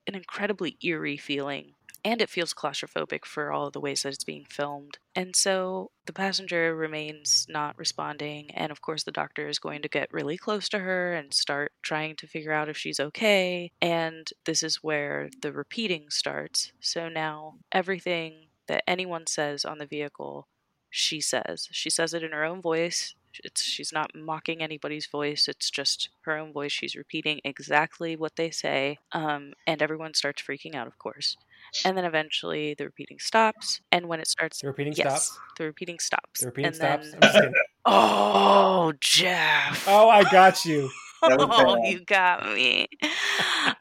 an 0.07 0.15
incredibly 0.15 0.77
eerie 0.83 1.17
feeling, 1.17 1.75
and 2.05 2.23
it 2.23 2.31
feels 2.31 2.55
claustrophobic 2.55 3.25
for 3.25 3.53
all 3.53 3.67
of 3.67 3.73
the 3.73 3.81
ways 3.81 4.03
that 4.03 4.13
it's 4.13 4.25
being 4.25 4.47
filmed. 4.49 4.99
And 5.15 5.35
so 5.37 5.91
the 6.07 6.13
passenger 6.13 6.75
remains 6.75 7.47
not 7.49 7.79
responding, 7.79 8.51
and 8.53 8.73
of 8.73 8.81
course 8.81 9.03
the 9.05 9.13
doctor 9.13 9.49
is 9.49 9.59
going 9.59 9.83
to 9.83 9.89
get 9.89 10.13
really 10.13 10.37
close 10.37 10.69
to 10.71 10.81
her 10.81 11.13
and 11.13 11.33
start 11.35 11.73
trying 11.83 12.17
to 12.17 12.27
figure 12.27 12.53
out 12.53 12.69
if 12.69 12.77
she's 12.77 13.01
okay. 13.01 13.73
And 13.81 14.29
this 14.45 14.63
is 14.63 14.83
where 14.83 15.31
the 15.43 15.53
repeating 15.53 16.07
starts. 16.11 16.73
So 16.81 17.09
now 17.09 17.55
everything 17.73 18.47
that 18.69 18.85
anyone 18.87 19.27
says 19.27 19.65
on 19.65 19.79
the 19.79 19.87
vehicle, 19.87 20.47
she 20.89 21.21
says. 21.21 21.69
She 21.73 21.91
says 21.91 22.15
it 22.15 22.23
in 22.23 22.33
her 22.33 22.45
own 22.45 22.63
voice. 22.63 23.15
It's 23.45 23.63
she's 23.63 23.93
not 23.93 24.11
mocking 24.15 24.63
anybody's 24.63 25.07
voice. 25.07 25.49
It's 25.49 25.71
just 25.71 26.09
her 26.23 26.37
own 26.37 26.53
voice. 26.53 26.73
She's 26.73 26.97
repeating 26.97 27.41
exactly 27.45 28.17
what 28.17 28.37
they 28.37 28.51
say, 28.51 28.99
um, 29.13 29.53
and 29.67 29.81
everyone 29.83 30.15
starts 30.15 30.43
freaking 30.43 30.75
out, 30.75 30.87
of 30.87 30.99
course. 30.99 31.37
And 31.85 31.97
then 31.97 32.05
eventually 32.05 32.75
the 32.75 32.85
repeating 32.85 33.19
stops, 33.19 33.81
and 33.93 34.07
when 34.07 34.19
it 34.21 34.27
starts, 34.29 34.61
The 34.61 34.67
repeating 34.69 34.95
yes, 34.97 35.27
stops. 35.27 35.39
the 35.59 35.65
repeating 35.65 35.99
stops. 35.99 36.41
The 36.41 36.47
repeating 36.47 36.67
and 36.69 36.77
stops. 36.77 37.05
Then, 37.11 37.15
I'm 37.15 37.21
just 37.21 37.35
kidding. 37.35 37.55
oh, 37.87 38.93
Jeff! 39.01 39.85
Oh, 39.87 40.09
I 40.09 40.23
got 40.25 40.65
you. 40.65 40.91
Oh, 41.23 41.77
you 41.85 42.01
got 42.01 42.47
me. 42.55 42.87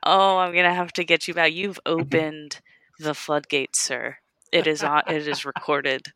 Oh, 0.03 0.37
I'm 0.39 0.53
gonna 0.53 0.73
have 0.73 0.91
to 0.93 1.05
get 1.05 1.25
you 1.25 1.33
back. 1.33 1.53
You've 1.53 1.79
opened 1.85 2.59
the 2.99 3.13
floodgates, 3.13 3.79
sir. 3.79 4.17
It 4.51 4.67
is 4.67 4.83
on. 4.83 5.03
It 5.07 5.25
is 5.25 5.45
recorded. 5.45 6.07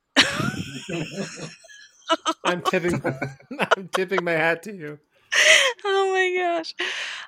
I'm 2.45 2.61
tipping. 2.61 3.02
I'm 3.77 3.88
tipping 3.90 4.23
my 4.23 4.31
hat 4.34 4.64
to 4.64 4.73
you. 4.73 4.99
oh 5.84 6.11
my 6.11 6.41
gosh. 6.41 6.76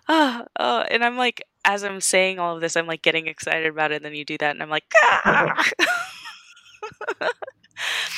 Ah, 0.07 0.45
oh, 0.59 0.81
and 0.81 1.03
I'm 1.03 1.17
like, 1.17 1.43
as 1.63 1.83
I'm 1.83 2.01
saying 2.01 2.39
all 2.39 2.55
of 2.55 2.61
this, 2.61 2.75
I'm 2.75 2.87
like 2.87 3.01
getting 3.01 3.27
excited 3.27 3.67
about 3.67 3.91
it. 3.91 3.97
And 3.97 4.05
then 4.05 4.15
you 4.15 4.25
do 4.25 4.37
that, 4.39 4.51
and 4.51 4.61
I'm 4.63 4.69
like, 4.69 4.85
ah! 5.03 5.71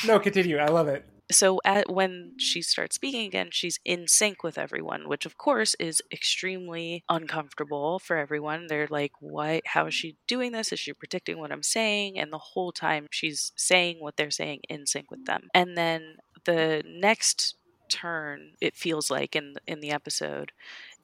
No, 0.06 0.18
continue. 0.20 0.58
I 0.58 0.66
love 0.68 0.88
it. 0.88 1.04
so 1.30 1.60
at, 1.64 1.90
when 1.90 2.32
she 2.38 2.62
starts 2.62 2.94
speaking 2.96 3.26
again 3.26 3.48
she's 3.52 3.78
in 3.84 4.08
sync 4.08 4.42
with 4.42 4.56
everyone 4.56 5.08
which 5.08 5.26
of 5.26 5.36
course 5.36 5.74
is 5.78 6.00
extremely 6.10 7.04
uncomfortable 7.10 7.98
for 7.98 8.16
everyone 8.16 8.66
they're 8.66 8.86
like 8.90 9.12
what 9.20 9.60
how 9.66 9.86
is 9.86 9.94
she 9.94 10.16
doing 10.26 10.52
this 10.52 10.72
is 10.72 10.80
she 10.80 10.92
predicting 10.94 11.38
what 11.38 11.52
i'm 11.52 11.62
saying 11.62 12.18
and 12.18 12.32
the 12.32 12.38
whole 12.38 12.72
time 12.72 13.06
she's 13.10 13.52
saying 13.56 13.98
what 14.00 14.16
they're 14.16 14.30
saying 14.30 14.60
in 14.70 14.86
sync 14.86 15.10
with 15.10 15.24
them 15.26 15.48
and 15.52 15.76
then 15.76 16.16
the 16.44 16.82
next 16.86 17.56
turn 17.88 18.52
it 18.60 18.76
feels 18.76 19.10
like 19.10 19.34
in 19.34 19.54
in 19.66 19.80
the 19.80 19.90
episode 19.90 20.52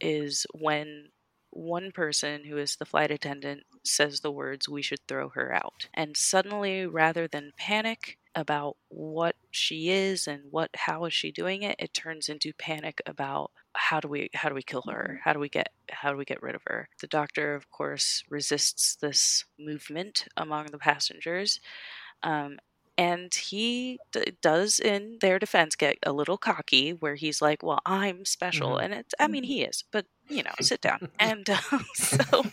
is 0.01 0.47
when 0.53 1.09
one 1.51 1.93
person 1.93 2.45
who 2.45 2.59
is 2.59 2.77
the 2.77 2.85
flight 2.85 3.11
attendant 3.11 3.63
says 3.85 4.21
the 4.21 4.33
words 4.33 4.69
we 4.69 4.83
should 4.83 5.07
throw 5.07 5.29
her 5.31 5.55
out. 5.55 5.89
And 5.95 6.17
suddenly 6.17 6.87
rather 6.87 7.29
than 7.29 7.53
panic 7.57 8.19
about 8.35 8.77
what 8.89 9.37
she 9.53 9.89
is 9.89 10.27
and 10.27 10.43
what 10.51 10.69
how 10.75 11.05
is 11.05 11.15
she 11.15 11.31
doing 11.31 11.63
it 11.63 11.77
it 11.79 11.95
turns 11.95 12.29
into 12.29 12.53
panic 12.55 13.01
about 13.07 13.53
how 13.77 14.01
do 14.01 14.09
we 14.09 14.29
how 14.35 14.49
do 14.49 14.55
we 14.55 14.63
kill 14.63 14.83
her? 14.91 15.21
How 15.23 15.33
do 15.33 15.39
we 15.39 15.49
get 15.49 15.69
how 15.91 16.11
do 16.11 16.17
we 16.17 16.25
get 16.25 16.43
rid 16.43 16.55
of 16.57 16.63
her? 16.67 16.89
The 17.01 17.07
doctor 17.07 17.55
of 17.55 17.71
course 17.71 18.25
resists 18.29 18.97
this 18.97 19.45
movement 19.59 20.27
among 20.37 20.67
the 20.67 20.79
passengers 20.79 21.61
um, 22.25 22.59
and 22.97 23.35
he 23.35 23.99
d- 24.13 24.33
does 24.43 24.79
in 24.79 25.19
their 25.21 25.39
defense 25.39 25.75
get 25.77 25.99
a 26.05 26.13
little 26.13 26.39
cocky 26.39 26.91
where 26.93 27.15
he's 27.17 27.43
like 27.43 27.63
well 27.63 27.81
i'm 27.87 28.25
special 28.25 28.73
Mhm. 28.77 28.85
and 28.85 28.95
it's 28.95 29.15
i 29.19 29.27
mean 29.29 29.45
he 29.45 29.63
is 29.63 29.85
but 29.91 30.07
you 30.29 30.43
know 30.43 30.53
sit 30.61 30.81
down. 30.81 31.09
And 31.19 31.49
uh, 31.51 31.59
so 31.95 32.45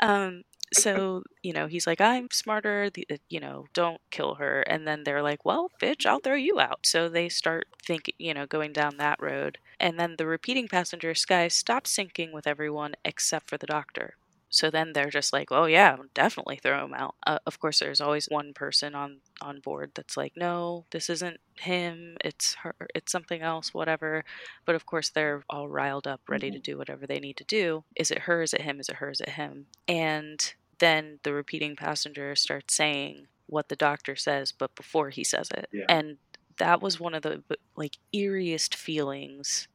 um 0.00 0.42
so 0.74 1.22
you 1.42 1.52
know 1.52 1.66
he's 1.68 1.86
like 1.86 2.00
i'm 2.00 2.28
smarter 2.32 2.90
the, 2.90 3.06
uh, 3.10 3.16
you 3.28 3.38
know 3.38 3.66
don't 3.72 4.00
kill 4.10 4.34
her 4.36 4.62
and 4.62 4.86
then 4.86 5.04
they're 5.04 5.22
like 5.22 5.44
well 5.44 5.70
bitch 5.80 6.04
i'll 6.06 6.18
throw 6.20 6.34
you 6.34 6.58
out. 6.58 6.80
So 6.84 7.08
they 7.08 7.28
start 7.28 7.68
thinking 7.84 8.14
you 8.18 8.34
know 8.34 8.46
going 8.46 8.72
down 8.72 8.96
that 8.96 9.20
road 9.22 9.58
and 9.78 9.98
then 9.98 10.16
the 10.18 10.26
repeating 10.26 10.68
passenger 10.68 11.14
sky 11.14 11.48
stops 11.48 11.94
syncing 11.96 12.32
with 12.32 12.46
everyone 12.46 12.94
except 13.04 13.48
for 13.48 13.56
the 13.58 13.66
doctor. 13.66 14.14
So 14.48 14.70
then 14.70 14.92
they're 14.92 15.10
just 15.10 15.32
like 15.32 15.48
oh 15.52 15.66
yeah 15.66 15.96
definitely 16.14 16.56
throw 16.62 16.84
him 16.84 16.94
out. 16.94 17.14
Uh, 17.26 17.38
of 17.46 17.58
course 17.60 17.78
there's 17.80 18.00
always 18.00 18.26
one 18.26 18.52
person 18.54 18.94
on 18.94 19.18
on 19.40 19.60
board 19.60 19.90
that's 19.94 20.16
like 20.16 20.32
no 20.36 20.84
this 20.90 21.10
isn't 21.10 21.38
him 21.58 22.16
it's 22.24 22.54
her 22.54 22.74
it's 22.94 23.12
something 23.12 23.42
else 23.42 23.72
whatever. 23.72 24.24
But 24.64 24.74
of 24.74 24.86
course 24.86 25.10
they're 25.10 25.44
all 25.48 25.68
riled 25.68 26.06
up 26.06 26.20
ready 26.28 26.50
to 26.50 26.58
mm-hmm. 26.58 26.62
do 26.62 26.78
whatever 26.78 27.06
they 27.06 27.20
need 27.20 27.36
to 27.38 27.44
do. 27.44 27.84
Is 27.94 28.10
it 28.10 28.20
her? 28.20 28.42
Is 28.42 28.52
it 28.52 28.62
him? 28.62 28.80
Is 28.80 28.88
it 28.88 28.96
her? 28.96 29.10
Is 29.10 29.20
it 29.20 29.30
him? 29.30 29.66
And 29.88 30.54
then 30.78 31.20
the 31.22 31.32
repeating 31.32 31.76
passenger 31.76 32.34
starts 32.36 32.74
saying 32.74 33.26
what 33.46 33.68
the 33.68 33.76
doctor 33.76 34.16
says 34.16 34.52
but 34.52 34.74
before 34.74 35.10
he 35.10 35.24
says 35.24 35.48
it. 35.52 35.68
Yeah. 35.72 35.84
and 35.88 36.18
that 36.58 36.80
was 36.80 36.98
one 36.98 37.14
of 37.14 37.22
the 37.22 37.42
like 37.76 37.98
eeriest 38.14 38.74
feelings 38.74 39.68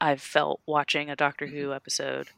i've 0.00 0.20
felt 0.20 0.60
watching 0.66 1.10
a 1.10 1.16
doctor 1.16 1.46
mm-hmm. 1.46 1.56
who 1.56 1.72
episode 1.72 2.28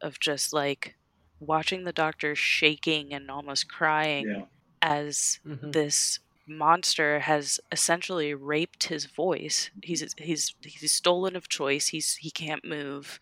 of 0.00 0.18
just 0.18 0.52
like 0.52 0.96
watching 1.38 1.84
the 1.84 1.92
doctor 1.92 2.34
shaking 2.34 3.12
and 3.12 3.30
almost 3.30 3.68
crying 3.68 4.26
Yeah. 4.28 4.44
As 4.82 5.40
Mhm. 5.44 5.72
this 5.72 6.20
monster 6.46 7.20
has 7.20 7.60
essentially 7.72 8.34
raped 8.34 8.84
his 8.84 9.06
voice. 9.06 9.70
He's 9.82 10.14
he's 10.18 10.54
he's 10.62 10.92
stolen 10.92 11.36
of 11.36 11.48
choice. 11.48 11.88
He's 11.88 12.16
he 12.16 12.30
can't 12.32 12.64
move, 12.64 13.20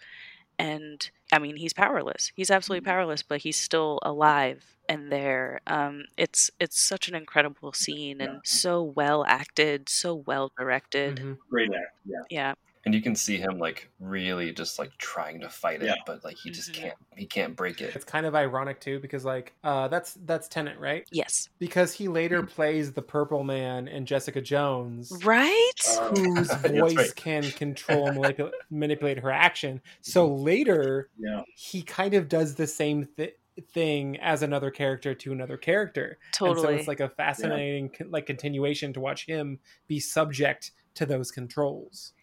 and 0.59 1.11
I 1.33 1.39
mean 1.39 1.57
he's 1.57 1.73
powerless. 1.75 2.33
He's 2.37 2.51
absolutely 2.51 2.83
powerless, 2.83 3.23
but 3.23 3.43
he's 3.43 3.57
still 3.59 3.99
alive 4.03 4.65
and 4.89 5.13
there. 5.13 5.61
Um, 5.67 6.05
it's 6.17 6.51
it's 6.61 6.81
such 6.83 7.09
an 7.09 7.15
incredible 7.17 7.73
scene 7.73 8.21
and 8.21 8.43
so 8.45 8.83
well 8.83 9.25
acted, 9.27 9.89
so 9.89 10.15
well 10.15 10.53
directed. 10.59 11.21
Mhm. 11.21 11.39
Great 11.51 11.71
act. 11.75 11.97
Yeah. 12.05 12.25
Yeah, 12.31 12.55
and 12.87 12.95
you 12.95 13.03
can 13.03 13.15
see 13.15 13.37
him 13.37 13.59
like 13.59 13.91
really 14.01 14.53
just 14.53 14.79
like 14.79 14.91
trying 14.99 15.41
to 15.41 15.49
fight 15.49 15.83
it 15.83 15.87
Yeah. 15.87 15.95
but 16.07 16.25
like 16.25 16.37
he 16.39 16.51
just 16.51 16.71
Mhm. 16.73 16.75
can't 16.75 16.95
he 17.17 17.27
can't 17.27 17.55
break 17.55 17.81
it 17.81 17.95
It's 17.95 18.05
kind 18.05 18.25
of 18.25 18.35
ironic 18.35 18.81
too 18.81 19.01
because 19.01 19.25
like 19.25 19.53
uh, 19.63 19.89
that's 19.89 20.15
that's 20.25 20.49
Tennant, 20.49 20.81
right? 20.81 21.07
yes, 21.13 21.49
Because 21.59 21.93
he 21.93 22.09
later 22.09 22.43
plays 22.43 22.93
the 22.93 23.03
Purple 23.03 23.45
Man 23.45 23.87
in 23.89 24.07
Jessica 24.07 24.41
Jones. 24.41 25.13
right. 25.25 25.71
Whose 26.17 26.53
voice 26.55 26.97
right. 26.97 27.15
can 27.17 27.43
control 27.53 28.09
and 28.09 28.17
manipulate, 28.21 28.55
manipulate 28.71 29.19
her 29.19 29.31
action. 29.31 29.83
So 30.01 30.27
later, 30.33 31.11
Yeah. 31.19 31.43
he 31.55 31.83
kind 31.83 32.15
of 32.15 32.29
does 32.29 32.55
the 32.55 32.67
same 32.67 33.07
th- 33.17 33.37
thing 33.73 34.17
as 34.21 34.43
another 34.43 34.71
character 34.71 35.15
to 35.15 35.33
another 35.33 35.59
character. 35.59 36.19
And 36.41 36.59
so 36.59 36.69
it's 36.71 36.89
like 36.89 37.01
a 37.01 37.11
fascinating 37.11 37.91
con- 37.91 38.11
like 38.11 38.25
continuation 38.25 38.95
to 38.95 39.01
watch 39.01 39.27
him 39.27 39.59
be 39.87 40.01
subject 40.01 40.71
to 40.95 41.05
those 41.05 41.31
controls. 41.31 42.15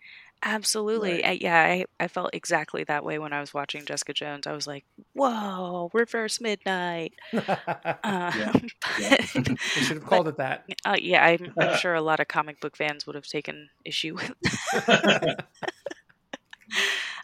Absolutely. 0.43 1.23
I, 1.23 1.31
yeah, 1.31 1.59
I, 1.61 1.85
I 1.99 2.07
felt 2.07 2.29
exactly 2.33 2.83
that 2.85 3.03
way 3.03 3.17
when 3.19 3.33
I 3.33 3.39
was 3.39 3.53
watching 3.53 3.85
Jessica 3.85 4.13
Jones. 4.13 4.45
I 4.47 4.53
was 4.53 4.67
like, 4.67 4.85
whoa, 5.13 5.89
reverse 5.93 6.39
midnight. 6.39 7.13
Uh, 8.03 8.53
They 8.99 9.81
should 9.81 9.97
have 9.97 10.05
called 10.05 10.27
it 10.27 10.37
that. 10.37 10.65
Uh, 10.85 10.95
yeah, 11.01 11.25
I'm, 11.25 11.53
I'm 11.59 11.77
sure 11.77 11.93
a 11.93 12.01
lot 12.01 12.19
of 12.19 12.27
comic 12.27 12.59
book 12.59 12.77
fans 12.77 13.05
would 13.05 13.15
have 13.15 13.27
taken 13.27 13.69
issue 13.83 14.15
with. 14.15 14.31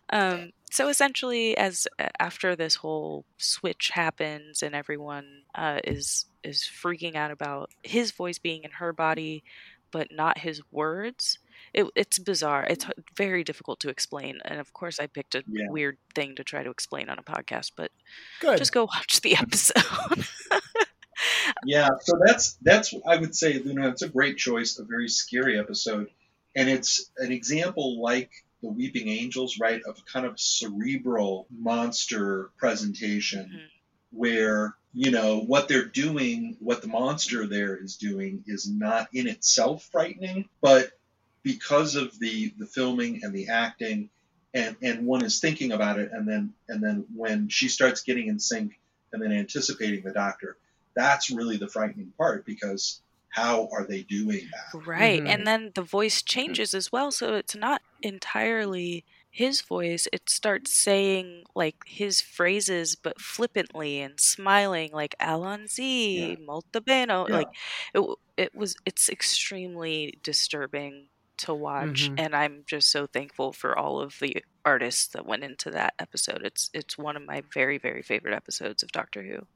um, 0.09 0.51
so 0.71 0.87
essentially, 0.89 1.55
as 1.57 1.87
after 2.19 2.55
this 2.55 2.75
whole 2.75 3.25
switch 3.37 3.91
happens 3.93 4.63
and 4.63 4.75
everyone 4.75 5.43
uh, 5.55 5.79
is 5.83 6.25
is 6.43 6.61
freaking 6.63 7.15
out 7.15 7.31
about 7.31 7.69
his 7.83 8.11
voice 8.11 8.39
being 8.39 8.63
in 8.63 8.71
her 8.71 8.91
body, 8.93 9.43
but 9.91 10.11
not 10.11 10.39
his 10.39 10.61
words. 10.71 11.37
It, 11.73 11.87
it's 11.95 12.19
bizarre. 12.19 12.65
It's 12.69 12.85
very 13.17 13.43
difficult 13.43 13.79
to 13.81 13.89
explain, 13.89 14.39
and 14.45 14.59
of 14.59 14.73
course, 14.73 14.99
I 14.99 15.07
picked 15.07 15.35
a 15.35 15.43
Yeah. 15.47 15.69
weird 15.69 15.97
thing 16.13 16.35
to 16.35 16.43
try 16.43 16.63
to 16.63 16.69
explain 16.69 17.09
on 17.09 17.17
a 17.19 17.23
podcast. 17.23 17.71
But 17.75 17.91
Good. 18.41 18.57
just 18.57 18.73
go 18.73 18.83
watch 18.95 19.21
the 19.21 19.35
episode. 19.35 20.27
yeah, 21.65 21.89
so 22.01 22.19
that's 22.25 22.57
that's 22.61 22.93
I 23.07 23.17
would 23.17 23.35
say, 23.35 23.59
Luna, 23.59 23.89
it's 23.89 24.01
a 24.01 24.09
great 24.09 24.37
choice, 24.37 24.77
a 24.77 24.83
very 24.83 25.07
scary 25.09 25.59
episode, 25.59 26.09
and 26.55 26.69
it's 26.69 27.11
an 27.17 27.31
example 27.31 28.01
like 28.01 28.31
the 28.61 28.69
Weeping 28.69 29.09
Angels, 29.09 29.59
right, 29.59 29.81
of 29.85 29.97
a 29.97 30.11
kind 30.11 30.25
of 30.25 30.39
cerebral 30.39 31.47
monster 31.51 32.51
presentation, 32.57 33.45
mm-hmm. 33.45 33.65
where 34.11 34.75
you 34.93 35.11
know 35.11 35.39
what 35.39 35.67
they're 35.67 35.85
doing, 35.85 36.55
what 36.59 36.81
the 36.81 36.87
monster 36.87 37.47
there 37.47 37.75
is 37.75 37.97
doing, 37.97 38.43
is 38.45 38.69
not 38.69 39.07
in 39.13 39.27
itself 39.27 39.89
frightening, 39.91 40.47
but 40.61 40.91
because 41.43 41.95
of 41.95 42.17
the 42.19 42.53
the 42.57 42.65
filming 42.65 43.21
and 43.23 43.33
the 43.33 43.49
acting. 43.49 44.09
And, 44.55 44.75
and 44.83 45.07
one 45.07 45.25
is 45.25 45.39
thinking 45.39 45.71
about 45.71 45.97
it, 45.97 46.11
and 46.13 46.27
then 46.27 46.53
and 46.69 46.79
then 46.79 47.05
when 47.15 47.49
she 47.49 47.67
starts 47.67 48.03
getting 48.03 48.27
in 48.27 48.39
sync, 48.39 48.79
and 49.11 49.21
then 49.21 49.31
anticipating 49.31 50.03
the 50.03 50.11
doctor, 50.11 50.57
that's 50.95 51.31
really 51.31 51.57
the 51.57 51.67
frightening 51.67 52.11
part 52.17 52.45
because 52.45 53.01
how 53.29 53.67
are 53.71 53.85
they 53.85 54.03
doing 54.03 54.47
that? 54.51 54.85
Right. 54.85 55.19
Mm-hmm. 55.19 55.27
And 55.27 55.47
then 55.47 55.71
the 55.73 55.81
voice 55.81 56.21
changes 56.21 56.73
as 56.73 56.91
well. 56.91 57.11
So 57.11 57.33
it's 57.35 57.55
not 57.55 57.81
entirely 58.01 59.05
his 59.31 59.61
voice. 59.61 60.07
It 60.13 60.29
starts 60.29 60.71
saying 60.71 61.45
like 61.55 61.77
his 61.85 62.21
phrases, 62.21 62.95
but 62.95 63.19
flippantly 63.19 64.01
and 64.01 64.19
smiling, 64.19 64.91
like 64.93 65.15
Allons-y, 65.19 66.37
molto 66.45 66.79
bene. 66.79 67.09
Yeah. 67.09 67.23
Like 67.23 67.47
it, 67.95 68.17
it 68.37 68.55
was, 68.55 68.75
it's 68.85 69.09
extremely 69.09 70.19
disturbing 70.21 71.07
to 71.39 71.53
watch. 71.53 72.11
Mhm. 72.11 72.15
And 72.17 72.35
I'm 72.35 72.63
just 72.67 72.91
so 72.91 73.07
thankful 73.07 73.53
for 73.53 73.77
all 73.77 73.99
of 73.99 74.17
the 74.19 74.43
artists 74.65 75.07
that 75.09 75.25
went 75.25 75.43
into 75.43 75.71
that 75.71 75.93
episode. 75.99 76.41
It's, 76.43 76.69
it's 76.73 76.97
one 76.97 77.15
of 77.17 77.23
my 77.25 77.43
very, 77.53 77.77
very 77.77 78.01
favorite 78.01 78.33
episodes 78.35 78.83
of 78.83 78.91
Doctor 78.91 79.23
Who. 79.23 79.47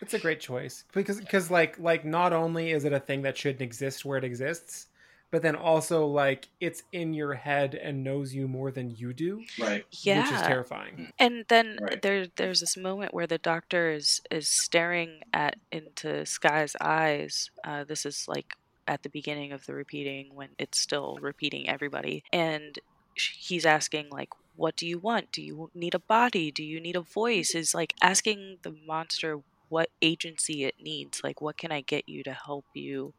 It's 0.00 0.14
a 0.14 0.18
great 0.18 0.40
choice 0.40 0.84
because 0.92 1.20
because 1.20 1.50
like 1.50 1.78
like 1.78 2.04
not 2.04 2.32
only 2.32 2.72
is 2.72 2.84
it 2.84 2.92
a 2.92 3.00
thing 3.00 3.22
that 3.22 3.36
shouldn't 3.38 3.62
exist 3.62 4.04
where 4.04 4.18
it 4.18 4.24
exists, 4.24 4.88
but 5.30 5.42
then 5.42 5.56
also 5.56 6.06
like 6.06 6.48
it's 6.60 6.82
in 6.92 7.14
your 7.14 7.34
head 7.34 7.74
and 7.74 8.04
knows 8.04 8.34
you 8.34 8.46
more 8.46 8.70
than 8.70 8.90
you 8.90 9.12
do, 9.14 9.42
right? 9.58 9.84
Yeah. 10.02 10.22
which 10.22 10.32
is 10.32 10.42
terrifying. 10.42 11.12
And 11.18 11.44
then 11.48 11.78
Right. 11.80 12.00
there 12.02 12.26
there's 12.36 12.60
this 12.60 12.76
moment 12.76 13.14
where 13.14 13.26
the 13.26 13.38
doctor 13.38 13.90
is 13.90 14.20
is 14.30 14.48
staring 14.48 15.22
at 15.32 15.58
into 15.72 16.26
Sky's 16.26 16.76
eyes. 16.80 17.50
Uh, 17.64 17.84
this 17.84 18.04
is 18.04 18.26
like 18.28 18.54
at 18.86 19.02
the 19.02 19.08
beginning 19.10 19.52
of 19.52 19.66
the 19.66 19.74
repeating 19.74 20.34
when 20.34 20.50
it's 20.58 20.78
still 20.80 21.18
repeating 21.20 21.68
everybody, 21.68 22.24
and 22.32 22.78
he's 23.14 23.66
asking 23.66 24.10
like, 24.10 24.30
"What 24.56 24.76
do 24.76 24.86
you 24.86 24.98
want? 24.98 25.32
Do 25.32 25.42
you 25.42 25.70
need 25.74 25.94
a 25.94 25.98
body? 26.00 26.50
Do 26.52 26.62
you 26.64 26.80
need 26.80 26.96
a 26.96 27.00
voice?" 27.02 27.54
Is 27.54 27.74
like 27.74 27.94
asking 28.02 28.58
the 28.62 28.72
monster 28.72 29.40
what 29.68 29.90
agency 30.02 30.64
it 30.64 30.76
needs. 30.80 31.22
Like, 31.24 31.40
what 31.40 31.56
can 31.58 31.72
I 31.72 31.80
get 31.82 32.08
you 32.08 32.22
to 32.24 32.32
help 32.34 32.66
you? 32.74 33.14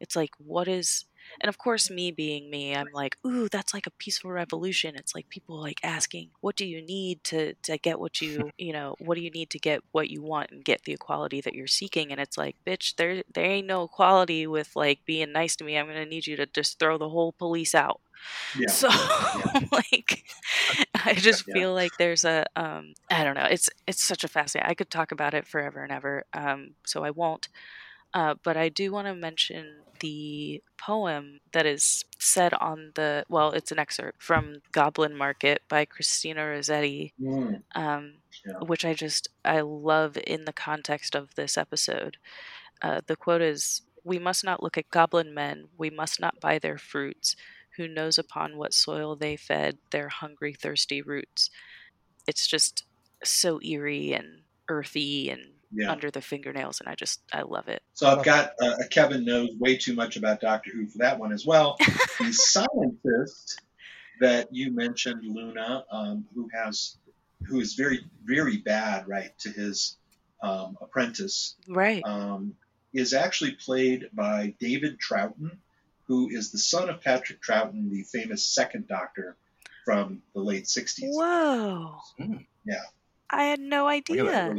It's 0.00 0.16
like, 0.16 0.30
what 0.38 0.68
is 0.68 1.06
and 1.40 1.48
of 1.48 1.58
course, 1.58 1.90
me 1.90 2.10
being 2.10 2.50
me, 2.50 2.74
I'm 2.74 2.90
like, 2.92 3.16
ooh, 3.26 3.48
that's 3.48 3.74
like 3.74 3.86
a 3.86 3.90
peaceful 3.92 4.30
revolution. 4.30 4.94
It's 4.96 5.14
like 5.14 5.28
people 5.28 5.60
like 5.60 5.80
asking, 5.82 6.30
what 6.40 6.56
do 6.56 6.66
you 6.66 6.82
need 6.82 7.24
to, 7.24 7.54
to 7.64 7.78
get 7.78 8.00
what 8.00 8.20
you, 8.20 8.50
you 8.58 8.72
know, 8.72 8.96
what 8.98 9.16
do 9.16 9.22
you 9.22 9.30
need 9.30 9.50
to 9.50 9.58
get 9.58 9.80
what 9.92 10.10
you 10.10 10.22
want 10.22 10.50
and 10.50 10.64
get 10.64 10.82
the 10.84 10.92
equality 10.92 11.40
that 11.42 11.54
you're 11.54 11.66
seeking? 11.66 12.12
And 12.12 12.20
it's 12.20 12.38
like, 12.38 12.56
bitch, 12.66 12.96
there, 12.96 13.22
there 13.32 13.44
ain't 13.44 13.66
no 13.66 13.84
equality 13.84 14.46
with 14.46 14.70
like 14.76 15.00
being 15.06 15.32
nice 15.32 15.56
to 15.56 15.64
me. 15.64 15.76
I'm 15.76 15.86
going 15.86 15.96
to 15.98 16.06
need 16.06 16.26
you 16.26 16.36
to 16.36 16.46
just 16.46 16.78
throw 16.78 16.98
the 16.98 17.08
whole 17.10 17.32
police 17.32 17.74
out. 17.74 18.00
Yeah. 18.54 18.68
So 18.68 18.88
like 19.72 20.24
I 21.04 21.14
just 21.14 21.44
Yeah. 21.46 21.54
feel 21.54 21.74
like 21.74 21.96
there's 21.96 22.24
a 22.24 22.44
um 22.56 22.94
I 23.10 23.24
don't 23.24 23.34
know. 23.34 23.46
It's 23.50 23.68
it's 23.86 24.02
such 24.02 24.24
a 24.24 24.28
fascinating. 24.28 24.70
I 24.70 24.74
could 24.74 24.90
talk 24.90 25.12
about 25.12 25.34
it 25.34 25.46
forever 25.46 25.82
and 25.82 25.92
ever. 25.92 26.24
Um 26.32 26.76
so 26.86 27.04
I 27.04 27.10
won't. 27.10 27.48
Uh, 28.14 28.34
but 28.42 28.56
I 28.56 28.68
do 28.70 28.92
want 28.92 29.08
to 29.08 29.14
mention 29.14 29.84
the 30.00 30.62
poem 30.78 31.40
that 31.52 31.66
is 31.66 32.04
said 32.18 32.54
on 32.54 32.92
the 32.96 33.24
well, 33.28 33.52
it's 33.52 33.72
an 33.72 33.78
excerpt 33.80 34.22
from 34.22 34.60
Goblin 34.72 35.16
Market 35.16 35.62
by 35.68 35.84
Christina 35.86 36.46
Rossetti, 36.46 37.14
Mm, 37.20 37.62
um, 37.74 38.18
Yeah. 38.46 38.60
which 38.60 38.84
I 38.84 38.94
just 38.94 39.28
I 39.44 39.60
love 39.60 40.18
in 40.26 40.44
the 40.44 40.52
context 40.52 41.14
of 41.16 41.34
this 41.36 41.56
episode. 41.58 42.18
Uh, 42.82 43.00
the 43.06 43.16
quote 43.16 43.42
is, 43.42 43.82
"We 44.04 44.18
must 44.18 44.44
not 44.44 44.62
look 44.62 44.78
at 44.78 44.90
goblin 44.90 45.34
men. 45.34 45.68
We 45.78 45.90
must 45.90 46.20
not 46.20 46.40
buy 46.40 46.58
their 46.58 46.78
fruits. 46.78 47.36
Who 47.76 47.88
knows 47.88 48.18
upon 48.18 48.56
what 48.58 48.74
soil 48.74 49.16
they 49.16 49.36
fed 49.36 49.78
their 49.90 50.08
hungry, 50.10 50.54
thirsty 50.54 51.02
roots?" 51.02 51.50
It's 52.26 52.46
just 52.46 52.84
so 53.24 53.60
eerie 53.62 54.12
and 54.14 54.44
earthy 54.68 55.30
and 55.30 55.53
Yeah. 55.74 55.90
under 55.90 56.10
the 56.10 56.20
fingernails, 56.22 56.80
and 56.80 56.88
I 56.88 56.94
just 56.94 57.22
I 57.32 57.42
love 57.42 57.68
it. 57.68 57.82
So 57.94 58.06
I've 58.08 58.24
got 58.24 58.52
uh, 58.62 58.74
Kevin 58.90 59.24
knows 59.24 59.50
way 59.58 59.76
too 59.76 59.94
much 59.94 60.16
about 60.16 60.40
Doctor 60.40 60.70
Who 60.72 60.86
for 60.86 60.98
that 60.98 61.18
one 61.18 61.32
as 61.32 61.44
well. 61.44 61.76
the 62.20 62.32
scientist 62.32 63.60
that 64.20 64.48
you 64.52 64.72
mentioned, 64.72 65.22
Luna, 65.24 65.84
um, 65.90 66.24
who 66.34 66.48
has 66.54 66.96
who 67.46 67.60
is 67.60 67.74
very 67.74 68.00
very 68.24 68.58
bad, 68.58 69.08
right, 69.08 69.36
to 69.40 69.50
his 69.50 69.96
um, 70.42 70.76
apprentice, 70.80 71.56
Right. 71.68 72.02
um, 72.04 72.54
is 72.92 73.12
actually 73.12 73.52
played 73.52 74.08
by 74.12 74.54
David 74.60 74.98
Troughton, 75.00 75.56
who 76.06 76.28
is 76.30 76.52
the 76.52 76.58
son 76.58 76.88
of 76.88 77.00
Patrick 77.00 77.42
Troughton, 77.42 77.90
the 77.90 78.02
famous 78.04 78.46
Second 78.46 78.86
Doctor 78.86 79.36
from 79.84 80.22
the 80.34 80.40
late 80.40 80.64
'60s. 80.64 81.00
Whoa! 81.10 81.96
Yeah. 82.64 82.76
I 83.30 83.44
had 83.44 83.58
no 83.58 83.88
idea. 83.88 84.54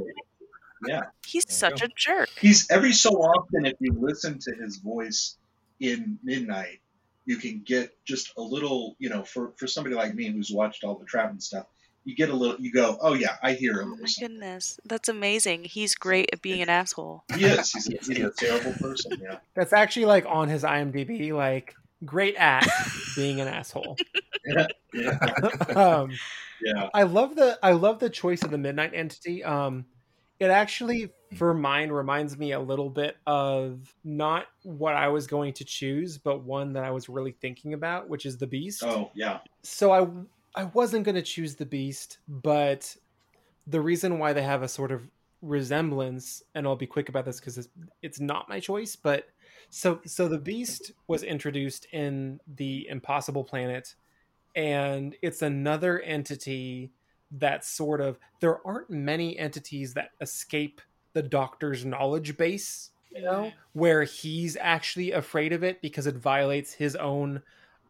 Yeah. 0.88 1.03
He's 1.26 1.45
such 1.52 1.81
a 1.81 1.89
jerk. 1.95 2.30
He's 2.39 2.69
every 2.69 2.93
so 2.93 3.11
often, 3.11 3.65
if 3.65 3.76
you 3.80 3.95
listen 3.97 4.39
to 4.39 4.56
his 4.56 4.77
voice 4.77 5.38
in 5.80 6.19
Midnight, 6.23 6.80
you 7.26 7.38
can 7.38 7.64
get 7.65 7.91
just 8.06 8.31
a 8.38 8.41
little, 8.41 8.95
you 8.99 9.10
know, 9.10 9.23
for, 9.23 9.53
for 9.57 9.68
somebody 9.68 9.95
like 9.95 10.14
me 10.14 10.31
who's 10.31 10.52
watched 10.52 10.84
all 10.84 10.95
the 10.95 11.06
Troughton 11.06 11.41
stuff, 11.41 11.65
you 12.03 12.15
get 12.15 12.30
a 12.30 12.35
little, 12.35 12.60
you 12.60 12.72
go, 12.72 12.97
oh 13.02 13.14
yeah, 13.14 13.38
I 13.41 13.53
hear 13.53 13.81
him. 13.81 13.93
Oh 13.93 13.97
my 14.02 14.07
something. 14.07 14.35
goodness, 14.35 14.80
that's 14.85 15.10
amazing. 15.10 15.64
He's 15.64 15.95
great 15.95 16.30
at 16.31 16.41
being 16.41 16.61
an 16.61 16.69
asshole. 16.69 17.23
He 17.35 17.45
is. 17.45 17.72
He's, 17.72 17.88
a, 17.88 17.91
he's 18.14 18.19
a 18.19 18.31
terrible 18.31 18.73
person. 18.73 19.19
Yeah. 19.22 19.39
That's 19.56 19.73
actually 19.73 20.06
like 20.06 20.26
on 20.27 20.47
his 20.47 20.64
IMDb, 20.64 21.34
like 21.34 21.73
great 22.06 22.35
at 22.35 22.68
being 23.15 23.41
an 23.41 23.47
asshole. 23.47 23.97
Yeah. 24.47 24.68
Yeah. 24.93 25.18
um, 25.76 26.11
yeah. 26.61 26.89
I 26.93 27.02
love 27.02 27.35
the 27.35 27.57
I 27.64 27.72
love 27.72 27.97
the 27.97 28.11
choice 28.11 28.43
of 28.43 28.52
the 28.52 28.60
midnight 28.60 28.91
entity. 28.93 29.43
Um, 29.43 29.85
it 30.39 30.49
actually, 30.49 31.11
for 31.35 31.53
mine, 31.53 31.89
reminds 31.89 32.37
me 32.37 32.51
a 32.51 32.59
little 32.59 32.89
bit 32.89 33.17
of 33.25 33.93
not 34.03 34.47
what 34.63 34.95
I 34.95 35.07
was 35.07 35.27
going 35.27 35.53
to 35.53 35.63
choose, 35.63 36.17
but 36.17 36.43
one 36.43 36.73
that 36.73 36.83
I 36.83 36.91
was 36.91 37.07
really 37.07 37.31
thinking 37.31 37.73
about, 37.73 38.09
which 38.09 38.25
is 38.25 38.37
the 38.37 38.47
beast. 38.47 38.83
Oh 38.83 39.11
yeah. 39.13 39.39
So 39.63 39.91
I 39.91 40.61
I 40.61 40.65
wasn't 40.65 41.05
going 41.05 41.15
to 41.15 41.21
choose 41.21 41.55
the 41.55 41.65
beast, 41.65 42.19
but 42.27 42.95
the 43.67 43.81
reason 43.81 44.19
why 44.19 44.33
they 44.33 44.43
have 44.43 44.61
a 44.61 44.67
sort 44.67 44.91
of 44.91 45.09
resemblance, 45.41 46.43
and 46.53 46.65
I'll 46.65 46.75
be 46.75 46.87
quick 46.87 47.09
about 47.09 47.25
this 47.25 47.39
because 47.39 47.57
it's, 47.57 47.69
it's 48.01 48.19
not 48.19 48.49
my 48.49 48.59
choice, 48.59 48.95
but 48.95 49.27
so 49.69 49.99
so 50.05 50.27
the 50.27 50.37
beast 50.37 50.91
was 51.07 51.23
introduced 51.23 51.87
in 51.91 52.39
the 52.55 52.87
Impossible 52.89 53.43
Planet, 53.43 53.95
and 54.55 55.15
it's 55.21 55.41
another 55.41 55.99
entity 56.01 56.91
that 57.39 57.65
sort 57.65 58.01
of 58.01 58.17
there 58.39 58.65
aren't 58.65 58.89
many 58.89 59.37
entities 59.37 59.93
that 59.93 60.11
escape 60.21 60.81
the 61.13 61.23
Doctor's 61.23 61.85
knowledge 61.85 62.37
base, 62.37 62.91
you 63.13 63.21
know, 63.21 63.51
where 63.73 64.03
he's 64.03 64.57
actually 64.59 65.11
afraid 65.11 65.53
of 65.53 65.63
it 65.63 65.81
because 65.81 66.07
it 66.07 66.15
violates 66.15 66.73
his 66.73 66.95
own 66.95 67.41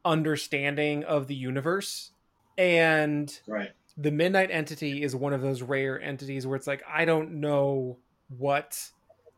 understanding 0.04 1.04
of 1.04 1.28
the 1.28 1.36
universe. 1.36 2.12
And 2.58 3.38
Right. 3.48 3.72
the 3.98 4.12
midnight 4.12 4.52
entity 4.52 5.04
is 5.04 5.16
one 5.16 5.34
of 5.34 5.42
those 5.42 5.62
rare 5.62 6.00
entities 6.02 6.46
where 6.46 6.56
it's 6.56 6.68
like 6.68 6.84
i 6.88 7.06
don't 7.06 7.32
know 7.32 7.98
what 8.38 8.90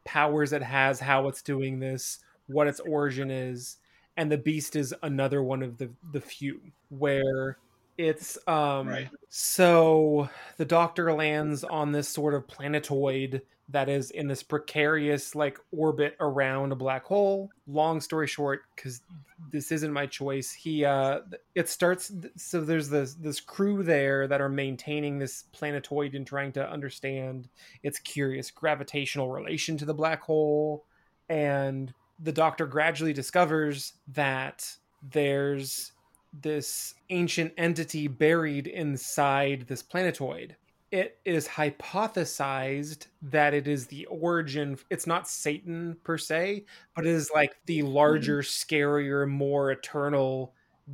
powers 0.03 0.51
it 0.51 0.63
has 0.63 0.99
how 0.99 1.27
it's 1.27 1.41
doing 1.43 1.79
this 1.79 2.19
what 2.47 2.67
its 2.67 2.79
origin 2.79 3.29
is 3.29 3.77
and 4.15 4.31
the 4.31 4.37
beast 4.37 4.75
is 4.75 4.95
another 5.03 5.43
one 5.43 5.61
of 5.61 5.77
the 5.77 5.89
the 6.11 6.21
few 6.21 6.59
where 6.89 7.57
it's 7.97 8.37
um 8.47 8.87
Right. 8.87 9.09
so 9.29 10.29
the 10.57 10.65
doctor 10.65 11.11
lands 11.13 11.63
on 11.63 11.91
this 11.91 12.07
sort 12.07 12.33
of 12.33 12.47
planetoid 12.47 13.41
that 13.69 13.89
is 13.89 14.11
in 14.11 14.27
this 14.27 14.43
precarious 14.43 15.35
like 15.35 15.59
orbit 15.71 16.15
around 16.19 16.71
a 16.71 16.75
black 16.75 17.03
hole 17.03 17.49
long 17.67 17.99
story 17.99 18.27
short 18.27 18.61
because 18.75 19.01
this 19.51 19.71
isn't 19.71 19.91
my 19.91 20.05
choice 20.05 20.51
he 20.53 20.85
uh 20.85 21.19
it 21.55 21.67
starts 21.67 22.11
so 22.37 22.61
there's 22.61 22.89
this 22.89 23.15
this 23.15 23.39
crew 23.39 23.83
there 23.83 24.27
that 24.27 24.41
are 24.41 24.49
maintaining 24.49 25.19
this 25.19 25.43
planetoid 25.51 26.15
and 26.15 26.25
trying 26.25 26.51
to 26.51 26.69
understand 26.69 27.49
its 27.83 27.99
curious 27.99 28.51
gravitational 28.51 29.29
relation 29.31 29.77
to 29.77 29.85
the 29.85 29.93
black 29.93 30.21
hole 30.21 30.85
and 31.29 31.93
the 32.19 32.31
doctor 32.31 32.65
gradually 32.65 33.13
discovers 33.13 33.93
that 34.07 34.77
there's 35.11 35.91
this 36.33 36.93
ancient 37.09 37.53
entity 37.57 38.07
buried 38.07 38.67
inside 38.67 39.65
this 39.67 39.81
planetoid. 39.81 40.55
It 40.91 41.19
is 41.25 41.47
hypothesized 41.47 43.07
that 43.21 43.53
it 43.53 43.67
is 43.67 43.87
the 43.87 44.05
origin. 44.05 44.77
It's 44.89 45.07
not 45.07 45.27
Satan 45.27 45.97
per 46.03 46.17
se, 46.17 46.65
but 46.95 47.05
it 47.05 47.11
is 47.11 47.29
like 47.33 47.57
the 47.65 47.81
larger, 47.81 48.37
hmm. 48.37 48.47
scarier, 48.47 49.27
more 49.27 49.71
eternal, 49.71 50.53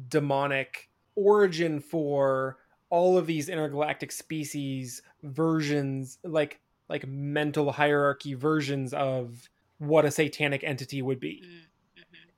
demonic 0.09 0.89
origin 1.15 1.79
for 1.79 2.57
all 2.89 3.17
of 3.17 3.27
these 3.27 3.49
intergalactic 3.49 4.11
species 4.11 5.01
versions, 5.21 6.17
like 6.23 6.59
like 6.89 7.07
mental 7.07 7.71
hierarchy 7.71 8.33
versions 8.33 8.93
of 8.93 9.49
what 9.77 10.05
a 10.05 10.11
satanic 10.11 10.63
entity 10.63 11.01
would 11.01 11.19
be. 11.19 11.43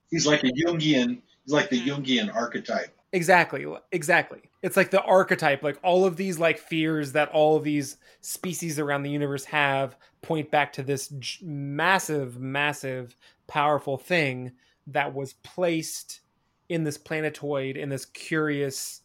He's 0.10 0.28
like 0.28 0.44
a 0.44 0.48
Jungian. 0.48 1.22
He's 1.46 1.54
like 1.54 1.70
the 1.70 1.80
mm-hmm. 1.80 2.02
Jungian 2.02 2.36
archetype. 2.36 2.96
Exactly, 3.12 3.66
exactly. 3.92 4.42
It's 4.62 4.76
like 4.76 4.92
the 4.92 5.02
archetype, 5.02 5.64
like 5.64 5.80
all 5.84 6.06
of 6.06 6.18
these 6.18 6.38
like 6.38 6.58
fears 6.58 7.14
that 7.14 7.30
all 7.30 7.56
of 7.56 7.64
these 7.64 7.98
species 8.22 8.78
around 8.78 9.04
the 9.04 9.12
universe 9.12 9.46
have 9.46 9.96
point 10.22 10.52
back 10.52 10.74
to 10.74 10.84
this 10.84 11.08
j- 11.08 11.46
massive, 11.46 12.40
massive, 12.40 13.16
powerful 13.48 13.98
thing 13.98 14.52
that 14.88 15.14
was 15.14 15.34
placed 15.34 16.22
in 16.68 16.84
this 16.84 16.98
planetoid 16.98 17.78
in 17.78 17.90
this 17.90 18.06
curious 18.06 19.02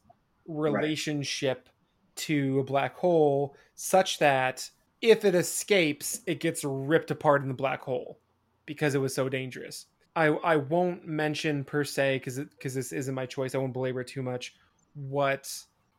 relationship 0.47 1.69
to 2.17 2.59
a 2.59 2.65
black 2.65 2.97
hole, 2.97 3.55
such 3.75 4.19
that 4.19 4.71
if 5.01 5.25
it 5.25 5.35
escapes, 5.35 6.21
it 6.27 6.41
gets 6.41 6.65
ripped 6.65 7.11
apart 7.11 7.43
in 7.43 7.49
the 7.49 7.55
black 7.55 7.83
hole 7.83 8.19
because 8.67 8.95
it 8.95 8.99
was 8.99 9.15
so 9.15 9.29
dangerous. 9.29 9.87
I 10.16 10.27
I 10.27 10.57
won't 10.57 11.07
mention 11.07 11.65
per 11.65 11.85
se 11.85 12.16
because 12.19 12.39
because 12.39 12.74
this 12.74 12.93
isn't 12.93 13.15
my 13.15 13.27
choice. 13.27 13.55
I 13.55 13.59
won't 13.59 13.73
belabor 13.73 14.01
it 14.01 14.09
too 14.09 14.23
much. 14.23 14.55
What 14.95 15.53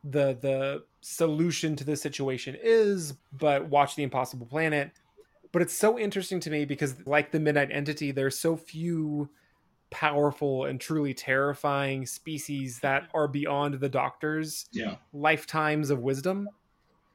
the 0.03 0.37
the 0.41 0.83
solution 1.01 1.75
to 1.77 1.83
this 1.83 2.01
situation 2.01 2.57
is, 2.61 3.13
but 3.33 3.67
watch 3.69 3.95
the 3.95 4.03
Impossible 4.03 4.45
Planet. 4.45 4.91
But 5.51 5.61
it's 5.61 5.73
so 5.73 5.99
interesting 5.99 6.39
to 6.41 6.49
me 6.49 6.65
because, 6.65 6.95
like 7.05 7.31
the 7.31 7.39
Midnight 7.39 7.71
Entity, 7.71 8.11
there's 8.11 8.37
so 8.39 8.55
few 8.55 9.29
powerful 9.89 10.65
and 10.65 10.79
truly 10.79 11.13
terrifying 11.13 12.05
species 12.05 12.79
that 12.79 13.09
are 13.13 13.27
beyond 13.27 13.75
the 13.75 13.89
Doctor's 13.89 14.67
Yeah. 14.71 14.95
lifetimes 15.11 15.89
of 15.89 15.99
wisdom 15.99 16.47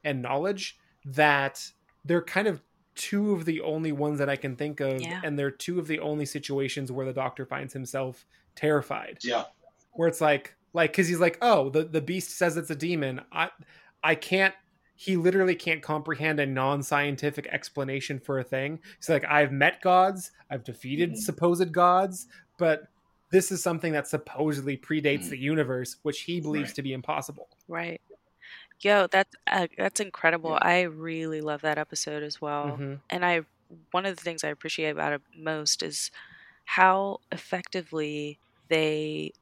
and 0.05 0.20
knowledge 0.20 0.78
that 1.06 1.73
they're 2.05 2.23
kind 2.23 2.47
of 2.47 2.60
two 2.97 3.32
of 3.32 3.44
the 3.44 3.60
only 3.60 3.93
ones 3.93 4.18
that 4.18 4.28
I 4.28 4.36
can 4.36 4.56
think 4.56 4.81
of, 4.81 5.01
Yeah. 5.01 5.20
and 5.23 5.39
they're 5.39 5.51
two 5.51 5.78
of 5.78 5.86
the 5.86 6.01
only 6.01 6.27
situations 6.27 6.90
where 6.90 7.06
the 7.06 7.12
Doctor 7.12 7.47
finds 7.47 7.73
himself 7.73 8.27
terrified. 8.55 9.18
Yeah. 9.23 9.44
Where 9.93 10.09
it's 10.09 10.20
like, 10.20 10.56
like, 10.73 10.93
because 10.93 11.09
he's 11.09 11.20
like, 11.20 11.39
oh, 11.40 11.70
the 11.70 11.85
the 11.85 12.01
Beast 12.01 12.31
says 12.36 12.56
it's 12.56 12.70
a 12.70 12.74
demon. 12.74 13.20
I, 13.32 13.51
I 14.02 14.14
can't. 14.14 14.55
He 14.98 15.16
literally 15.16 15.55
can't 15.55 15.82
comprehend 15.82 16.40
a 16.40 16.47
non-scientific 16.47 17.47
explanation 17.48 18.18
for 18.18 18.39
a 18.39 18.44
thing. 18.44 18.81
He's 18.98 19.09
like, 19.10 19.24
I've 19.27 19.52
met 19.52 19.82
gods, 19.82 20.31
I've 20.51 20.64
defeated 20.64 21.12
Mhm. 21.12 21.16
supposed 21.18 21.70
gods, 21.73 22.27
but 22.59 22.89
this 23.31 23.52
is 23.52 23.62
something 23.62 23.93
that 23.93 24.06
supposedly 24.09 24.77
predates 24.78 25.24
Mhm. 25.27 25.31
the 25.31 25.39
universe, 25.39 25.97
which 26.02 26.20
he 26.23 26.40
believes 26.40 26.70
Right. 26.70 26.77
to 26.77 26.82
be 26.82 26.93
impossible. 26.94 27.48
Right. 27.68 28.01
Yo, 28.81 29.07
that's 29.07 29.35
uh, 29.47 29.66
that's 29.77 30.01
incredible. 30.01 30.51
Yeah. 30.53 30.69
I 30.69 30.81
really 30.82 31.40
love 31.40 31.62
that 31.62 31.78
episode 31.78 32.23
as 32.23 32.40
well. 32.40 32.78
Mhm. 32.78 33.01
And 33.11 33.24
I 33.24 33.43
one 33.90 34.07
of 34.07 34.16
the 34.16 34.23
things 34.23 34.44
I 34.44 34.48
appreciate 34.48 34.90
about 34.90 35.12
it 35.15 35.23
most 35.36 35.82
is 35.82 36.11
how 36.65 37.20
effectively 37.32 38.39
they 38.69 39.32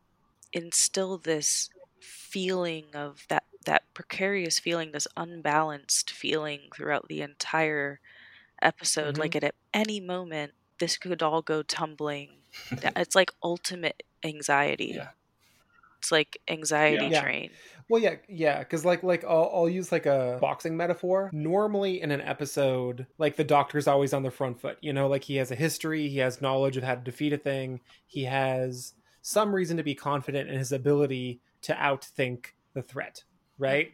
instill 0.52 1.19
this 1.19 1.70
feeling 2.01 2.86
of 2.94 3.27
that 3.28 3.44
that 3.66 3.82
precarious 3.94 4.59
feeling, 4.61 4.93
this 4.93 5.09
unbalanced 5.16 6.11
feeling 6.11 6.70
throughout 6.74 7.09
the 7.09 7.23
entire 7.23 8.01
episode. 8.62 9.15
Mhm. 9.16 9.19
Like 9.20 9.36
at 9.36 9.55
any 9.74 10.01
moment, 10.01 10.55
this 10.78 10.97
could 10.98 11.23
all 11.23 11.43
go 11.43 11.62
tumbling. 11.62 12.31
It's 12.97 13.15
like 13.15 13.32
ultimate 13.43 14.02
anxiety. 14.24 14.93
Yeah. 14.97 15.11
It's 16.05 16.12
like 16.12 16.39
anxiety 16.48 17.06
Yeah. 17.06 17.22
train. 17.22 17.51
Well, 17.89 18.02
yeah, 18.02 18.16
yeah, 18.28 18.59
because 18.59 18.85
like 18.85 19.02
like 19.02 19.24
I'll, 19.24 19.51
I'll 19.55 19.68
use 19.70 19.90
like 19.90 20.05
a 20.05 20.36
boxing 20.39 20.76
metaphor. 20.76 21.31
Normally 21.32 22.02
in 22.02 22.10
an 22.10 22.20
episode, 22.20 23.06
like 23.16 23.36
the 23.36 23.44
doctor's 23.44 23.86
always 23.86 24.12
on 24.12 24.22
the 24.22 24.31
front 24.31 24.60
foot. 24.60 24.76
You 24.82 24.93
know, 24.93 25.09
like 25.09 25.24
he 25.24 25.36
has 25.36 25.51
a 25.51 25.55
history, 25.55 26.09
he 26.09 26.18
has 26.18 26.43
knowledge 26.43 26.76
of 26.76 26.85
how 26.85 26.94
to 26.94 27.01
defeat 27.01 27.32
a 27.32 27.39
thing, 27.39 27.81
he 28.06 28.24
has 28.24 28.93
some 29.22 29.55
reason 29.55 29.78
to 29.78 29.82
be 29.82 29.94
confident 29.94 30.51
in 30.51 30.59
his 30.59 30.72
ability 30.72 31.40
to 31.62 31.72
outthink 31.72 32.48
the 32.74 32.82
threat, 32.82 33.24
right? 33.56 33.93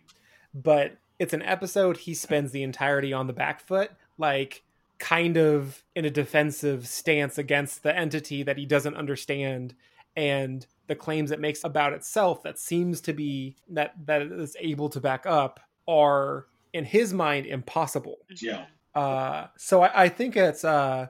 But 0.52 0.96
it's 1.20 1.32
an 1.32 1.42
episode 1.42 1.96
he 1.98 2.14
spends 2.14 2.50
the 2.50 2.64
entirety 2.64 3.12
on 3.12 3.28
the 3.28 3.32
back 3.32 3.60
foot, 3.60 3.92
like 4.18 4.64
kind 4.98 5.36
of 5.36 5.84
in 5.94 6.04
a 6.04 6.10
defensive 6.10 6.88
stance 6.88 7.38
against 7.38 7.84
the 7.84 7.96
entity 7.96 8.42
that 8.42 8.58
he 8.58 8.66
doesn't 8.66 8.96
understand 8.96 9.74
and 10.16 10.66
the 10.90 10.96
claims 10.96 11.30
it 11.30 11.38
makes 11.40 11.62
about 11.64 11.92
itself 11.92 12.42
that 12.42 12.58
seems 12.58 13.00
to 13.00 13.12
be 13.12 13.54
that 13.68 13.94
that 14.06 14.20
it 14.22 14.32
is 14.32 14.56
able 14.58 14.88
to 14.90 15.00
back 15.00 15.24
up 15.24 15.60
are 15.86 16.46
in 16.72 16.84
his 16.84 17.14
mind 17.14 17.46
impossible 17.46 18.18
Yeah. 18.40 18.66
uh 18.94 19.46
so 19.56 19.82
i, 19.82 20.04
I 20.04 20.08
think 20.08 20.36
it's 20.36 20.64
uh 20.64 21.06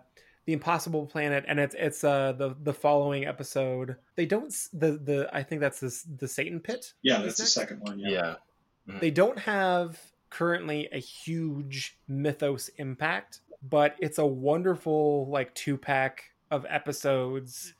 the 0.47 0.52
impossible 0.52 1.07
planet 1.07 1.44
and 1.48 1.59
it's 1.59 1.74
it's 1.78 2.05
uh 2.05 2.32
the 2.32 2.55
the 2.62 2.74
following 2.74 3.24
episode 3.27 3.97
they 4.16 4.27
don't 4.27 4.52
the 4.73 4.93
the 4.93 5.28
i 5.32 5.43
think 5.43 5.61
that's 5.62 5.81
this 5.81 6.02
the 6.02 6.28
satan 6.28 6.61
pit 6.61 6.93
Yeah, 7.02 7.20
is 7.20 7.24
that's 7.24 7.39
the 7.39 7.47
second 7.47 7.81
one. 7.81 7.98
Yeah. 7.98 8.35
Yeah. 8.86 8.98
they 9.01 9.11
don't 9.11 9.39
have 9.39 9.98
currently 10.28 10.89
a 10.93 10.98
huge 10.98 11.98
mythos 12.07 12.69
impact 12.77 13.40
but 13.62 13.97
it's 13.98 14.19
a 14.19 14.27
wonderful 14.27 15.27
like 15.31 15.55
two 15.55 15.77
pack 15.78 16.24
of 16.51 16.66
episodes 16.69 17.74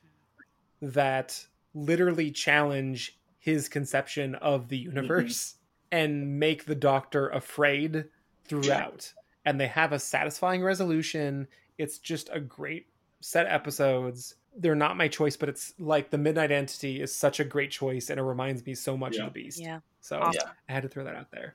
that 0.83 1.47
literally 1.75 2.31
challenge 2.31 3.19
his 3.39 3.69
conception 3.69 4.35
of 4.37 4.69
the 4.69 4.79
mm-hmm. 4.79 4.97
universe 4.97 5.55
and 5.93 6.39
make 6.39 6.67
the 6.67 6.75
doctor 6.75 7.29
afraid 7.29 8.05
throughout 8.45 9.13
and 9.45 9.61
they 9.61 9.67
have 9.67 9.93
a 9.93 9.99
satisfying 9.99 10.63
resolution 10.63 11.47
it's 11.79 11.99
just 11.99 12.29
a 12.33 12.41
great 12.41 12.87
set 13.21 13.47
of 13.47 13.53
episodes 13.53 14.35
they're 14.57 14.75
not 14.75 14.97
my 14.97 15.09
choice 15.09 15.37
but 15.37 15.49
it's 15.49 15.73
like 15.79 16.11
the 16.11 16.19
midnight 16.19 16.51
entity 16.51 17.01
is 17.01 17.15
such 17.15 17.41
a 17.41 17.45
great 17.45 17.71
choice 17.71 18.11
and 18.11 18.19
it 18.19 18.23
reminds 18.23 18.65
me 18.67 18.75
so 18.75 18.97
much 18.97 19.17
Yeah. 19.17 19.27
of 19.27 19.33
the 19.33 19.43
beast 19.43 19.61
Yeah. 19.61 19.81
so 20.01 20.19
Awesome. 20.19 20.43
Yeah. 20.45 20.53
I 20.69 20.73
had 20.73 20.83
to 20.83 20.89
throw 20.89 21.05
that 21.05 21.15
out 21.15 21.31
there. 21.31 21.55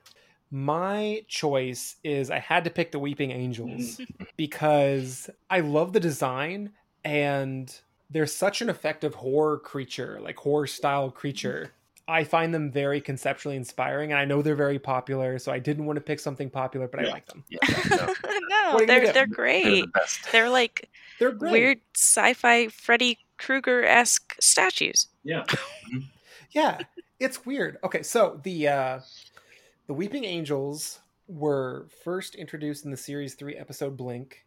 My 0.50 1.24
choice 1.28 1.96
is 2.04 2.30
I 2.30 2.38
had 2.38 2.64
to 2.64 2.70
pick 2.70 2.92
the 2.92 2.98
Weeping 2.98 3.32
Angels 3.32 3.98
mm-hmm. 3.98 4.24
because 4.36 5.28
I 5.50 5.60
love 5.60 5.92
the 5.92 6.00
design 6.00 6.72
and 7.04 7.76
they're 8.10 8.26
such 8.26 8.62
an 8.62 8.68
effective 8.70 9.14
horror 9.14 9.58
creature, 9.58 10.18
like 10.22 10.36
horror 10.36 10.66
style 10.66 11.10
creature. 11.10 11.72
I 12.08 12.22
find 12.22 12.54
them 12.54 12.70
very 12.70 13.00
conceptually 13.00 13.56
inspiring 13.56 14.12
and 14.12 14.20
I 14.20 14.24
know 14.24 14.40
they're 14.40 14.54
very 14.54 14.78
popular, 14.78 15.40
so 15.40 15.50
I 15.50 15.58
didn't 15.58 15.86
want 15.86 15.96
to 15.96 16.00
pick 16.00 16.20
something 16.20 16.48
popular, 16.48 16.86
but 16.86 17.00
I 17.00 17.08
like 17.10 17.26
them. 17.26 17.42
Yeah. 17.48 17.58
No, 17.90 17.96
no, 18.48 18.72
What 18.74 18.82
are 18.84 18.86
they're 18.86 19.00
do? 19.00 19.04
they're 19.06 19.12
they're 19.12 19.26
great. 19.26 19.86
the. 19.92 20.18
They're 20.30 20.48
like 20.50 20.88
They're 21.18 21.32
great. 21.32 21.50
weird 21.52 21.78
sci-fi 21.96 22.68
Freddy 22.68 23.18
Krueger 23.38 23.84
esque 23.84 24.36
statues. 24.40 25.08
Yeah. 25.24 25.44
yeah 26.52 26.78
it's 27.18 27.44
weird 27.44 27.76
okay 27.82 28.02
so 28.02 28.40
the 28.44 28.68
uh 28.68 29.00
the 29.88 29.92
weeping 29.94 30.24
angels 30.24 31.00
were 31.28 31.86
first 32.04 32.34
introduced 32.36 32.84
in 32.84 32.90
the 32.92 32.96
series 32.96 33.34
3 33.34 33.56
episode 33.56 33.96
blink 33.96 34.44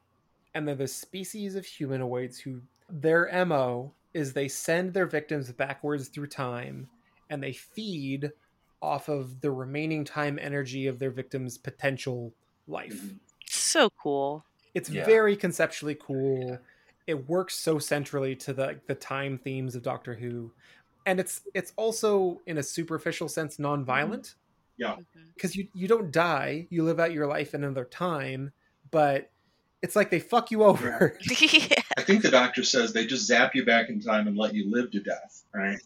and 0.55 0.65
they're 0.67 0.75
the 0.75 0.87
species 0.87 1.55
of 1.55 1.65
humanoids 1.65 2.39
who 2.39 2.61
their 2.89 3.29
mo 3.45 3.93
is 4.13 4.33
they 4.33 4.47
send 4.47 4.93
their 4.93 5.05
victims 5.05 5.51
backwards 5.51 6.07
through 6.07 6.27
time 6.27 6.87
and 7.29 7.41
they 7.43 7.53
feed 7.53 8.31
off 8.81 9.09
of 9.09 9.41
the 9.41 9.51
remaining 9.51 10.03
time 10.03 10.39
energy 10.41 10.87
of 10.87 10.99
their 10.99 11.11
victims 11.11 11.57
potential 11.57 12.33
life 12.67 12.93
Mhm. 13.03 13.19
So 13.45 13.89
cool. 13.91 14.45
it's 14.73 14.89
Yeah. 14.89 15.05
very 15.05 15.35
conceptually 15.35 15.95
cool 15.95 16.57
it 17.07 17.27
works 17.27 17.55
so 17.55 17.79
centrally 17.79 18.35
to 18.35 18.53
the 18.53 18.79
the 18.87 18.93
time 18.95 19.37
themes 19.39 19.75
of 19.75 19.81
Doctor 19.81 20.13
Who, 20.13 20.53
and 21.07 21.19
it's 21.19 21.41
it's 21.55 21.73
also 21.75 22.39
in 22.45 22.59
a 22.59 22.63
superficial 22.63 23.27
sense 23.27 23.57
non-violent. 23.57 24.35
Yeah. 24.77 24.97
because 25.33 25.55
you 25.55 25.67
you 25.73 25.87
don't 25.87 26.11
die, 26.11 26.67
you 26.69 26.83
live 26.83 26.99
out 26.99 27.11
your 27.11 27.25
life 27.27 27.53
in 27.55 27.63
another 27.63 27.85
time, 27.85 28.51
but 28.91 29.31
it's 29.81 29.95
like 29.95 30.09
they 30.11 30.19
fuck 30.19 30.51
you 30.51 30.63
over. 30.63 31.17
yeah. 31.21 31.67
I 32.09 32.13
think 32.13 32.23
the 32.23 32.31
doctor 32.31 32.63
says 32.63 32.91
they 32.91 33.05
just 33.05 33.25
zap 33.25 33.55
you 33.55 33.65
back 33.65 33.89
in 33.89 34.01
time 34.01 34.27
and 34.27 34.37
let 34.37 34.53
you 34.53 34.69
live 34.69 34.91
to 34.91 34.99
death, 34.99 35.43
right? 35.53 35.79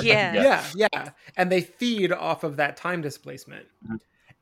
Yeah. 0.00 0.34
yeah. 0.34 0.64
Yeah 0.74 1.10
and 1.38 1.50
they 1.50 1.62
feed 1.62 2.12
off 2.12 2.44
of 2.44 2.56
that 2.56 2.76
time 2.76 3.00
displacement. 3.00 3.66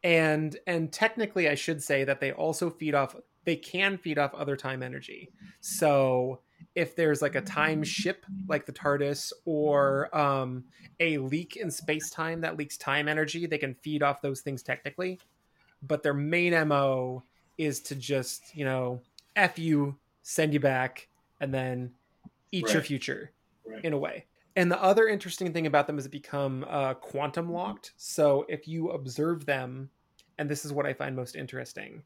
And 0.03 0.57
and 0.67 0.93
technically 0.93 1.49
i 1.49 1.55
should 1.55 1.83
say 1.83 2.05
that 2.05 2.21
they 2.21 2.33
also 2.33 2.71
feed 2.71 2.95
off 2.95 3.15
they 3.45 3.57
can 3.57 3.97
feed 3.97 4.19
off 4.19 4.35
other 4.35 4.57
time 4.57 4.83
energy. 4.83 5.31
So 5.61 6.41
if 6.75 6.97
there's 6.97 7.23
like 7.23 7.37
a 7.37 7.41
time 7.41 7.85
ship 7.85 8.25
like 8.49 8.67
the 8.67 8.73
tardis 8.73 9.33
or 9.45 10.17
um, 10.17 10.65
a 10.99 11.19
leak 11.19 11.57
in 11.57 11.71
space-time 11.71 12.41
that 12.41 12.57
leaks 12.57 12.77
time 12.77 13.09
energy 13.09 13.47
they 13.47 13.59
can 13.59 13.75
feed 13.75 14.03
off 14.03 14.21
those 14.23 14.41
things 14.41 14.63
technically. 14.63 15.21
But 15.83 16.03
their 16.03 16.15
main 16.15 16.53
mo 16.69 17.23
is 17.59 17.81
to 17.83 17.95
just 17.95 18.57
you 18.57 18.65
know 18.65 19.01
f 19.37 19.59
you 19.59 19.97
send 20.23 20.53
you 20.53 20.61
back 20.61 21.09
and 21.41 21.53
then 21.53 21.93
eat 22.53 22.73
your 22.73 22.83
future 22.83 23.33
Right. 23.67 23.85
in 23.85 23.93
a 23.93 23.99
way 23.99 24.27
and 24.57 24.73
the 24.73 24.83
other 24.83 25.07
interesting 25.07 25.53
thing 25.53 25.67
about 25.67 25.87
them 25.87 25.99
is 25.99 26.07
it 26.07 26.11
become 26.11 26.65
uh, 26.69 26.95
quantum 26.95 27.53
locked. 27.53 27.93
So 27.99 28.47
if 28.49 28.67
you 28.67 28.89
observe 28.89 29.45
them, 29.45 29.91
and 30.39 30.49
this 30.49 30.65
is 30.65 30.73
what 30.73 30.87
I 30.87 30.95
find 30.95 31.15
most 31.15 31.37
interesting, 31.37 32.03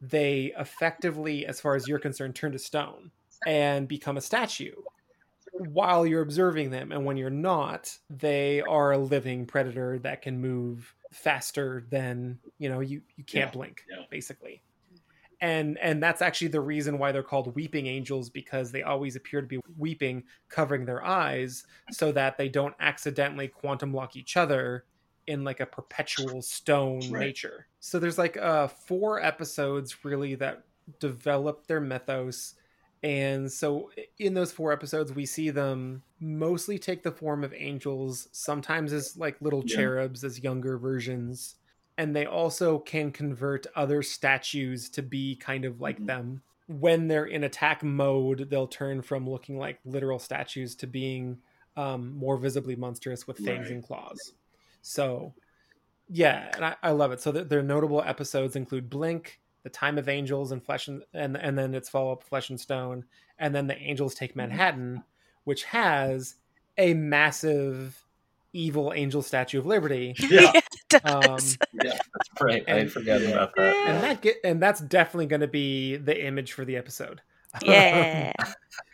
they 0.00 0.54
effectively, 0.58 1.44
as 1.44 1.60
far 1.60 1.74
as 1.74 1.86
you're 1.86 1.98
concerned, 1.98 2.34
turn 2.34 2.52
to 2.52 2.58
stone 2.58 3.10
and 3.46 3.86
become 3.86 4.16
a 4.16 4.22
statue 4.22 4.74
while 5.52 6.06
you're 6.06 6.22
observing 6.22 6.70
them. 6.70 6.90
And 6.90 7.04
when 7.04 7.18
you're 7.18 7.28
not, 7.28 7.94
they 8.08 8.62
are 8.62 8.92
a 8.92 8.98
living 8.98 9.44
predator 9.44 9.98
that 9.98 10.22
can 10.22 10.40
move 10.40 10.94
faster 11.12 11.84
than 11.90 12.38
you 12.58 12.68
know 12.70 12.80
you 12.80 13.02
you 13.16 13.24
can't 13.24 13.48
Yeah, 13.48 13.50
blink 13.50 13.84
yeah. 13.90 14.04
basically 14.10 14.62
and 15.40 15.78
and 15.78 16.02
that's 16.02 16.22
actually 16.22 16.48
the 16.48 16.60
reason 16.60 16.98
why 16.98 17.12
they're 17.12 17.22
called 17.22 17.54
weeping 17.54 17.86
angels 17.86 18.30
because 18.30 18.70
they 18.72 18.82
always 18.82 19.16
appear 19.16 19.40
to 19.40 19.46
be 19.46 19.60
weeping 19.76 20.24
covering 20.48 20.84
their 20.84 21.04
eyes 21.04 21.64
so 21.88 22.12
that 22.12 22.36
they 22.38 22.48
don't 22.48 22.74
accidentally 22.80 23.48
quantum 23.48 23.92
lock 23.92 24.16
each 24.16 24.36
other 24.36 24.84
in 25.26 25.44
like 25.44 25.60
a 25.60 25.66
perpetual 25.66 26.42
stone 26.42 27.10
Right. 27.10 27.18
nature 27.18 27.66
so 27.80 27.98
there's 27.98 28.18
like 28.18 28.36
uh 28.36 28.68
four 28.68 29.20
episodes 29.22 30.04
really 30.04 30.34
that 30.34 30.64
develop 30.98 31.66
their 31.66 31.80
mythos 31.80 32.54
and 33.02 33.50
so 33.50 33.90
in 34.18 34.34
those 34.34 34.52
four 34.52 34.72
episodes 34.72 35.12
we 35.12 35.24
see 35.24 35.50
them 35.50 36.02
mostly 36.20 36.78
take 36.78 37.02
the 37.02 37.12
form 37.12 37.42
of 37.44 37.54
angels 37.54 38.28
sometimes 38.32 38.92
as 38.92 39.16
like 39.16 39.40
little 39.40 39.62
Yeah. 39.62 39.76
cherubs 39.76 40.24
as 40.24 40.42
younger 40.42 40.76
versions 40.78 41.56
and 42.00 42.16
they 42.16 42.24
also 42.24 42.78
can 42.78 43.12
convert 43.12 43.66
other 43.76 44.02
statues 44.02 44.88
to 44.88 45.02
be 45.02 45.36
kind 45.36 45.66
of 45.66 45.82
like 45.82 46.00
Mhm. 46.00 46.06
them. 46.06 46.42
When 46.66 47.08
they're 47.08 47.26
in 47.26 47.44
attack 47.44 47.82
mode, 47.82 48.48
they'll 48.48 48.66
turn 48.66 49.02
from 49.02 49.28
looking 49.28 49.58
like 49.58 49.80
literal 49.84 50.18
statues 50.18 50.74
to 50.76 50.86
being 50.86 51.42
um, 51.76 52.12
more 52.16 52.38
visibly 52.38 52.74
monstrous 52.74 53.26
with 53.26 53.36
fangs 53.36 53.66
Right. 53.66 53.72
and 53.72 53.82
claws. 53.84 54.32
So, 54.80 55.34
yeah, 56.08 56.50
and 56.54 56.64
I, 56.64 56.76
I 56.82 56.90
love 56.92 57.12
it. 57.12 57.20
So 57.20 57.32
th- 57.32 57.48
their 57.48 57.62
notable 57.62 58.02
episodes 58.02 58.56
include 58.56 58.88
Blink, 58.88 59.40
The 59.62 59.68
Time 59.70 59.98
of 59.98 60.08
Angels, 60.08 60.52
and 60.52 60.64
Flesh 60.64 60.88
and 60.88 61.04
and, 61.12 61.36
and 61.36 61.56
then 61.58 61.74
its 61.74 61.90
follow 61.90 62.12
up 62.12 62.22
Flesh 62.24 62.48
and 62.48 62.58
Stone, 62.60 63.04
and 63.38 63.54
then 63.54 63.66
The 63.66 63.76
Angels 63.78 64.14
Take 64.14 64.34
Manhattan, 64.34 65.04
which 65.44 65.64
has 65.64 66.36
a 66.78 66.94
massive 66.94 68.04
evil 68.52 68.92
angel 68.94 69.22
statue 69.22 69.58
of 69.58 69.66
liberty. 69.66 70.14
Yeah. 70.30 70.52
it 70.92 71.04
Um, 71.06 71.20
does. 71.22 71.56
Yeah. 71.84 71.98
Right, 72.40 72.64
I 72.66 72.72
And- 72.72 72.92
forgot 72.92 73.20
yeah. 73.20 73.28
about 73.30 73.54
that. 73.56 73.76
and 73.88 74.02
that 74.04 74.20
get 74.22 74.36
and 74.44 74.60
that's 74.62 74.80
definitely 74.80 75.26
going 75.26 75.40
to 75.42 75.48
be 75.48 75.96
the 75.96 76.24
image 76.26 76.52
for 76.52 76.64
the 76.64 76.76
episode. 76.76 77.20
yeah. 77.64 78.32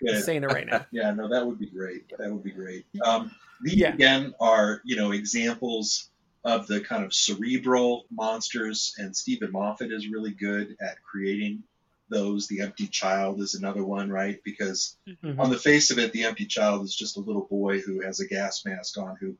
Good. 0.03 0.25
saying 0.25 0.43
it 0.45 0.47
right 0.47 0.67
now. 0.67 0.87
Yeah, 0.91 1.11
no, 1.13 1.29
that 1.29 1.47
would 1.47 1.59
be 1.59 1.67
great. 1.71 2.11
That 2.19 2.31
would 2.33 2.43
be 2.45 2.53
great. 2.53 2.87
Um, 3.05 3.31
these 3.63 3.77
Yeah. 3.77 3.93
again 3.95 4.35
are 4.41 4.81
you 4.85 4.97
know 4.97 5.13
examples 5.13 6.11
of 6.45 6.67
the 6.67 6.81
kind 6.81 7.05
of 7.05 7.13
cerebral 7.13 8.07
monsters, 8.11 8.95
and 8.99 9.17
Steven 9.17 9.51
Moffat 9.53 9.91
is 9.93 10.09
really 10.09 10.31
good 10.33 10.77
at 10.81 11.03
creating 11.03 11.63
those. 12.09 12.47
The 12.47 12.61
Empty 12.61 12.87
Child 12.87 13.41
is 13.41 13.55
another 13.55 13.85
one, 13.85 14.11
right? 14.11 14.41
Because 14.45 14.97
Mhm. 15.09 15.39
on 15.41 15.51
the 15.51 15.59
face 15.59 15.91
of 15.91 15.99
it, 15.99 16.13
the 16.13 16.25
Empty 16.25 16.47
Child 16.47 16.85
is 16.85 16.95
just 16.95 17.17
a 17.17 17.21
little 17.21 17.47
boy 17.51 17.81
who 17.81 18.01
has 18.03 18.21
a 18.21 18.27
gas 18.27 18.65
mask 18.65 18.97
on, 18.97 19.17
who 19.21 19.37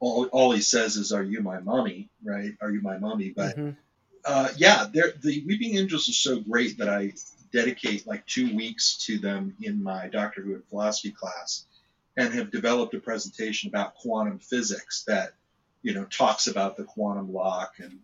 all, 0.00 0.26
all 0.26 0.52
he 0.52 0.60
says 0.60 0.96
is, 0.96 1.12
"Are 1.12 1.22
you 1.22 1.40
my 1.42 1.60
mommy?" 1.60 2.10
Right? 2.22 2.52
Are 2.60 2.70
you 2.70 2.80
my 2.80 2.98
mommy? 2.98 3.30
But 3.30 3.56
Mhm. 3.56 3.76
uh, 4.24 4.48
yeah, 4.56 4.86
they're, 4.92 5.12
the 5.22 5.44
Weeping 5.46 5.76
Angels 5.76 6.08
are 6.08 6.12
so 6.12 6.40
great 6.40 6.78
that 6.78 6.88
I 6.88 7.12
dedicate 7.52 8.06
like 8.06 8.26
two 8.26 8.54
weeks 8.54 8.96
to 9.06 9.18
them 9.18 9.56
in 9.62 9.82
my 9.82 10.08
Doctor 10.08 10.42
Who 10.42 10.54
and 10.54 10.64
philosophy 10.66 11.12
class, 11.12 11.66
and 12.16 12.32
have 12.34 12.50
developed 12.50 12.94
a 12.94 13.00
presentation 13.00 13.68
about 13.68 13.94
quantum 13.94 14.38
physics 14.38 15.04
that 15.06 15.34
you 15.82 15.94
know 15.94 16.04
talks 16.04 16.46
about 16.46 16.76
the 16.76 16.84
quantum 16.84 17.32
lock 17.32 17.74
and 17.78 17.98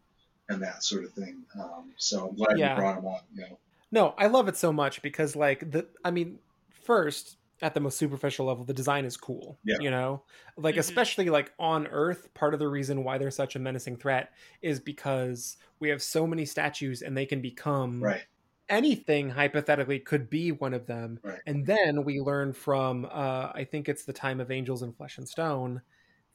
and 0.49 0.63
that 0.63 0.83
sort 0.83 1.05
of 1.05 1.13
thing. 1.13 1.43
Um, 1.59 1.93
so 1.97 2.29
I'm 2.29 2.35
glad 2.37 2.59
Yeah. 2.59 2.71
you 2.71 2.77
brought 2.77 2.97
them 2.97 3.07
up. 3.07 3.25
You 3.35 3.43
know, 3.43 3.59
No, 3.91 4.15
I 4.19 4.27
love 4.27 4.49
it 4.49 4.57
so 4.57 4.73
much 4.73 5.03
because 5.03 5.37
like 5.37 5.71
the 5.71 5.87
I 6.05 6.11
mean, 6.11 6.39
first 6.85 7.37
at 7.65 7.75
the 7.75 7.81
most 7.81 7.99
superficial 7.99 8.47
level, 8.47 8.65
the 8.65 8.75
design 8.75 9.05
is 9.07 9.17
cool. 9.17 9.59
Yeah. 9.65 9.79
You 9.79 9.91
know? 9.91 10.25
Like 10.57 10.77
Mhm. 10.77 10.81
especially 10.81 11.31
like 11.31 11.53
on 11.59 11.87
Earth, 11.89 12.33
part 12.35 12.55
of 12.55 12.61
the 12.61 12.69
reason 12.69 13.05
why 13.05 13.19
they're 13.19 13.31
such 13.33 13.57
a 13.57 13.59
menacing 13.59 13.97
threat 13.99 14.33
is 14.63 14.81
because 14.81 15.57
we 15.81 15.89
have 15.89 16.03
so 16.03 16.27
many 16.27 16.45
statues 16.45 17.03
and 17.03 17.17
they 17.17 17.27
can 17.27 17.41
become 17.43 18.01
right? 18.01 18.27
anything 18.69 19.31
hypothetically 19.31 20.01
could 20.01 20.31
be 20.31 20.53
one 20.53 20.75
of 20.75 20.87
them. 20.87 21.21
Right. 21.23 21.41
And 21.47 21.67
then 21.67 22.05
we 22.05 22.21
learn 22.21 22.53
from 22.53 23.07
uh 23.07 23.53
I 23.55 23.65
think 23.71 23.89
it's 23.89 24.05
the 24.05 24.13
time 24.13 24.41
of 24.41 24.51
angels 24.51 24.83
in 24.83 24.93
flesh 24.95 25.19
and 25.19 25.29
stone 25.29 25.83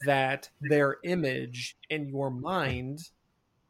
that 0.01 0.49
their 0.61 0.97
image 1.03 1.77
in 1.89 2.07
your 2.09 2.31
mind 2.31 2.99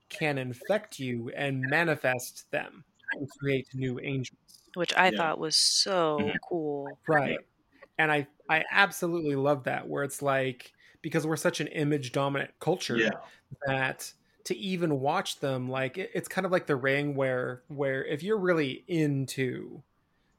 can 0.09 0.37
infect 0.37 0.99
you 0.99 1.29
and 1.31 1.69
manifest 1.69 2.51
them 2.51 2.85
and 3.13 3.29
create 3.39 3.67
new 3.73 3.99
angels. 3.99 4.63
Which 4.73 4.93
I 4.95 5.11
Yeah. 5.11 5.11
thought 5.11 5.37
was 5.37 5.55
so 5.55 6.35
Mhm. 6.35 6.39
cool. 6.41 6.99
Right. 7.07 7.41
And 7.97 8.11
I 8.11 8.27
I 8.49 8.65
absolutely 8.71 9.35
love 9.35 9.65
that 9.65 9.87
where 9.89 10.03
it's 10.03 10.21
like 10.21 10.73
because 11.01 11.27
we're 11.27 11.37
such 11.37 11.61
an 11.61 11.67
image 11.67 12.11
dominant 12.13 12.53
culture 12.59 13.01
Yeah, 13.01 13.29
that 13.67 14.13
to 14.45 14.55
even 14.57 14.99
watch 15.01 15.39
them 15.39 15.69
like 15.69 15.97
it, 15.97 16.11
it's 16.15 16.27
kind 16.29 16.45
of 16.45 16.51
like 16.53 16.67
the 16.67 16.75
ring 16.77 17.15
where 17.15 17.63
where 17.69 18.05
if 18.05 18.23
you're 18.23 18.39
really 18.39 18.85
into 18.87 19.83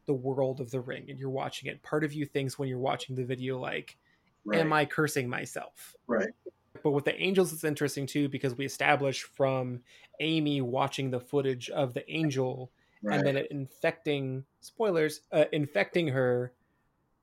the 0.07 0.15
world 0.15 0.61
of 0.61 0.71
the 0.73 0.81
ring 0.81 1.11
and 1.11 1.19
you're 1.21 1.31
watching 1.31 1.71
it 1.71 1.83
part 1.83 2.05
of 2.05 2.13
you 2.15 2.27
thinks 2.27 2.59
when 2.59 2.69
you're 2.69 2.79
watching 2.81 3.17
the 3.17 3.25
video 3.25 3.59
like 3.61 3.99
right. 4.45 4.65
am 4.65 4.73
i 4.73 4.85
cursing 4.87 5.29
myself 5.31 5.97
Right. 6.07 6.35
But 6.83 6.91
with 6.93 7.05
the 7.05 7.21
angels 7.21 7.53
it's 7.53 7.65
interesting 7.65 8.07
too 8.07 8.29
because 8.29 8.57
we 8.57 8.65
establish 8.65 9.23
from 9.23 9.81
amy 10.21 10.61
watching 10.61 11.11
the 11.11 11.21
footage 11.21 11.71
of 11.71 11.95
the 11.95 12.11
angel 12.11 12.71
right. 13.03 13.19
and 13.19 13.27
then 13.27 13.37
it 13.37 13.51
infecting 13.51 14.45
spoilers 14.61 15.21
uh, 15.33 15.45
infecting 15.53 16.09
her 16.09 16.53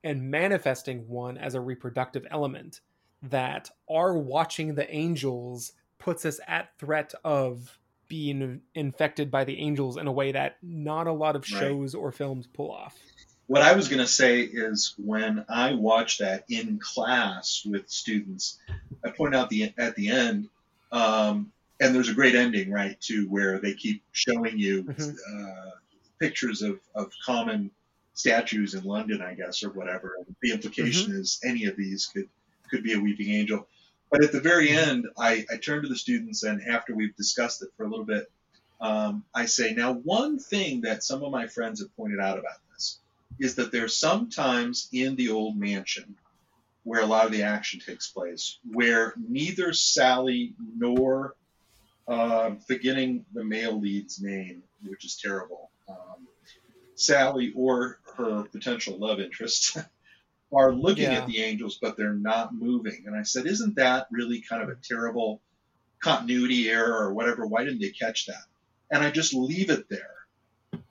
and 0.04 0.30
manifesting 0.30 1.08
one 1.08 1.38
as 1.38 1.56
a 1.56 1.60
reproductive 1.62 2.26
element 2.32 2.82
that 3.24 3.70
our 3.90 4.18
watching 4.18 4.76
the 4.76 4.90
angels 4.94 5.74
puts 6.00 6.26
us 6.26 6.40
at 6.48 6.70
threat 6.78 7.14
of 7.24 7.78
being 8.08 8.62
infected 8.76 9.30
by 9.30 9.44
the 9.44 9.60
angels 9.60 9.98
in 9.98 10.08
a 10.08 10.12
way 10.12 10.32
that 10.32 10.58
not 10.62 11.08
a 11.08 11.12
lot 11.12 11.36
of 11.36 11.42
Right. 11.52 11.60
shows 11.60 11.94
or 11.96 12.12
films 12.12 12.48
pull 12.48 12.72
off 12.72 12.96
What 13.48 13.62
I 13.62 13.74
was 13.76 13.88
going 13.88 14.02
to 14.02 14.08
say 14.08 14.42
is 14.42 14.94
when 14.98 15.46
I 15.50 15.74
watch 15.74 16.18
that 16.20 16.44
in 16.50 16.80
class 16.80 17.64
with 17.66 17.90
students, 17.90 18.60
I 19.06 19.12
point 19.12 19.36
out 19.36 19.50
the 19.50 19.74
at 19.78 19.96
the 19.96 20.10
end, 20.10 20.50
um, 20.92 21.52
and 21.80 21.94
there's 21.94 22.10
a 22.10 22.14
great 22.14 22.36
ending, 22.36 22.72
right, 22.72 23.00
to 23.02 23.28
where 23.30 23.60
they 23.60 23.74
keep 23.74 24.04
showing 24.12 24.58
you 24.58 24.84
Mhm. 24.84 25.16
uh, 25.34 25.72
pictures 26.20 26.62
of, 26.62 26.80
of 26.96 27.12
common 27.26 27.72
statues 28.14 28.74
in 28.74 28.84
London, 28.84 29.22
I 29.22 29.36
guess, 29.36 29.64
or 29.64 29.70
whatever. 29.70 30.16
And 30.18 30.36
the 30.42 30.52
implication 30.52 31.14
is 31.14 31.40
any 31.44 31.66
of 31.66 31.76
these 31.78 32.08
could 32.08 32.30
could 32.70 32.84
be 32.84 32.94
a 32.94 33.00
weeping 33.00 33.30
angel. 33.30 33.68
But 34.10 34.24
at 34.24 34.32
the 34.32 34.42
very 34.42 34.70
end, 34.70 35.08
I, 35.18 35.46
I 35.52 35.58
turn 35.58 35.84
to 35.84 35.90
the 35.90 35.96
students, 35.96 36.44
and 36.44 36.62
after 36.68 36.96
we've 36.96 37.16
discussed 37.16 37.62
it 37.62 37.70
for 37.78 37.86
a 37.86 37.90
little 37.90 38.06
bit, 38.06 38.32
um, 38.82 39.24
I 39.34 39.46
say, 39.46 39.74
now 39.74 39.94
one 39.94 40.40
thing 40.40 40.82
that 40.82 41.04
some 41.04 41.24
of 41.24 41.32
my 41.32 41.48
friends 41.48 41.82
have 41.82 41.96
pointed 41.96 42.20
out 42.20 42.40
about 42.40 42.60
this 42.74 43.00
is 43.40 43.56
that 43.56 43.72
there's 43.72 43.98
sometimes 43.98 44.88
in 44.92 45.16
the 45.16 45.30
old 45.30 45.58
mansion 45.58 46.16
where 46.88 47.02
a 47.02 47.06
lot 47.06 47.26
of 47.26 47.34
the 47.34 47.44
action 47.44 47.82
takes 47.82 48.08
place 48.08 48.60
where 48.72 49.14
neither 49.18 49.74
Sally 49.74 50.54
nor 50.78 51.36
uh, 52.08 52.52
forgetting 52.66 53.26
the 53.34 53.44
male 53.44 53.78
lead's 53.78 54.22
name, 54.22 54.64
which 54.86 55.04
is 55.04 55.18
terrible, 55.22 55.70
um, 55.90 56.26
Sally 56.96 57.52
or 57.58 58.00
her 58.16 58.44
potential 58.44 58.98
love 58.98 59.20
interest 59.20 59.78
are 60.54 60.72
looking 60.74 61.12
Yeah. 61.12 61.20
at 61.20 61.28
the 61.28 61.44
angels, 61.44 61.78
but 61.82 61.98
they're 61.98 62.14
not 62.14 62.56
moving. 62.56 63.04
And 63.06 63.14
I 63.18 63.24
said, 63.24 63.48
isn't 63.48 63.76
that 63.76 64.08
really 64.10 64.40
kind 64.40 64.64
of 64.64 64.70
a 64.70 64.78
terrible 64.82 65.42
continuity 66.00 66.70
error 66.70 67.04
or 67.06 67.14
whatever? 67.14 67.46
Why 67.46 67.66
didn't 67.66 67.82
they 67.82 67.90
catch 67.90 68.28
that? 68.28 68.46
And 68.90 69.04
I 69.04 69.12
just 69.12 69.34
leave 69.34 69.70
it 69.70 69.90
there. 69.90 70.16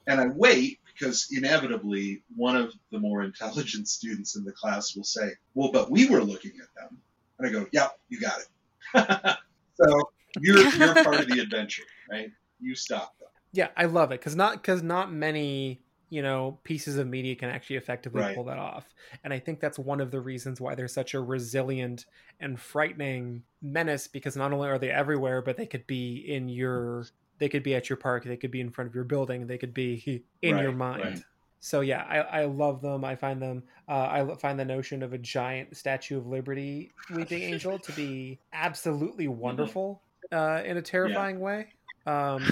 And 0.07 0.21
I 0.21 0.27
wait 0.27 0.79
because 0.99 1.29
inevitably 1.31 2.23
one 2.35 2.57
of 2.57 2.73
the 2.91 2.99
more 2.99 3.23
intelligent 3.23 3.89
students 3.89 4.37
in 4.37 4.45
the 4.45 4.53
class 4.53 4.95
will 4.97 5.05
say, 5.05 5.31
well, 5.55 5.71
but 5.73 5.91
we 5.91 6.09
were 6.09 6.23
looking 6.23 6.53
at 6.63 6.69
them. 6.81 6.99
And 7.39 7.49
I 7.49 7.53
go, 7.53 7.67
yep, 7.73 7.99
you 8.09 8.21
got 8.21 8.39
it. 8.39 9.37
so 9.75 10.01
you're, 10.41 10.69
you're 10.75 10.95
part 10.95 11.21
of 11.21 11.29
the 11.29 11.41
adventure, 11.41 11.83
right? 12.11 12.31
You 12.61 12.75
stop 12.75 13.19
them. 13.19 13.29
Yeah, 13.53 13.69
I 13.77 13.87
love 13.87 14.13
it 14.13 14.21
because 14.21 14.37
not 14.37 14.55
because 14.55 14.83
not 14.83 15.13
many 15.13 15.81
you 16.09 16.23
know 16.23 16.59
pieces 16.63 16.99
of 16.99 17.07
media 17.09 17.35
can 17.35 17.49
actually 17.49 17.77
effectively 17.77 18.21
Right. 18.21 18.35
pull 18.35 18.45
that 18.45 18.59
off, 18.59 18.85
and 19.25 19.33
I 19.33 19.39
think 19.39 19.61
that's 19.61 19.79
one 19.79 20.01
of 20.01 20.11
the 20.11 20.21
reasons 20.21 20.61
why 20.61 20.75
they're 20.75 20.89
such 20.89 21.15
a 21.15 21.21
resilient 21.21 22.05
and 22.39 22.61
frightening 22.61 23.45
menace. 23.63 24.09
Because 24.09 24.37
not 24.37 24.53
only 24.53 24.69
are 24.69 24.79
they 24.79 24.91
everywhere, 24.91 25.41
but 25.41 25.57
they 25.57 25.67
could 25.67 25.87
be 25.87 26.17
in 26.17 26.51
your 26.51 27.07
they 27.39 27.49
could 27.49 27.63
be 27.63 27.75
at 27.75 27.89
your 27.89 27.97
park, 27.97 28.25
they 28.25 28.37
could 28.37 28.51
be 28.51 28.61
in 28.61 28.71
front 28.71 28.89
of 28.89 28.95
your 28.95 29.05
building, 29.05 29.47
they 29.47 29.59
could 29.59 29.75
be 29.75 30.25
in 30.43 30.59
your 30.59 30.73
mind. 30.73 31.05
right. 31.05 31.25
So 31.61 31.81
yeah, 31.81 32.05
I, 32.09 32.19
I 32.19 32.45
love 32.45 32.81
them. 32.81 33.05
I 33.05 33.17
find 33.17 33.43
them. 33.43 33.65
Uh, 33.89 34.07
I 34.31 34.35
find 34.37 34.59
the 34.59 34.65
notion 34.65 35.03
of 35.03 35.13
a 35.13 35.19
giant 35.19 35.77
Statue 35.77 36.19
of 36.19 36.27
Liberty 36.27 36.93
weeping 37.11 37.43
angel 37.53 37.79
to 37.79 37.93
be 37.93 38.39
absolutely 38.53 39.27
wonderful 39.27 40.03
uh, 40.33 40.63
in 40.65 40.77
a 40.77 40.83
terrifying 40.83 41.41
way. 41.41 41.69
Um, 42.07 42.45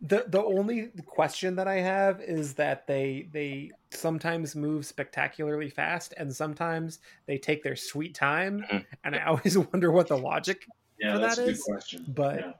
the 0.00 0.24
the 0.28 0.42
only 0.42 0.90
question 1.06 1.56
that 1.56 1.68
I 1.68 1.76
have 1.76 2.20
is 2.20 2.54
that 2.54 2.86
they 2.86 3.28
they 3.32 3.70
sometimes 3.90 4.56
move 4.56 4.86
spectacularly 4.86 5.70
fast, 5.70 6.14
and 6.16 6.34
sometimes 6.34 7.00
they 7.26 7.38
take 7.38 7.62
their 7.62 7.76
sweet 7.76 8.14
time, 8.14 8.64
and 9.04 9.16
I 9.16 9.22
always 9.26 9.56
wonder 9.58 9.90
what 9.90 10.08
the 10.08 10.18
logic 10.18 10.66
Yeah, 10.98 11.14
for 11.14 11.18
that 11.20 11.36
good 11.36 11.58
question. 11.64 12.04
But 12.08 12.38
Yeah. 12.38 12.52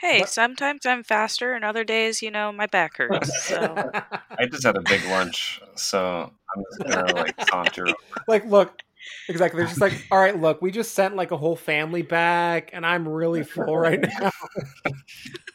Hey, 0.00 0.20
But- 0.20 0.28
sometimes 0.28 0.86
I'm 0.86 1.02
faster, 1.02 1.54
and 1.54 1.64
other 1.64 1.84
days, 1.84 2.22
you 2.22 2.30
know, 2.30 2.52
my 2.52 2.66
back 2.66 2.96
hurts. 2.98 3.44
So 3.44 3.74
I 4.38 4.46
just 4.46 4.64
had 4.64 4.76
a 4.76 4.80
big 4.82 5.04
lunch, 5.04 5.60
so 5.76 6.32
I'm 6.56 6.64
just 6.70 6.84
gonna 6.94 7.12
like 7.14 7.34
saunter. 7.48 7.86
like 8.28 8.44
look 8.46 8.80
exactly 9.28 9.58
they're 9.58 9.68
just 9.68 9.80
like 9.80 9.92
all 10.10 10.18
right 10.18 10.38
look 10.38 10.60
we 10.60 10.70
just 10.70 10.92
sent 10.94 11.14
like 11.16 11.30
a 11.30 11.36
whole 11.36 11.54
family 11.56 12.02
back 12.02 12.70
and 12.72 12.84
i'm 12.84 13.06
really 13.08 13.42
full 13.44 13.76
right 13.78 14.00
now 14.00 14.30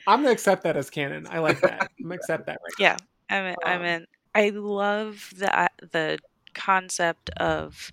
i'm 0.07 0.22
gonna 0.22 0.32
accept 0.32 0.64
that 0.64 0.78
as 0.78 0.90
canon 0.90 1.28
i 1.30 1.40
like 1.40 1.60
that 1.61 1.82
i'm 1.99 2.03
gonna 2.10 2.15
accept 2.15 2.45
that 2.45 2.57
right 2.64 2.74
yeah, 2.80 2.98
I 3.30 3.41
mean, 3.41 3.56
I 3.65 3.76
Um, 3.76 3.82
mean, 3.84 4.06
I 4.36 4.49
love 4.49 5.32
the 5.36 5.60
uh, 5.60 5.68
the 5.91 6.20
concept 6.53 7.30
of 7.32 7.91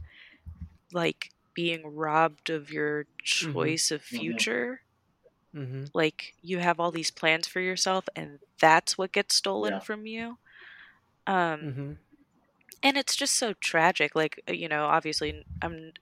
like 0.92 1.30
being 1.54 1.82
robbed 1.94 2.50
of 2.50 2.70
your 2.70 3.06
choice 3.22 3.90
of 3.90 4.02
Mhm. 4.02 4.04
future. 4.18 4.80
Mm-hmm. 5.54 5.84
Like 5.94 6.34
you 6.42 6.58
have 6.58 6.78
all 6.80 6.90
these 6.90 7.10
plans 7.10 7.46
for 7.46 7.60
yourself, 7.60 8.08
and 8.16 8.38
that's 8.60 8.96
what 8.98 9.12
gets 9.12 9.34
stolen 9.36 9.74
Yeah. 9.74 9.80
from 9.80 10.06
you. 10.06 10.38
Um, 11.26 11.60
Mm-hmm. 11.60 11.92
and 12.82 12.96
it's 12.96 13.14
just 13.14 13.36
so 13.36 13.52
tragic 13.60 14.14
like 14.14 14.40
uh, 14.48 14.52
you 14.52 14.68
know 14.68 14.86
obviously 14.86 15.44
i'm 15.62 15.92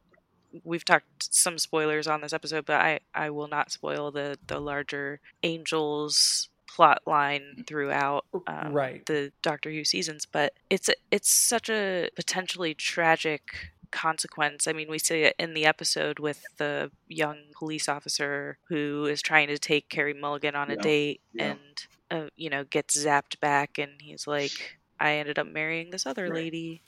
we've 0.65 0.85
talked 0.85 1.33
some 1.35 1.59
spoilers 1.59 2.07
on 2.07 2.21
this 2.21 2.33
episode 2.33 2.65
but 2.65 2.81
i 2.81 3.01
i 3.15 3.29
will 3.31 3.49
not 3.49 3.71
spoil 3.73 4.11
the 4.11 4.39
the 4.47 4.61
larger 4.61 5.21
angels 5.43 6.49
plot 6.69 7.01
line 7.07 7.65
throughout 7.67 8.25
um, 8.47 8.73
Right. 8.73 9.05
the 9.07 9.33
doctor 9.43 9.71
who 9.71 9.85
seasons 9.85 10.25
but 10.27 10.55
it's 10.71 10.89
it's 11.11 11.31
such 11.31 11.69
a 11.69 12.11
potentially 12.15 12.75
tragic 12.75 13.73
consequence 13.91 14.67
i 14.67 14.73
mean 14.73 14.89
we 14.91 14.99
see 14.99 15.23
it 15.23 15.35
in 15.39 15.55
the 15.55 15.67
episode 15.67 16.19
with 16.19 16.57
the 16.59 16.91
young 17.07 17.37
police 17.59 17.89
officer 17.89 18.59
who 18.69 19.07
is 19.07 19.23
trying 19.23 19.49
to 19.49 19.59
take 19.59 19.89
carrie 19.89 20.15
mulligan 20.15 20.55
on 20.55 20.71
a 20.71 20.77
Yeah. 20.77 20.83
date 20.83 21.21
Yeah. 21.35 21.55
and 21.55 21.87
uh, 22.11 22.29
you 22.37 22.51
know 22.51 22.65
gets 22.65 22.97
zapped 23.05 23.39
back 23.41 23.79
and 23.79 24.01
he's 24.01 24.27
like 24.27 24.79
i 25.01 25.15
ended 25.15 25.39
up 25.39 25.47
marrying 25.47 25.91
this 25.91 26.07
other 26.07 26.29
Right. 26.29 26.45
lady 26.45 26.83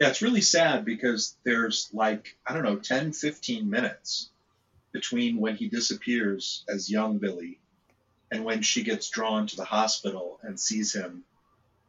Yeah, 0.00 0.08
it's 0.08 0.22
really 0.22 0.40
sad 0.40 0.84
because 0.84 1.36
there's 1.44 1.88
like, 1.92 2.36
I 2.46 2.52
don't 2.52 2.64
know, 2.64 2.76
10, 2.76 3.12
15 3.12 3.70
minutes 3.70 4.30
between 4.92 5.38
when 5.38 5.56
he 5.56 5.68
disappears 5.68 6.64
as 6.68 6.90
young 6.90 7.18
Billy 7.18 7.60
and 8.30 8.44
when 8.44 8.62
she 8.62 8.82
gets 8.84 9.10
drawn 9.10 9.46
to 9.46 9.56
the 9.56 9.64
hospital 9.64 10.40
and 10.42 10.58
sees 10.58 10.94
him 10.94 11.24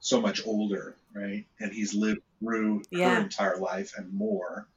so 0.05 0.21
much 0.21 0.45
older, 0.45 0.95
right? 1.15 1.45
And 1.59 1.73
he's 1.73 1.95
lived 1.95 2.21
through 2.39 2.83
Yeah. 2.91 3.15
her 3.15 3.21
entire 3.21 3.57
life 3.57 3.93
and 3.97 4.13
more. 4.13 4.67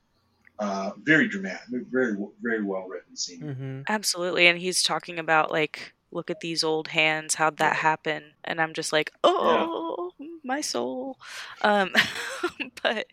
Uh, 0.59 0.90
very 1.02 1.28
dramatic, 1.28 1.68
very, 1.90 2.16
very 2.42 2.64
well 2.64 2.88
written 2.88 3.14
scene. 3.14 3.42
Mm-hmm. 3.42 3.80
Absolutely. 3.88 4.46
And 4.46 4.59
he's 4.59 4.82
talking 4.82 5.18
about 5.18 5.50
like, 5.52 5.92
look 6.10 6.30
at 6.30 6.40
these 6.40 6.64
old 6.64 6.88
hands, 6.88 7.34
how'd 7.34 7.59
that 7.59 7.76
happen? 7.76 8.32
And 8.42 8.59
I'm 8.60 8.72
just 8.72 8.90
like, 8.92 9.12
oh, 9.22 10.12
my 10.42 10.62
soul. 10.62 11.18
Um, 11.60 11.92
but 12.82 13.06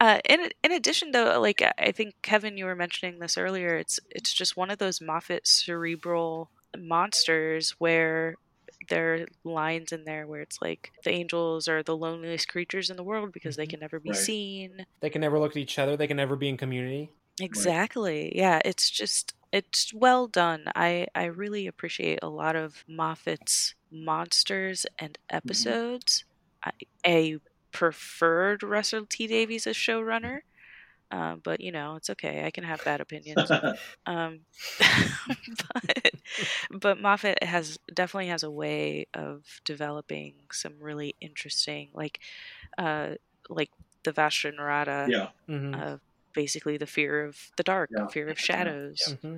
uh, 0.00 0.18
in 0.28 0.50
in 0.64 0.72
addition, 0.72 1.12
though, 1.12 1.40
like 1.40 1.62
I- 1.62 1.72
I 1.78 1.92
think 1.92 2.14
Kevin, 2.22 2.56
you 2.56 2.64
were 2.64 2.74
mentioning 2.74 3.20
this 3.20 3.38
earlier. 3.38 3.76
It's 3.76 4.00
it's 4.10 4.32
just 4.32 4.56
one 4.56 4.70
of 4.70 4.78
those 4.78 5.00
Moffat 5.00 5.46
cerebral 5.46 6.50
monsters 6.76 7.76
where 7.78 8.34
there 8.88 9.14
are 9.14 9.26
lines 9.44 9.92
in 9.92 10.04
there 10.04 10.26
where 10.26 10.40
it's 10.42 10.58
like 10.62 10.92
the 11.04 11.10
angels 11.10 11.68
are 11.68 11.82
the 11.82 11.96
loneliest 11.96 12.48
creatures 12.48 12.90
in 12.90 12.96
the 12.96 13.04
world 13.04 13.32
because 13.32 13.56
they 13.56 13.66
Mhm. 13.66 13.68
can 13.68 13.80
never 13.80 14.00
be 14.00 14.12
Right. 14.12 14.14
seen. 14.14 14.84
they 15.00 15.10
can 15.10 15.20
never 15.22 15.38
look 15.38 15.52
at 15.52 15.58
each 15.58 15.78
other 15.78 15.96
they 15.96 16.06
can 16.08 16.16
never 16.18 16.36
be 16.36 16.48
in 16.48 16.56
community 16.58 17.14
Exactly. 17.40 18.36
Yeah, 18.36 18.60
it's 18.64 18.90
just 18.90 19.34
it's 19.52 19.92
well 19.94 20.28
done. 20.28 20.64
I 20.74 21.06
I 21.14 21.24
really 21.26 21.66
appreciate 21.66 22.18
a 22.22 22.28
lot 22.28 22.56
of 22.56 22.84
Moffat's 22.88 23.74
monsters 23.90 24.86
and 24.98 25.18
episodes. 25.30 26.24
I, 26.64 26.72
I 27.04 27.36
preferred 27.72 28.62
Russell 28.62 29.06
T 29.06 29.26
Davies 29.26 29.66
as 29.66 29.76
showrunner, 29.76 30.40
uh, 31.12 31.36
but 31.44 31.60
you 31.60 31.70
know 31.70 31.96
it's 31.96 32.10
okay. 32.10 32.44
I 32.44 32.50
can 32.50 32.64
have 32.64 32.84
bad 32.84 33.00
opinions. 33.00 33.50
Um, 34.06 34.40
but 35.74 36.10
but 36.70 37.00
Moffat 37.00 37.42
has 37.44 37.78
definitely 37.92 38.28
has 38.28 38.42
a 38.42 38.50
way 38.50 39.06
of 39.14 39.44
developing 39.64 40.34
some 40.50 40.74
really 40.80 41.14
interesting, 41.20 41.90
like, 41.94 42.18
uh, 42.78 43.10
like 43.48 43.70
the 44.02 44.12
Vashta 44.12 44.52
Nerada 44.52 45.08
yeah, 45.08 45.28
mm-hmm. 45.48 45.74
uh, 45.74 45.96
basically 46.32 46.78
the 46.78 46.86
fear 46.86 47.24
of 47.24 47.36
the 47.56 47.62
dark, 47.62 47.90
Yeah. 47.96 48.06
fear 48.08 48.28
of 48.28 48.40
shadows. 48.40 48.98
Mm-hmm. 49.08 49.36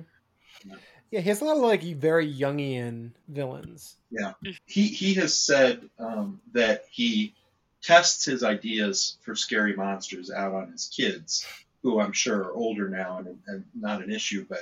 Yeah. 0.65 0.75
yeah 1.11 1.19
he 1.21 1.29
has 1.29 1.41
a 1.41 1.45
lot 1.45 1.57
of 1.57 1.63
like 1.63 1.83
very 1.83 2.33
jungian 2.33 3.11
villains 3.27 3.97
Yeah, 4.09 4.33
he 4.65 4.87
he 4.87 5.13
has 5.15 5.37
said 5.37 5.89
um, 5.99 6.41
that 6.53 6.85
he 6.89 7.35
tests 7.83 8.25
his 8.25 8.43
ideas 8.43 9.17
for 9.21 9.35
scary 9.35 9.75
monsters 9.75 10.31
out 10.31 10.53
on 10.55 10.71
his 10.71 10.87
kids, 10.87 11.45
who 11.85 11.99
I'm 12.01 12.13
sure 12.13 12.45
are 12.45 12.51
older 12.53 12.89
now 12.89 13.19
and, 13.19 13.37
and 13.45 13.63
not 13.79 14.01
an 14.01 14.11
issue. 14.11 14.43
But 14.49 14.61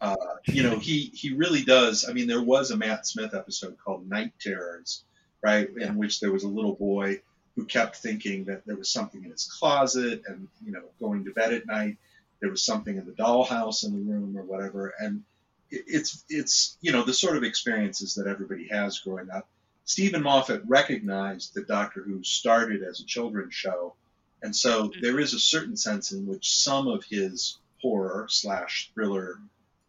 uh, 0.00 0.16
you 0.46 0.62
know, 0.62 0.78
he 0.78 1.10
he 1.14 1.34
really 1.34 1.62
does. 1.62 2.08
I 2.08 2.12
mean, 2.14 2.26
there 2.26 2.42
was 2.42 2.70
a 2.70 2.76
Matt 2.76 3.06
Smith 3.06 3.34
episode 3.34 3.76
called 3.84 4.08
Night 4.08 4.32
Terrors, 4.40 5.04
right, 5.42 5.68
in 5.76 5.96
which 5.96 6.20
there 6.20 6.32
was 6.32 6.44
a 6.44 6.48
little 6.48 6.74
boy 6.74 7.20
who 7.54 7.66
kept 7.66 7.96
thinking 7.96 8.44
that 8.46 8.64
there 8.66 8.76
was 8.76 8.88
something 8.90 9.22
in 9.24 9.30
his 9.30 9.44
closet, 9.44 10.22
and 10.26 10.48
you 10.64 10.72
know, 10.72 10.82
going 10.98 11.24
to 11.26 11.32
bed 11.32 11.52
at 11.52 11.66
night, 11.66 11.98
there 12.40 12.50
was 12.50 12.64
something 12.64 12.96
in 12.96 13.04
the 13.04 13.12
dollhouse 13.12 13.84
in 13.84 13.92
the 13.92 14.10
room 14.12 14.34
or 14.36 14.42
whatever, 14.42 14.94
and 14.98 15.22
it- 15.70 15.84
it's 15.86 16.24
it's 16.30 16.78
you 16.80 16.92
know 16.92 17.04
the 17.04 17.12
sort 17.14 17.36
of 17.36 17.44
experiences 17.44 18.14
that 18.14 18.26
everybody 18.26 18.68
has 18.68 18.98
growing 19.00 19.28
up. 19.30 19.46
Steven 19.84 20.22
Moffat 20.22 20.62
recognized 20.66 21.52
that 21.54 21.68
Doctor 21.68 22.02
Who 22.02 22.24
started 22.24 22.82
as 22.82 23.00
a 23.00 23.04
children's 23.04 23.52
show, 23.54 23.94
and 24.44 24.54
so 24.54 24.92
there 25.00 25.18
is 25.18 25.32
a 25.34 25.38
certain 25.40 25.76
sense 25.76 26.12
in 26.12 26.26
which 26.26 26.48
some 26.54 26.86
of 26.86 27.02
his 27.04 27.58
horror 27.82 28.26
slash 28.28 28.90
thriller 28.94 29.38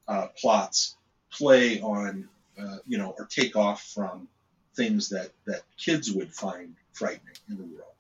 uh, 0.08 0.28
plots 0.42 0.96
play 1.32 1.80
on 1.82 2.28
uh, 2.60 2.78
you 2.88 2.98
know 2.98 3.14
or 3.20 3.26
take 3.26 3.56
off 3.56 3.84
from 3.94 4.28
things 4.76 5.10
that 5.10 5.30
that 5.46 5.62
kids 5.78 6.12
would 6.12 6.34
find 6.34 6.74
frightening 6.94 7.36
in 7.50 7.58
the 7.58 7.64
world. 7.64 7.94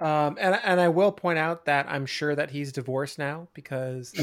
um 0.00 0.36
and 0.40 0.58
and 0.64 0.80
i 0.80 0.88
will 0.88 1.12
point 1.12 1.38
out 1.38 1.66
that 1.66 1.86
i'm 1.88 2.06
sure 2.06 2.34
that 2.34 2.50
he's 2.50 2.72
divorced 2.72 3.18
now 3.18 3.46
because 3.54 4.14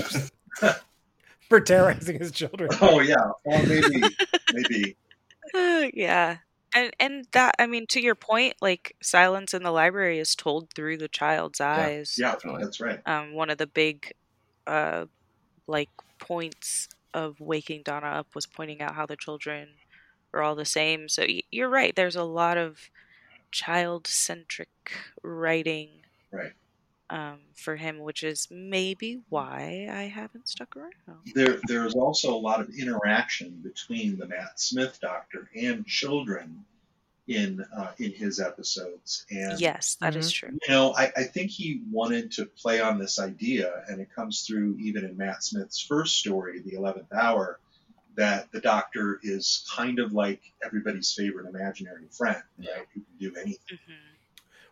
for 1.49 1.59
terrorizing 1.59 2.17
his 2.19 2.31
children 2.31 2.69
Oh 2.81 2.99
yeah, 2.99 3.15
or 3.45 3.61
maybe 3.63 4.15
maybe 4.51 4.97
Uh, 5.53 5.87
yeah. 5.93 6.37
And 6.73 6.91
and 6.99 7.25
that 7.31 7.55
I 7.59 7.67
mean 7.67 7.87
to 7.87 8.01
your 8.01 8.15
point, 8.15 8.55
like 8.61 8.95
silence 9.01 9.53
in 9.53 9.63
the 9.63 9.71
library 9.71 10.19
is 10.19 10.35
told 10.35 10.73
through 10.73 10.97
the 10.97 11.07
child's 11.07 11.61
eyes. 11.61 12.15
yeah, 12.17 12.33
Definitely. 12.33 12.63
that's 12.63 12.79
right. 12.81 12.99
Um 13.05 13.33
one 13.33 13.49
of 13.49 13.57
the 13.57 13.67
big 13.67 14.11
uh 14.67 15.05
like 15.67 15.89
points 16.19 16.89
of 17.13 17.39
waking 17.39 17.83
Donna 17.83 18.07
up 18.07 18.35
was 18.35 18.45
pointing 18.47 18.81
out 18.81 18.95
how 18.95 19.05
the 19.05 19.17
children 19.17 19.69
are 20.33 20.41
all 20.43 20.55
the 20.55 20.65
same. 20.65 21.09
So 21.09 21.23
y- 21.23 21.43
you're 21.51 21.69
right, 21.69 21.95
there's 21.95 22.15
a 22.17 22.23
lot 22.23 22.57
of 22.57 22.89
child 23.51 24.07
centric 24.07 24.69
writing 25.23 26.03
Right. 26.31 26.53
Um, 27.09 27.39
for 27.53 27.75
him, 27.75 27.99
which 27.99 28.23
is 28.23 28.47
maybe 28.49 29.21
why 29.29 29.87
I 29.91 30.03
haven't 30.03 30.47
stuck 30.47 30.75
around. 30.75 30.93
There, 31.33 31.59
there's 31.67 31.93
also 31.93 32.33
a 32.33 32.37
lot 32.37 32.59
of 32.59 32.69
interaction 32.69 33.61
between 33.63 34.17
the 34.17 34.27
Matt 34.27 34.59
Smith 34.59 34.99
Doctor 35.01 35.49
and 35.55 35.85
children 35.85 36.65
in 37.27 37.63
uh, 37.75 37.91
in 37.97 38.11
his 38.11 38.39
episodes, 38.39 39.25
and 39.31 39.59
Yes, 39.59 39.95
that 39.99 40.15
is 40.15 40.31
true. 40.31 40.49
you 40.51 40.73
know, 40.73 40.93
I, 40.95 41.11
I 41.17 41.23
think 41.23 41.49
he 41.49 41.81
wanted 41.91 42.31
to 42.33 42.45
play 42.45 42.79
on 42.79 42.99
this 42.99 43.19
idea, 43.19 43.83
and 43.87 43.99
it 43.99 44.13
comes 44.15 44.41
through 44.41 44.77
even 44.79 45.03
in 45.05 45.17
Matt 45.17 45.43
Smith's 45.43 45.81
first 45.81 46.17
story, 46.17 46.61
The 46.61 46.75
Eleventh 46.75 47.11
Hour, 47.11 47.59
that 48.15 48.51
the 48.51 48.61
Doctor 48.61 49.19
is 49.23 49.67
kind 49.75 49.97
of 49.97 50.13
like 50.13 50.41
everybody's 50.63 51.13
favorite 51.13 51.47
imaginary 51.49 52.05
friend, 52.11 52.43
right? 52.59 52.85
Who 52.93 53.01
can 53.01 53.05
do 53.19 53.33
anything. 53.39 53.79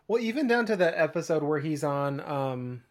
Well, 0.08 0.20
even 0.20 0.46
down 0.46 0.66
to 0.66 0.76
that 0.76 0.94
episode 0.96 1.42
where 1.42 1.60
he's 1.60 1.82
on, 1.82 2.20
um, 2.20 2.82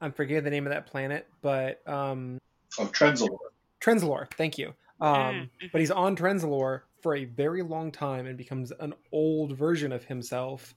I'm 0.00 0.12
forgetting 0.12 0.44
the 0.44 0.50
name 0.50 0.66
of 0.66 0.72
that 0.72 0.86
planet, 0.86 1.26
but 1.42 1.86
um, 1.88 2.38
oh, 2.78 2.86
Trenzalore. 2.86 3.38
Trenzalore, 3.80 4.32
thank 4.34 4.58
you. 4.58 4.74
Um, 5.00 5.48
Mm, 5.62 5.68
But 5.72 5.80
he's 5.80 5.90
on 5.90 6.16
Trenzalore 6.16 6.82
for 7.02 7.14
a 7.14 7.24
very 7.24 7.62
long 7.62 7.92
time 7.92 8.26
and 8.26 8.36
becomes 8.36 8.72
an 8.80 8.94
old 9.12 9.56
version 9.56 9.92
of 9.92 10.04
himself. 10.04 10.74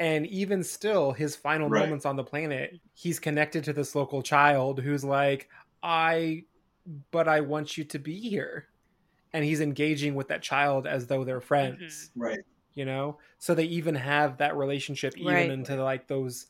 And 0.00 0.26
even 0.26 0.64
still, 0.64 1.12
his 1.12 1.36
final 1.36 1.68
Right. 1.68 1.80
moments 1.80 2.04
on 2.06 2.16
the 2.16 2.24
planet, 2.24 2.80
he's 2.94 3.20
connected 3.20 3.64
to 3.64 3.72
this 3.72 3.94
local 3.94 4.22
child 4.22 4.80
who's 4.80 5.04
like, 5.04 5.48
I, 5.82 6.44
but 7.12 7.28
I 7.28 7.40
want 7.42 7.76
you 7.76 7.84
to 7.84 7.98
be 7.98 8.18
here. 8.18 8.68
And 9.32 9.44
he's 9.44 9.60
engaging 9.60 10.14
with 10.14 10.28
that 10.28 10.42
child 10.42 10.86
as 10.86 11.06
though 11.06 11.24
they're 11.24 11.40
friends 11.40 12.10
Right. 12.16 12.38
You 12.74 12.84
know 12.84 13.18
so 13.38 13.54
they 13.54 13.64
even 13.64 13.94
have 13.94 14.38
that 14.38 14.56
relationship 14.56 15.16
even 15.18 15.50
Right. 15.50 15.50
into 15.50 15.82
like 15.82 16.06
those 16.08 16.46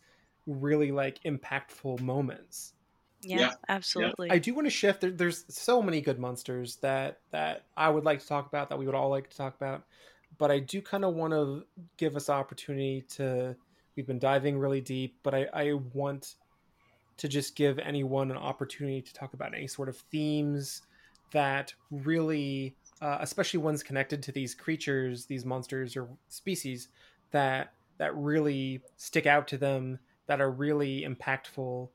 really 0.46 0.92
like 0.92 1.20
impactful 1.24 2.01
moments 2.01 2.74
Yeah, 3.22 3.55
Yeah. 3.94 4.10
absolutely. 4.10 4.30
i 4.30 4.38
do 4.38 4.55
want 4.55 4.66
to 4.66 4.70
shift 4.70 5.01
there, 5.01 5.10
there's 5.10 5.44
so 5.55 5.82
many 5.82 6.01
good 6.01 6.18
monsters 6.18 6.76
that 6.78 7.20
that 7.30 7.68
i 7.76 7.88
would 7.88 8.05
like 8.05 8.20
to 8.20 8.26
talk 8.26 8.46
about 8.46 8.68
that 8.68 8.78
we 8.78 8.86
would 8.86 8.94
all 8.94 9.10
like 9.10 9.30
to 9.30 9.36
talk 9.36 9.55
about 9.55 9.86
but 10.38 10.51
i 10.51 10.59
do 10.59 10.82
kind 10.82 11.05
of 11.05 11.14
want 11.14 11.32
to 11.32 11.64
give 11.98 12.16
us 12.16 12.28
opportunity 12.28 13.02
to 13.02 13.56
we've 13.96 14.06
been 14.06 14.18
diving 14.18 14.59
really 14.59 14.80
deep 14.80 15.20
but 15.22 15.34
i 15.34 15.44
i 15.55 15.72
want 15.74 16.36
to 17.18 17.28
just 17.28 17.56
give 17.56 17.78
anyone 17.78 18.30
an 18.30 18.36
opportunity 18.36 19.01
to 19.02 19.12
talk 19.12 19.34
about 19.34 19.55
any 19.55 19.66
sort 19.68 19.88
of 19.88 19.96
themes 19.96 20.82
that 21.30 21.74
really, 21.90 22.76
uh, 23.05 23.18
especially 23.20 23.60
ones 23.60 23.82
connected 23.82 24.22
to 24.22 24.32
these 24.32 24.55
creatures, 24.55 25.26
these 25.26 25.44
monsters 25.44 25.94
or 25.94 26.09
species, 26.28 26.89
that 27.32 27.74
that 27.98 28.16
really 28.16 28.81
stick 28.97 29.26
out 29.26 29.47
to 29.47 29.59
them, 29.59 29.98
that 30.26 30.40
are 30.40 30.51
really 30.51 31.02
impactful. 31.06 31.90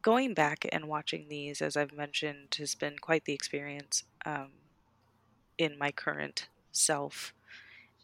Going 0.00 0.32
back 0.32 0.66
and 0.72 0.88
watching 0.88 1.26
these, 1.28 1.60
as 1.60 1.76
I've 1.76 1.92
mentioned, 1.92 2.56
has 2.58 2.74
been 2.74 2.96
quite 2.98 3.26
the 3.26 3.34
experience 3.34 4.04
um, 4.24 4.52
in 5.58 5.78
my 5.78 5.92
current 5.92 6.48
self. 6.72 7.34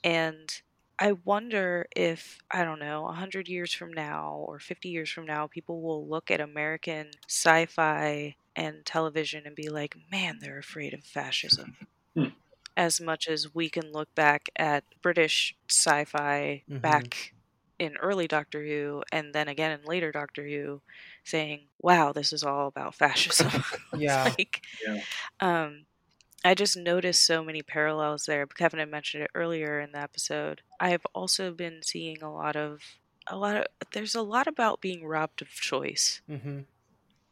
And 0.05 0.61
I 0.99 1.13
wonder 1.25 1.87
if, 1.97 2.41
I 2.51 2.65
don't 2.65 2.79
know, 2.79 3.03
100 3.03 3.49
years 3.49 3.73
from 3.73 3.93
now 3.93 4.45
or 4.47 4.59
50 4.59 4.91
years 4.91 5.11
from 5.11 5.25
now, 5.25 5.47
people 5.47 5.81
will 5.81 6.07
look 6.07 6.31
at 6.31 6.43
American 6.43 7.13
sci 7.27 7.67
fi 7.67 8.37
and 8.55 8.85
television 8.85 9.45
and 9.47 9.57
be 9.57 9.71
like, 9.71 9.97
man, 10.13 10.39
they're 10.43 10.59
afraid 10.59 10.93
of 10.93 11.05
fascism. 11.05 11.77
As 12.77 13.01
much 13.01 13.29
as 13.29 13.55
we 13.55 13.69
can 13.71 13.93
look 13.93 14.15
back 14.15 14.49
at 14.57 14.85
British 15.03 15.55
sci 15.69 16.05
fi 16.05 16.65
Mhm. 16.69 16.81
back 16.83 17.33
in 17.79 17.97
early 17.99 18.27
Doctor 18.29 18.65
Who 18.65 19.03
and 19.13 19.35
then 19.35 19.49
again 19.49 19.73
in 19.79 19.85
later 19.85 20.13
Doctor 20.13 20.47
Who 20.47 20.83
saying, 21.25 21.69
wow, 21.81 22.13
this 22.13 22.33
is 22.33 22.43
all 22.45 22.69
about 22.69 22.95
fascism. 22.95 23.51
Yeah. 23.93 24.35
like, 24.39 24.63
Yeah. 24.87 25.01
um, 25.41 25.87
I 26.45 26.55
just 26.55 26.77
noticed 26.77 27.25
so 27.27 27.43
many 27.45 27.63
parallels 27.63 28.25
there. 28.27 28.47
Kevin 28.47 28.79
had 28.81 28.91
mentioned 28.91 29.25
it 29.25 29.31
earlier 29.35 29.81
in 29.81 29.93
the 29.93 30.01
episode. 30.01 30.63
I 30.81 30.91
have 30.91 31.07
also 31.15 31.53
been 31.53 31.83
seeing 31.83 32.23
a 32.23 32.33
lot 32.33 32.57
of 32.57 32.83
a 33.29 33.37
lot 33.37 33.57
of 33.57 33.67
there's 33.93 34.15
a 34.15 34.23
lot 34.23 34.47
about 34.47 34.81
being 34.81 35.05
robbed 35.07 35.43
of 35.43 35.49
choice 35.51 36.21
Mm-hmm. 36.29 36.61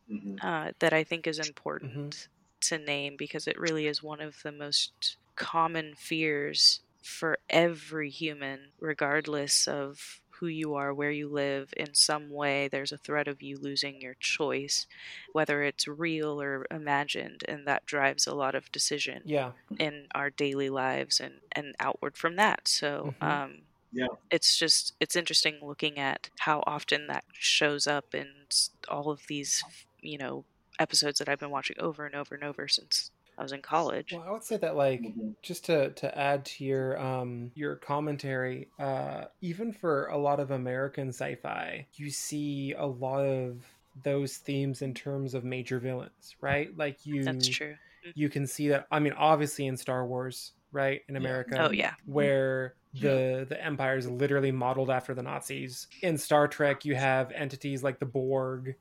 Mhm. 0.09 0.43
uh, 0.43 0.73
that 0.81 0.93
I 0.93 1.05
think 1.05 1.27
is 1.27 1.39
important 1.39 2.29
to 2.63 2.79
name 2.79 3.17
because 3.19 3.47
it 3.47 3.59
really 3.59 3.87
is 3.87 4.03
one 4.03 4.21
of 4.21 4.43
the 4.43 4.53
most 4.53 5.17
common 5.37 5.95
fears 5.97 6.81
for 7.03 7.39
every 7.49 8.11
human, 8.11 8.73
regardless 8.81 9.67
of 9.69 10.21
who 10.41 10.47
you 10.47 10.75
are, 10.75 10.95
where 10.95 11.11
you 11.11 11.29
live. 11.29 11.73
In 11.77 11.95
some 11.95 12.31
way, 12.31 12.69
there's 12.69 12.93
a 12.93 12.99
threat 12.99 13.29
of 13.29 13.43
you 13.43 13.59
losing 13.59 14.01
your 14.01 14.15
choice, 14.21 14.87
whether 15.33 15.63
it's 15.63 15.87
real 15.89 16.41
or 16.41 16.67
imagined, 16.71 17.43
and 17.49 17.67
that 17.67 17.87
drives 17.87 18.27
a 18.27 18.35
lot 18.35 18.55
of 18.55 18.71
decision 18.73 19.25
Yeah. 19.25 19.53
in 19.79 20.09
our 20.15 20.31
daily 20.31 20.71
lives 20.71 21.21
and 21.21 21.41
and 21.53 21.75
outward 21.81 22.17
from 22.17 22.37
that. 22.37 22.69
So. 22.69 23.15
Mhm. 23.21 23.21
Um, 23.21 23.63
Yeah. 23.93 24.09
it's 24.31 24.59
just 24.59 24.95
it's 25.01 25.17
interesting 25.17 25.59
looking 25.63 25.99
at 25.99 26.31
how 26.41 26.63
often 26.67 27.07
that 27.09 27.25
shows 27.33 27.87
up 27.87 28.15
in 28.15 28.47
all 28.89 29.11
of 29.11 29.23
these 29.29 29.65
you 30.01 30.19
know 30.19 30.45
episodes 30.79 31.19
that 31.19 31.29
I've 31.29 31.39
been 31.41 31.51
watching 31.51 31.77
over 31.81 32.07
and 32.07 32.15
over 32.15 32.35
and 32.35 32.45
over 32.45 32.69
since 32.69 33.11
I 33.37 33.43
was 33.43 33.53
in 33.53 33.63
college. 33.63 34.15
Well, 34.15 34.23
I 34.23 34.31
would 34.31 34.43
say 34.45 34.57
that 34.59 34.77
like 34.77 35.03
Mhm. 35.05 35.37
just 35.43 35.65
to 35.67 35.93
to 35.95 36.19
add 36.19 36.45
to 36.47 36.65
your 36.65 36.99
um 36.99 37.53
your 37.55 37.77
commentary, 37.77 38.73
uh 38.79 39.27
even 39.41 39.73
for 39.73 40.07
a 40.07 40.17
lot 40.19 40.41
of 40.41 40.51
American 40.51 41.09
sci-fi, 41.09 41.89
you 41.95 42.11
see 42.11 42.73
a 42.73 42.87
lot 42.87 43.25
of 43.25 43.67
those 43.95 44.39
themes 44.39 44.81
in 44.83 44.95
terms 44.95 45.35
of 45.35 45.45
major 45.45 45.79
villains, 45.79 46.37
right? 46.41 46.75
Like 46.77 47.05
you 47.05 47.25
That's 47.25 47.49
true. 47.49 47.77
you 48.15 48.29
can 48.31 48.47
see 48.47 48.69
that 48.69 48.87
I 48.91 49.01
mean 49.01 49.13
obviously 49.15 49.67
in 49.67 49.77
Star 49.77 50.07
Wars, 50.07 50.55
right? 50.73 51.03
In 51.09 51.17
America. 51.17 51.57
Oh 51.57 51.71
yeah. 51.71 51.95
where 52.05 52.77
the 52.95 53.47
the 53.49 53.63
empire 53.63 53.97
is 53.99 54.09
literally 54.11 54.53
modeled 54.53 54.91
after 54.91 55.15
the 55.15 55.23
Nazis. 55.23 55.89
In 56.03 56.17
Star 56.19 56.49
Trek, 56.49 56.85
you 56.87 56.95
have 56.97 57.31
entities 57.33 57.83
like 57.83 57.99
the 58.01 58.07
Borg, 58.07 58.77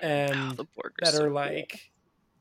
and 0.00 0.58
ah, 0.58 0.62
Oh, 0.62 0.64
Borg 0.74 0.98
are 1.00 1.02
that 1.02 1.14
so 1.14 1.24
are 1.24 1.30
cool. 1.42 1.54
like, 1.54 1.92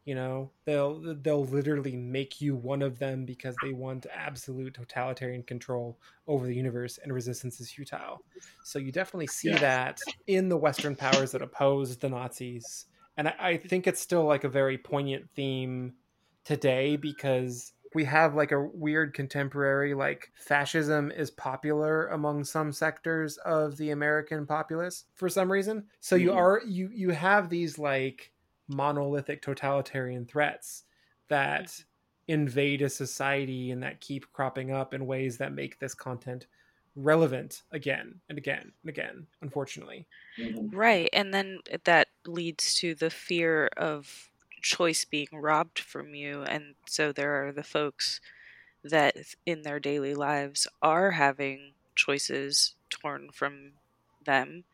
you 0.05 0.15
know, 0.15 0.53
they'll 0.65 1.15
they'll 1.15 1.45
literally 1.45 1.95
make 1.95 2.41
you 2.41 2.55
one 2.55 2.81
of 2.81 2.99
them 2.99 3.25
because 3.25 3.59
they 3.59 3.73
want 3.73 4.05
absolute 4.11 4.73
totalitarian 4.75 5.43
control 5.43 5.99
over 6.27 6.47
the 6.47 6.55
universe, 6.55 6.97
and 6.97 7.13
resistance 7.13 7.59
is 7.59 7.71
futile. 7.71 8.23
So 8.63 8.79
you 8.79 8.91
definitely 8.91 9.27
see 9.27 9.55
Yeah. 9.55 9.59
that 9.59 10.01
in 10.27 10.49
the 10.49 10.57
Western 10.57 10.95
powers 10.95 11.31
that 11.31 11.41
oppose 11.41 11.97
the 11.97 12.09
Nazis, 12.09 12.85
and 13.17 13.27
I, 13.29 13.35
I 13.39 13.57
think 13.57 13.87
it's 13.87 14.01
still 14.01 14.25
like 14.25 14.43
a 14.43 14.49
very 14.49 14.77
poignant 14.77 15.29
theme 15.35 15.95
today 16.45 16.95
because 16.97 17.73
we 17.93 18.03
have 18.05 18.35
like 18.35 18.51
a 18.51 18.61
weird 18.61 19.13
contemporary 19.13 19.93
like 19.93 20.31
fascism 20.35 21.11
is 21.11 21.31
popular 21.31 22.07
among 22.07 22.43
some 22.43 22.71
sectors 22.71 23.37
of 23.39 23.77
the 23.77 23.89
american 23.91 24.45
populace 24.45 25.05
for 25.15 25.29
some 25.29 25.51
reason 25.51 25.87
so 25.99 26.15
you 26.15 26.31
Mhm. 26.31 26.33
are 26.33 26.61
you 26.65 26.89
you 26.93 27.09
have 27.11 27.49
these 27.49 27.77
like 27.79 28.31
monolithic 28.67 29.41
totalitarian 29.41 30.25
threats 30.25 30.83
that 31.27 31.83
invade 32.27 32.81
a 32.81 32.89
society 32.89 33.71
and 33.71 33.81
that 33.81 34.01
keep 34.01 34.31
cropping 34.33 34.71
up 34.71 34.93
in 34.93 35.05
ways 35.07 35.37
that 35.37 35.51
make 35.53 35.79
this 35.79 35.95
content 35.95 36.47
relevant 36.95 37.63
again 37.71 38.21
and 38.29 38.37
again 38.37 38.73
and 38.83 38.89
again 38.89 39.27
unfortunately 39.41 40.07
Mhm. 40.37 40.71
Right, 40.71 41.09
and 41.13 41.33
then 41.33 41.59
that 41.85 42.09
leads 42.25 42.75
to 42.75 42.93
the 42.95 43.09
fear 43.09 43.67
of 43.77 44.28
choice 44.61 45.05
being 45.05 45.29
robbed 45.33 45.79
from 45.79 46.15
you, 46.15 46.43
and 46.43 46.75
so 46.87 47.11
there 47.11 47.47
are 47.47 47.51
the 47.51 47.63
folks 47.63 48.21
that 48.83 49.15
in 49.45 49.63
their 49.63 49.79
daily 49.79 50.13
lives 50.15 50.67
are 50.81 51.11
having 51.11 51.73
choices 51.95 52.75
torn 52.89 53.29
from 53.31 53.73
them, 54.23 54.65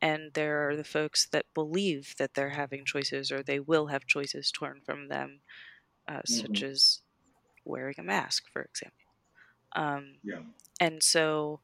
and 0.00 0.32
there 0.34 0.68
are 0.68 0.76
the 0.76 0.84
folks 0.84 1.26
that 1.28 1.46
believe 1.54 2.14
that 2.18 2.34
they're 2.34 2.50
having 2.50 2.84
choices 2.84 3.30
or 3.32 3.42
they 3.42 3.60
will 3.60 3.86
have 3.88 4.06
choices 4.06 4.50
torn 4.52 4.80
from 4.84 5.08
them, 5.08 5.40
uh, 6.08 6.22
such 6.24 6.62
as 6.62 7.00
wearing 7.64 7.94
a 7.98 8.02
mask, 8.02 8.44
for 8.52 8.62
example. 8.62 8.96
Um, 9.74 10.18
Yeah. 10.22 10.42
and 10.80 11.02
so 11.02 11.60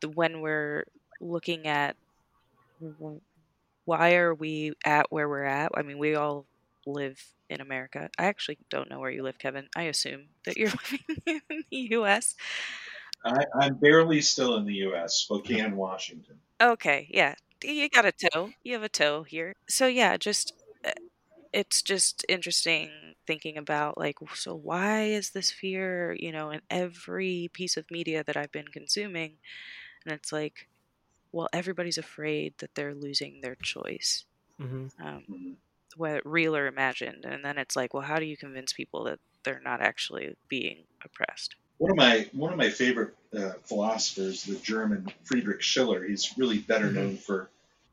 the, 0.00 0.08
when 0.08 0.40
we're 0.40 0.84
looking 1.20 1.66
at 1.66 1.96
w- 2.80 3.20
why 3.86 4.14
are 4.16 4.34
we 4.34 4.72
at 4.84 5.06
where 5.10 5.28
we're 5.28 5.44
at? 5.44 5.72
I 5.74 5.82
mean 5.82 5.98
we 5.98 6.14
all 6.14 6.46
live 6.86 7.24
in 7.48 7.60
america. 7.60 8.10
I 8.18 8.26
actually 8.26 8.58
don't 8.68 8.90
know 8.90 9.00
where 9.00 9.10
you 9.10 9.22
live 9.22 9.38
kevin. 9.38 9.68
I 9.74 9.84
assume 9.84 10.26
that 10.44 10.58
you're 10.58 10.70
living 11.26 11.40
in 11.46 11.64
the 11.70 11.96
us 11.96 12.34
I, 13.24 13.44
I'm 13.58 13.74
barely 13.74 14.20
still 14.20 14.56
in 14.56 14.66
the 14.66 14.74
U.S. 14.74 15.14
Spokane, 15.14 15.74
Washington. 15.76 16.36
okay 16.60 17.08
yeah. 17.10 17.34
You 17.64 17.88
got 17.88 18.04
a 18.04 18.12
toe. 18.12 18.50
You 18.62 18.74
have 18.74 18.82
a 18.82 18.88
toe 18.88 19.22
here. 19.22 19.54
So 19.68 19.86
yeah 19.86 20.16
just 20.18 20.52
uh, 20.84 20.90
it's 21.52 21.80
just 21.82 22.24
interesting 22.28 22.90
thinking 23.26 23.56
about 23.56 23.98
like 23.98 24.18
so 24.34 24.54
why 24.54 25.04
is 25.04 25.30
this 25.30 25.50
fear 25.50 26.14
you 26.20 26.30
know 26.30 26.50
in 26.50 26.60
every 26.70 27.50
piece 27.52 27.76
of 27.76 27.90
media 27.90 28.22
that 28.24 28.36
i've 28.36 28.52
been 28.52 28.68
consuming? 28.68 29.38
And 30.04 30.14
it's 30.14 30.32
like 30.32 30.68
well 31.32 31.48
everybody's 31.52 31.98
afraid 31.98 32.54
that 32.58 32.74
they're 32.74 32.94
losing 32.94 33.40
their 33.40 33.56
choice 33.56 34.24
Mhm. 34.60 34.90
um, 35.00 35.56
whether 35.96 36.22
real 36.24 36.56
or 36.56 36.66
imagined 36.66 37.24
and 37.24 37.44
then 37.44 37.58
it's 37.58 37.76
like 37.76 37.92
well 37.94 38.02
how 38.02 38.18
do 38.18 38.24
you 38.26 38.36
convince 38.36 38.72
people 38.72 39.04
that 39.04 39.18
they're 39.44 39.60
not 39.60 39.80
actually 39.80 40.34
being 40.48 40.84
oppressed 41.04 41.56
One 41.78 41.90
of 41.90 41.96
my 41.96 42.28
one 42.32 42.52
of 42.52 42.58
my 42.58 42.70
favorite 42.70 43.14
uh, 43.36 43.52
philosophers, 43.64 44.44
the 44.44 44.56
German 44.56 45.12
Friedrich 45.24 45.60
Schiller. 45.60 46.02
He's 46.04 46.32
really 46.38 46.58
better 46.58 46.90
known 46.90 47.18
for 47.18 47.50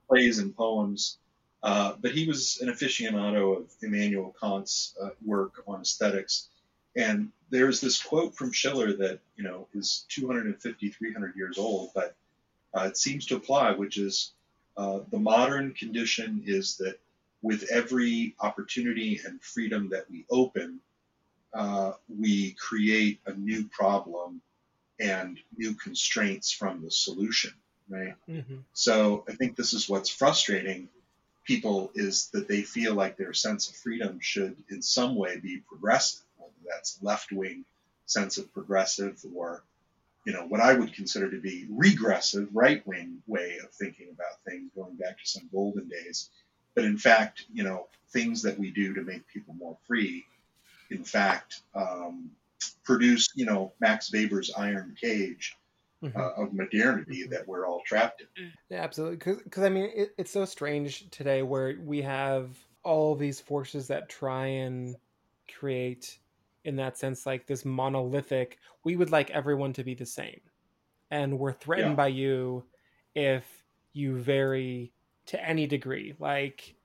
plays 0.07 0.39
and 0.39 0.55
poems, 0.55 1.17
uh, 1.63 1.95
but 2.01 2.11
he 2.11 2.25
was 2.25 2.59
an 2.61 2.69
aficionado 2.69 3.57
of 3.57 3.69
Immanuel 3.81 4.33
Kant's 4.41 4.95
uh, 5.01 5.09
work 5.25 5.63
on 5.67 5.81
aesthetics. 5.81 6.47
And 6.95 7.31
there's 7.49 7.81
this 7.81 8.01
quote 8.01 8.35
from 8.37 8.53
Schiller 8.53 8.93
that 8.93 9.19
you 9.35 9.43
know 9.43 9.67
is 9.73 10.05
250, 10.07 10.89
300 10.89 11.35
years 11.35 11.57
old, 11.57 11.91
but 11.93 12.15
uh, 12.75 12.83
it 12.83 12.97
seems 12.97 13.25
to 13.27 13.35
apply, 13.35 13.71
which 13.71 13.97
is 13.97 14.31
uh, 14.77 14.99
the 15.11 15.19
modern 15.19 15.73
condition 15.73 16.43
is 16.45 16.77
that 16.77 16.99
with 17.41 17.63
every 17.71 18.35
opportunity 18.39 19.19
and 19.25 19.41
freedom 19.41 19.89
that 19.89 20.09
we 20.09 20.25
open, 20.31 20.79
uh, 21.53 21.93
we 22.07 22.51
create 22.53 23.19
a 23.25 23.33
new 23.33 23.67
problem 23.67 24.41
and 24.99 25.39
new 25.57 25.73
constraints 25.75 26.51
from 26.51 26.81
the 26.81 26.89
solution, 26.89 27.53
right? 27.89 28.15
Mhm. 28.27 28.63
So 28.73 29.23
I 29.27 29.33
think 29.35 29.55
this 29.55 29.73
is 29.73 29.89
what's 29.89 30.09
frustrating 30.09 30.89
people 31.43 31.91
is 31.93 32.29
that 32.29 32.47
they 32.47 32.61
feel 32.61 32.93
like 32.95 33.17
their 33.17 33.33
sense 33.33 33.69
of 33.69 33.75
freedom 33.75 34.19
should 34.19 34.55
in 34.69 34.81
some 34.81 35.15
way 35.15 35.37
be 35.37 35.57
progressive, 35.57 36.23
whether 36.37 36.53
that's 36.69 37.01
left 37.03 37.31
wing 37.31 37.65
sense 38.05 38.37
of 38.37 38.51
progressive 38.53 39.23
or 39.35 39.63
you 40.25 40.33
know 40.33 40.45
what 40.47 40.61
I 40.61 40.73
would 40.73 40.93
consider 40.93 41.29
to 41.29 41.39
be 41.39 41.67
regressive 41.69 42.47
right 42.53 42.85
wing 42.87 43.21
way 43.27 43.57
of 43.63 43.71
thinking 43.71 44.07
about 44.11 44.41
things 44.47 44.71
going 44.75 44.95
back 44.95 45.19
to 45.19 45.25
some 45.25 45.49
golden 45.51 45.87
days. 45.89 46.29
But 46.75 46.85
in 46.85 46.97
fact, 46.97 47.45
you 47.53 47.63
know, 47.63 47.87
things 48.11 48.41
that 48.43 48.57
we 48.57 48.71
do 48.71 48.93
to 48.93 49.01
make 49.01 49.27
people 49.27 49.53
more 49.53 49.77
free, 49.87 50.25
in 50.89 51.03
fact, 51.03 51.61
um, 51.75 52.31
produce, 52.83 53.29
you 53.35 53.45
know, 53.45 53.73
Max 53.79 54.11
Weber's 54.11 54.51
iron 54.55 54.95
cage 54.99 55.55
Mhm. 56.01 56.15
uh, 56.17 56.41
of 56.41 56.53
modernity 56.53 57.25
that 57.27 57.47
we're 57.47 57.65
all 57.65 57.81
trapped 57.85 58.23
in. 58.37 58.51
Yeah, 58.69 58.83
absolutely. 58.83 59.35
Because 59.43 59.63
I 59.63 59.69
mean, 59.69 59.89
it, 59.95 60.13
it's 60.17 60.31
so 60.31 60.43
strange 60.45 61.09
today 61.11 61.43
where 61.43 61.77
we 61.79 62.01
have 62.01 62.57
all 62.83 63.15
these 63.15 63.39
forces 63.39 63.87
that 63.87 64.09
try 64.09 64.47
and 64.47 64.97
create, 65.57 66.19
in 66.65 66.75
that 66.77 66.97
sense, 66.97 67.25
like 67.25 67.45
this 67.47 67.65
monolithic. 67.65 68.57
We 68.83 68.95
would 68.95 69.11
like 69.11 69.29
everyone 69.31 69.73
to 69.73 69.83
be 69.83 69.93
the 69.95 70.05
same, 70.05 70.41
and 71.11 71.39
we're 71.39 71.53
threatened 71.53 71.91
Yeah. 71.91 71.95
by 71.95 72.07
you 72.07 72.65
if 73.15 73.63
you 73.93 74.17
vary 74.17 74.91
to 75.27 75.43
any 75.43 75.67
degree, 75.67 76.15
like 76.19 76.75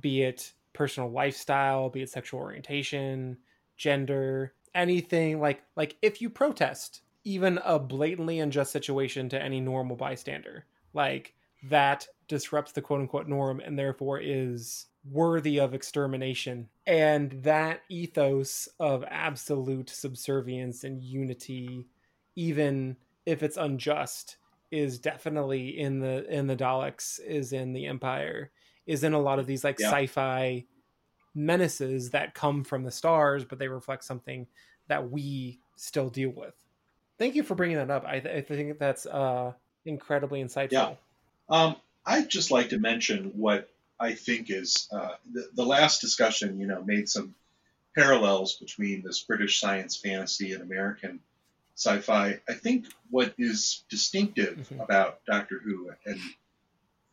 be 0.00 0.22
it 0.22 0.52
personal 0.72 1.10
lifestyle, 1.10 1.88
be 1.88 2.02
it 2.02 2.10
sexual 2.10 2.40
orientation, 2.40 3.38
gender, 3.76 4.52
anything 4.74 5.40
like 5.40 5.62
like 5.76 5.96
if 6.02 6.20
you 6.20 6.28
protest 6.28 7.02
even 7.24 7.58
a 7.64 7.78
blatantly 7.78 8.40
unjust 8.40 8.70
situation 8.70 9.28
to 9.28 9.42
any 9.42 9.60
normal 9.60 9.96
bystander, 9.96 10.64
like 10.92 11.34
that 11.62 12.06
disrupts 12.28 12.72
the 12.72 12.82
quote 12.82 13.00
unquote 13.00 13.26
norm 13.28 13.60
and 13.60 13.78
therefore 13.78 14.20
is 14.20 14.86
worthy 15.10 15.58
of 15.58 15.74
extermination. 15.74 16.68
And 16.86 17.32
that 17.42 17.82
ethos 17.88 18.68
of 18.78 19.04
absolute 19.08 19.90
subservience 19.90 20.84
and 20.84 21.02
unity, 21.02 21.86
even 22.34 22.96
if 23.24 23.42
it's 23.42 23.56
unjust, 23.56 24.36
is 24.70 24.98
definitely 24.98 25.78
in 25.78 26.00
the 26.00 26.28
in 26.32 26.46
the 26.46 26.56
Daleks, 26.56 27.20
is 27.20 27.52
in 27.52 27.72
the 27.72 27.86
Empire, 27.86 28.50
is 28.86 29.04
in 29.04 29.12
a 29.12 29.20
lot 29.20 29.38
of 29.38 29.46
these 29.46 29.64
like 29.64 29.78
Yeah. 29.78 29.90
sci-fi 29.90 30.64
menaces 31.34 32.10
that 32.10 32.34
come 32.34 32.64
from 32.64 32.82
the 32.82 32.90
stars, 32.90 33.44
but 33.44 33.58
they 33.58 33.68
reflect 33.68 34.04
something 34.04 34.46
that 34.88 35.10
we 35.10 35.60
still 35.76 36.08
deal 36.08 36.30
with. 36.30 36.54
Thank 37.18 37.34
you 37.34 37.42
for 37.42 37.54
bringing 37.54 37.76
that 37.76 37.90
up. 37.90 38.04
I, 38.06 38.20
th- 38.20 38.34
I 38.34 38.40
think 38.40 38.78
that's 38.78 39.06
uh, 39.06 39.52
incredibly 39.84 40.42
insightful. 40.42 40.72
Yeah. 40.72 40.94
Um, 41.48 41.76
I'd 42.04 42.28
just 42.28 42.50
like 42.50 42.70
to 42.70 42.78
mention 42.78 43.32
what 43.34 43.70
I 43.98 44.14
think 44.14 44.50
is 44.50 44.88
uh, 44.92 45.14
the, 45.32 45.48
the 45.54 45.64
last 45.64 46.00
discussion, 46.00 46.60
you 46.60 46.66
know, 46.66 46.82
made 46.84 47.08
some 47.08 47.34
parallels 47.94 48.56
between 48.56 49.02
this 49.02 49.22
British 49.22 49.58
science 49.60 49.96
fantasy 49.96 50.52
and 50.52 50.62
American 50.62 51.20
sci-fi. 51.76 52.40
I 52.48 52.52
think 52.54 52.86
what 53.10 53.34
is 53.38 53.84
distinctive 53.88 54.68
Mhm. 54.70 54.82
about 54.84 55.24
Doctor 55.26 55.58
Who 55.64 55.90
and 56.04 56.20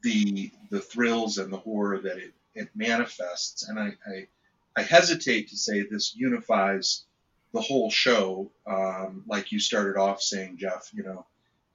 the 0.01 0.51
the 0.69 0.81
thrills 0.81 1.37
and 1.37 1.51
the 1.51 1.57
horror 1.57 1.99
that 1.99 2.17
it, 2.17 2.33
it 2.55 2.69
manifests, 2.75 3.67
and 3.67 3.79
I, 3.79 3.93
I 4.05 4.27
I 4.75 4.81
hesitate 4.81 5.49
to 5.49 5.57
say 5.57 5.83
this 5.83 6.15
unifies 6.15 7.05
the 7.53 7.61
whole 7.61 7.91
show, 7.91 8.51
um, 8.65 9.23
like 9.27 9.51
you 9.51 9.59
started 9.59 9.97
off 9.97 10.21
saying, 10.21 10.57
Jeff. 10.57 10.89
You 10.93 11.03
know, 11.03 11.25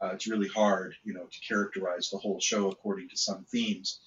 uh, 0.02 0.08
it's 0.08 0.26
really 0.26 0.48
hard, 0.48 0.96
you 1.04 1.14
know, 1.14 1.24
to 1.24 1.40
characterize 1.40 2.10
the 2.10 2.18
whole 2.18 2.40
show 2.40 2.68
according 2.70 3.08
to 3.10 3.16
some 3.16 3.44
themes. 3.44 4.00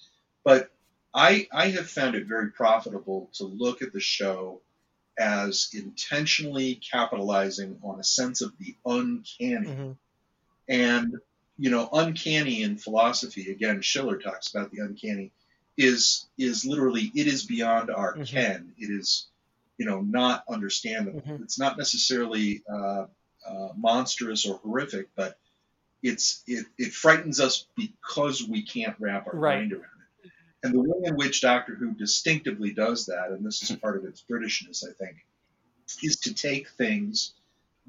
But 0.44 0.70
I, 1.14 1.46
I 1.52 1.68
have 1.70 1.88
found 1.90 2.14
it 2.14 2.26
very 2.26 2.50
profitable 2.50 3.30
to 3.34 3.44
look 3.44 3.82
at 3.82 3.92
the 3.92 4.00
show 4.00 4.60
as 5.18 5.68
intentionally 5.74 6.76
capitalizing 6.76 7.78
on 7.82 8.00
a 8.00 8.04
sense 8.04 8.40
of 8.40 8.52
the 8.58 8.74
uncanny. 8.86 9.68
Mhm. 9.68 9.96
And, 10.68 11.16
you 11.58 11.70
know, 11.70 11.88
uncanny 11.92 12.62
in 12.62 12.78
philosophy, 12.78 13.50
again, 13.50 13.82
Schiller 13.82 14.18
talks 14.18 14.48
about 14.54 14.70
the 14.70 14.78
uncanny, 14.80 15.32
is 15.76 16.26
is 16.38 16.64
literally 16.64 17.10
it 17.14 17.26
is 17.26 17.44
beyond 17.44 17.90
our 17.90 18.14
Mhm. 18.16 18.26
ken. 18.26 18.74
It 18.78 18.90
is, 18.90 19.26
you 19.78 19.86
know, 19.86 20.00
not 20.00 20.44
understandable. 20.48 21.20
Mhm. 21.20 21.42
It's 21.42 21.58
not 21.58 21.78
necessarily 21.78 22.62
uh, 22.70 23.06
uh, 23.46 23.68
monstrous 23.76 24.46
or 24.46 24.58
horrific, 24.58 25.08
but 25.14 25.38
it's 26.02 26.42
it, 26.46 26.66
it 26.78 26.92
frightens 26.92 27.40
us 27.40 27.66
because 27.76 28.42
we 28.46 28.62
can't 28.62 28.96
wrap 28.98 29.26
our 29.26 29.34
Right. 29.38 29.58
mind 29.60 29.72
around 29.72 29.84
it. 29.84 29.91
And 30.62 30.72
the 30.72 30.80
way 30.80 31.00
in 31.04 31.16
which 31.16 31.40
Doctor 31.40 31.74
Who 31.74 31.92
distinctively 31.92 32.72
does 32.72 33.06
that, 33.06 33.30
and 33.30 33.44
this 33.44 33.68
is 33.68 33.76
part 33.76 33.96
of 33.96 34.04
its 34.04 34.22
Britishness, 34.22 34.84
I 34.88 34.92
think, 34.92 35.16
is 36.02 36.16
to 36.20 36.34
take 36.34 36.68
things 36.70 37.34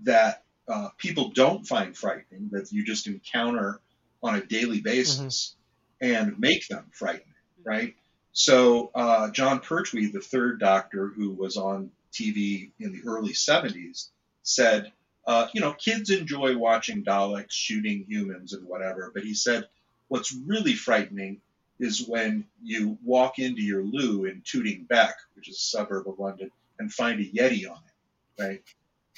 that 0.03 0.43
uh, 0.67 0.89
people 0.97 1.29
don't 1.29 1.67
find 1.67 1.95
frightening, 1.95 2.49
that 2.51 2.71
you 2.71 2.83
just 2.83 3.07
encounter 3.07 3.79
on 4.23 4.35
a 4.35 4.45
daily 4.45 4.81
basis, 4.81 5.55
and 6.01 6.39
make 6.39 6.67
them 6.67 6.85
frightening, 6.91 7.35
right? 7.63 7.95
So 8.31 8.89
uh, 8.95 9.29
Jon 9.29 9.59
Pertwee, 9.59 10.11
the 10.11 10.19
third 10.21 10.59
Doctor, 10.59 11.07
who 11.07 11.31
was 11.31 11.57
on 11.57 11.91
TV 12.11 12.71
in 12.79 12.91
the 12.91 13.07
early 13.07 13.33
70s, 13.33 14.09
said, 14.41 14.91
uh, 15.27 15.47
you 15.53 15.61
know, 15.61 15.73
kids 15.73 16.09
enjoy 16.09 16.57
watching 16.57 17.03
Daleks 17.03 17.51
shooting 17.51 18.05
humans 18.07 18.53
and 18.53 18.67
whatever, 18.67 19.11
but 19.13 19.23
he 19.23 19.33
said, 19.33 19.67
what's 20.07 20.33
really 20.33 20.73
frightening 20.73 21.41
is 21.79 22.07
when 22.07 22.45
you 22.61 22.97
walk 23.03 23.39
into 23.39 23.61
your 23.61 23.83
loo 23.83 24.25
in 24.25 24.41
Tooting 24.45 24.85
Bec, 24.89 25.15
which 25.35 25.49
is 25.49 25.55
a 25.55 25.59
suburb 25.59 26.07
of 26.07 26.19
London, 26.19 26.51
and 26.79 26.93
find 26.93 27.19
a 27.19 27.25
Yeti 27.25 27.69
on 27.69 27.77
it, 27.77 28.41
right? 28.43 28.61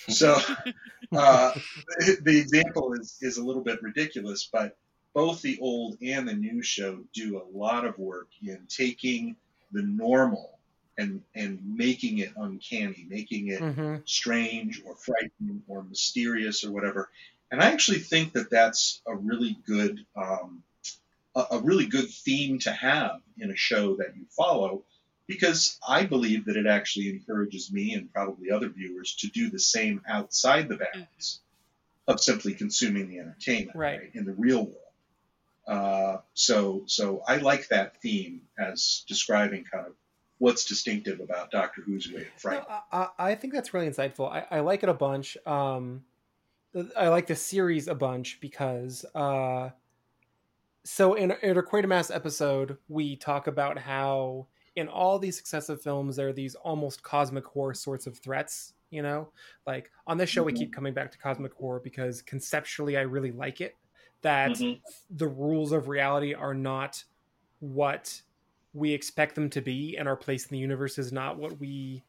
So 0.09 0.37
uh, 1.11 1.51
the 2.21 2.37
example 2.39 2.93
is, 2.93 3.17
is 3.21 3.37
a 3.37 3.43
little 3.43 3.63
bit 3.63 3.81
ridiculous, 3.81 4.49
but 4.51 4.77
both 5.13 5.41
the 5.41 5.59
old 5.61 5.97
and 6.01 6.27
the 6.27 6.33
new 6.33 6.61
show 6.61 6.99
do 7.13 7.41
a 7.41 7.57
lot 7.57 7.85
of 7.85 7.97
work 7.97 8.27
in 8.43 8.67
taking 8.67 9.35
the 9.71 9.81
normal 9.81 10.59
and 10.97 11.21
and 11.33 11.59
making 11.77 12.19
it 12.19 12.31
uncanny, 12.37 13.05
making 13.09 13.49
it 13.49 13.61
Mhm. 13.61 14.07
strange 14.07 14.81
or 14.85 14.95
frightening 14.95 15.63
or 15.67 15.83
mysterious 15.83 16.63
or 16.63 16.71
whatever. 16.71 17.09
And 17.51 17.61
I 17.61 17.71
actually 17.71 17.99
think 17.99 18.33
that 18.33 18.49
that's 18.49 19.01
a 19.05 19.15
really 19.15 19.57
good 19.65 20.05
um, 20.15 20.63
a, 21.35 21.45
a 21.51 21.59
really 21.59 21.85
good 21.87 22.09
theme 22.09 22.59
to 22.59 22.71
have 22.71 23.21
in 23.37 23.51
a 23.51 23.55
show 23.55 23.95
that 23.97 24.15
you 24.15 24.25
follow 24.35 24.83
because 25.27 25.79
I 25.87 26.05
believe 26.05 26.45
that 26.45 26.55
it 26.55 26.67
actually 26.67 27.09
encourages 27.09 27.71
me 27.71 27.93
and 27.95 28.11
probably 28.13 28.51
other 28.51 28.69
viewers 28.69 29.15
to 29.21 29.27
do 29.27 29.49
the 29.49 29.59
same 29.59 30.01
outside 30.07 30.69
the 30.69 30.77
bounds 30.77 31.41
of 32.07 32.19
simply 32.19 32.53
consuming 32.53 33.09
the 33.09 33.19
entertainment 33.19 33.75
Right. 33.75 34.11
in 34.13 34.25
the 34.25 34.33
real 34.33 34.65
world. 34.65 34.77
Uh, 35.67 36.17
so, 36.35 36.83
so 36.85 37.23
I 37.27 37.37
like 37.37 37.69
that 37.69 37.99
theme 38.01 38.41
as 38.59 39.03
describing 39.07 39.63
kind 39.63 39.87
of 39.87 39.93
what's 40.37 40.65
distinctive 40.65 41.19
about 41.19 41.49
Doctor 41.49 41.81
Who's 41.81 42.11
way 42.11 42.21
of 42.21 42.27
frightening. 42.37 42.67
No, 42.69 42.75
I, 42.91 42.97
I 43.17 43.29
I 43.31 43.35
think 43.35 43.51
that's 43.53 43.73
really 43.73 43.89
insightful. 43.89 44.31
I, 44.31 44.45
I 44.51 44.59
like 44.59 44.83
it 44.83 44.89
a 44.89 44.93
bunch. 44.93 45.37
Um, 45.47 46.03
I 46.95 47.07
like 47.07 47.25
the 47.25 47.35
series 47.35 47.87
a 47.87 47.95
bunch 47.95 48.37
because 48.41 49.05
uh, 49.15 49.69
so 50.85 51.15
in 51.15 51.31
in 51.43 51.57
our 51.57 51.63
Quatermass 51.63 52.13
episode, 52.13 52.77
we 52.87 53.15
talk 53.17 53.47
about 53.47 53.77
how 53.79 54.47
in 54.75 54.87
all 54.87 55.19
these 55.19 55.37
successive 55.37 55.81
films, 55.81 56.15
there 56.15 56.29
are 56.29 56.33
these 56.33 56.55
almost 56.55 57.03
cosmic 57.03 57.45
horror 57.45 57.73
sorts 57.73 58.07
of 58.07 58.17
threats. 58.19 58.73
You 58.91 59.01
know, 59.01 59.33
like 59.67 59.91
on 60.07 60.17
this 60.17 60.29
show, 60.29 60.43
we 60.43 60.53
keep 60.53 60.71
coming 60.73 60.93
back 60.93 61.11
to 61.11 61.17
cosmic 61.17 61.53
horror 61.53 61.81
because 61.83 62.21
conceptually, 62.21 62.97
I 62.97 63.01
really 63.01 63.31
like 63.31 63.61
it. 63.61 63.77
That 64.21 64.53
Mhm. 64.55 64.81
the 65.09 65.27
rules 65.27 65.71
of 65.71 65.87
reality 65.89 66.33
are 66.33 66.53
not 66.53 67.03
what 67.59 68.21
we 68.73 68.91
expect 68.93 69.35
them 69.35 69.49
to 69.51 69.61
be, 69.61 69.97
and 69.97 70.07
our 70.07 70.17
place 70.17 70.45
in 70.45 70.49
the 70.51 70.59
universe 70.59 70.97
is 70.97 71.11
not 71.13 71.37
what 71.37 71.59
we 71.59 72.05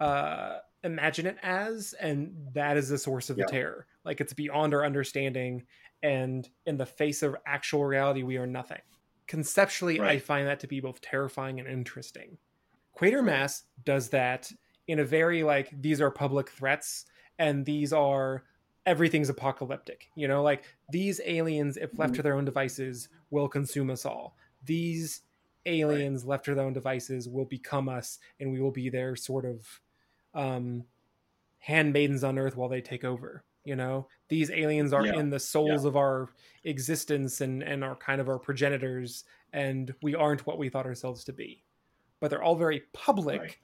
uh, 0.00 0.60
imagine 0.84 1.26
it 1.26 1.38
as, 1.42 1.94
and 1.94 2.34
that 2.54 2.76
is 2.76 2.88
the 2.88 2.98
source 2.98 3.30
of 3.30 3.36
Yeah. 3.36 3.44
the 3.46 3.50
terror. 3.52 3.86
Like 4.04 4.20
it's 4.20 4.32
beyond 4.32 4.74
our 4.74 4.84
understanding, 4.84 5.64
and 6.02 6.48
in 6.66 6.76
the 6.76 6.86
face 6.86 7.22
of 7.22 7.36
actual 7.46 7.84
reality, 7.84 8.22
we 8.22 8.36
are 8.36 8.46
nothing. 8.46 8.80
Conceptually, 9.26 10.00
I 10.00 10.18
find 10.18 10.46
that 10.46 10.60
to 10.60 10.66
be 10.66 10.80
both 10.80 11.00
terrifying 11.00 11.60
and 11.60 11.68
interesting. 11.68 12.38
Quatermass 12.98 13.62
does 13.84 14.08
that 14.10 14.50
in 14.88 14.98
a 14.98 15.04
very 15.04 15.42
like 15.42 15.70
these 15.80 16.00
are 16.00 16.10
public 16.10 16.50
threats, 16.50 17.04
and 17.38 17.64
these 17.64 17.92
are 17.92 18.44
everything's 18.86 19.28
apocalyptic. 19.28 20.08
You 20.16 20.28
know, 20.28 20.42
like 20.42 20.64
these 20.90 21.20
aliens, 21.24 21.76
if 21.76 21.98
left 21.98 22.14
to 22.14 22.22
their 22.22 22.34
own 22.34 22.44
devices, 22.44 23.08
will 23.30 23.48
consume 23.48 23.90
us 23.90 24.04
all. 24.04 24.36
These 24.64 25.22
aliens 25.66 26.24
left 26.24 26.46
to 26.46 26.54
their 26.54 26.64
own 26.64 26.72
devices 26.72 27.28
will 27.28 27.44
become 27.44 27.88
us, 27.88 28.18
and 28.40 28.50
we 28.50 28.60
will 28.60 28.70
be 28.70 28.88
their 28.88 29.14
sort 29.14 29.44
of 29.44 29.80
um, 30.34 30.84
handmaidens 31.58 32.24
on 32.24 32.38
Earth 32.38 32.56
while 32.56 32.68
they 32.68 32.80
take 32.80 33.04
over. 33.04 33.44
You 33.64 33.76
know, 33.76 34.08
these 34.28 34.50
aliens 34.50 34.92
are 34.92 35.04
Yeah. 35.04 35.14
in 35.16 35.30
the 35.30 35.40
souls 35.40 35.84
of 35.84 35.96
our 35.96 36.30
existence 36.64 37.40
and 37.40 37.62
and 37.62 37.84
are 37.84 37.96
kind 37.96 38.20
of 38.20 38.28
our 38.28 38.38
progenitors, 38.38 39.24
and 39.52 39.94
we 40.02 40.14
aren't 40.14 40.46
what 40.46 40.58
we 40.58 40.68
thought 40.68 40.86
ourselves 40.86 41.24
to 41.24 41.32
be. 41.32 41.64
But 42.20 42.30
they're 42.30 42.42
all 42.42 42.56
very 42.56 42.80
public 42.92 43.40
Right. 43.40 43.56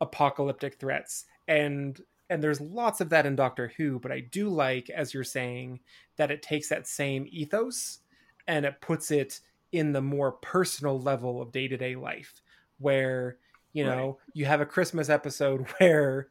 apocalyptic 0.00 0.78
threats, 0.78 1.26
and 1.48 2.00
and 2.28 2.42
there's 2.42 2.60
lots 2.60 3.00
of 3.00 3.08
that 3.10 3.26
in 3.26 3.34
Doctor 3.34 3.68
Who. 3.76 3.98
But 3.98 4.12
I 4.12 4.20
do 4.20 4.48
like, 4.48 4.88
as 4.90 5.12
you're 5.12 5.24
saying, 5.24 5.80
that 6.16 6.30
it 6.30 6.42
takes 6.42 6.68
that 6.68 6.86
same 6.86 7.26
ethos 7.30 8.00
and 8.46 8.64
it 8.64 8.80
puts 8.80 9.10
it 9.10 9.40
in 9.72 9.92
the 9.92 10.00
more 10.02 10.32
personal 10.32 11.00
level 11.00 11.40
of 11.42 11.50
day 11.52 11.66
to 11.68 11.76
day 11.76 11.96
life, 11.96 12.40
where 12.78 13.38
you 13.72 13.84
know 13.84 14.18
you 14.34 14.44
have 14.46 14.60
a 14.60 14.66
Christmas 14.66 15.08
episode 15.08 15.66
where 15.78 16.30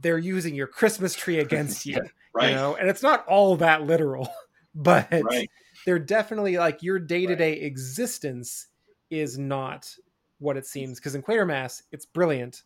they're 0.00 0.18
using 0.18 0.54
your 0.54 0.66
Christmas 0.66 1.14
tree 1.14 1.38
against 1.38 1.86
you, 1.86 2.00
Right. 2.34 2.50
you 2.50 2.54
know, 2.54 2.76
and 2.76 2.88
it's 2.88 3.02
not 3.02 3.26
all 3.26 3.56
that 3.56 3.82
literal, 3.82 4.28
but 4.74 5.08
Right. 5.10 5.50
they're 5.84 5.98
definitely 5.98 6.56
like 6.58 6.82
your 6.82 6.98
day 6.98 7.26
to 7.26 7.36
day 7.36 7.54
existence 7.54 8.68
is 9.10 9.38
not 9.38 9.94
what 10.38 10.56
it 10.56 10.66
seems. 10.66 10.98
Because 10.98 11.14
in 11.14 11.22
Quatermass, 11.22 11.82
it's 11.92 12.06
brilliant, 12.06 12.62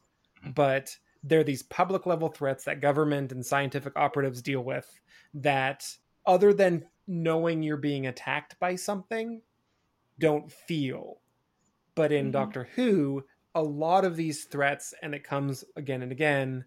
but 0.54 0.96
there 1.22 1.40
are 1.40 1.44
these 1.44 1.62
public 1.62 2.04
level 2.04 2.28
threats 2.28 2.64
that 2.64 2.80
government 2.80 3.32
and 3.32 3.44
scientific 3.44 3.94
operatives 3.96 4.42
deal 4.42 4.60
with 4.62 5.00
that, 5.32 5.88
other 6.26 6.52
than 6.52 6.86
knowing 7.06 7.62
you're 7.62 7.76
being 7.78 8.06
attacked 8.06 8.58
by 8.60 8.76
something, 8.76 9.40
don't 10.18 10.52
feel. 10.52 11.20
But 11.94 12.12
in 12.12 12.28
Mhm. 12.28 12.32
Doctor 12.32 12.64
Who, 12.74 13.24
a 13.54 13.62
lot 13.62 14.04
of 14.04 14.16
these 14.16 14.44
threats, 14.44 14.92
and 15.02 15.14
it 15.14 15.24
comes 15.24 15.64
again 15.76 16.02
and 16.02 16.12
again, 16.12 16.64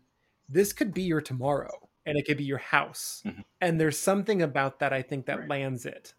this 0.50 0.74
could 0.74 0.94
be 0.94 1.04
your 1.04 1.22
tomorrow 1.22 1.90
and 2.06 2.18
it 2.18 2.26
could 2.26 2.38
be 2.38 2.44
your 2.46 2.58
house. 2.58 3.22
Mhm. 3.26 3.44
And 3.62 3.80
there's 3.80 3.98
something 4.00 4.42
about 4.42 4.80
that 4.80 4.94
I 4.94 5.02
think 5.02 5.26
that 5.26 5.40
Right. 5.40 5.50
lands 5.50 5.86
it. 5.86 6.14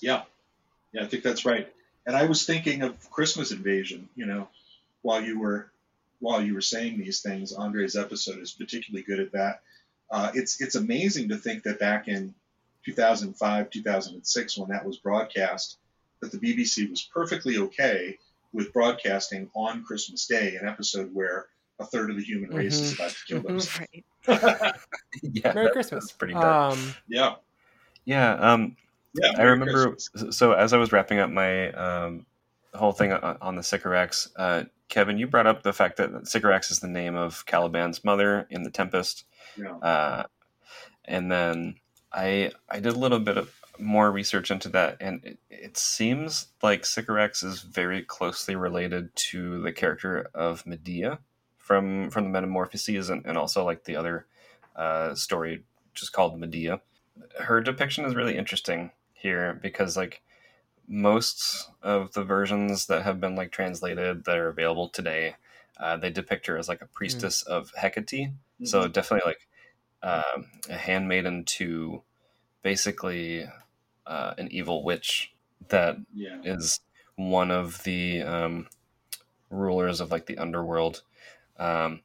Yeah, 0.00 0.24
yeah, 0.92 1.04
I 1.04 1.06
think 1.06 1.22
that's 1.22 1.44
right. 1.44 1.72
And 2.06 2.14
I 2.14 2.26
was 2.26 2.44
thinking 2.44 2.82
of 2.82 3.10
Christmas 3.10 3.50
Invasion. 3.52 4.08
You 4.14 4.26
know, 4.26 4.48
while 5.02 5.22
you 5.22 5.38
were 5.38 5.70
while 6.20 6.42
you 6.42 6.54
were 6.54 6.60
saying 6.60 6.98
these 6.98 7.20
things, 7.20 7.52
Andre's 7.52 7.96
episode 7.96 8.38
is 8.38 8.52
particularly 8.52 9.02
good 9.02 9.20
at 9.20 9.32
that. 9.32 9.62
Uh, 10.10 10.30
it's 10.34 10.60
it's 10.60 10.74
amazing 10.74 11.28
to 11.30 11.36
think 11.36 11.62
that 11.64 11.78
back 11.78 12.08
in 12.08 12.34
2005, 12.84 13.70
2006, 13.70 14.58
when 14.58 14.68
that 14.70 14.84
was 14.84 14.98
broadcast, 14.98 15.78
that 16.20 16.30
the 16.32 16.38
BBC 16.38 16.88
was 16.90 17.02
perfectly 17.02 17.56
okay 17.58 18.18
with 18.52 18.72
broadcasting 18.72 19.50
on 19.54 19.82
Christmas 19.84 20.26
Day 20.26 20.56
an 20.56 20.68
episode 20.68 21.12
where 21.14 21.46
a 21.78 21.84
third 21.86 22.10
of 22.10 22.16
the 22.16 22.22
human 22.22 22.50
race 22.50 22.78
is 22.80 22.92
Mhm. 22.92 22.94
about 22.94 23.10
to 23.10 23.24
kill 23.26 23.42
Mhm. 23.42 23.78
Right. 23.80 24.04
yeah, 25.22 25.52
Merry 25.54 25.64
that- 25.66 25.72
Christmas. 25.72 26.04
That's 26.04 26.12
pretty 26.12 26.34
dark. 26.34 26.76
Um, 26.76 26.94
Yeah, 27.08 27.34
yeah. 28.04 28.34
Um, 28.34 28.76
yeah. 29.14 29.30
I 29.34 29.36
Merry 29.38 29.50
remember. 29.50 29.90
Christmas. 29.92 30.36
So 30.36 30.52
as 30.52 30.72
I 30.72 30.76
was 30.78 30.92
wrapping 30.92 31.18
up 31.18 31.30
my 31.30 31.70
um, 31.72 32.26
whole 32.74 32.92
thing 32.92 33.12
on, 33.12 33.36
on 33.40 33.56
the 33.56 33.62
Sycorax, 33.62 34.30
uh, 34.36 34.64
Kevin, 34.88 35.18
you 35.18 35.26
brought 35.26 35.46
up 35.46 35.62
the 35.62 35.72
fact 35.72 35.96
that 35.96 36.26
Sycorax 36.28 36.70
is 36.70 36.80
the 36.80 36.88
name 36.88 37.16
of 37.16 37.44
Caliban's 37.46 38.04
mother 38.04 38.46
in 38.50 38.62
the 38.62 38.70
Tempest, 38.70 39.24
Yeah. 39.56 39.76
uh, 39.78 40.24
and 41.04 41.30
then 41.30 41.76
I 42.12 42.52
I 42.68 42.80
did 42.80 42.92
a 42.92 42.98
little 42.98 43.18
bit 43.20 43.36
of 43.38 43.52
more 43.78 44.12
research 44.12 44.50
into 44.52 44.68
that, 44.68 44.98
and 45.00 45.24
it, 45.24 45.38
it 45.50 45.76
seems 45.76 46.48
like 46.62 46.86
Sycorax 46.86 47.42
is 47.42 47.62
very 47.62 48.02
closely 48.02 48.54
related 48.54 49.14
to 49.16 49.60
the 49.62 49.72
character 49.72 50.30
of 50.34 50.64
Medea 50.66 51.18
from 51.64 52.10
from 52.10 52.24
the 52.24 52.30
Metamorphoses, 52.30 53.08
and, 53.08 53.24
and 53.24 53.38
also 53.38 53.64
like 53.64 53.84
the 53.84 53.96
other 53.96 54.26
uh, 54.76 55.14
story, 55.14 55.64
which 55.90 56.02
is 56.02 56.10
called 56.10 56.38
Medea. 56.38 56.80
Her 57.40 57.62
depiction 57.62 58.04
is 58.04 58.14
really 58.14 58.36
interesting 58.36 58.90
here 59.14 59.58
because 59.62 59.96
like 59.96 60.20
most 60.86 61.70
of 61.82 62.12
the 62.12 62.22
versions 62.22 62.86
that 62.86 63.02
have 63.02 63.18
been 63.18 63.34
like 63.34 63.50
translated 63.50 64.24
that 64.24 64.36
are 64.36 64.48
available 64.48 64.90
today, 64.90 65.36
uh, 65.80 65.96
they 65.96 66.10
depict 66.10 66.46
her 66.46 66.58
as 66.58 66.68
like 66.68 66.82
a 66.82 66.86
priestess 66.86 67.42
of 67.42 67.72
Hecate. 67.80 68.30
So 68.64 68.86
definitely 68.86 69.32
like 69.32 69.48
um, 70.02 70.46
a 70.68 70.76
handmaiden 70.76 71.44
to 71.44 72.02
basically 72.62 73.46
uh, 74.06 74.34
an 74.36 74.48
evil 74.50 74.84
witch 74.84 75.32
that 75.68 75.96
yeah. 76.12 76.40
is 76.44 76.80
one 77.16 77.50
of 77.50 77.82
the 77.84 78.22
um, 78.22 78.68
rulers 79.48 80.00
of 80.00 80.10
like 80.10 80.26
the 80.26 80.36
underworld. 80.36 81.02
Um, 81.58 82.00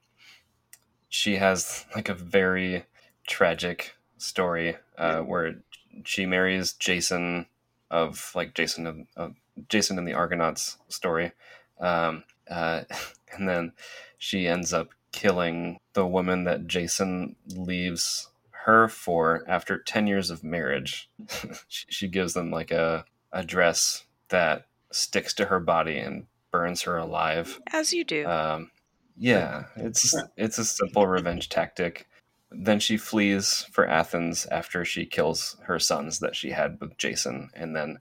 she 1.09 1.37
has 1.37 1.85
like 1.95 2.09
a 2.09 2.13
very 2.13 2.85
tragic 3.27 3.95
story 4.17 4.77
uh, 4.97 5.19
where 5.21 5.55
she 6.03 6.25
marries 6.25 6.73
Jason 6.73 7.47
of 7.89 8.31
like 8.35 8.53
Jason 8.53 8.85
of, 8.85 8.97
of 9.15 9.35
Jason 9.67 9.97
and 9.97 10.07
the 10.07 10.13
Argonauts 10.13 10.77
story, 10.87 11.31
um, 11.79 12.23
uh, 12.49 12.83
and 13.33 13.49
then 13.49 13.73
she 14.17 14.47
ends 14.47 14.73
up 14.73 14.89
killing 15.11 15.79
the 15.93 16.05
woman 16.05 16.43
that 16.43 16.67
Jason 16.67 17.35
leaves 17.47 18.29
her 18.65 18.87
for 18.87 19.43
after 19.47 19.79
10 19.79 20.07
years 20.07 20.29
of 20.29 20.43
marriage. 20.43 21.09
she, 21.67 21.85
she 21.89 22.07
gives 22.07 22.33
them 22.33 22.51
like 22.51 22.71
a, 22.71 23.05
a 23.31 23.43
dress 23.43 24.05
that 24.29 24.67
sticks 24.91 25.33
to 25.33 25.45
her 25.45 25.59
body 25.59 25.97
and 25.97 26.27
burns 26.51 26.83
her 26.83 26.97
alive. 26.97 27.59
As 27.71 27.93
you 27.93 28.03
do. 28.03 28.27
Um, 28.27 28.71
yeah, 29.19 29.65
it's 29.75 30.15
it's 30.37 30.57
a 30.57 30.65
simple 30.65 31.05
revenge 31.05 31.49
tactic. 31.49 32.07
Then 32.51 32.79
she 32.79 32.97
flees 32.97 33.67
for 33.71 33.85
Athens 33.85 34.47
after 34.49 34.85
she 34.85 35.05
kills 35.05 35.57
her 35.63 35.77
sons 35.77 36.19
that 36.19 36.35
she 36.37 36.51
had 36.51 36.79
with 36.79 36.97
Jason, 36.97 37.49
and 37.53 37.75
then 37.75 37.99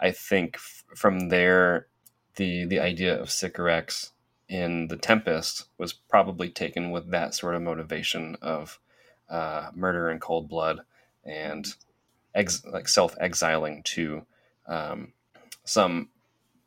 I 0.00 0.12
think 0.12 0.56
f- 0.56 0.84
from 0.94 1.28
there, 1.28 1.88
the 2.36 2.64
the 2.66 2.80
idea 2.80 3.20
of 3.20 3.30
Sycorax 3.30 4.12
in 4.48 4.88
the 4.88 4.96
Tempest 4.96 5.66
was 5.76 5.92
probably 5.92 6.50
taken 6.50 6.92
with 6.92 7.10
that 7.10 7.34
sort 7.34 7.56
of 7.56 7.62
motivation 7.62 8.36
of 8.40 8.78
uh, 9.28 9.70
murder 9.74 10.10
in 10.10 10.20
cold 10.20 10.48
blood 10.48 10.80
and 11.24 11.74
ex- 12.34 12.64
like 12.64 12.88
self 12.88 13.16
exiling 13.20 13.82
to 13.84 14.24
um, 14.68 15.12
some 15.64 16.10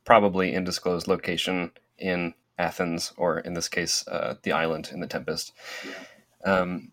probably 0.03 0.55
undisclosed 0.55 1.07
location 1.07 1.71
in 1.97 2.33
Athens, 2.57 3.13
or 3.17 3.39
in 3.39 3.53
this 3.53 3.67
case, 3.69 4.07
uh, 4.07 4.35
the 4.43 4.51
island 4.51 4.89
in 4.91 4.99
the 4.99 5.07
Tempest. 5.07 5.53
Um, 6.45 6.91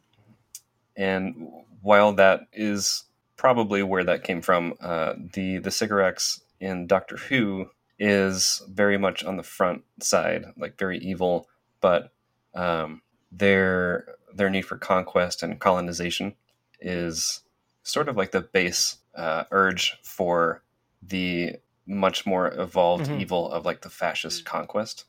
and 0.97 1.49
while 1.83 2.13
that 2.15 2.43
is 2.53 3.05
probably 3.37 3.83
where 3.83 4.05
that 4.05 4.25
came 4.25 4.43
from, 4.43 4.75
uh, 4.81 5.15
the 5.33 5.59
the 5.59 5.71
Sycorax 5.71 6.41
in 6.61 6.87
Doctor 6.87 7.17
Who 7.17 7.71
is 7.99 8.63
very 8.69 8.99
much 8.99 9.25
on 9.25 9.37
the 9.37 9.43
front 9.43 9.85
side, 10.01 10.47
like 10.57 10.79
very 10.79 10.99
evil, 10.99 11.49
but 11.81 12.13
um, 12.55 13.03
their 13.33 14.17
their 14.33 14.51
need 14.51 14.63
for 14.63 14.77
conquest 14.77 15.43
and 15.43 15.61
colonization 15.61 16.35
is 16.81 17.41
sort 17.83 18.09
of 18.09 18.17
like 18.17 18.33
the 18.33 18.41
base 18.41 18.99
uh, 19.15 19.45
urge 19.51 19.99
for 20.03 20.63
the 21.03 21.57
much 21.87 22.25
more 22.27 22.53
evolved 22.61 23.07
Mhm. 23.07 23.21
evil 23.21 23.51
of 23.53 23.65
like 23.65 23.83
the 23.83 23.91
fascist 23.91 24.45
conquest. 24.45 25.05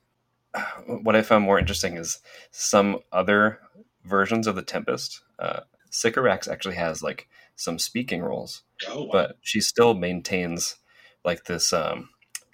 What 0.88 1.16
I 1.16 1.22
found 1.22 1.44
more 1.46 1.60
interesting 1.60 1.98
is 1.98 2.20
some 2.52 3.00
other 3.12 3.60
versions 4.04 4.48
of 4.48 4.56
the 4.56 4.62
Tempest. 4.62 5.22
Uh, 5.40 5.62
Sycorax 5.90 6.48
actually 6.48 6.76
has 6.76 7.02
like 7.02 7.28
some 7.56 7.80
speaking 7.80 8.22
roles, 8.22 8.64
Oh, 8.90 9.04
wow. 9.04 9.10
but 9.12 9.38
she 9.42 9.62
still 9.62 9.94
maintains 9.94 10.76
like 11.24 11.46
this 11.46 11.74
um, 11.74 12.10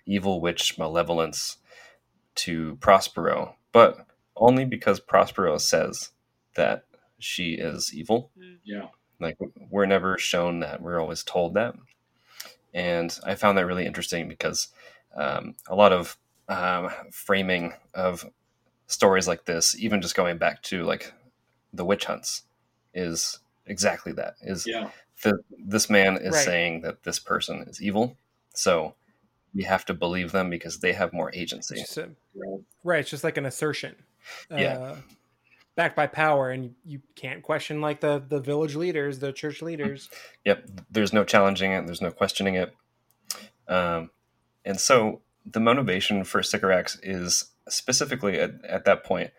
evil 0.05 0.41
witch 0.41 0.77
malevolence 0.77 1.57
to 2.35 2.75
Prospero, 2.77 3.55
but 3.71 4.05
only 4.35 4.65
because 4.65 4.99
Prospero 4.99 5.57
says 5.57 6.11
that 6.55 6.85
she 7.19 7.53
is 7.53 7.93
evil. 7.93 8.31
Yeah. 8.63 8.87
Like 9.19 9.37
we're 9.69 9.85
never 9.85 10.17
shown 10.17 10.59
that; 10.61 10.81
we're 10.81 10.99
always 10.99 11.23
told 11.23 11.53
that. 11.55 11.75
And 12.73 13.17
I 13.25 13.35
found 13.35 13.57
that 13.57 13.65
really 13.65 13.85
interesting 13.85 14.27
because 14.27 14.69
um, 15.15 15.55
a 15.67 15.75
lot 15.75 15.91
of 15.93 16.17
um, 16.51 16.89
framing 17.11 17.73
of 17.93 18.25
stories 18.87 19.27
like 19.27 19.45
this, 19.45 19.75
even 19.79 20.01
just 20.01 20.15
going 20.15 20.37
back 20.37 20.61
to 20.63 20.83
like 20.83 21.13
the 21.73 21.85
witch 21.85 22.05
hunts, 22.05 22.43
is 22.93 23.39
exactly 23.65 24.11
that. 24.13 24.35
Is 24.41 24.65
Yeah. 24.67 24.89
the, 25.23 25.39
this 25.57 25.89
man 25.89 26.17
is 26.17 26.33
Right. 26.33 26.45
saying 26.45 26.81
that 26.81 27.03
this 27.03 27.19
person 27.19 27.61
is 27.67 27.81
evil, 27.81 28.17
so 28.53 28.95
we 29.53 29.63
have 29.63 29.85
to 29.85 29.93
believe 29.93 30.31
them 30.31 30.49
because 30.49 30.79
they 30.79 30.93
have 30.93 31.13
more 31.13 31.31
agency. 31.33 31.79
It's 31.79 31.97
a- 31.97 32.09
Right. 32.35 32.61
right, 32.83 32.99
it's 32.99 33.09
just 33.09 33.23
like 33.23 33.37
an 33.37 33.45
assertion. 33.45 33.95
Yeah. 34.49 34.77
Uh, 34.77 34.97
backed 35.75 35.95
by 35.95 36.07
power, 36.07 36.51
and 36.51 36.65
you, 36.65 36.75
you 36.85 37.01
can't 37.15 37.41
question 37.43 37.79
like 37.81 38.01
the 38.01 38.19
the 38.27 38.39
village 38.41 38.75
leaders, 38.75 39.19
the 39.19 39.31
church 39.31 39.61
leaders. 39.61 40.09
Yep, 40.45 40.69
there's 40.91 41.13
no 41.13 41.23
challenging 41.23 41.71
it. 41.71 41.85
There's 41.85 42.01
no 42.01 42.11
questioning 42.11 42.55
it. 42.55 42.75
Um, 43.67 44.11
and 44.65 44.79
so 44.79 45.21
the 45.45 45.59
motivation 45.59 46.23
for 46.23 46.43
Sycorax 46.43 46.99
is 47.01 47.51
specifically 47.69 48.39
at, 48.39 48.51
at 48.65 48.85
that 48.85 49.03
point 49.03 49.31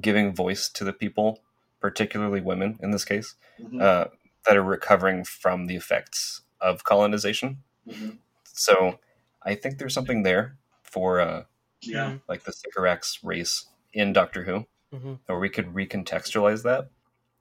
giving 0.00 0.34
voice 0.34 0.68
to 0.70 0.84
the 0.84 0.92
people, 0.92 1.40
particularly 1.80 2.40
women 2.40 2.78
in 2.82 2.90
this 2.90 3.04
case, 3.04 3.34
Mhm. 3.60 3.80
uh, 3.80 4.08
that 4.46 4.56
are 4.56 4.62
recovering 4.62 5.24
from 5.24 5.66
the 5.66 5.76
effects 5.76 6.42
of 6.60 6.84
colonization. 6.84 7.62
Mhm. 7.86 8.18
So 8.44 8.98
I 9.42 9.54
think 9.54 9.78
there's 9.78 9.94
something 9.94 10.22
there 10.22 10.56
for 10.82 11.20
uh, 11.20 11.44
Yeah. 11.82 12.18
like 12.28 12.44
the 12.44 12.52
Sycorax 12.52 13.22
race 13.22 13.66
in 13.92 14.12
Doctor 14.12 14.44
Who, 14.44 14.66
Mhm. 14.92 15.20
or 15.28 15.38
we 15.38 15.48
could 15.50 15.66
recontextualize 15.74 16.62
that 16.62 16.88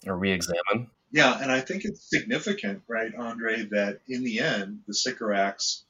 or 0.05 0.17
re-examine. 0.17 0.91
Yeah, 1.11 1.39
and 1.41 1.51
I 1.51 1.61
think 1.61 1.85
it's 1.85 2.09
significant, 2.09 2.83
right, 2.87 3.13
Andre, 3.15 3.63
that 3.71 4.01
in 4.07 4.23
the 4.23 4.39
end, 4.39 4.83
the 4.87 4.93
Sycorax 4.93 5.85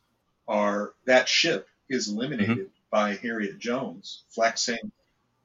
are 0.48 0.94
that 1.06 1.28
ship 1.28 1.68
is 1.90 2.10
eliminated 2.10 2.72
by 2.92 3.16
Harriet 3.16 3.60
Jones, 3.60 4.24
flexing 4.30 4.92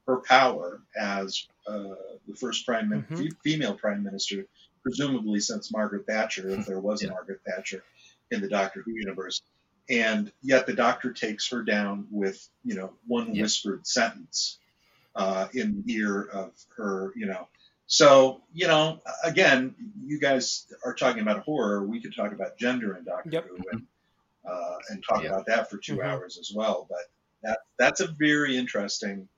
her 0.06 0.18
power 0.18 0.80
as 0.98 1.46
uh, 1.66 1.94
the 2.26 2.34
first 2.34 2.66
prime 2.66 2.88
min- 2.88 3.02
Mhm. 3.04 3.16
fe- 3.18 3.36
female 3.44 3.74
prime 3.74 4.02
minister, 4.02 4.46
presumably 4.82 5.38
since 5.40 5.70
Margaret 5.72 6.06
Thatcher, 6.06 6.48
if 6.50 6.66
there 6.66 6.80
was 6.80 7.02
a 7.02 7.06
Yeah. 7.06 7.12
Margaret 7.12 7.40
Thatcher 7.46 7.84
in 8.30 8.40
the 8.40 8.48
Doctor 8.48 8.82
Who 8.82 8.92
universe. 8.92 9.42
And 9.88 10.32
yet 10.42 10.66
the 10.66 10.72
Doctor 10.72 11.12
takes 11.12 11.48
her 11.50 11.62
down 11.62 12.06
with, 12.10 12.48
you 12.64 12.74
know, 12.76 12.94
one 13.06 13.34
Yeah. 13.34 13.42
whispered 13.42 13.86
sentence 13.86 14.58
uh, 15.16 15.48
in 15.52 15.82
the 15.84 15.92
ear 15.94 16.22
of 16.22 16.52
her, 16.76 17.12
you 17.16 17.26
know. 17.26 17.48
So, 17.88 18.42
you 18.54 18.68
know, 18.68 19.02
again, 19.24 19.74
you 20.04 20.20
guys 20.20 20.72
are 20.84 20.94
talking 20.94 21.20
about 21.22 21.42
horror. 21.42 21.84
We 21.84 22.00
could 22.00 22.14
talk 22.14 22.32
about 22.32 22.56
gender 22.56 22.96
in 22.96 23.02
Doctor 23.04 23.30
Yep. 23.30 23.48
Who 23.48 23.56
and, 23.72 23.86
uh, 24.44 24.76
and 24.88 25.02
talk 25.08 25.22
Yeah. 25.22 25.30
about 25.30 25.46
that 25.46 25.70
for 25.70 25.78
2 25.78 25.96
Mhm. 25.96 26.04
hours 26.04 26.38
as 26.38 26.52
well. 26.54 26.86
But 26.88 27.10
that 27.42 27.60
that's 27.78 28.00
a 28.00 28.08
very 28.08 28.56
interesting 28.56 29.28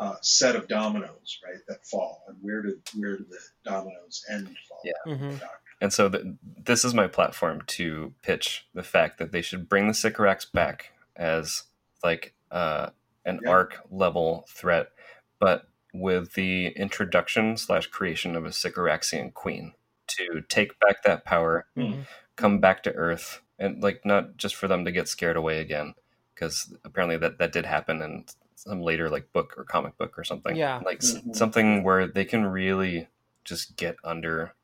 uh, 0.00 0.16
set 0.20 0.56
of 0.56 0.66
dominoes, 0.66 1.38
right, 1.46 1.64
that 1.68 1.86
fall. 1.86 2.24
And 2.26 2.36
where 2.42 2.60
do 2.60 2.80
where 2.96 3.16
do 3.18 3.24
the 3.24 3.38
dominoes 3.64 4.24
end 4.28 4.48
fall? 4.68 4.80
Yeah. 4.84 4.92
Mhm. 5.06 5.40
And 5.80 5.92
so 5.92 6.08
th- 6.08 6.24
this 6.42 6.84
is 6.84 6.92
my 6.92 7.06
platform 7.06 7.62
to 7.68 8.12
pitch 8.22 8.66
the 8.74 8.82
fact 8.82 9.18
that 9.18 9.30
they 9.30 9.42
should 9.42 9.68
bring 9.68 9.86
the 9.86 9.94
Sycorax 9.94 10.44
back 10.44 10.90
as 11.14 11.64
like 12.02 12.34
uh, 12.50 12.90
an 13.24 13.40
Yeah. 13.44 13.50
arc 13.50 13.80
level 13.90 14.44
threat, 14.48 14.90
but 15.38 15.68
with 15.94 16.32
the 16.34 16.68
introduction 16.68 17.56
slash 17.56 17.86
creation 17.86 18.34
of 18.34 18.44
a 18.44 18.52
Sycoraxian 18.52 19.30
queen 19.32 19.74
to 20.16 20.42
take 20.48 20.78
back 20.80 21.02
that 21.04 21.24
power, 21.24 21.66
Mhm. 21.76 22.06
come 22.36 22.60
back 22.60 22.82
to 22.84 22.92
Earth, 22.94 23.42
and 23.58 23.82
like 23.82 24.04
not 24.04 24.36
just 24.36 24.54
for 24.56 24.68
them 24.68 24.84
to 24.84 24.92
get 24.92 25.08
scared 25.08 25.36
away 25.36 25.60
again, 25.60 25.94
because 26.34 26.74
apparently 26.84 27.16
that 27.18 27.38
that 27.38 27.52
did 27.52 27.66
happen 27.66 28.02
in 28.02 28.24
some 28.54 28.80
later 28.82 29.10
like 29.10 29.32
book 29.32 29.54
or 29.58 29.64
comic 29.64 29.96
book 29.98 30.18
or 30.18 30.24
something. 30.24 30.54
Yeah. 30.56 30.80
like 30.84 30.98
s- 31.02 31.14
Mhm. 31.14 31.34
something 31.36 31.82
where 31.84 32.06
they 32.06 32.24
can 32.24 32.46
really 32.46 33.08
just 33.44 33.76
get 33.76 33.96
under 34.04 34.54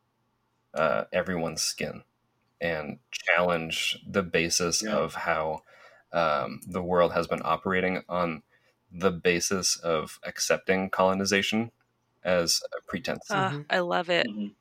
uh, 0.74 1.04
everyone's 1.12 1.62
skin 1.62 2.04
and 2.60 2.98
challenge 3.10 3.98
the 4.06 4.22
basis 4.22 4.82
Yeah. 4.82 4.96
of 4.96 5.14
how 5.14 5.64
um, 6.12 6.60
the 6.66 6.82
world 6.82 7.12
has 7.12 7.26
been 7.26 7.42
operating 7.44 8.02
on 8.08 8.42
the 8.90 9.10
basis 9.10 9.76
of 9.76 10.18
accepting 10.24 10.88
colonization 10.90 11.70
as 12.24 12.62
a 12.76 12.80
pretense. 12.82 13.26
Ah, 13.30 13.50
Mhm. 13.52 13.66
I 13.70 13.80
love 13.80 14.08
it. 14.10 14.26
Mhm. 14.26 14.54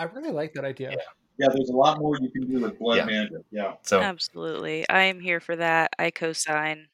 I 0.00 0.04
really 0.04 0.30
like 0.32 0.54
that 0.54 0.64
idea. 0.64 0.90
Yeah, 1.38 1.48
there's 1.52 1.70
a 1.70 1.76
lot 1.76 1.98
more 1.98 2.16
you 2.20 2.30
can 2.30 2.50
do 2.50 2.60
with 2.60 2.78
Blood 2.78 2.96
Yeah. 2.98 3.04
Magic. 3.06 3.42
Yeah. 3.50 3.74
so 3.82 4.00
Absolutely. 4.00 4.88
I 4.88 5.04
am 5.04 5.20
here 5.20 5.40
for 5.40 5.56
that. 5.56 5.92
I 5.98 6.10
co-sign. 6.10 6.88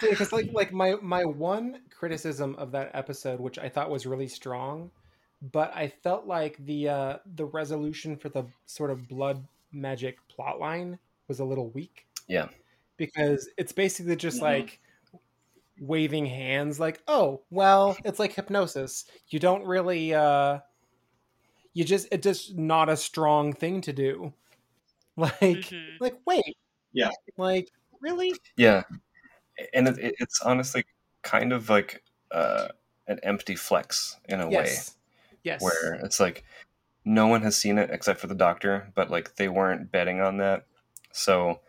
because 0.00 0.32
like 0.32 0.50
like 0.60 0.72
my 0.72 0.96
my 1.02 1.24
one 1.24 1.80
criticism 1.90 2.54
of 2.56 2.70
that 2.72 2.90
episode 2.92 3.40
which 3.40 3.58
i 3.58 3.66
thought 3.66 3.88
was 3.90 4.04
really 4.04 4.28
strong 4.28 4.90
but 5.52 5.74
i 5.74 5.88
felt 5.88 6.26
like 6.26 6.54
the 6.66 6.86
uh 6.86 7.16
the 7.36 7.46
resolution 7.46 8.14
for 8.16 8.28
the 8.28 8.44
sort 8.66 8.90
of 8.90 9.08
blood 9.08 9.42
magic 9.72 10.18
plot 10.28 10.60
line 10.60 10.98
was 11.28 11.40
a 11.40 11.44
little 11.44 11.70
weak 11.70 12.06
Yeah. 12.28 12.48
because 12.98 13.48
it's 13.56 13.72
basically 13.72 14.16
just 14.16 14.38
Mhm. 14.40 14.42
like 14.42 14.80
waving 15.80 16.26
hands 16.26 16.78
like 16.80 17.00
oh 17.08 17.40
well 17.50 17.96
it's 18.04 18.18
like 18.18 18.32
hypnosis 18.34 19.04
you 19.28 19.38
don't 19.38 19.64
really 19.64 20.12
uh 20.14 20.58
you 21.76 21.84
just 21.84 22.08
it's 22.10 22.24
just 22.24 22.56
not 22.56 22.88
a 22.88 22.96
strong 22.96 23.52
thing 23.52 23.82
to 23.82 23.92
do 23.92 24.32
like 25.16 25.32
Mhm. 25.42 26.00
like 26.00 26.14
wait 26.26 26.56
Yeah. 26.92 27.10
like 27.36 27.68
really 28.00 28.32
yeah, 28.56 28.82
and 29.74 29.86
it, 29.88 29.98
it, 29.98 30.14
it's 30.18 30.40
honestly 30.40 30.84
kind 31.22 31.52
of 31.52 31.68
like 31.68 32.02
uh, 32.32 32.68
an 33.08 33.20
empty 33.22 33.56
flex 33.56 34.16
in 34.28 34.40
a 34.40 34.46
way. 34.46 34.52
yes 34.52 34.96
yes 35.42 35.62
where 35.62 35.94
it's 36.02 36.18
like 36.18 36.44
no 37.04 37.26
one 37.26 37.42
has 37.42 37.56
seen 37.56 37.78
it 37.78 37.90
except 37.90 38.20
for 38.20 38.26
the 38.26 38.34
doctor, 38.34 38.90
but 38.94 39.10
like 39.10 39.36
they 39.36 39.48
weren't 39.48 39.92
betting 39.92 40.20
on 40.20 40.38
that. 40.38 40.64
So 41.12 41.60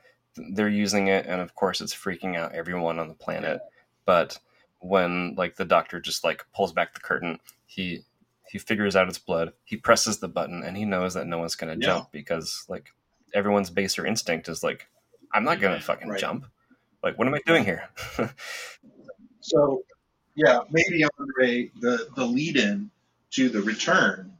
they're 0.53 0.69
using 0.69 1.07
it 1.07 1.25
and 1.27 1.41
of 1.41 1.53
course 1.53 1.81
it's 1.81 1.93
freaking 1.93 2.37
out 2.37 2.53
everyone 2.55 2.97
on 2.97 3.07
the 3.09 3.13
planet. 3.13 3.59
But 4.05 4.39
when 4.79 5.35
like 5.35 5.55
the 5.57 5.65
doctor 5.65 5.99
just 5.99 6.23
like 6.23 6.45
pulls 6.55 6.71
back 6.71 6.93
the 6.93 7.01
curtain, 7.01 7.39
he 7.65 8.03
he 8.51 8.57
figures 8.59 8.95
out 8.95 9.07
it's 9.09 9.17
blood. 9.17 9.53
He 9.65 9.77
presses 9.77 10.19
the 10.19 10.27
button 10.27 10.63
and 10.63 10.77
he 10.77 10.85
knows 10.85 11.13
that 11.15 11.27
no 11.27 11.37
one's 11.37 11.55
going 11.55 11.77
to 11.79 11.85
Yeah. 11.85 11.93
jump 11.93 12.11
because 12.11 12.65
like 12.69 12.89
everyone's 13.33 13.69
baser 13.69 14.05
instinct 14.05 14.47
is 14.49 14.63
like 14.63 14.87
I'm 15.33 15.43
not 15.43 15.59
going 15.59 15.77
to 15.77 15.83
fucking 15.83 16.09
Right. 16.09 16.19
jump. 16.19 16.45
Like 17.03 17.17
what 17.17 17.27
am 17.27 17.33
I 17.33 17.41
doing 17.45 17.63
here? 17.65 17.89
So, 19.41 19.83
yeah, 20.35 20.59
maybe 20.69 21.05
Andre, 21.19 21.71
the 21.79 22.09
the 22.15 22.25
lead 22.25 22.57
in 22.57 22.91
to 23.31 23.49
the 23.49 23.61
return 23.61 24.33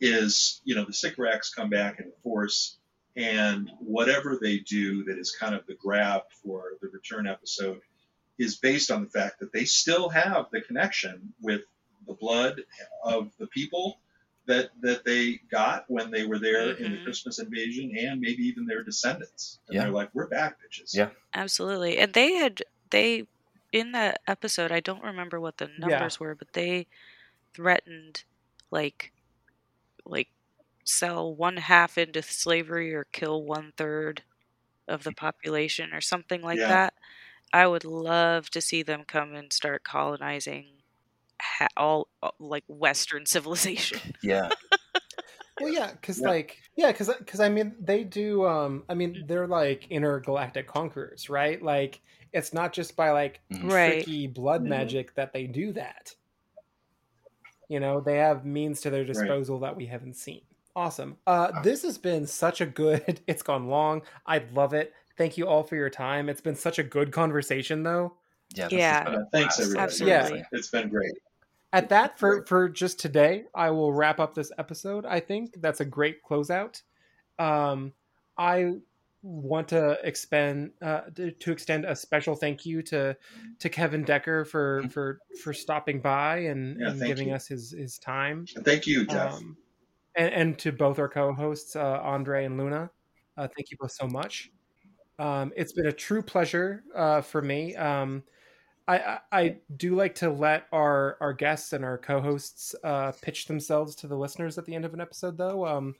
is 0.00 0.60
you 0.64 0.74
know 0.74 0.84
the 0.84 0.92
Sycorax 0.92 1.52
come 1.52 1.70
back 1.70 2.00
in 2.00 2.10
force, 2.22 2.78
and 3.16 3.70
whatever 3.80 4.38
they 4.40 4.58
do 4.58 5.04
that 5.04 5.18
is 5.18 5.32
kind 5.38 5.54
of 5.54 5.66
the 5.66 5.74
grab 5.74 6.22
for 6.42 6.72
the 6.80 6.88
return 6.88 7.26
episode 7.26 7.80
is 8.38 8.56
based 8.56 8.90
on 8.90 9.04
the 9.04 9.10
fact 9.10 9.40
that 9.40 9.52
they 9.52 9.64
still 9.64 10.08
have 10.08 10.46
the 10.50 10.60
connection 10.60 11.32
with 11.40 11.60
the 12.06 12.14
blood 12.14 12.62
of 13.04 13.32
the 13.38 13.46
people 13.48 14.00
that 14.46 14.70
that 14.82 15.04
they 15.04 15.38
got 15.50 15.84
when 15.88 16.10
they 16.10 16.26
were 16.26 16.38
there 16.38 16.72
in 16.72 16.90
the 16.90 16.98
Mhm. 16.98 17.04
Christmas 17.04 17.38
invasion, 17.38 17.92
and 17.98 18.20
maybe 18.20 18.42
even 18.44 18.66
their 18.66 18.84
descendants. 18.84 19.60
And 19.68 19.78
Yeah. 19.78 19.80
they're 19.80 19.90
like, 19.90 20.10
"We're 20.14 20.28
back, 20.28 20.58
bitches." 20.60 20.90
Yeah. 20.92 21.10
Absolutely. 21.34 21.98
And 21.98 22.14
they 22.14 22.34
had 22.34 22.62
they 22.90 23.24
in 23.72 23.92
that 23.92 24.20
episode, 24.28 24.70
I 24.72 24.80
don't 24.80 25.02
remember 25.02 25.40
what 25.40 25.56
the 25.58 25.68
Yeah. 25.82 26.08
numbers 26.08 26.20
were, 26.20 26.34
but 26.34 26.52
they 26.52 26.86
threatened 27.54 28.24
like 28.70 29.12
like 30.06 30.30
sell 30.86 31.34
one 31.36 31.56
half 31.58 31.98
into 31.98 32.22
slavery 32.22 32.94
or 32.94 33.06
kill 33.12 33.44
one 33.44 33.72
third 33.76 34.24
of 34.88 35.04
the 35.04 35.12
population 35.12 35.92
or 35.94 36.00
something 36.00 36.42
like 36.42 36.62
Yeah. 36.62 36.68
that. 36.68 36.94
I 37.52 37.66
would 37.66 37.84
love 37.84 38.50
to 38.50 38.60
see 38.60 38.82
them 38.82 39.04
come 39.06 39.34
and 39.34 39.52
start 39.52 39.84
colonizing 39.84 40.73
ha- 41.40 41.68
all 41.76 42.08
all- 42.22 42.34
like 42.38 42.64
Western 42.68 43.26
civilization. 43.34 43.98
yeah. 44.22 44.48
Well, 45.60 45.72
yeah, 45.72 45.92
because 45.92 46.20
Yeah. 46.20 46.28
like 46.28 46.58
yeah, 46.76 46.90
because 46.92 47.10
because 47.18 47.40
I 47.40 47.48
mean 47.48 47.74
they 47.80 48.04
do. 48.04 48.44
Um, 48.46 48.84
I 48.88 48.94
mean 48.94 49.24
they're 49.26 49.46
like 49.46 49.86
intergalactic 49.90 50.66
conquerors, 50.66 51.28
right? 51.30 51.62
Like 51.62 52.00
it's 52.32 52.52
not 52.52 52.72
just 52.72 52.96
by 52.96 53.10
like 53.12 53.40
Mhm. 53.52 53.70
Right. 53.70 53.92
tricky 54.04 54.26
blood 54.26 54.62
Mhm. 54.64 54.68
magic 54.68 55.14
that 55.14 55.32
they 55.32 55.46
do 55.46 55.72
that. 55.74 56.14
You 57.68 57.80
know, 57.80 58.00
they 58.00 58.16
have 58.18 58.44
means 58.44 58.80
to 58.82 58.90
their 58.90 59.04
disposal 59.04 59.60
that 59.60 59.76
we 59.76 59.86
haven't 59.86 60.14
seen. 60.16 60.42
Awesome. 60.76 61.16
Uh, 61.26 61.62
this 61.62 61.82
has 61.82 61.98
been 61.98 62.26
such 62.26 62.60
a 62.60 62.66
good. 62.66 63.20
It's 63.28 63.42
gone 63.42 63.68
long. 63.68 64.02
I 64.26 64.38
love 64.52 64.74
it. 64.74 64.92
Thank 65.16 65.38
you 65.38 65.46
all 65.46 65.62
for 65.62 65.76
your 65.76 65.88
time. 65.90 66.28
It's 66.28 66.40
been 66.40 66.56
such 66.56 66.78
a 66.80 66.82
good 66.82 67.12
conversation, 67.12 67.84
though. 67.84 68.14
Yeah, 68.54 68.68
Yeah. 68.70 69.16
Thanks, 69.32 69.60
everybody. 69.60 69.82
Absolutely. 69.84 70.38
Yeah. 70.38 70.44
It's 70.52 70.68
been 70.68 70.88
great. 70.88 71.12
At 71.72 71.88
that, 71.88 72.18
for 72.18 72.44
for 72.46 72.68
just 72.68 73.00
today, 73.00 73.44
I 73.54 73.70
will 73.70 73.92
wrap 73.92 74.20
up 74.20 74.34
this 74.34 74.52
episode. 74.58 75.04
I 75.04 75.18
think 75.20 75.54
that's 75.60 75.80
a 75.80 75.84
great 75.84 76.22
closeout. 76.22 76.80
Um, 77.38 77.92
I 78.38 78.74
want 79.22 79.68
to 79.68 79.98
expend 80.04 80.70
uh, 80.80 81.00
to 81.16 81.32
to 81.32 81.50
extend 81.50 81.84
a 81.84 81.96
special 81.96 82.36
thank 82.36 82.64
you 82.64 82.80
to 82.82 83.16
to 83.58 83.68
Kevin 83.68 84.04
Decker 84.04 84.44
for 84.44 84.84
for 84.90 85.18
for 85.42 85.52
stopping 85.52 86.00
by 86.00 86.38
and, 86.38 86.78
Yeah, 86.78 86.90
and 86.90 87.00
giving 87.02 87.28
you. 87.28 87.34
us 87.34 87.48
his 87.48 87.72
his 87.72 87.98
time. 87.98 88.46
Thank 88.46 88.86
you, 88.86 89.04
Jeff. 89.06 89.34
Um, 89.34 89.56
and, 90.16 90.32
and 90.32 90.58
to 90.60 90.70
both 90.70 91.00
our 91.00 91.08
co-hosts, 91.08 91.74
uh, 91.74 91.98
Andre 92.02 92.44
and 92.44 92.56
Luna. 92.56 92.88
Uh, 93.36 93.48
thank 93.56 93.72
you 93.72 93.76
both 93.80 93.90
so 93.90 94.06
much. 94.06 94.52
Um, 95.18 95.52
it's 95.56 95.72
been 95.72 95.86
a 95.86 95.92
true 95.92 96.22
pleasure 96.22 96.84
uh, 96.94 97.20
for 97.20 97.42
me. 97.42 97.74
Um, 97.74 98.22
I, 98.86 99.18
I, 99.32 99.56
do 99.74 99.94
like 99.94 100.16
to 100.16 100.30
let 100.30 100.66
our, 100.70 101.16
our 101.20 101.32
guests 101.32 101.72
and 101.72 101.84
our 101.84 101.96
co-hosts 101.96 102.74
uh, 102.84 103.12
pitch 103.22 103.46
themselves 103.46 103.94
to 103.96 104.06
the 104.06 104.16
listeners 104.16 104.58
at 104.58 104.66
the 104.66 104.74
end 104.74 104.84
of 104.84 104.92
an 104.92 105.00
episode, 105.00 105.38
though. 105.38 105.66
Um, 105.66 105.94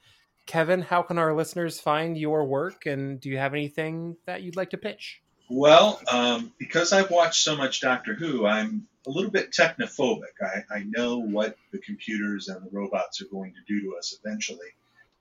Kevin, 0.46 0.82
how 0.82 1.02
can 1.02 1.18
our 1.18 1.34
listeners 1.34 1.80
find 1.80 2.18
your 2.18 2.44
work, 2.44 2.84
and 2.84 3.18
do 3.18 3.30
you 3.30 3.38
have 3.38 3.54
anything 3.54 4.16
that 4.26 4.42
you'd 4.42 4.56
like 4.56 4.70
to 4.70 4.76
pitch? 4.76 5.22
Well, 5.48 6.00
um, 6.10 6.52
because 6.58 6.92
I've 6.92 7.10
watched 7.10 7.42
so 7.42 7.56
much 7.56 7.80
Doctor 7.80 8.14
Who, 8.14 8.46
I'm 8.46 8.86
a 9.06 9.10
little 9.10 9.30
bit 9.30 9.50
technophobic. 9.50 10.40
I, 10.42 10.74
I 10.74 10.84
know 10.86 11.18
what 11.18 11.56
the 11.72 11.78
computers 11.78 12.48
and 12.48 12.64
the 12.64 12.70
robots 12.70 13.20
are 13.22 13.26
going 13.30 13.54
to 13.54 13.60
do 13.66 13.80
to 13.82 13.96
us 13.96 14.18
eventually. 14.22 14.68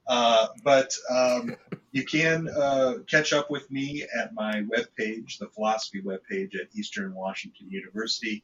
Uh, 0.07 0.47
but 0.63 0.95
um, 1.09 1.55
you 1.91 2.05
can 2.05 2.49
uh, 2.49 2.95
catch 3.07 3.33
up 3.33 3.49
with 3.49 3.69
me 3.71 4.05
at 4.19 4.33
my 4.33 4.63
webpage, 4.63 5.37
the 5.37 5.47
philosophy 5.47 6.01
webpage 6.01 6.55
at 6.55 6.67
Eastern 6.73 7.13
Washington 7.13 7.69
University. 7.69 8.43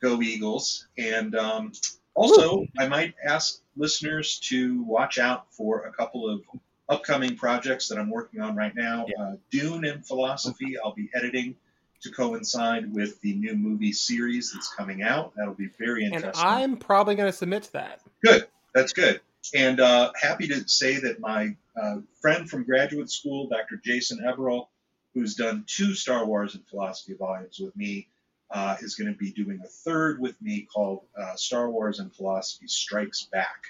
Go 0.00 0.20
Eagles! 0.22 0.86
And 0.96 1.34
um, 1.34 1.72
also, 2.14 2.64
I 2.78 2.88
might 2.88 3.14
ask 3.24 3.60
listeners 3.76 4.38
to 4.44 4.82
watch 4.82 5.18
out 5.18 5.52
for 5.52 5.86
a 5.86 5.92
couple 5.92 6.28
of 6.28 6.42
upcoming 6.88 7.36
projects 7.36 7.88
that 7.88 7.98
I'm 7.98 8.10
working 8.10 8.40
on 8.40 8.56
right 8.56 8.74
now. 8.74 9.06
Uh, 9.20 9.36
Dune 9.50 9.84
and 9.84 10.06
Philosophy, 10.06 10.76
I'll 10.78 10.94
be 10.94 11.10
editing 11.14 11.56
to 12.00 12.10
coincide 12.10 12.92
with 12.92 13.20
the 13.22 13.34
new 13.34 13.54
movie 13.54 13.92
series 13.92 14.52
that's 14.52 14.72
coming 14.72 15.02
out. 15.02 15.32
That'll 15.36 15.54
be 15.54 15.70
very 15.78 16.04
interesting. 16.04 16.46
And. 16.46 16.62
I'm 16.62 16.76
probably 16.76 17.14
going 17.14 17.30
to 17.30 17.36
submit 17.36 17.64
to 17.64 17.72
that. 17.72 18.00
Good. 18.24 18.46
That's 18.74 18.92
good. 18.92 19.20
And 19.54 19.80
uh, 19.80 20.12
happy 20.20 20.48
to 20.48 20.68
say 20.68 20.98
that 21.00 21.20
my 21.20 21.56
uh, 21.80 21.96
friend 22.20 22.48
from 22.48 22.64
graduate 22.64 23.10
school, 23.10 23.48
Dr. 23.48 23.80
Jason 23.82 24.18
Eberl, 24.26 24.68
who's 25.14 25.34
done 25.34 25.64
two 25.66 25.94
Star 25.94 26.26
Wars 26.26 26.54
and 26.54 26.66
philosophy 26.66 27.14
volumes 27.14 27.58
with 27.58 27.74
me, 27.76 28.08
uh, 28.50 28.76
is 28.80 28.94
going 28.94 29.12
to 29.12 29.18
be 29.18 29.30
doing 29.30 29.60
a 29.64 29.68
third 29.68 30.20
with 30.20 30.40
me 30.40 30.66
called 30.72 31.02
uh, 31.18 31.34
Star 31.34 31.70
Wars 31.70 31.98
and 31.98 32.14
Philosophy 32.14 32.66
Strikes 32.66 33.24
Back. 33.24 33.64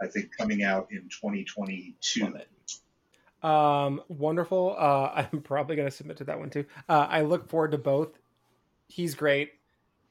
I 0.00 0.06
think 0.06 0.36
coming 0.36 0.62
out 0.62 0.88
in 0.90 1.08
2022. 1.08 2.34
Um, 3.42 4.02
wonderful. 4.08 4.74
Uh, 4.78 5.26
I'm 5.32 5.42
probably 5.42 5.76
going 5.76 5.88
to 5.88 5.94
submit 5.94 6.16
to 6.18 6.24
that 6.24 6.38
one 6.38 6.50
too. 6.50 6.64
Uh, 6.88 7.06
I 7.08 7.22
look 7.22 7.48
forward 7.48 7.72
to 7.72 7.78
both. 7.78 8.18
He's 8.88 9.14
great. 9.14 9.52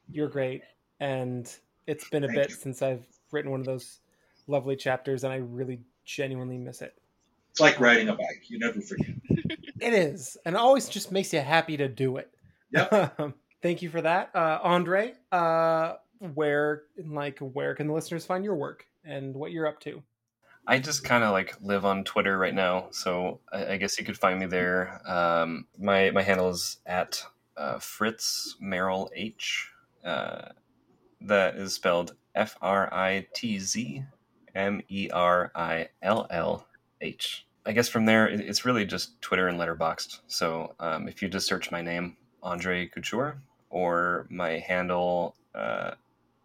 You're 0.09 0.29
great. 0.29 0.61
And 0.99 1.53
it's 1.87 2.09
been 2.09 2.23
a 2.23 2.27
Thank 2.27 2.39
bit 2.39 2.49
you. 2.49 2.55
since 2.55 2.81
I've 2.81 3.05
written 3.31 3.51
one 3.51 3.59
of 3.59 3.65
those 3.65 3.99
lovely 4.51 4.75
chapters, 4.75 5.23
and 5.23 5.33
I 5.33 5.37
really 5.37 5.79
genuinely 6.05 6.57
miss 6.57 6.81
it. 6.81 6.93
It's 7.51 7.59
like 7.59 7.79
riding 7.79 8.09
a 8.09 8.13
bike. 8.13 8.43
You 8.47 8.59
never 8.59 8.81
forget. 8.81 9.15
It 9.81 9.95
is, 9.95 10.37
and 10.45 10.55
it 10.55 10.59
always 10.59 10.87
just 10.87 11.11
makes 11.11 11.33
you 11.33 11.39
happy 11.39 11.75
to 11.77 11.87
do 11.87 12.17
it. 12.17 12.29
Yep. 12.71 13.33
Thank 13.63 13.81
you 13.81 13.89
for 13.89 13.99
that, 14.01 14.29
uh, 14.35 14.59
Andre. 14.61 15.13
Uh, 15.31 15.95
where, 16.35 16.83
like, 17.03 17.39
where 17.39 17.73
can 17.73 17.87
the 17.87 17.93
listeners 17.93 18.23
find 18.23 18.43
your 18.43 18.53
work 18.53 18.85
and 19.03 19.35
what 19.35 19.51
you're 19.51 19.65
up 19.65 19.79
to? 19.81 20.03
I 20.67 20.77
just 20.77 21.03
kind 21.03 21.23
of 21.23 21.31
like 21.31 21.55
live 21.61 21.83
on 21.83 22.03
Twitter 22.03 22.37
right 22.37 22.53
now, 22.53 22.89
so 22.91 23.39
I, 23.51 23.73
I 23.73 23.77
guess 23.77 23.97
you 23.97 24.05
could 24.05 24.19
find 24.19 24.39
me 24.39 24.45
there. 24.45 25.01
Um, 25.09 25.65
my 25.79 26.11
my 26.11 26.21
handle 26.21 26.49
is 26.49 26.77
at 26.85 27.25
uh, 27.57 27.79
Fritz 27.79 28.55
Merrill 28.59 29.09
H. 29.15 29.67
Uh, 30.05 30.49
that 31.21 31.55
is 31.55 31.73
spelled 31.73 32.15
F 32.35 32.55
R 32.61 32.93
I 32.93 33.27
T 33.33 33.57
Z 33.57 34.03
M 34.55 34.81
E 34.89 35.09
R 35.11 35.51
I 35.55 35.89
L 36.01 36.27
L 36.29 36.67
H. 37.01 37.45
I 37.65 37.73
guess 37.73 37.89
from 37.89 38.05
there 38.05 38.27
it's 38.27 38.65
really 38.65 38.85
just 38.85 39.21
Twitter 39.21 39.47
and 39.47 39.59
Letterboxd. 39.59 40.19
So 40.27 40.73
um, 40.79 41.07
if 41.07 41.21
you 41.21 41.29
just 41.29 41.47
search 41.47 41.71
my 41.71 41.81
name, 41.81 42.17
Andre 42.41 42.87
Couture, 42.87 43.41
or 43.69 44.25
my 44.29 44.57
handle, 44.59 45.35
uh, 45.53 45.91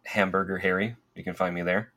Hamburger 0.05 0.57
Harry, 0.57 0.95
you 1.15 1.23
can 1.23 1.33
find 1.33 1.55
me 1.55 1.63
there. 1.63 1.91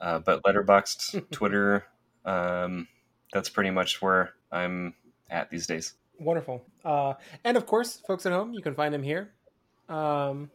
Uh, 0.00 0.18
but 0.18 0.42
Letterboxd, 0.42 1.30
Twitter, 1.30 1.86
um, 2.24 2.86
that's 3.32 3.48
pretty 3.48 3.70
much 3.70 4.00
where 4.02 4.34
I'm 4.52 4.94
at 5.30 5.50
these 5.50 5.66
days. 5.66 5.94
Wonderful. 6.20 6.62
Uh, 6.84 7.14
and 7.44 7.56
of 7.56 7.64
course, 7.66 8.02
folks 8.06 8.26
at 8.26 8.32
home, 8.32 8.52
you 8.52 8.60
can 8.62 8.74
find 8.74 8.94
him 8.94 9.02
here. 9.02 9.30
Um, 9.88 10.50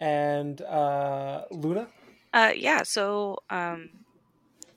and 0.00 0.60
uh, 0.62 1.44
Luna, 1.50 1.86
Uh, 2.34 2.52
yeah, 2.54 2.82
so 2.82 3.38
um, 3.50 3.90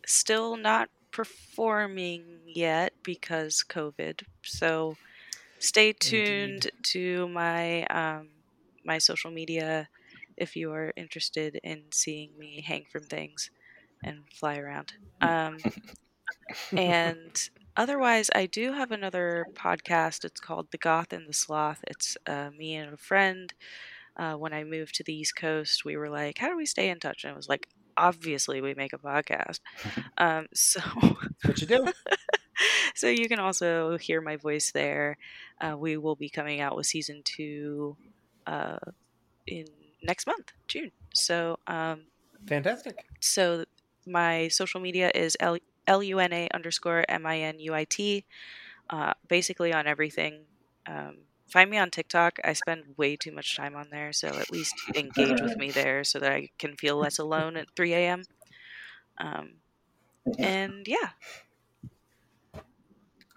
still 0.06 0.57
not 0.57 0.90
performing 1.11 2.41
yet 2.45 2.94
because 3.03 3.64
COVID. 3.68 4.23
So 4.44 4.98
stay 5.60 5.94
tuned 5.94 6.69
to 6.94 7.27
my 7.30 7.86
um, 7.86 8.30
my 8.86 8.98
social 8.98 9.32
media 9.32 9.90
if 10.38 10.56
you 10.56 10.72
are 10.72 10.94
interested 10.98 11.60
in 11.64 11.84
seeing 11.91 12.38
me 12.38 12.61
hang 12.61 12.86
from 12.91 13.03
things 13.03 13.49
and 14.03 14.23
fly 14.34 14.57
around. 14.57 14.94
Um, 15.22 15.57
and 16.76 17.49
otherwise, 17.77 18.30
I 18.34 18.45
do 18.45 18.73
have 18.73 18.91
another 18.91 19.48
podcast. 19.53 20.23
It's 20.26 20.40
called 20.40 20.68
The 20.72 20.77
Goth 20.77 21.14
and 21.14 21.27
the 21.27 21.34
Sloth. 21.34 21.84
It's 21.88 22.18
uh, 22.27 22.49
me 22.57 22.76
and 22.76 22.94
a 22.94 22.98
friend. 22.98 23.53
Uh, 24.18 24.34
when 24.34 24.53
I 24.53 24.64
moved 24.64 24.95
to 24.95 25.03
the 25.03 25.14
East 25.14 25.36
Coast, 25.36 25.86
we 25.86 25.95
were 25.98 26.10
like, 26.10 26.38
"How 26.40 26.49
do 26.49 26.57
we 26.57 26.65
stay 26.65 26.90
in 26.90 26.99
touch?" 26.99 27.23
And 27.23 27.34
I 27.34 27.36
was 27.36 27.49
like, 27.49 27.68
"Obviously, 27.97 28.61
we 28.61 28.73
make 28.73 28.93
a 28.93 28.97
podcast." 28.97 29.59
um, 30.17 30.47
so, 30.53 30.81
what 31.43 31.59
you 31.61 31.67
do? 31.67 31.91
so 32.95 33.07
you 33.07 33.27
can 33.27 33.39
also 33.39 33.97
hear 33.97 34.22
my 34.22 34.35
voice 34.38 34.72
there. 34.72 35.17
Uh, 35.59 35.76
we 35.77 35.97
will 35.97 36.15
be 36.15 36.30
coming 36.30 36.61
out 36.61 36.76
with 36.76 36.85
season 36.85 37.22
two 37.23 37.97
uh, 38.47 38.77
in 39.47 39.65
next 40.03 40.27
month, 40.27 40.51
June. 40.67 40.91
So, 41.13 41.59
um, 41.67 42.03
Fantastic. 42.47 43.05
so 43.19 43.65
my 44.05 44.47
social 44.49 44.80
media 44.80 45.11
is 45.13 45.38
L 45.39 45.57
L 45.88 46.03
U 46.03 46.19
N 46.19 46.34
A 46.34 46.49
underscore 46.53 47.05
M 47.09 47.26
I 47.26 47.39
N 47.39 47.59
U 47.59 47.73
I 47.73 47.85
T. 47.85 48.26
Uh, 48.89 49.13
basically 49.27 49.73
on 49.73 49.88
everything. 49.88 50.41
Um, 50.88 51.17
find 51.47 51.69
me 51.69 51.77
on 51.77 51.91
TikTok. 51.91 52.39
I 52.43 52.53
spend 52.53 52.84
way 52.97 53.15
too 53.15 53.31
much 53.31 53.55
time 53.55 53.76
on 53.76 53.88
there, 53.91 54.13
so 54.13 54.27
at 54.27 54.51
least 54.51 54.76
engage 54.95 55.41
with 55.41 55.57
me 55.57 55.72
there 55.72 56.03
so 56.03 56.19
that 56.19 56.31
I 56.31 56.49
can 56.57 56.76
feel 56.76 56.97
less 56.97 57.19
alone 57.19 57.57
at 57.57 57.69
3 57.76 57.93
a.m. 57.93 58.23
Um, 59.17 59.53
and 60.39 60.88
yeah, 60.88 61.09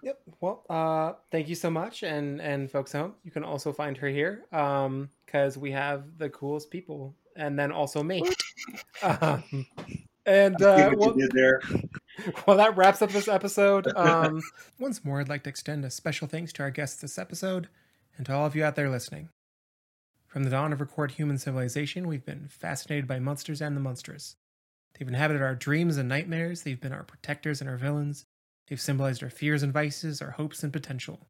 Yep. 0.01 0.21
Well, 0.39 0.63
uh, 0.69 1.13
thank 1.31 1.49
you 1.49 1.55
so 1.55 1.69
much, 1.69 2.03
and 2.03 2.39
and 2.41 2.71
folks 2.71 2.93
home, 2.93 3.15
you 3.23 3.31
can 3.31 3.43
also 3.43 3.73
find 3.73 3.97
her 3.97 4.07
here 4.07 4.45
um, 4.51 5.09
because 5.25 5.57
we 5.57 5.71
have 5.71 6.17
the 6.17 6.29
coolest 6.29 6.71
people, 6.71 7.15
and 7.35 7.57
then 7.57 7.71
also 7.71 8.03
me. 8.03 8.23
Um, 9.01 9.65
and 10.25 10.61
uh, 10.61 10.91
well, 10.95 11.15
there. 11.31 11.61
well, 12.45 12.57
that 12.57 12.75
wraps 12.75 13.01
up 13.01 13.09
this 13.11 13.29
episode. 13.29 13.87
Um, 13.95 14.41
once 14.77 15.05
more, 15.05 15.21
I'd 15.21 15.29
like 15.29 15.43
to 15.43 15.49
extend 15.49 15.85
a 15.85 15.89
special 15.89 16.27
thanks 16.27 16.51
to 16.53 16.63
our 16.63 16.69
guests 16.69 17.01
this 17.01 17.17
episode 17.17 17.69
and 18.19 18.25
to 18.25 18.33
all 18.33 18.45
of 18.45 18.53
you 18.53 18.65
out 18.65 18.75
there 18.75 18.89
listening. 18.89 19.29
From 20.27 20.43
the 20.43 20.49
dawn 20.49 20.73
of 20.73 20.81
recorded 20.81 21.15
human 21.15 21.37
civilization, 21.37 22.05
we've 22.05 22.25
been 22.25 22.49
fascinated 22.49 23.07
by 23.07 23.17
monsters 23.17 23.61
and 23.61 23.77
the 23.77 23.81
monstrous. 23.81 24.35
They've 24.93 25.07
inhabited 25.07 25.41
our 25.41 25.55
dreams 25.55 25.95
and 25.95 26.09
nightmares, 26.09 26.63
they've 26.63 26.79
been 26.79 26.91
our 26.91 27.05
protectors 27.05 27.61
and 27.61 27.69
our 27.69 27.77
villains, 27.77 28.25
they've 28.67 28.79
symbolized 28.79 29.23
our 29.23 29.29
fears 29.29 29.63
and 29.63 29.71
vices, 29.71 30.21
our 30.21 30.31
hopes 30.31 30.63
and 30.63 30.73
potential. 30.73 31.27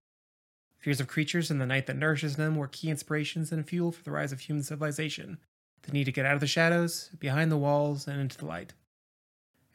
Fears 0.80 1.00
of 1.00 1.08
creatures 1.08 1.52
and 1.52 1.62
the 1.62 1.68
night 1.68 1.86
that 1.86 1.96
nourishes 1.96 2.38
them 2.38 2.56
were 2.56 2.68
key 2.68 2.90
inspirations 2.90 3.52
and 3.52 3.70
fuel 3.70 3.92
for 3.92 4.04
the 4.04 4.12
rise 4.12 4.32
of 4.32 4.40
human 4.40 4.64
civilization, 4.64 5.38
the 5.84 5.92
need 5.92 6.06
to 6.06 6.12
get 6.12 6.26
out 6.26 6.34
of 6.34 6.40
the 6.40 6.48
shadows, 6.48 7.12
behind 7.20 7.52
the 7.52 7.58
walls, 7.58 8.08
and 8.08 8.20
into 8.20 8.38
the 8.40 8.48
light. 8.48 8.74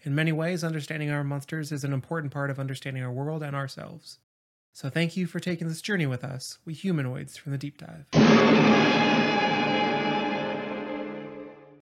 In 0.03 0.17
many 0.17 0.33
ways, 0.33 0.65
understanding 0.65 1.11
our 1.11 1.23
monsters 1.23 1.71
is 1.71 1.85
an 1.85 1.93
important 1.93 2.33
part 2.33 2.51
of 2.51 2.59
understanding 2.59 3.05
our 3.05 3.13
world 3.13 3.45
and 3.45 3.55
ourselves. 3.55 4.19
So 4.75 4.91
thank 4.91 5.17
you 5.17 5.29
for 5.29 5.39
taking 5.39 5.69
this 5.69 5.81
journey 5.81 6.05
with 6.05 6.25
us, 6.25 6.59
we 6.65 6.75
humanoids 6.75 7.37
from 7.37 7.53
the 7.53 7.59
deep 7.59 7.79
dive. 7.79 9.14